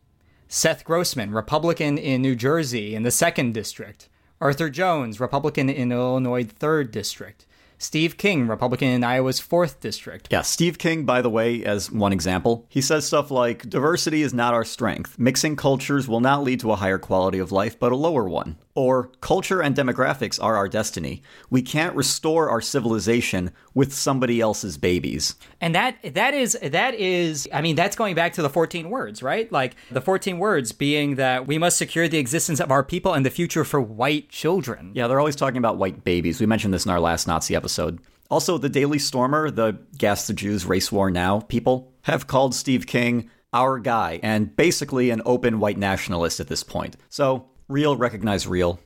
Seth 0.47 0.83
Grossman, 0.83 1.31
Republican 1.31 1.97
in 1.97 2.21
New 2.21 2.35
Jersey 2.35 2.93
in 2.93 3.03
the 3.03 3.09
2nd 3.09 3.53
district. 3.53 4.09
Arthur 4.41 4.69
Jones, 4.69 5.19
Republican 5.19 5.69
in 5.69 5.91
Illinois 5.91 6.43
3rd 6.43 6.91
district. 6.91 7.45
Steve 7.77 8.15
King, 8.15 8.47
Republican 8.47 8.89
in 8.89 9.03
Iowa's 9.03 9.41
4th 9.41 9.79
district. 9.79 10.27
Yeah, 10.29 10.43
Steve 10.43 10.77
King, 10.77 11.03
by 11.03 11.23
the 11.23 11.31
way, 11.31 11.65
as 11.65 11.91
one 11.91 12.13
example, 12.13 12.65
he 12.69 12.79
says 12.79 13.07
stuff 13.07 13.31
like 13.31 13.67
diversity 13.67 14.21
is 14.21 14.35
not 14.35 14.53
our 14.53 14.63
strength. 14.63 15.17
Mixing 15.17 15.55
cultures 15.55 16.07
will 16.07 16.19
not 16.19 16.43
lead 16.43 16.59
to 16.59 16.71
a 16.71 16.75
higher 16.75 16.99
quality 16.99 17.39
of 17.39 17.51
life, 17.51 17.79
but 17.79 17.91
a 17.91 17.95
lower 17.95 18.29
one. 18.29 18.57
Or 18.73 19.11
culture 19.19 19.61
and 19.61 19.75
demographics 19.75 20.41
are 20.41 20.55
our 20.55 20.69
destiny. 20.69 21.21
We 21.49 21.61
can't 21.61 21.95
restore 21.95 22.49
our 22.49 22.61
civilization 22.61 23.51
with 23.73 23.93
somebody 23.93 24.39
else's 24.39 24.77
babies. 24.77 25.35
And 25.59 25.75
that 25.75 25.97
that 26.13 26.33
is 26.33 26.57
that 26.63 26.93
is 26.93 27.49
I 27.53 27.61
mean 27.61 27.75
that's 27.75 27.95
going 27.95 28.15
back 28.15 28.33
to 28.33 28.41
the 28.41 28.49
14 28.49 28.89
words, 28.89 29.21
right? 29.21 29.51
Like 29.51 29.75
the 29.91 30.01
14 30.01 30.39
words 30.39 30.71
being 30.71 31.15
that 31.15 31.47
we 31.47 31.57
must 31.57 31.77
secure 31.77 32.07
the 32.07 32.17
existence 32.17 32.59
of 32.61 32.71
our 32.71 32.83
people 32.83 33.13
and 33.13 33.25
the 33.25 33.29
future 33.29 33.65
for 33.65 33.81
white 33.81 34.29
children. 34.29 34.91
Yeah, 34.93 35.07
they're 35.07 35.19
always 35.19 35.35
talking 35.35 35.57
about 35.57 35.77
white 35.77 36.03
babies. 36.03 36.39
We 36.39 36.45
mentioned 36.45 36.73
this 36.73 36.85
in 36.85 36.91
our 36.91 36.99
last 36.99 37.27
Nazi 37.27 37.55
episode. 37.55 37.99
Also, 38.29 38.57
the 38.57 38.69
Daily 38.69 38.97
Stormer, 38.97 39.51
the 39.51 39.77
Gas 39.97 40.27
the 40.27 40.33
Jews 40.33 40.65
Race 40.65 40.89
War 40.89 41.11
Now 41.11 41.41
people, 41.41 41.91
have 42.03 42.27
called 42.27 42.55
Steve 42.55 42.87
King 42.87 43.29
our 43.53 43.79
guy 43.79 44.19
and 44.23 44.55
basically 44.55 45.09
an 45.09 45.21
open 45.25 45.59
white 45.59 45.77
nationalist 45.77 46.39
at 46.39 46.47
this 46.47 46.63
point. 46.63 46.95
So 47.09 47.49
real 47.71 47.95
recognize 47.95 48.47
real. 48.47 48.79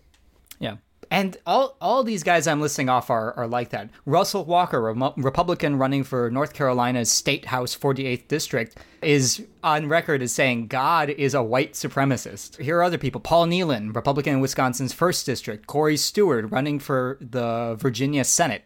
Yeah. 0.59 0.77
And 1.11 1.37
all 1.45 1.77
all 1.81 2.03
these 2.03 2.23
guys 2.23 2.47
I'm 2.47 2.61
listing 2.61 2.89
off 2.89 3.09
are, 3.09 3.33
are 3.33 3.47
like 3.47 3.69
that. 3.69 3.89
Russell 4.05 4.43
Walker, 4.43 4.81
Remo- 4.81 5.13
Republican 5.17 5.77
running 5.77 6.03
for 6.03 6.31
North 6.31 6.53
Carolina's 6.53 7.11
State 7.11 7.45
House 7.45 7.77
48th 7.77 8.27
District, 8.27 8.77
is 9.01 9.45
on 9.63 9.87
record 9.87 10.21
as 10.21 10.31
saying 10.31 10.67
God 10.67 11.09
is 11.09 11.33
a 11.33 11.43
white 11.43 11.73
supremacist. 11.73 12.59
Here 12.59 12.77
are 12.77 12.83
other 12.83 12.97
people. 12.97 13.21
Paul 13.21 13.45
Nehlen, 13.47 13.95
Republican 13.95 14.33
in 14.35 14.39
Wisconsin's 14.39 14.93
1st 14.93 15.25
District. 15.25 15.67
Corey 15.67 15.97
Stewart, 15.97 16.49
running 16.51 16.79
for 16.79 17.17
the 17.21 17.75
Virginia 17.79 18.23
Senate. 18.23 18.63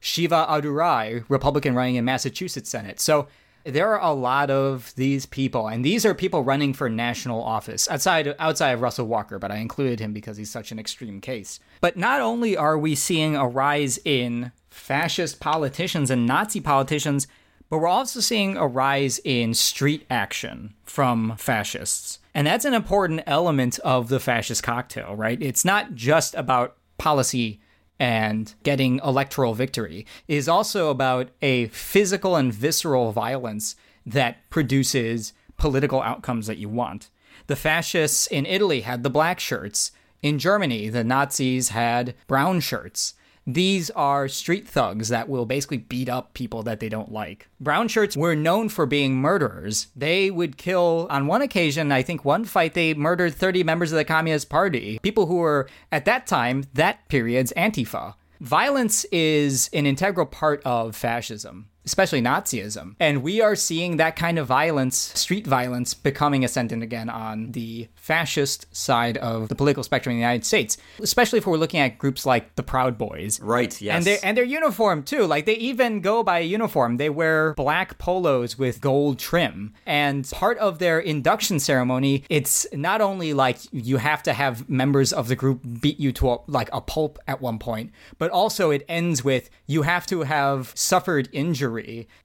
Shiva 0.00 0.46
Ayyadurai, 0.48 1.24
Republican 1.28 1.74
running 1.74 1.96
in 1.96 2.04
Massachusetts 2.04 2.70
Senate. 2.70 3.00
So 3.00 3.28
there 3.64 3.88
are 3.94 4.10
a 4.10 4.14
lot 4.14 4.50
of 4.50 4.94
these 4.96 5.26
people, 5.26 5.68
and 5.68 5.84
these 5.84 6.06
are 6.06 6.14
people 6.14 6.42
running 6.42 6.72
for 6.72 6.88
national 6.88 7.42
office 7.42 7.88
outside 7.88 8.34
outside 8.38 8.70
of 8.70 8.80
Russell 8.80 9.06
Walker, 9.06 9.38
but 9.38 9.50
I 9.50 9.56
included 9.56 10.00
him 10.00 10.12
because 10.12 10.36
he's 10.36 10.50
such 10.50 10.72
an 10.72 10.78
extreme 10.78 11.20
case. 11.20 11.60
But 11.80 11.96
not 11.96 12.20
only 12.20 12.56
are 12.56 12.78
we 12.78 12.94
seeing 12.94 13.36
a 13.36 13.46
rise 13.46 13.98
in 14.04 14.52
fascist 14.70 15.40
politicians 15.40 16.10
and 16.10 16.26
Nazi 16.26 16.60
politicians, 16.60 17.26
but 17.68 17.78
we're 17.78 17.88
also 17.88 18.20
seeing 18.20 18.56
a 18.56 18.66
rise 18.66 19.20
in 19.24 19.54
street 19.54 20.04
action 20.10 20.74
from 20.84 21.36
fascists. 21.36 22.18
And 22.34 22.46
that's 22.46 22.64
an 22.64 22.74
important 22.74 23.22
element 23.26 23.78
of 23.80 24.08
the 24.08 24.20
fascist 24.20 24.62
cocktail, 24.62 25.14
right? 25.14 25.40
It's 25.40 25.64
not 25.64 25.94
just 25.94 26.34
about 26.34 26.76
policy 26.98 27.60
and 28.00 28.54
getting 28.62 28.98
electoral 29.04 29.52
victory 29.52 30.06
is 30.26 30.48
also 30.48 30.88
about 30.88 31.28
a 31.42 31.66
physical 31.68 32.34
and 32.34 32.52
visceral 32.52 33.12
violence 33.12 33.76
that 34.06 34.48
produces 34.48 35.34
political 35.58 36.00
outcomes 36.00 36.46
that 36.46 36.56
you 36.56 36.70
want. 36.70 37.10
The 37.46 37.56
fascists 37.56 38.26
in 38.26 38.46
Italy 38.46 38.80
had 38.80 39.02
the 39.02 39.10
black 39.10 39.38
shirts. 39.38 39.92
In 40.22 40.38
Germany, 40.38 40.88
the 40.88 41.04
Nazis 41.04 41.68
had 41.68 42.14
brown 42.26 42.60
shirts. 42.60 43.14
These 43.46 43.90
are 43.90 44.28
street 44.28 44.68
thugs 44.68 45.08
that 45.08 45.28
will 45.28 45.46
basically 45.46 45.78
beat 45.78 46.08
up 46.08 46.34
people 46.34 46.62
that 46.64 46.78
they 46.80 46.88
don't 46.88 47.10
like. 47.10 47.48
Brown 47.58 47.88
shirts 47.88 48.16
were 48.16 48.36
known 48.36 48.68
for 48.68 48.86
being 48.86 49.16
murderers. 49.16 49.88
They 49.96 50.30
would 50.30 50.58
kill, 50.58 51.06
on 51.10 51.26
one 51.26 51.42
occasion, 51.42 51.90
I 51.90 52.02
think 52.02 52.24
one 52.24 52.44
fight, 52.44 52.74
they 52.74 52.94
murdered 52.94 53.34
30 53.34 53.64
members 53.64 53.92
of 53.92 53.96
the 53.96 54.04
Communist 54.04 54.50
Party. 54.50 54.98
People 55.02 55.26
who 55.26 55.36
were, 55.36 55.68
at 55.90 56.04
that 56.04 56.26
time, 56.26 56.64
that 56.74 57.08
period's 57.08 57.52
Antifa. 57.56 58.14
Violence 58.40 59.04
is 59.12 59.68
an 59.72 59.86
integral 59.86 60.26
part 60.26 60.62
of 60.64 60.94
fascism, 60.94 61.69
especially 61.84 62.20
Nazism. 62.20 62.94
And 63.00 63.22
we 63.22 63.40
are 63.40 63.56
seeing 63.56 63.96
that 63.96 64.16
kind 64.16 64.38
of 64.38 64.46
violence, 64.46 64.96
street 64.96 65.46
violence, 65.46 65.94
becoming 65.94 66.44
ascendant 66.44 66.82
again 66.82 67.08
on 67.08 67.52
the 67.52 67.88
fascist 67.94 68.66
side 68.76 69.16
of 69.16 69.48
the 69.48 69.54
political 69.54 69.82
spectrum 69.82 70.12
in 70.12 70.18
the 70.18 70.22
United 70.22 70.44
States, 70.44 70.76
especially 71.00 71.38
if 71.38 71.46
we're 71.46 71.56
looking 71.56 71.80
at 71.80 71.98
groups 71.98 72.26
like 72.26 72.54
the 72.56 72.62
Proud 72.62 72.98
Boys. 72.98 73.40
Right, 73.40 73.80
yes. 73.80 74.06
And, 74.06 74.20
and 74.22 74.36
their 74.36 74.44
uniform, 74.44 75.02
too. 75.02 75.24
Like, 75.26 75.46
they 75.46 75.56
even 75.56 76.00
go 76.00 76.22
by 76.22 76.40
a 76.40 76.44
uniform. 76.44 76.98
They 76.98 77.10
wear 77.10 77.54
black 77.54 77.98
polos 77.98 78.58
with 78.58 78.80
gold 78.80 79.18
trim. 79.18 79.74
And 79.86 80.28
part 80.30 80.58
of 80.58 80.78
their 80.78 81.00
induction 81.00 81.60
ceremony, 81.60 82.24
it's 82.28 82.66
not 82.72 83.00
only 83.00 83.32
like 83.32 83.58
you 83.72 83.96
have 83.96 84.22
to 84.24 84.32
have 84.32 84.68
members 84.68 85.12
of 85.12 85.28
the 85.28 85.36
group 85.36 85.60
beat 85.80 85.98
you 85.98 86.12
to 86.12 86.30
a, 86.30 86.38
like 86.46 86.68
a 86.72 86.80
pulp 86.80 87.18
at 87.26 87.40
one 87.40 87.58
point, 87.58 87.92
but 88.18 88.30
also 88.30 88.70
it 88.70 88.84
ends 88.88 89.24
with 89.24 89.48
you 89.66 89.82
have 89.82 90.06
to 90.06 90.22
have 90.22 90.72
suffered 90.74 91.28
injury 91.32 91.69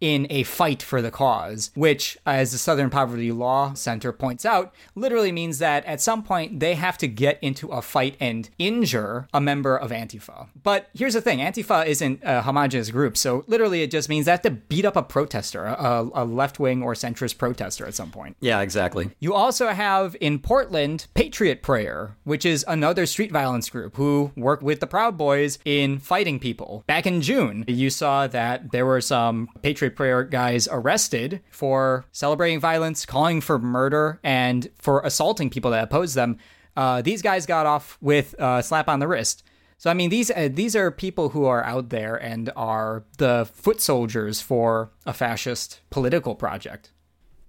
in 0.02 0.28
a 0.30 0.44
fight 0.44 0.82
for 0.82 1.02
the 1.02 1.12
cause, 1.12 1.72
which, 1.76 2.18
as 2.26 2.52
the 2.52 2.58
Southern 2.58 2.90
Poverty 2.90 3.32
Law 3.32 3.74
Center 3.74 4.12
points 4.12 4.46
out, 4.46 4.74
literally 4.96 5.32
means 5.32 5.60
that 5.60 5.86
at 5.86 6.02
some 6.02 6.24
point 6.24 6.60
they 6.60 6.76
have 6.76 6.98
to 7.00 7.08
get 7.08 7.40
into 7.42 7.70
a 7.70 7.82
fight 7.82 8.16
and 8.20 8.50
injure 8.58 9.28
a 9.34 9.42
member 9.42 9.76
of 9.78 9.92
Antifa. 9.92 10.48
But 10.62 10.90
here's 10.94 11.14
the 11.14 11.22
thing 11.22 11.40
Antifa 11.40 11.86
isn't 11.86 12.22
a 12.24 12.42
homogenous 12.42 12.92
group, 12.92 13.18
so 13.18 13.44
literally 13.48 13.82
it 13.84 13.92
just 13.92 14.10
means 14.10 14.26
they 14.26 14.32
have 14.32 14.42
to 14.42 14.52
beat 14.52 14.86
up 14.86 14.96
a 14.96 15.04
protester, 15.04 15.66
a, 15.66 16.10
a 16.14 16.26
left 16.26 16.60
wing 16.60 16.82
or 16.84 16.94
centrist 16.94 17.38
protester 17.38 17.86
at 17.86 17.94
some 17.94 18.12
point. 18.12 18.38
Yeah, 18.40 18.62
exactly. 18.62 19.12
You 19.20 19.34
also 19.34 19.68
have 19.70 20.16
in 20.22 20.40
Portland 20.40 21.08
Patriot 21.14 21.62
Prayer, 21.62 22.16
which 22.24 22.46
is 22.46 22.66
another 22.68 23.06
street 23.06 23.32
violence 23.32 23.70
group 23.70 23.96
who 23.96 24.32
work 24.36 24.62
with 24.62 24.80
the 24.80 24.88
Proud 24.88 25.18
Boys 25.18 25.60
in 25.66 26.00
fighting 26.00 26.40
people. 26.40 26.84
Back 26.88 27.06
in 27.06 27.22
June, 27.22 27.66
you 27.68 27.90
saw 27.90 28.28
that 28.28 28.72
there 28.72 28.86
were 28.86 29.02
some 29.02 29.35
Patriot 29.62 29.96
Prayer 29.96 30.24
guys 30.24 30.68
arrested 30.72 31.42
for 31.52 32.06
celebrating 32.12 32.60
violence, 32.60 33.06
calling 33.06 33.42
for 33.42 33.60
murder, 33.60 34.20
and 34.24 34.70
for 34.76 35.02
assaulting 35.02 35.50
people 35.50 35.72
that 35.72 35.84
oppose 35.84 36.14
them. 36.14 36.38
Uh, 36.76 37.02
these 37.02 37.22
guys 37.22 37.46
got 37.46 37.66
off 37.66 37.98
with 38.02 38.36
a 38.40 38.62
slap 38.62 38.90
on 38.90 39.00
the 39.00 39.08
wrist. 39.08 39.44
So 39.78 39.90
I 39.90 39.94
mean, 39.94 40.10
these 40.10 40.32
uh, 40.32 40.50
these 40.52 40.76
are 40.76 40.90
people 40.92 41.30
who 41.30 41.46
are 41.46 41.64
out 41.64 41.90
there 41.90 42.16
and 42.16 42.52
are 42.56 43.04
the 43.18 43.50
foot 43.54 43.82
soldiers 43.82 44.42
for 44.42 44.92
a 45.06 45.14
fascist 45.14 45.82
political 45.90 46.36
project. 46.36 46.92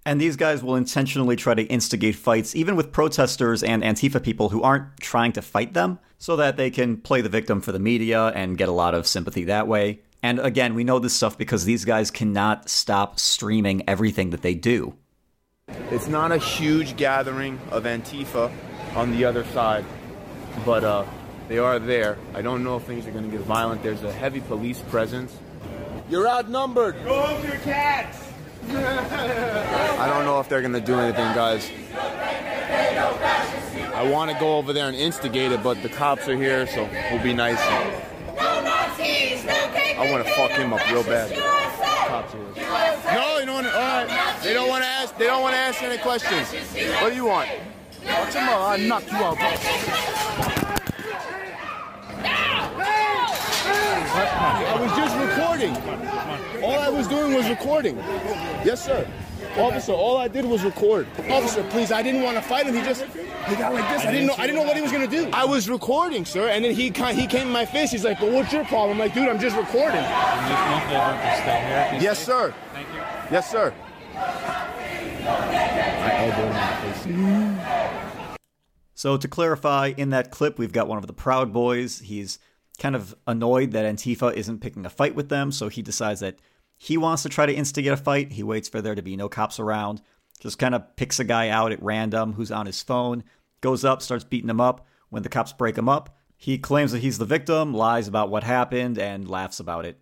And 0.04 0.20
these 0.20 0.36
guys 0.36 0.62
will 0.62 0.76
intentionally 0.76 1.34
try 1.34 1.54
to 1.54 1.64
instigate 1.64 2.14
fights, 2.14 2.54
even 2.54 2.76
with 2.76 2.92
protesters 2.92 3.64
and 3.64 3.82
Antifa 3.82 4.22
people 4.22 4.50
who 4.50 4.62
aren't 4.62 5.00
trying 5.00 5.32
to 5.32 5.42
fight 5.42 5.74
them, 5.74 5.98
so 6.18 6.36
that 6.36 6.56
they 6.56 6.70
can 6.70 6.96
play 6.98 7.20
the 7.20 7.28
victim 7.28 7.60
for 7.60 7.72
the 7.72 7.80
media 7.80 8.28
and 8.28 8.56
get 8.56 8.68
a 8.68 8.72
lot 8.72 8.94
of 8.94 9.06
sympathy 9.06 9.44
that 9.44 9.66
way. 9.66 10.00
And 10.22 10.38
again, 10.38 10.74
we 10.74 10.84
know 10.84 10.98
this 10.98 11.14
stuff 11.14 11.38
because 11.38 11.64
these 11.64 11.84
guys 11.84 12.10
cannot 12.10 12.68
stop 12.68 13.18
streaming 13.18 13.88
everything 13.88 14.30
that 14.30 14.42
they 14.42 14.54
do. 14.54 14.94
It's 15.90 16.08
not 16.08 16.32
a 16.32 16.38
huge 16.38 16.96
gathering 16.96 17.58
of 17.70 17.84
Antifa 17.84 18.52
on 18.94 19.10
the 19.12 19.24
other 19.24 19.44
side, 19.46 19.84
but 20.64 20.84
uh, 20.84 21.04
they 21.48 21.58
are 21.58 21.78
there. 21.78 22.18
I 22.34 22.42
don't 22.42 22.64
know 22.64 22.76
if 22.76 22.84
things 22.84 23.06
are 23.06 23.10
going 23.10 23.30
to 23.30 23.36
get 23.36 23.44
violent. 23.46 23.82
There's 23.82 24.02
a 24.02 24.12
heavy 24.12 24.40
police 24.40 24.80
presence. 24.82 25.36
You're 26.08 26.28
outnumbered. 26.28 26.96
Go 27.04 27.20
home 27.20 27.44
your 27.44 27.56
cats. 27.58 28.22
I 28.68 30.08
don't 30.08 30.24
know 30.24 30.40
if 30.40 30.48
they're 30.48 30.60
going 30.60 30.72
to 30.72 30.80
do 30.80 30.98
anything, 30.98 31.34
guys. 31.34 31.70
I 33.94 34.08
want 34.10 34.30
to 34.30 34.38
go 34.38 34.56
over 34.56 34.72
there 34.72 34.88
and 34.88 34.96
instigate 34.96 35.52
it, 35.52 35.62
but 35.62 35.82
the 35.82 35.88
cops 35.88 36.28
are 36.28 36.36
here, 36.36 36.66
so 36.66 36.88
we'll 37.10 37.22
be 37.22 37.32
nice. 37.32 37.60
I 38.98 40.08
want 40.10 40.24
to 40.26 40.32
fuck 40.32 40.52
him 40.52 40.72
up 40.72 40.90
real 40.90 41.02
bad. 41.02 41.30
Cops 42.08 42.32
here. 42.32 42.42
No, 43.12 43.38
you 43.38 43.46
don't. 43.46 43.54
Want 43.54 43.66
to, 43.66 43.74
all 43.74 44.06
right. 44.06 44.40
They 44.42 44.54
don't 44.54 44.68
want 44.68 44.84
to 44.84 44.88
ask. 44.88 45.16
They 45.18 45.26
don't 45.26 45.42
want 45.42 45.54
to 45.54 45.58
ask 45.58 45.82
any 45.82 45.98
questions. 45.98 46.52
What 47.02 47.10
do 47.10 47.16
you 47.16 47.26
want? 47.26 47.50
Watch 48.04 48.34
him 48.34 48.48
up. 48.48 48.60
I 48.70 48.76
knock 48.78 49.04
you 49.10 49.18
out. 49.18 49.36
I 54.58 54.80
was 54.80 54.92
just 54.96 55.16
recording. 55.18 55.76
All 56.64 56.78
I 56.78 56.88
was 56.88 57.06
doing 57.06 57.34
was 57.34 57.48
recording. 57.48 57.96
Yes, 58.64 58.84
sir. 58.84 59.06
Officer, 59.58 59.92
all 59.92 60.16
I 60.18 60.28
did 60.28 60.44
was 60.44 60.62
record. 60.62 61.06
Officer, 61.30 61.62
please, 61.70 61.90
I 61.90 62.02
didn't 62.02 62.22
want 62.22 62.36
to 62.36 62.42
fight 62.42 62.66
him. 62.66 62.74
He 62.74 62.82
just 62.82 63.04
he 63.04 63.56
got 63.56 63.72
like 63.72 63.88
this. 63.90 64.04
I 64.06 64.10
didn't 64.12 64.26
know 64.26 64.34
I 64.36 64.46
didn't 64.46 64.56
know 64.56 64.66
what 64.66 64.76
he 64.76 64.82
was 64.82 64.92
gonna 64.92 65.06
do. 65.06 65.30
I 65.32 65.44
was 65.44 65.68
recording, 65.70 66.24
sir, 66.24 66.48
and 66.48 66.64
then 66.64 66.74
he 66.74 66.90
ki- 66.90 67.14
he 67.14 67.26
came 67.26 67.46
in 67.46 67.52
my 67.52 67.64
face. 67.64 67.90
He's 67.90 68.04
like, 68.04 68.20
"But 68.20 68.32
what's 68.32 68.52
your 68.52 68.64
problem?" 68.64 68.92
I'm 68.92 68.98
like, 68.98 69.14
"Dude, 69.14 69.28
I'm 69.28 69.38
just 69.40 69.56
recording." 69.56 70.02
Yes, 72.02 72.24
sir. 72.24 72.54
Thank 72.74 72.88
you. 72.94 73.00
Yes, 73.30 73.50
sir. 73.50 73.72
So, 78.94 79.16
to 79.18 79.28
clarify, 79.28 79.92
in 79.96 80.10
that 80.10 80.30
clip, 80.30 80.58
we've 80.58 80.72
got 80.72 80.88
one 80.88 80.98
of 80.98 81.06
the 81.06 81.12
Proud 81.12 81.52
Boys. 81.52 82.00
He's 82.00 82.38
kind 82.78 82.96
of 82.96 83.14
annoyed 83.26 83.72
that 83.72 83.84
Antifa 83.84 84.32
isn't 84.34 84.60
picking 84.60 84.86
a 84.86 84.90
fight 84.90 85.14
with 85.14 85.28
them, 85.28 85.52
so 85.52 85.68
he 85.68 85.82
decides 85.82 86.20
that 86.20 86.38
he 86.76 86.96
wants 86.96 87.22
to 87.22 87.28
try 87.28 87.46
to 87.46 87.54
instigate 87.54 87.92
a 87.92 87.96
fight. 87.96 88.32
He 88.32 88.42
waits 88.42 88.68
for 88.68 88.80
there 88.80 88.94
to 88.94 89.02
be 89.02 89.16
no 89.16 89.28
cops 89.28 89.58
around, 89.58 90.02
just 90.40 90.58
kind 90.58 90.74
of 90.74 90.96
picks 90.96 91.18
a 91.18 91.24
guy 91.24 91.48
out 91.48 91.72
at 91.72 91.82
random 91.82 92.34
who's 92.34 92.50
on 92.50 92.66
his 92.66 92.82
phone, 92.82 93.24
goes 93.60 93.84
up, 93.84 94.02
starts 94.02 94.24
beating 94.24 94.50
him 94.50 94.60
up. 94.60 94.86
When 95.08 95.22
the 95.22 95.28
cops 95.28 95.52
break 95.52 95.78
him 95.78 95.88
up, 95.88 96.16
he 96.36 96.58
claims 96.58 96.92
that 96.92 97.00
he's 97.00 97.18
the 97.18 97.24
victim, 97.24 97.72
lies 97.72 98.08
about 98.08 98.30
what 98.30 98.44
happened, 98.44 98.98
and 98.98 99.28
laughs 99.28 99.60
about 99.60 99.86
it. 99.86 99.98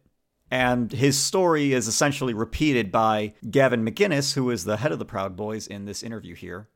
And 0.50 0.90
his 0.92 1.18
story 1.18 1.72
is 1.72 1.88
essentially 1.88 2.34
repeated 2.34 2.90
by 2.90 3.34
Gavin 3.50 3.84
McInnes, 3.84 4.34
who 4.34 4.50
is 4.50 4.64
the 4.64 4.76
head 4.76 4.92
of 4.92 4.98
the 4.98 5.04
Proud 5.04 5.36
Boys 5.36 5.66
in 5.66 5.84
this 5.84 6.02
interview 6.02 6.34
here. 6.34 6.68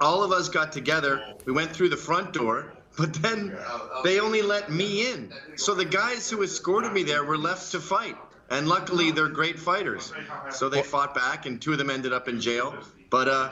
All 0.00 0.22
of 0.22 0.32
us 0.32 0.48
got 0.48 0.72
together. 0.72 1.34
We 1.44 1.52
went 1.52 1.70
through 1.70 1.88
the 1.88 1.96
front 1.96 2.32
door, 2.32 2.74
but 2.96 3.14
then 3.14 3.56
they 4.04 4.20
only 4.20 4.42
let 4.42 4.70
me 4.70 5.10
in. 5.10 5.32
So 5.56 5.74
the 5.74 5.84
guys 5.84 6.30
who 6.30 6.42
escorted 6.42 6.92
me 6.92 7.02
there 7.02 7.24
were 7.24 7.38
left 7.38 7.72
to 7.72 7.80
fight. 7.80 8.16
And 8.50 8.68
luckily, 8.68 9.10
they're 9.10 9.28
great 9.28 9.58
fighters. 9.58 10.12
So 10.50 10.68
they 10.68 10.82
fought 10.82 11.14
back, 11.14 11.46
and 11.46 11.60
two 11.60 11.72
of 11.72 11.78
them 11.78 11.90
ended 11.90 12.12
up 12.12 12.28
in 12.28 12.40
jail. 12.40 12.74
But 13.10 13.28
uh, 13.28 13.50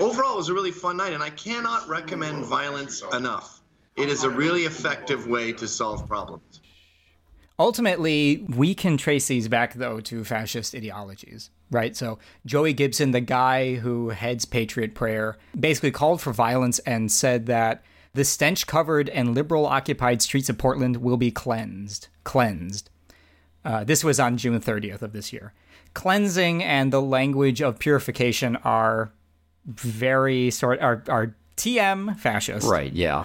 overall, 0.00 0.34
it 0.34 0.38
was 0.38 0.48
a 0.48 0.54
really 0.54 0.70
fun 0.70 0.96
night, 0.96 1.12
and 1.12 1.22
I 1.22 1.30
cannot 1.30 1.88
recommend 1.88 2.44
violence 2.44 3.02
enough. 3.12 3.60
It 3.96 4.08
is 4.08 4.24
a 4.24 4.30
really 4.30 4.62
effective 4.64 5.26
way 5.26 5.52
to 5.54 5.66
solve 5.66 6.06
problems. 6.06 6.60
Ultimately, 7.58 8.46
we 8.48 8.74
can 8.74 8.96
trace 8.96 9.26
these 9.26 9.48
back, 9.48 9.74
though, 9.74 10.00
to 10.02 10.22
fascist 10.22 10.74
ideologies, 10.74 11.50
right? 11.70 11.96
So, 11.96 12.20
Joey 12.46 12.72
Gibson, 12.72 13.10
the 13.10 13.20
guy 13.20 13.74
who 13.74 14.10
heads 14.10 14.44
Patriot 14.44 14.94
Prayer, 14.94 15.36
basically 15.58 15.90
called 15.90 16.20
for 16.20 16.32
violence 16.32 16.78
and 16.80 17.10
said 17.10 17.46
that 17.46 17.82
the 18.14 18.24
stench 18.24 18.66
covered 18.66 19.08
and 19.08 19.34
liberal 19.34 19.66
occupied 19.66 20.22
streets 20.22 20.48
of 20.48 20.56
Portland 20.56 20.98
will 20.98 21.16
be 21.16 21.32
cleansed. 21.32 22.06
Cleansed. 22.22 22.90
Uh, 23.68 23.84
this 23.84 24.02
was 24.02 24.18
on 24.18 24.38
June 24.38 24.58
30th 24.58 25.02
of 25.02 25.12
this 25.12 25.30
year. 25.30 25.52
Cleansing 25.92 26.64
and 26.64 26.90
the 26.90 27.02
language 27.02 27.60
of 27.60 27.78
purification 27.78 28.56
are 28.56 29.12
very 29.66 30.50
sort 30.50 30.80
are, 30.80 31.04
are 31.06 31.34
TM 31.58 32.16
fascist. 32.18 32.66
Right, 32.66 32.90
yeah. 32.90 33.24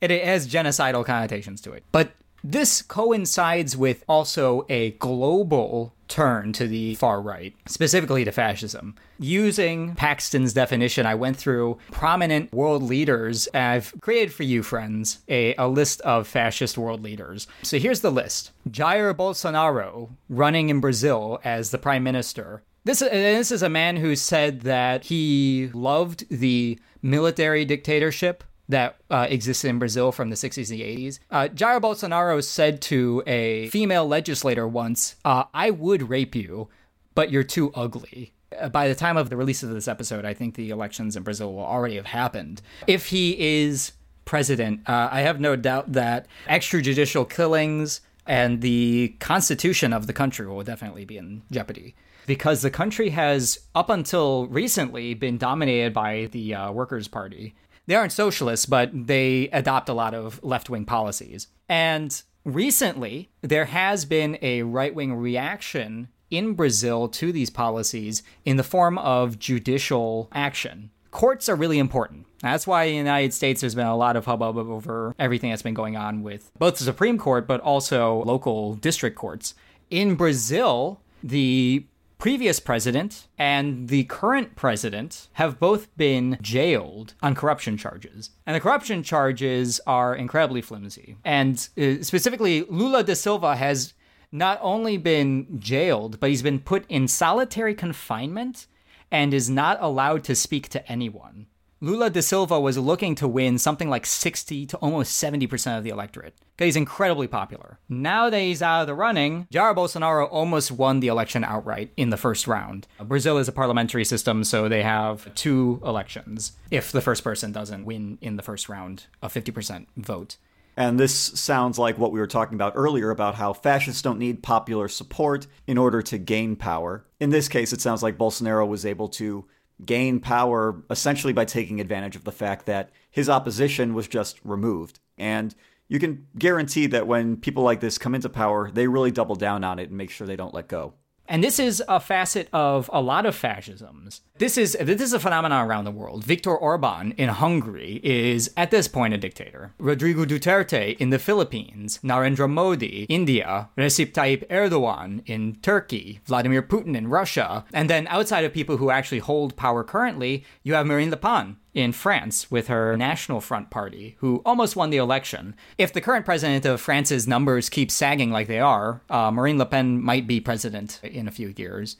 It 0.00 0.10
has 0.24 0.46
genocidal 0.46 1.04
connotations 1.04 1.60
to 1.62 1.72
it. 1.72 1.82
But 1.90 2.12
this 2.44 2.82
coincides 2.82 3.76
with 3.76 4.04
also 4.08 4.64
a 4.68 4.92
global 4.92 5.92
turn 6.10 6.52
to 6.54 6.66
the 6.66 6.94
far 6.96 7.22
right, 7.22 7.54
specifically 7.66 8.24
to 8.24 8.32
fascism. 8.32 8.96
Using 9.18 9.94
Paxton's 9.94 10.52
definition, 10.52 11.06
I 11.06 11.14
went 11.14 11.36
through 11.36 11.78
prominent 11.90 12.52
world 12.52 12.82
leaders. 12.82 13.48
I've 13.54 13.94
created 14.00 14.34
for 14.34 14.42
you, 14.42 14.62
friends, 14.62 15.20
a, 15.28 15.54
a 15.54 15.68
list 15.68 16.00
of 16.02 16.26
fascist 16.26 16.76
world 16.76 17.02
leaders. 17.02 17.46
So 17.62 17.78
here's 17.78 18.00
the 18.00 18.10
list 18.10 18.50
Jair 18.68 19.14
Bolsonaro 19.14 20.10
running 20.28 20.68
in 20.68 20.80
Brazil 20.80 21.40
as 21.44 21.70
the 21.70 21.78
prime 21.78 22.02
minister. 22.02 22.62
This, 22.84 23.00
this 23.00 23.52
is 23.52 23.62
a 23.62 23.68
man 23.68 23.96
who 23.96 24.16
said 24.16 24.62
that 24.62 25.04
he 25.04 25.70
loved 25.74 26.26
the 26.30 26.78
military 27.02 27.64
dictatorship 27.64 28.42
that 28.70 28.96
uh, 29.10 29.26
existed 29.28 29.68
in 29.68 29.78
Brazil 29.78 30.12
from 30.12 30.30
the 30.30 30.36
60s 30.36 30.70
and 30.70 30.80
the 30.80 30.82
80s. 30.82 31.18
Uh, 31.30 31.48
Jair 31.48 31.80
Bolsonaro 31.80 32.42
said 32.42 32.80
to 32.82 33.22
a 33.26 33.68
female 33.68 34.06
legislator 34.06 34.66
once, 34.66 35.16
uh, 35.24 35.44
I 35.52 35.70
would 35.70 36.08
rape 36.08 36.34
you, 36.34 36.68
but 37.14 37.30
you're 37.30 37.44
too 37.44 37.72
ugly. 37.74 38.32
Uh, 38.58 38.68
By 38.68 38.88
the 38.88 38.94
time 38.94 39.16
of 39.16 39.30
the 39.30 39.36
release 39.36 39.62
of 39.62 39.70
this 39.70 39.88
episode, 39.88 40.24
I 40.24 40.34
think 40.34 40.54
the 40.54 40.70
elections 40.70 41.16
in 41.16 41.22
Brazil 41.22 41.52
will 41.52 41.64
already 41.64 41.96
have 41.96 42.06
happened. 42.06 42.62
If 42.86 43.06
he 43.06 43.36
is 43.62 43.92
president, 44.24 44.88
uh, 44.88 45.08
I 45.10 45.20
have 45.22 45.40
no 45.40 45.56
doubt 45.56 45.92
that 45.92 46.26
extrajudicial 46.48 47.28
killings 47.28 48.00
and 48.26 48.60
the 48.60 49.16
constitution 49.18 49.92
of 49.92 50.06
the 50.06 50.12
country 50.12 50.46
will 50.46 50.62
definitely 50.62 51.04
be 51.04 51.16
in 51.18 51.42
jeopardy 51.50 51.96
because 52.26 52.62
the 52.62 52.70
country 52.70 53.08
has, 53.10 53.58
up 53.74 53.90
until 53.90 54.46
recently, 54.46 55.14
been 55.14 55.36
dominated 55.36 55.92
by 55.92 56.28
the 56.30 56.54
uh, 56.54 56.70
Workers' 56.70 57.08
Party. 57.08 57.54
They 57.90 57.96
aren't 57.96 58.12
socialists, 58.12 58.66
but 58.66 58.90
they 58.94 59.48
adopt 59.48 59.88
a 59.88 59.92
lot 59.94 60.14
of 60.14 60.38
left 60.44 60.70
wing 60.70 60.84
policies. 60.84 61.48
And 61.68 62.22
recently, 62.44 63.30
there 63.40 63.64
has 63.64 64.04
been 64.04 64.38
a 64.42 64.62
right 64.62 64.94
wing 64.94 65.14
reaction 65.14 66.06
in 66.30 66.52
Brazil 66.52 67.08
to 67.08 67.32
these 67.32 67.50
policies 67.50 68.22
in 68.44 68.58
the 68.58 68.62
form 68.62 68.96
of 68.96 69.40
judicial 69.40 70.28
action. 70.32 70.90
Courts 71.10 71.48
are 71.48 71.56
really 71.56 71.80
important. 71.80 72.26
That's 72.42 72.64
why 72.64 72.84
in 72.84 72.92
the 72.92 72.98
United 72.98 73.34
States 73.34 73.60
there's 73.60 73.74
been 73.74 73.88
a 73.88 73.96
lot 73.96 74.14
of 74.14 74.24
hubbub 74.24 74.56
over 74.56 75.12
everything 75.18 75.50
that's 75.50 75.62
been 75.62 75.74
going 75.74 75.96
on 75.96 76.22
with 76.22 76.48
both 76.60 76.78
the 76.78 76.84
Supreme 76.84 77.18
Court 77.18 77.48
but 77.48 77.60
also 77.60 78.22
local 78.22 78.76
district 78.76 79.16
courts. 79.16 79.56
In 79.90 80.14
Brazil, 80.14 81.00
the 81.24 81.84
previous 82.20 82.60
president 82.60 83.28
and 83.38 83.88
the 83.88 84.04
current 84.04 84.54
president 84.54 85.28
have 85.32 85.58
both 85.58 85.96
been 85.96 86.36
jailed 86.42 87.14
on 87.22 87.34
corruption 87.34 87.78
charges. 87.78 88.30
And 88.46 88.54
the 88.54 88.60
corruption 88.60 89.02
charges 89.02 89.80
are 89.86 90.14
incredibly 90.14 90.60
flimsy. 90.60 91.16
And 91.24 91.56
uh, 91.78 92.02
specifically, 92.02 92.66
Lula 92.68 93.02
da 93.02 93.14
Silva 93.14 93.56
has 93.56 93.94
not 94.30 94.58
only 94.60 94.98
been 94.98 95.58
jailed, 95.58 96.20
but 96.20 96.28
he's 96.28 96.42
been 96.42 96.60
put 96.60 96.84
in 96.90 97.08
solitary 97.08 97.74
confinement 97.74 98.66
and 99.10 99.32
is 99.32 99.48
not 99.48 99.78
allowed 99.80 100.22
to 100.24 100.36
speak 100.36 100.68
to 100.68 100.92
anyone. 100.92 101.46
Lula 101.82 102.10
da 102.10 102.20
Silva 102.20 102.60
was 102.60 102.76
looking 102.76 103.14
to 103.14 103.26
win 103.26 103.56
something 103.56 103.88
like 103.88 104.04
60 104.04 104.66
to 104.66 104.76
almost 104.78 105.22
70% 105.22 105.78
of 105.78 105.82
the 105.82 105.88
electorate. 105.88 106.34
He's 106.58 106.76
incredibly 106.76 107.26
popular. 107.26 107.78
Now 107.88 108.28
that 108.28 108.38
he's 108.38 108.60
out 108.60 108.82
of 108.82 108.86
the 108.86 108.94
running, 108.94 109.46
Jair 109.50 109.74
Bolsonaro 109.74 110.28
almost 110.30 110.70
won 110.70 111.00
the 111.00 111.08
election 111.08 111.42
outright 111.42 111.90
in 111.96 112.10
the 112.10 112.18
first 112.18 112.46
round. 112.46 112.86
Brazil 113.02 113.38
is 113.38 113.48
a 113.48 113.52
parliamentary 113.52 114.04
system, 114.04 114.44
so 114.44 114.68
they 114.68 114.82
have 114.82 115.34
two 115.34 115.80
elections 115.82 116.52
if 116.70 116.92
the 116.92 117.00
first 117.00 117.24
person 117.24 117.50
doesn't 117.50 117.86
win 117.86 118.18
in 118.20 118.36
the 118.36 118.42
first 118.42 118.68
round, 118.68 119.06
a 119.22 119.28
50% 119.28 119.86
vote. 119.96 120.36
And 120.76 121.00
this 121.00 121.14
sounds 121.14 121.78
like 121.78 121.96
what 121.96 122.12
we 122.12 122.20
were 122.20 122.26
talking 122.26 122.56
about 122.56 122.74
earlier 122.76 123.10
about 123.10 123.36
how 123.36 123.54
fascists 123.54 124.02
don't 124.02 124.18
need 124.18 124.42
popular 124.42 124.88
support 124.88 125.46
in 125.66 125.78
order 125.78 126.02
to 126.02 126.18
gain 126.18 126.56
power. 126.56 127.06
In 127.18 127.30
this 127.30 127.48
case, 127.48 127.72
it 127.72 127.80
sounds 127.80 128.02
like 128.02 128.18
Bolsonaro 128.18 128.68
was 128.68 128.84
able 128.84 129.08
to 129.08 129.46
gain 129.84 130.20
power 130.20 130.82
essentially 130.90 131.32
by 131.32 131.44
taking 131.44 131.80
advantage 131.80 132.16
of 132.16 132.24
the 132.24 132.32
fact 132.32 132.66
that 132.66 132.90
his 133.10 133.28
opposition 133.28 133.94
was 133.94 134.08
just 134.08 134.40
removed. 134.44 135.00
And 135.18 135.54
you 135.88 135.98
can 135.98 136.26
guarantee 136.38 136.86
that 136.88 137.06
when 137.06 137.36
people 137.36 137.62
like 137.62 137.80
this 137.80 137.98
come 137.98 138.14
into 138.14 138.28
power, 138.28 138.70
they 138.70 138.86
really 138.86 139.10
double 139.10 139.36
down 139.36 139.64
on 139.64 139.78
it 139.78 139.88
and 139.88 139.96
make 139.96 140.10
sure 140.10 140.26
they 140.26 140.36
don't 140.36 140.54
let 140.54 140.68
go. 140.68 140.94
And 141.30 141.44
this 141.44 141.60
is 141.60 141.80
a 141.86 142.00
facet 142.00 142.48
of 142.52 142.90
a 142.92 143.00
lot 143.00 143.24
of 143.24 143.36
fascisms. 143.36 144.22
This 144.38 144.58
is 144.58 144.76
this 144.80 145.00
is 145.00 145.12
a 145.12 145.20
phenomenon 145.20 145.64
around 145.64 145.84
the 145.84 145.92
world. 145.92 146.24
Viktor 146.24 146.56
Orban 146.56 147.12
in 147.12 147.28
Hungary 147.28 148.00
is 148.02 148.50
at 148.56 148.72
this 148.72 148.88
point 148.88 149.14
a 149.14 149.16
dictator. 149.16 149.72
Rodrigo 149.78 150.24
Duterte 150.24 150.96
in 150.96 151.10
the 151.10 151.20
Philippines, 151.20 152.00
Narendra 152.02 152.50
Modi, 152.50 153.06
India, 153.08 153.68
Recep 153.78 154.12
Tayyip 154.12 154.48
Erdogan 154.48 155.22
in 155.24 155.54
Turkey, 155.62 156.18
Vladimir 156.24 156.62
Putin 156.62 156.96
in 156.96 157.06
Russia, 157.06 157.64
and 157.72 157.88
then 157.88 158.08
outside 158.08 158.44
of 158.44 158.52
people 158.52 158.78
who 158.78 158.90
actually 158.90 159.20
hold 159.20 159.56
power 159.56 159.84
currently, 159.84 160.44
you 160.64 160.74
have 160.74 160.84
Marine 160.84 161.10
Le 161.10 161.16
Pen 161.16 161.58
in 161.74 161.92
France 161.92 162.50
with 162.50 162.68
her 162.68 162.96
National 162.96 163.40
Front 163.40 163.70
Party, 163.70 164.16
who 164.18 164.42
almost 164.44 164.76
won 164.76 164.90
the 164.90 164.96
election. 164.96 165.54
If 165.78 165.92
the 165.92 166.00
current 166.00 166.24
president 166.24 166.64
of 166.66 166.80
France's 166.80 167.28
numbers 167.28 167.68
keep 167.68 167.90
sagging 167.90 168.30
like 168.30 168.48
they 168.48 168.60
are, 168.60 169.02
uh, 169.08 169.30
Marine 169.30 169.58
Le 169.58 169.66
Pen 169.66 170.02
might 170.02 170.26
be 170.26 170.40
president 170.40 171.00
in 171.02 171.28
a 171.28 171.32
few 171.32 171.54
years. 171.56 171.96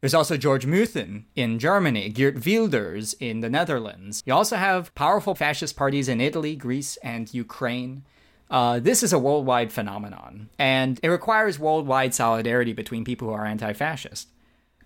There's 0.00 0.14
also 0.14 0.36
George 0.36 0.64
Meuthen 0.64 1.24
in 1.34 1.58
Germany, 1.58 2.08
Geert 2.08 2.46
Wilders 2.46 3.14
in 3.14 3.40
the 3.40 3.50
Netherlands. 3.50 4.22
You 4.26 4.32
also 4.32 4.56
have 4.56 4.94
powerful 4.94 5.34
fascist 5.34 5.76
parties 5.76 6.08
in 6.08 6.20
Italy, 6.20 6.54
Greece, 6.54 6.96
and 7.02 7.32
Ukraine. 7.34 8.04
Uh, 8.50 8.78
this 8.78 9.02
is 9.02 9.12
a 9.12 9.18
worldwide 9.18 9.72
phenomenon, 9.72 10.48
and 10.58 11.00
it 11.02 11.08
requires 11.08 11.58
worldwide 11.58 12.14
solidarity 12.14 12.72
between 12.72 13.04
people 13.04 13.28
who 13.28 13.34
are 13.34 13.44
anti 13.44 13.72
fascist. 13.72 14.28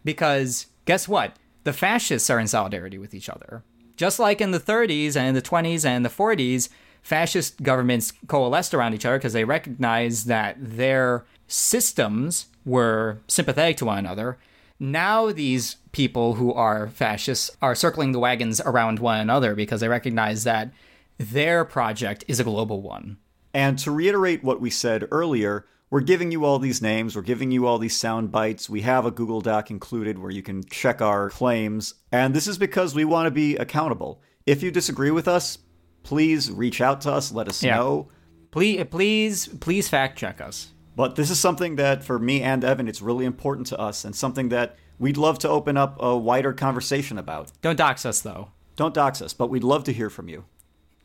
Because 0.02 0.66
guess 0.86 1.06
what? 1.06 1.36
The 1.64 1.72
fascists 1.72 2.28
are 2.28 2.40
in 2.40 2.48
solidarity 2.48 2.98
with 2.98 3.14
each 3.14 3.28
other. 3.28 3.62
Just 4.02 4.18
like 4.18 4.40
in 4.40 4.50
the 4.50 4.58
30s 4.58 5.16
and 5.16 5.36
the 5.36 5.40
20s 5.40 5.84
and 5.84 6.04
the 6.04 6.08
40s, 6.08 6.68
fascist 7.02 7.62
governments 7.62 8.12
coalesced 8.26 8.74
around 8.74 8.94
each 8.94 9.06
other 9.06 9.16
because 9.16 9.32
they 9.32 9.44
recognized 9.44 10.26
that 10.26 10.56
their 10.58 11.24
systems 11.46 12.46
were 12.64 13.20
sympathetic 13.28 13.76
to 13.76 13.84
one 13.84 13.98
another. 13.98 14.38
now 14.80 15.30
these 15.30 15.76
people 15.92 16.34
who 16.34 16.52
are 16.52 16.88
fascists 16.88 17.56
are 17.62 17.76
circling 17.76 18.10
the 18.10 18.18
wagons 18.18 18.60
around 18.62 18.98
one 18.98 19.20
another 19.20 19.54
because 19.54 19.80
they 19.80 19.86
recognize 19.86 20.42
that 20.42 20.72
their 21.18 21.64
project 21.64 22.24
is 22.26 22.40
a 22.40 22.44
global 22.50 22.82
one. 22.82 23.18
And 23.54 23.78
to 23.78 23.92
reiterate 23.92 24.42
what 24.42 24.60
we 24.60 24.68
said 24.70 25.06
earlier, 25.12 25.64
we're 25.92 26.00
giving 26.00 26.32
you 26.32 26.46
all 26.46 26.58
these 26.58 26.80
names, 26.80 27.14
we're 27.14 27.20
giving 27.20 27.50
you 27.50 27.66
all 27.66 27.76
these 27.78 27.94
sound 27.94 28.32
bites. 28.32 28.66
We 28.70 28.80
have 28.80 29.04
a 29.04 29.10
Google 29.10 29.42
Doc 29.42 29.70
included 29.70 30.18
where 30.18 30.30
you 30.30 30.40
can 30.42 30.64
check 30.64 31.02
our 31.02 31.28
claims. 31.28 31.92
And 32.10 32.32
this 32.32 32.46
is 32.46 32.56
because 32.56 32.94
we 32.94 33.04
want 33.04 33.26
to 33.26 33.30
be 33.30 33.56
accountable. 33.56 34.22
If 34.46 34.62
you 34.62 34.70
disagree 34.70 35.10
with 35.10 35.28
us, 35.28 35.58
please 36.02 36.50
reach 36.50 36.80
out 36.80 37.02
to 37.02 37.12
us, 37.12 37.30
let 37.30 37.46
us 37.46 37.62
Yeah. 37.62 37.76
know. 37.76 38.08
Please, 38.50 38.82
please, 38.90 39.48
please 39.60 39.90
fact 39.90 40.18
check 40.18 40.40
us. 40.40 40.68
But 40.96 41.16
this 41.16 41.28
is 41.28 41.38
something 41.38 41.76
that, 41.76 42.02
for 42.02 42.18
me 42.18 42.40
and 42.40 42.64
Evan, 42.64 42.88
it's 42.88 43.02
really 43.02 43.26
important 43.26 43.66
to 43.66 43.78
us 43.78 44.02
and 44.06 44.16
something 44.16 44.48
that 44.48 44.76
we'd 44.98 45.18
love 45.18 45.38
to 45.40 45.48
open 45.50 45.76
up 45.76 45.98
a 46.00 46.16
wider 46.16 46.54
conversation 46.54 47.18
about. 47.18 47.52
Don't 47.60 47.76
dox 47.76 48.06
us, 48.06 48.22
though. 48.22 48.48
Don't 48.76 48.94
dox 48.94 49.20
us, 49.20 49.34
but 49.34 49.50
we'd 49.50 49.62
love 49.62 49.84
to 49.84 49.92
hear 49.92 50.08
from 50.08 50.30
you. 50.30 50.44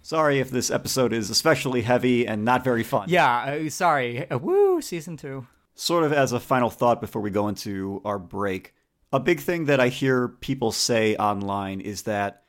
Sorry 0.08 0.40
if 0.40 0.50
this 0.50 0.72
episode 0.72 1.12
is 1.12 1.30
especially 1.30 1.82
heavy 1.82 2.26
and 2.26 2.46
not 2.46 2.64
very 2.64 2.84
fun. 2.84 3.10
Yeah, 3.10 3.60
uh, 3.66 3.70
sorry. 3.70 4.26
Uh, 4.32 4.38
woo, 4.38 4.82
season 4.82 5.18
two. 5.18 5.46
Sort 5.76 6.06
of 6.06 6.14
as 6.14 6.32
a 6.32 6.40
final 6.40 6.70
thought 6.70 7.02
before 7.02 7.22
we 7.22 7.30
go 7.30 7.50
into 7.50 8.02
our 8.06 8.18
break, 8.18 8.74
a 9.12 9.20
big 9.20 9.42
thing 9.42 9.66
that 9.66 9.82
I 9.82 9.90
hear 9.90 10.30
people 10.30 10.72
say 10.72 11.18
online 11.18 11.82
is 11.82 12.04
that 12.04 12.44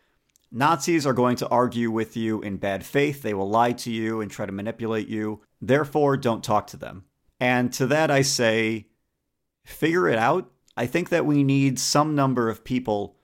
Nazis 0.53 1.05
are 1.05 1.13
going 1.13 1.35
to 1.39 1.49
argue 1.49 1.91
with 1.91 2.17
you 2.17 2.41
in 2.43 2.59
bad 2.59 2.87
faith. 2.87 3.23
They 3.23 3.35
will 3.35 3.51
lie 3.51 3.73
to 3.73 3.91
you 3.91 4.21
and 4.21 4.31
try 4.31 4.47
to 4.47 4.53
manipulate 4.53 5.09
you. 5.09 5.41
Therefore, 5.61 6.17
don't 6.17 6.45
talk 6.45 6.69
to 6.69 6.77
them. 6.77 7.07
And 7.41 7.73
to 7.73 7.89
that, 7.89 8.09
I 8.09 8.23
say, 8.23 8.87
figure 9.65 10.09
it 10.09 10.17
out. 10.17 10.49
I 10.77 10.87
think 10.87 11.09
that 11.09 11.27
we 11.27 11.43
need 11.43 11.81
some 11.81 12.15
number 12.15 12.49
of 12.49 12.63
people 12.63 13.17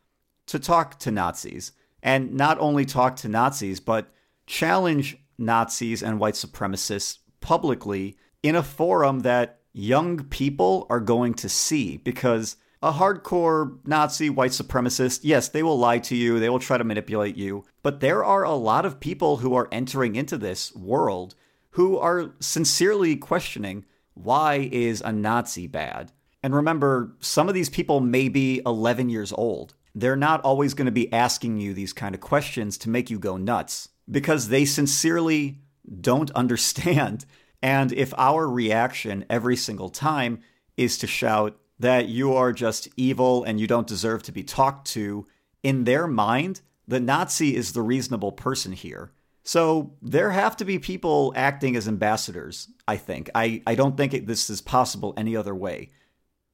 to 0.47 0.59
talk 0.59 0.99
to 0.99 1.13
Nazis. 1.13 1.71
And 2.03 2.35
not 2.35 2.59
only 2.59 2.85
talk 2.85 3.15
to 3.19 3.29
Nazis, 3.29 3.79
but 3.79 4.11
challenge 4.47 5.17
Nazis 5.39 6.03
and 6.03 6.21
white 6.21 6.35
supremacists 6.35 7.19
publicly 7.41 8.17
in 8.43 8.57
a 8.57 8.63
forum 8.63 9.21
that 9.21 9.61
young 9.73 10.25
people 10.25 10.87
are 10.89 11.01
going 11.01 11.35
to 11.35 11.49
see 11.49 11.97
because 11.99 12.57
a 12.83 12.93
hardcore 12.93 13.79
Nazi 13.87 14.29
white 14.29 14.51
supremacist, 14.51 15.21
yes, 15.23 15.49
they 15.49 15.63
will 15.63 15.79
lie 15.79 15.99
to 16.01 16.15
you, 16.15 16.39
they 16.39 16.51
will 16.51 16.59
try 16.59 16.77
to 16.77 16.85
manipulate 16.85 17.37
you, 17.37 17.65
but 17.83 18.01
there 18.01 18.23
are 18.23 18.45
a 18.45 18.55
lot 18.55 18.85
of 18.85 19.01
people 19.01 19.39
who 19.39 19.55
are 19.55 19.69
entering 19.73 20.17
into 20.17 20.37
this 20.37 20.75
world 20.75 21.35
who 21.71 21.99
are 21.99 22.35
sincerely 22.41 23.17
questioning 23.17 23.85
why 24.13 24.69
is 24.71 25.01
a 25.01 25.13
Nazi 25.13 25.67
bad? 25.67 26.13
And 26.43 26.55
remember, 26.55 27.17
some 27.21 27.49
of 27.49 27.55
these 27.55 27.71
people 27.71 28.01
may 28.01 28.29
be 28.29 28.61
11 28.65 29.09
years 29.09 29.33
old. 29.33 29.75
They're 29.95 30.15
not 30.15 30.43
always 30.43 30.75
going 30.75 30.87
to 30.87 30.93
be 30.93 31.13
asking 31.13 31.59
you 31.59 31.73
these 31.73 31.93
kind 31.93 32.15
of 32.15 32.21
questions 32.21 32.79
to 32.79 32.91
make 32.91 33.11
you 33.11 33.19
go 33.19 33.37
nuts 33.37 33.89
because 34.11 34.49
they 34.49 34.65
sincerely 34.65 35.61
don't 36.01 36.31
understand. 36.33 37.25
And 37.63 37.93
if 37.93 38.13
our 38.19 38.49
reaction 38.49 39.25
every 39.31 39.57
single 39.57 39.89
time 39.89 40.41
is 40.77 40.99
to 40.99 41.07
shout 41.07 41.57
that 41.79 42.09
you 42.09 42.35
are 42.35 42.53
just 42.53 42.89
evil 42.97 43.45
and 43.45 43.59
you 43.59 43.67
don't 43.67 43.87
deserve 43.87 44.23
to 44.25 44.33
be 44.33 44.43
talked 44.43 44.87
to, 44.89 45.27
in 45.63 45.85
their 45.85 46.07
mind, 46.07 46.61
the 46.87 47.01
Nazi 47.01 47.57
is 47.57 47.73
the 47.73 47.83
reasonable 47.83 48.33
person 48.33 48.73
here. 48.73 49.13
So 49.43 49.95
there 50.01 50.31
have 50.31 50.57
to 50.59 50.65
be 50.65 50.79
people 50.79 51.33
acting 51.37 51.77
as 51.77 51.87
ambassadors, 51.87 52.69
I 52.89 52.97
think. 52.97 53.31
I, 53.35 53.63
I 53.67 53.75
don't 53.75 53.97
think 53.97 54.15
it, 54.15 54.27
this 54.27 54.49
is 54.49 54.61
possible 54.61 55.13
any 55.17 55.37
other 55.37 55.55
way. 55.55 55.91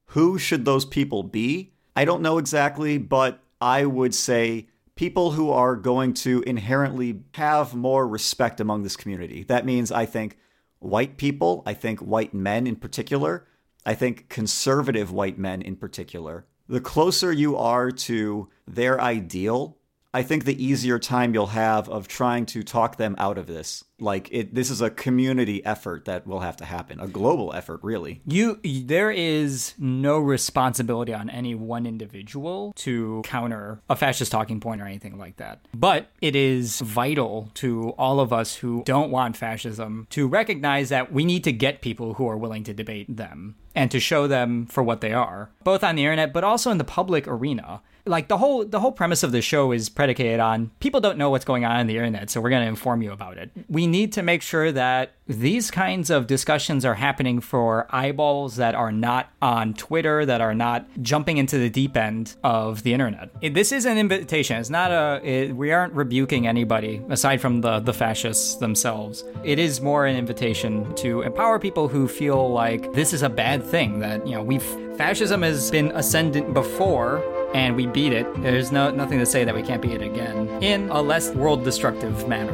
Who 0.07 0.39
should 0.39 0.65
those 0.65 0.85
people 0.85 1.23
be? 1.23 1.73
I 1.95 2.05
don't 2.05 2.23
know 2.23 2.39
exactly, 2.39 2.99
but 2.99 3.41
I 3.61 3.85
would 3.85 4.15
say 4.15 4.69
people 5.01 5.31
who 5.31 5.51
are 5.51 5.77
going 5.77 6.13
to 6.13 6.43
inherently 6.43 7.23
have 7.33 7.75
more 7.75 8.07
respect 8.07 8.61
among 8.61 8.83
this 8.83 8.97
community. 8.99 9.43
That 9.45 9.65
means, 9.65 9.91
I 9.91 10.05
think, 10.05 10.37
white 10.79 11.17
people, 11.17 11.63
I 11.65 11.73
think 11.73 12.01
white 12.01 12.35
men 12.35 12.67
in 12.67 12.77
particular, 12.77 13.47
I 13.87 13.95
think 13.95 14.29
conservative 14.29 15.11
white 15.11 15.39
men 15.39 15.63
in 15.63 15.77
particular. 15.77 16.45
The 16.69 16.83
closer 16.83 17.33
you 17.33 17.57
are 17.57 17.91
to 17.91 18.51
their 18.69 19.01
ideal, 19.01 19.79
I 20.13 20.23
think 20.23 20.45
the 20.45 20.65
easier 20.65 20.99
time 20.99 21.35
you'll 21.35 21.47
have 21.49 21.89
of 21.89 22.09
trying 22.09 22.47
to 22.47 22.63
talk 22.65 22.97
them 22.97 23.15
out 23.19 23.39
of 23.39 23.47
this. 23.47 23.85
Like 24.01 24.29
it 24.33 24.55
this 24.55 24.71
is 24.71 24.81
a 24.81 24.91
community 24.91 25.65
effort 25.65 26.07
that 26.07 26.27
will 26.27 26.41
have 26.41 26.57
to 26.57 26.65
happen, 26.65 26.99
a 26.99 27.07
global 27.07 27.53
effort 27.53 27.81
really. 27.83 28.23
You, 28.27 28.59
there 28.65 29.11
is 29.11 29.75
no 29.79 30.19
responsibility 30.19 31.15
on 31.15 31.31
any 31.31 31.55
one 31.55 31.87
individual 31.87 32.73
to 32.77 33.23
counter 33.25 33.83
a 33.89 33.95
fascist 33.95 34.33
talking 34.33 34.59
point 34.59 34.81
or 34.81 34.87
anything 34.87 35.19
like 35.19 35.37
that. 35.37 35.61
But 35.75 36.11
it 36.21 36.35
is 36.35 36.81
vital 36.81 37.51
to 37.55 37.91
all 37.91 38.21
of 38.21 38.33
us 38.33 38.57
who 38.57 38.83
don't 38.85 39.11
want 39.11 39.37
fascism 39.37 40.07
to 40.11 40.27
recognize 40.27 40.89
that 40.89 41.13
we 41.13 41.25
need 41.25 41.45
to 41.45 41.53
get 41.53 41.83
people 41.83 42.15
who 42.15 42.27
are 42.29 42.39
willing 42.39 42.65
to 42.65 42.75
debate 42.75 43.15
them 43.15 43.57
and 43.75 43.91
to 43.91 44.01
show 44.01 44.27
them 44.27 44.67
for 44.67 44.83
what 44.83 45.01
they 45.01 45.13
are, 45.13 45.51
both 45.63 45.85
on 45.85 45.95
the 45.95 46.03
internet 46.03 46.33
but 46.33 46.43
also 46.43 46.71
in 46.71 46.79
the 46.79 46.85
public 46.85 47.29
arena. 47.29 47.83
Like 48.07 48.29
the 48.29 48.39
whole 48.39 48.65
the 48.65 48.81
whole 48.81 48.93
premise 48.93 49.23
of 49.23 49.33
the 49.33 49.43
show 49.43 49.73
is 49.73 49.89
predicated 49.89 50.41
on 50.41 50.71
people 50.81 51.01
don't 51.01 51.19
know 51.19 51.31
what's 51.31 51.45
going 51.45 51.65
on 51.65 51.77
on 51.77 51.87
the 51.87 51.97
internet, 51.97 52.31
so 52.31 52.41
we're 52.41 52.51
going 52.51 52.63
to 52.63 52.69
inform 52.69 53.03
you 53.03 53.13
about 53.13 53.39
it. 53.39 53.51
We 53.69 53.87
need 53.87 54.13
to 54.15 54.23
make 54.23 54.43
sure 54.43 54.73
that 54.73 55.13
these 55.29 55.71
kinds 55.71 56.11
of 56.11 56.27
discussions 56.27 56.85
are 56.85 56.95
happening 56.95 57.41
for 57.41 57.87
eyeballs 57.91 58.57
that 58.57 58.75
are 58.75 58.91
not 58.91 59.31
on 59.41 59.75
Twitter, 59.75 60.27
that 60.27 60.41
are 60.41 60.55
not 60.55 60.89
jumping 61.03 61.37
into 61.37 61.57
the 61.59 61.71
deep 61.71 61.97
end 61.97 62.35
of 62.43 62.83
the 62.83 62.93
internet. 62.93 63.31
It- 63.41 63.55
this 63.55 63.71
is 63.71 63.85
an 63.85 63.97
invitation. 63.99 64.57
It's 64.57 64.71
not 64.71 64.91
a. 64.91 65.21
It, 65.23 65.55
we 65.55 65.71
aren't 65.73 65.93
rebuking 65.93 66.47
anybody 66.47 67.03
aside 67.11 67.41
from 67.41 67.61
the 67.61 67.81
the 67.81 67.93
fascists 67.93 68.57
themselves. 68.57 69.25
It 69.45 69.59
is 69.59 69.81
more 69.81 70.07
an 70.07 70.17
invitation 70.17 70.95
to 70.97 71.23
empower 71.23 71.59
people 71.59 71.89
who 71.89 72.09
feel 72.09 72.51
like 72.53 72.93
this 72.93 73.13
is 73.13 73.23
a 73.23 73.29
bad 73.29 73.63
thing. 73.63 74.01
That 74.01 74.27
you 74.27 74.35
know 74.35 74.43
we've 74.43 74.63
fascism 74.97 75.43
has 75.43 75.71
been 75.71 75.91
ascendant 75.93 76.53
before 76.55 77.23
and 77.55 77.77
we 77.77 77.87
beat 77.87 78.13
it. 78.13 78.27
There's 78.43 78.73
no 78.73 78.91
nothing 78.91 79.19
to 79.19 79.27
say 79.27 79.45
that 79.45 79.55
we 79.55 79.63
can't 79.63 79.83
beat 79.83 79.93
it 79.93 80.03
again 80.03 80.49
in 80.63 80.89
a 80.91 81.01
less 81.01 81.31
world 81.31 81.65
destructive 81.65 82.29
manner. 82.29 82.53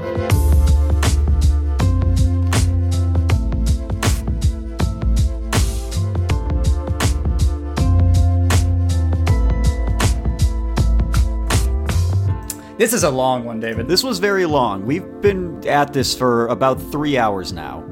This 12.79 12.93
is 12.93 13.05
a 13.05 13.11
long 13.11 13.47
one, 13.47 13.59
David. 13.59 13.89
This 13.89 14.05
was 14.05 14.19
very 14.19 14.45
long. 14.45 14.85
We've 14.85 15.21
been 15.23 15.67
at 15.67 15.95
this 15.95 16.15
for 16.15 16.47
about 16.49 16.79
three 16.93 17.17
hours 17.17 17.51
now. 17.51 17.83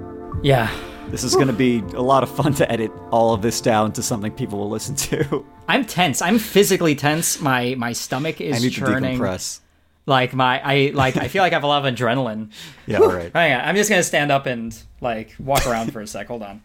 Yeah. 0.43 0.70
This 1.15 1.23
is 1.23 1.36
going 1.36 1.47
to 1.47 1.53
be 1.53 1.78
a 1.95 2.03
lot 2.03 2.24
of 2.24 2.28
fun 2.28 2.55
to 2.55 2.69
edit 2.69 2.91
all 3.12 3.32
of 3.35 3.41
this 3.41 3.61
down 3.61 3.93
to 3.93 4.03
something 4.03 4.32
people 4.32 4.59
will 4.59 4.69
listen 4.69 4.97
to. 4.97 5.47
I'm 5.69 5.85
tense. 5.85 6.20
I'm 6.20 6.41
physically 6.41 6.97
tense. 6.97 7.41
My 7.41 7.77
my 7.78 7.93
stomach 7.93 8.41
is 8.41 8.57
I 8.57 8.59
need 8.59 8.73
churning. 8.73 9.16
to 9.19 9.23
decompress. 9.23 9.61
Like 10.07 10.35
my 10.35 10.61
I 10.61 10.91
like 10.93 11.16
I 11.16 11.28
feel 11.28 11.45
like 11.45 11.53
I 11.53 11.55
have 11.55 11.62
a 11.62 11.69
lot 11.69 11.86
of 11.86 11.95
adrenaline. 11.95 12.51
Yeah, 12.89 12.99
Whew. 12.99 13.11
all 13.11 13.15
right. 13.16 13.31
Hang 13.32 13.53
on. 13.53 13.61
I'm 13.61 13.77
just 13.77 13.89
gonna 13.91 14.03
stand 14.03 14.32
up 14.32 14.47
and 14.47 14.77
like 15.01 15.36
walk 15.39 15.65
around 15.69 15.93
for 15.93 16.01
a 16.01 16.07
sec. 16.09 16.27
Hold 16.27 16.43
on. 16.43 16.61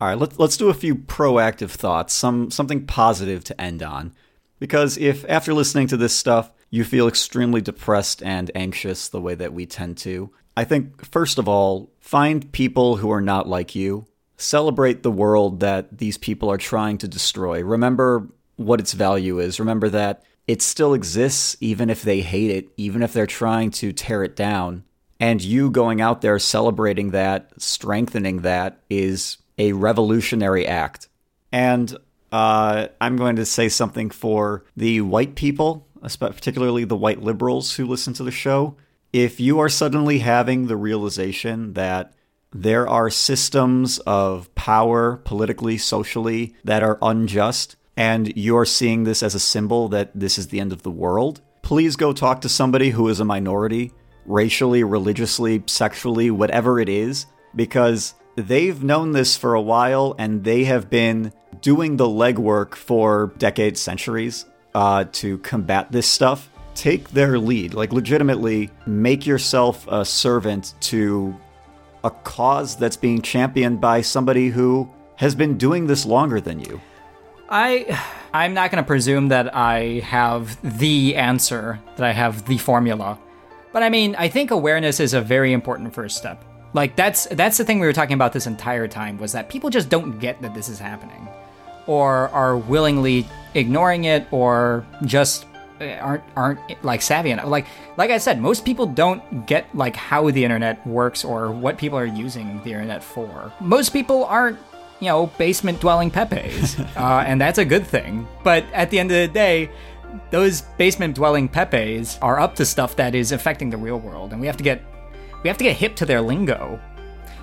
All 0.00 0.06
right, 0.06 0.16
let's 0.16 0.38
let's 0.38 0.56
do 0.56 0.68
a 0.68 0.74
few 0.74 0.94
proactive 0.94 1.70
thoughts, 1.70 2.14
some 2.14 2.52
something 2.52 2.86
positive 2.86 3.42
to 3.42 3.60
end 3.60 3.82
on. 3.82 4.14
Because 4.60 4.96
if 4.96 5.28
after 5.28 5.52
listening 5.52 5.88
to 5.88 5.96
this 5.96 6.14
stuff 6.14 6.52
you 6.70 6.84
feel 6.84 7.08
extremely 7.08 7.60
depressed 7.60 8.22
and 8.22 8.48
anxious 8.54 9.08
the 9.08 9.20
way 9.20 9.34
that 9.34 9.52
we 9.52 9.66
tend 9.66 9.98
to, 9.98 10.30
I 10.58 10.64
think 10.64 11.06
first 11.06 11.38
of 11.38 11.46
all, 11.46 11.88
find 12.00 12.50
people 12.50 12.96
who 12.96 13.12
are 13.12 13.20
not 13.20 13.48
like 13.48 13.76
you. 13.76 14.06
Celebrate 14.36 15.04
the 15.04 15.10
world 15.10 15.60
that 15.60 15.98
these 15.98 16.18
people 16.18 16.50
are 16.50 16.58
trying 16.58 16.98
to 16.98 17.06
destroy. 17.06 17.62
Remember 17.62 18.26
what 18.56 18.80
its 18.80 18.92
value 18.92 19.38
is. 19.38 19.60
Remember 19.60 19.88
that 19.90 20.24
it 20.48 20.60
still 20.60 20.94
exists 20.94 21.56
even 21.60 21.90
if 21.90 22.02
they 22.02 22.22
hate 22.22 22.50
it, 22.50 22.70
even 22.76 23.04
if 23.04 23.12
they're 23.12 23.24
trying 23.24 23.70
to 23.70 23.92
tear 23.92 24.24
it 24.24 24.34
down. 24.34 24.82
And 25.20 25.40
you 25.40 25.70
going 25.70 26.00
out 26.00 26.22
there 26.22 26.40
celebrating 26.40 27.12
that, 27.12 27.52
strengthening 27.58 28.38
that, 28.38 28.80
is 28.90 29.36
a 29.58 29.74
revolutionary 29.74 30.66
act. 30.66 31.08
And 31.52 31.96
uh, 32.32 32.88
I'm 33.00 33.16
going 33.16 33.36
to 33.36 33.46
say 33.46 33.68
something 33.68 34.10
for 34.10 34.64
the 34.76 35.02
white 35.02 35.36
people, 35.36 35.86
particularly 36.18 36.82
the 36.82 36.96
white 36.96 37.22
liberals 37.22 37.76
who 37.76 37.86
listen 37.86 38.12
to 38.14 38.24
the 38.24 38.32
show. 38.32 38.74
If 39.12 39.40
you 39.40 39.58
are 39.58 39.70
suddenly 39.70 40.18
having 40.18 40.66
the 40.66 40.76
realization 40.76 41.72
that 41.72 42.12
there 42.52 42.86
are 42.86 43.08
systems 43.08 43.98
of 44.00 44.54
power, 44.54 45.16
politically, 45.24 45.78
socially, 45.78 46.54
that 46.62 46.82
are 46.82 46.98
unjust, 47.00 47.76
and 47.96 48.36
you're 48.36 48.66
seeing 48.66 49.04
this 49.04 49.22
as 49.22 49.34
a 49.34 49.40
symbol 49.40 49.88
that 49.88 50.10
this 50.14 50.36
is 50.36 50.48
the 50.48 50.60
end 50.60 50.74
of 50.74 50.82
the 50.82 50.90
world, 50.90 51.40
please 51.62 51.96
go 51.96 52.12
talk 52.12 52.42
to 52.42 52.50
somebody 52.50 52.90
who 52.90 53.08
is 53.08 53.18
a 53.18 53.24
minority, 53.24 53.92
racially, 54.26 54.84
religiously, 54.84 55.62
sexually, 55.66 56.30
whatever 56.30 56.78
it 56.78 56.90
is, 56.90 57.24
because 57.56 58.14
they've 58.36 58.84
known 58.84 59.12
this 59.12 59.38
for 59.38 59.54
a 59.54 59.62
while 59.62 60.14
and 60.18 60.44
they 60.44 60.64
have 60.64 60.90
been 60.90 61.32
doing 61.62 61.96
the 61.96 62.06
legwork 62.06 62.74
for 62.74 63.32
decades, 63.38 63.80
centuries 63.80 64.44
uh, 64.74 65.06
to 65.12 65.38
combat 65.38 65.90
this 65.90 66.06
stuff. 66.06 66.50
Take 66.78 67.10
their 67.10 67.40
lead. 67.40 67.74
Like, 67.74 67.92
legitimately, 67.92 68.70
make 68.86 69.26
yourself 69.26 69.84
a 69.88 70.04
servant 70.04 70.74
to 70.82 71.36
a 72.04 72.10
cause 72.10 72.76
that's 72.76 72.96
being 72.96 73.20
championed 73.20 73.80
by 73.80 74.00
somebody 74.00 74.46
who 74.48 74.88
has 75.16 75.34
been 75.34 75.58
doing 75.58 75.88
this 75.88 76.06
longer 76.06 76.40
than 76.40 76.60
you. 76.60 76.80
I 77.48 78.00
I'm 78.32 78.54
not 78.54 78.70
going 78.70 78.80
to 78.80 78.86
presume 78.86 79.26
that 79.28 79.56
I 79.56 80.04
have 80.04 80.56
the 80.78 81.16
answer, 81.16 81.80
that 81.96 82.06
I 82.06 82.12
have 82.12 82.46
the 82.46 82.58
formula. 82.58 83.18
But 83.72 83.82
I 83.82 83.88
mean, 83.88 84.14
I 84.14 84.28
think 84.28 84.52
awareness 84.52 85.00
is 85.00 85.14
a 85.14 85.20
very 85.20 85.52
important 85.52 85.92
first 85.92 86.16
step. 86.16 86.44
Like 86.74 86.94
that's 86.94 87.26
that's 87.32 87.58
the 87.58 87.64
thing 87.64 87.80
we 87.80 87.88
were 87.88 87.92
talking 87.92 88.14
about 88.14 88.32
this 88.32 88.46
entire 88.46 88.86
time 88.86 89.18
was 89.18 89.32
that 89.32 89.48
people 89.48 89.68
just 89.68 89.88
don't 89.88 90.20
get 90.20 90.40
that 90.42 90.54
this 90.54 90.68
is 90.68 90.78
happening 90.78 91.26
or 91.88 92.28
are 92.28 92.56
willingly 92.56 93.26
ignoring 93.54 94.04
it 94.04 94.28
or 94.30 94.86
just 95.04 95.46
aren't 95.80 96.24
aren't 96.36 96.60
like 96.84 97.02
savvy 97.02 97.30
enough. 97.30 97.46
Like 97.46 97.66
like 97.96 98.10
I 98.10 98.18
said, 98.18 98.40
most 98.40 98.64
people 98.64 98.86
don't 98.86 99.46
get 99.46 99.66
like 99.74 99.96
how 99.96 100.30
the 100.30 100.44
internet 100.44 100.84
works 100.86 101.24
or 101.24 101.50
what 101.50 101.78
people 101.78 101.98
are 101.98 102.06
using 102.06 102.60
the 102.64 102.72
internet 102.72 103.02
for. 103.02 103.52
Most 103.60 103.90
people 103.90 104.24
aren't 104.24 104.58
you 105.00 105.08
know 105.08 105.26
basement 105.38 105.80
dwelling 105.80 106.10
pepes, 106.10 106.78
uh, 106.96 107.24
and 107.26 107.40
that's 107.40 107.58
a 107.58 107.64
good 107.64 107.86
thing. 107.86 108.26
But 108.44 108.64
at 108.72 108.90
the 108.90 108.98
end 108.98 109.10
of 109.10 109.16
the 109.16 109.28
day. 109.28 109.70
Those 110.30 110.62
basement 110.78 111.16
dwelling 111.16 111.48
pepes 111.48 112.18
are 112.22 112.40
up 112.40 112.54
to 112.54 112.64
stuff 112.64 112.96
that 112.96 113.14
is 113.14 113.30
affecting 113.30 113.68
the 113.68 113.76
real 113.76 114.00
world, 114.00 114.32
and 114.32 114.40
we 114.40 114.46
have 114.46 114.56
to 114.56 114.64
get 114.64 114.82
we 115.42 115.48
have 115.48 115.58
to 115.58 115.64
get 115.64 115.76
hip 115.76 115.96
to 115.96 116.06
their 116.06 116.22
lingo. 116.22 116.80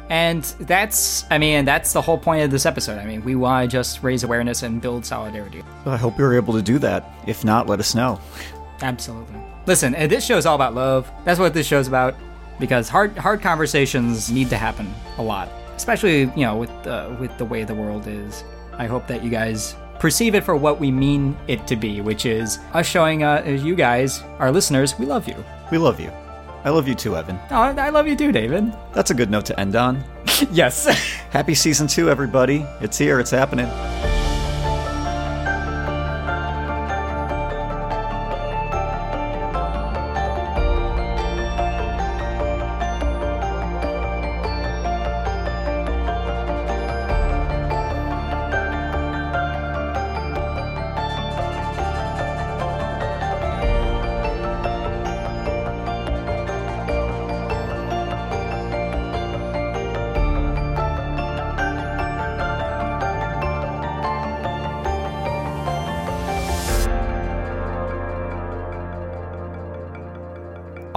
And 0.10 0.44
that's, 0.60 1.26
I 1.32 1.38
mean, 1.38 1.66
that's 1.66 1.94
the 1.94 2.02
whole 2.02 2.18
point 2.18 2.44
of 2.44 2.52
this 2.52 2.66
episode. 2.66 3.00
I 3.00 3.06
mean, 3.06 3.24
we 3.24 3.36
want 3.36 3.70
to 3.70 3.76
just 3.76 4.04
raise 4.04 4.24
awareness 4.24 4.62
and 4.64 4.82
build 4.82 5.06
solidarity. 5.06 5.64
I 5.86 5.98
hope 5.98 6.18
you're 6.20 6.36
able 6.36 6.54
to 6.54 6.62
do 6.62 6.78
that. 6.80 7.12
If 7.26 7.44
not, 7.44 7.68
let 7.68 7.80
us 7.80 7.96
know. 7.96 8.20
Absolutely. 8.82 9.40
Listen, 9.66 9.94
this 9.94 10.26
show 10.26 10.38
is 10.38 10.46
all 10.46 10.56
about 10.56 10.76
love. 10.76 11.10
That's 11.24 11.40
what 11.40 11.54
this 11.54 11.66
show's 11.66 11.88
about. 11.88 12.16
Because 12.60 12.88
hard, 12.88 13.18
hard 13.18 13.42
conversations 13.42 14.32
need 14.32 14.50
to 14.50 14.58
happen 14.58 14.94
a 15.18 15.24
lot, 15.24 15.50
especially 15.76 16.22
you 16.22 16.46
know 16.46 16.56
with 16.56 16.70
uh, 16.88 17.14
with 17.20 17.38
the 17.38 17.44
way 17.44 17.66
the 17.66 17.76
world 17.76 18.08
is. 18.08 18.46
I 18.78 18.86
hope 18.86 19.08
that 19.08 19.26
you 19.26 19.30
guys 19.30 19.76
perceive 20.00 20.36
it 20.36 20.44
for 20.44 20.56
what 20.56 20.80
we 20.80 20.90
mean 20.90 21.36
it 21.48 21.68
to 21.68 21.76
be, 21.76 22.00
which 22.00 22.26
is 22.26 22.60
us 22.74 22.86
showing 22.86 23.24
uh, 23.24 23.44
you 23.46 23.76
guys, 23.76 24.22
our 24.40 24.52
listeners, 24.52 24.98
we 24.98 25.06
love 25.06 25.28
you. 25.28 25.44
We 25.70 25.78
love 25.78 26.00
you. 26.00 26.12
I 26.66 26.70
love 26.72 26.88
you 26.88 26.96
too, 26.96 27.16
Evan. 27.16 27.40
Oh, 27.52 27.62
I 27.62 27.90
love 27.90 28.08
you 28.08 28.16
too, 28.16 28.32
David. 28.32 28.76
That's 28.92 29.12
a 29.12 29.14
good 29.14 29.30
note 29.30 29.46
to 29.46 29.60
end 29.60 29.76
on. 29.76 30.04
yes. 30.52 30.88
Happy 31.30 31.54
season 31.54 31.86
two, 31.86 32.10
everybody. 32.10 32.66
It's 32.82 32.98
here, 32.98 33.20
it's 33.20 33.30
happening. 33.30 33.68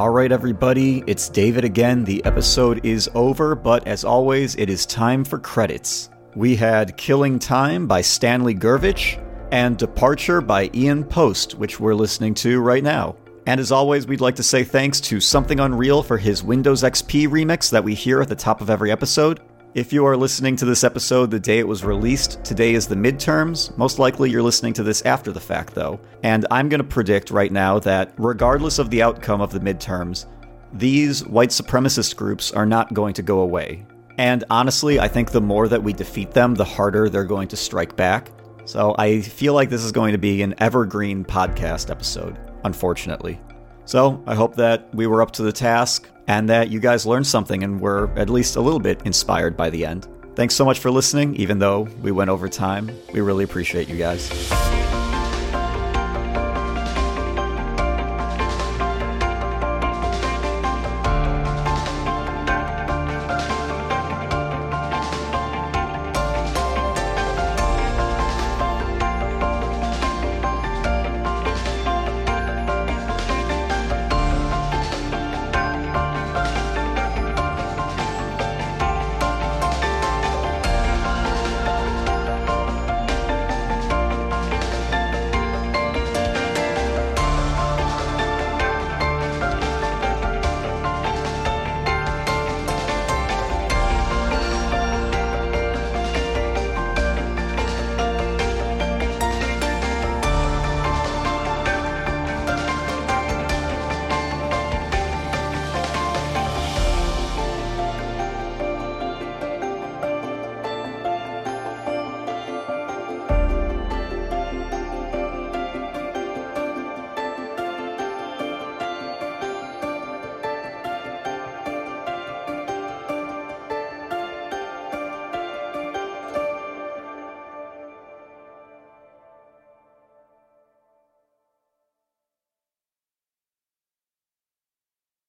All 0.09 0.15
right, 0.15 0.33
everybody, 0.33 1.05
it's 1.07 1.29
David 1.29 1.65
again. 1.65 2.03
The 2.03 2.25
episode 2.25 2.83
is 2.83 3.11
over, 3.15 3.55
but 3.55 3.87
as 3.87 4.05
always, 4.05 4.57
it 4.57 4.71
is 4.71 4.87
time 4.87 5.23
for 5.23 5.39
credits. 5.39 6.09
We 6.35 6.57
had 6.57 6.97
Killing 6.97 7.39
Time 7.39 7.87
by 7.87 8.01
Stanley 8.01 8.55
Gurvich 8.55 9.19
and 9.53 9.77
Departure 9.77 10.41
by 10.41 10.71
Ian 10.73 11.05
Post, 11.05 11.57
which 11.57 11.79
we're 11.79 11.95
listening 11.95 12.33
to 12.37 12.59
right 12.59 12.83
now. 12.83 13.17
And 13.47 13.61
as 13.61 13.71
always, 13.71 14.07
we'd 14.07 14.23
like 14.23 14.37
to 14.37 14.43
say 14.43 14.65
thanks 14.65 14.99
to 15.03 15.21
Something 15.21 15.61
Unreal 15.61 16.03
for 16.03 16.17
his 16.17 16.43
Windows 16.43 16.85
XP 16.85 17.29
remix 17.29 17.71
that 17.71 17.85
we 17.85 17.93
hear 17.95 18.23
at 18.23 18.31
the 18.31 18.35
top 18.35 18.63
of 18.63 18.71
every 18.71 18.91
episode. 18.91 19.41
If 19.79 19.93
you 19.93 20.05
are 20.07 20.17
listening 20.17 20.57
to 20.57 20.65
this 20.65 20.83
episode 20.83 21.31
the 21.31 21.39
day 21.39 21.61
it 21.61 21.69
was 21.69 21.85
released, 21.85 22.43
today 22.43 22.75
is 22.75 22.89
the 22.89 22.97
midterms. 22.97 23.79
Most 23.79 24.01
likely 24.01 24.29
you're 24.29 24.43
listening 24.43 24.73
to 24.73 24.83
this 24.83 25.03
after 25.03 25.31
the 25.31 25.39
fact, 25.39 25.73
though. 25.73 26.01
And 26.25 26.45
I'm 26.51 26.69
going 26.69 26.81
to 26.81 26.85
predict 26.85 27.31
right 27.31 27.53
now 27.53 27.79
that, 27.79 28.13
regardless 28.19 28.81
of 28.81 28.91
the 28.91 29.03
outcome 29.03 29.41
of 29.41 29.53
the 29.53 29.61
midterms, 29.61 30.27
these 30.73 31.25
white 31.25 31.51
supremacist 31.51 32.17
groups 32.17 32.51
are 32.51 32.67
not 32.67 32.93
going 32.93 33.15
to 33.15 33.23
go 33.23 33.39
away. 33.39 33.87
And 34.19 34.43
honestly, 34.51 34.99
I 34.99 35.07
think 35.07 35.31
the 35.31 35.41
more 35.41 35.69
that 35.69 35.85
we 35.85 35.93
defeat 35.93 36.33
them, 36.33 36.57
the 36.57 36.65
harder 36.65 37.09
they're 37.09 37.23
going 37.23 37.47
to 37.47 37.57
strike 37.57 37.95
back. 37.95 38.33
So 38.65 38.97
I 38.99 39.21
feel 39.21 39.55
like 39.55 39.71
this 39.71 39.85
is 39.85 39.93
going 39.93 40.11
to 40.11 40.19
be 40.19 40.43
an 40.43 40.57
evergreen 40.59 41.25
podcast 41.25 41.89
episode, 41.89 42.37
unfortunately. 42.65 43.41
So 43.85 44.25
I 44.27 44.35
hope 44.35 44.57
that 44.57 44.93
we 44.93 45.07
were 45.07 45.23
up 45.23 45.31
to 45.35 45.45
the 45.45 45.53
task 45.53 46.11
and 46.29 46.49
that 46.49 46.71
you 46.71 46.79
guys 46.79 47.05
learned 47.05 47.27
something 47.27 47.65
and 47.65 47.81
were 47.81 48.11
at 48.17 48.31
least 48.31 48.57
a 48.57 48.61
little 48.61 48.79
bit 48.79 49.03
inspired 49.05 49.57
by 49.57 49.71
the 49.71 49.85
end. 49.85 50.07
Thanks 50.37 50.55
so 50.55 50.65
much 50.65 50.79
for 50.79 50.91
listening, 50.91 51.35
even 51.35 51.59
though 51.59 51.89
we 52.01 52.13
went 52.13 52.31
over 52.31 52.49
time. 52.49 52.91
We 53.13 53.21
really 53.21 53.43
appreciate 53.43 53.89
you 53.89 53.97
guys. 53.97 54.78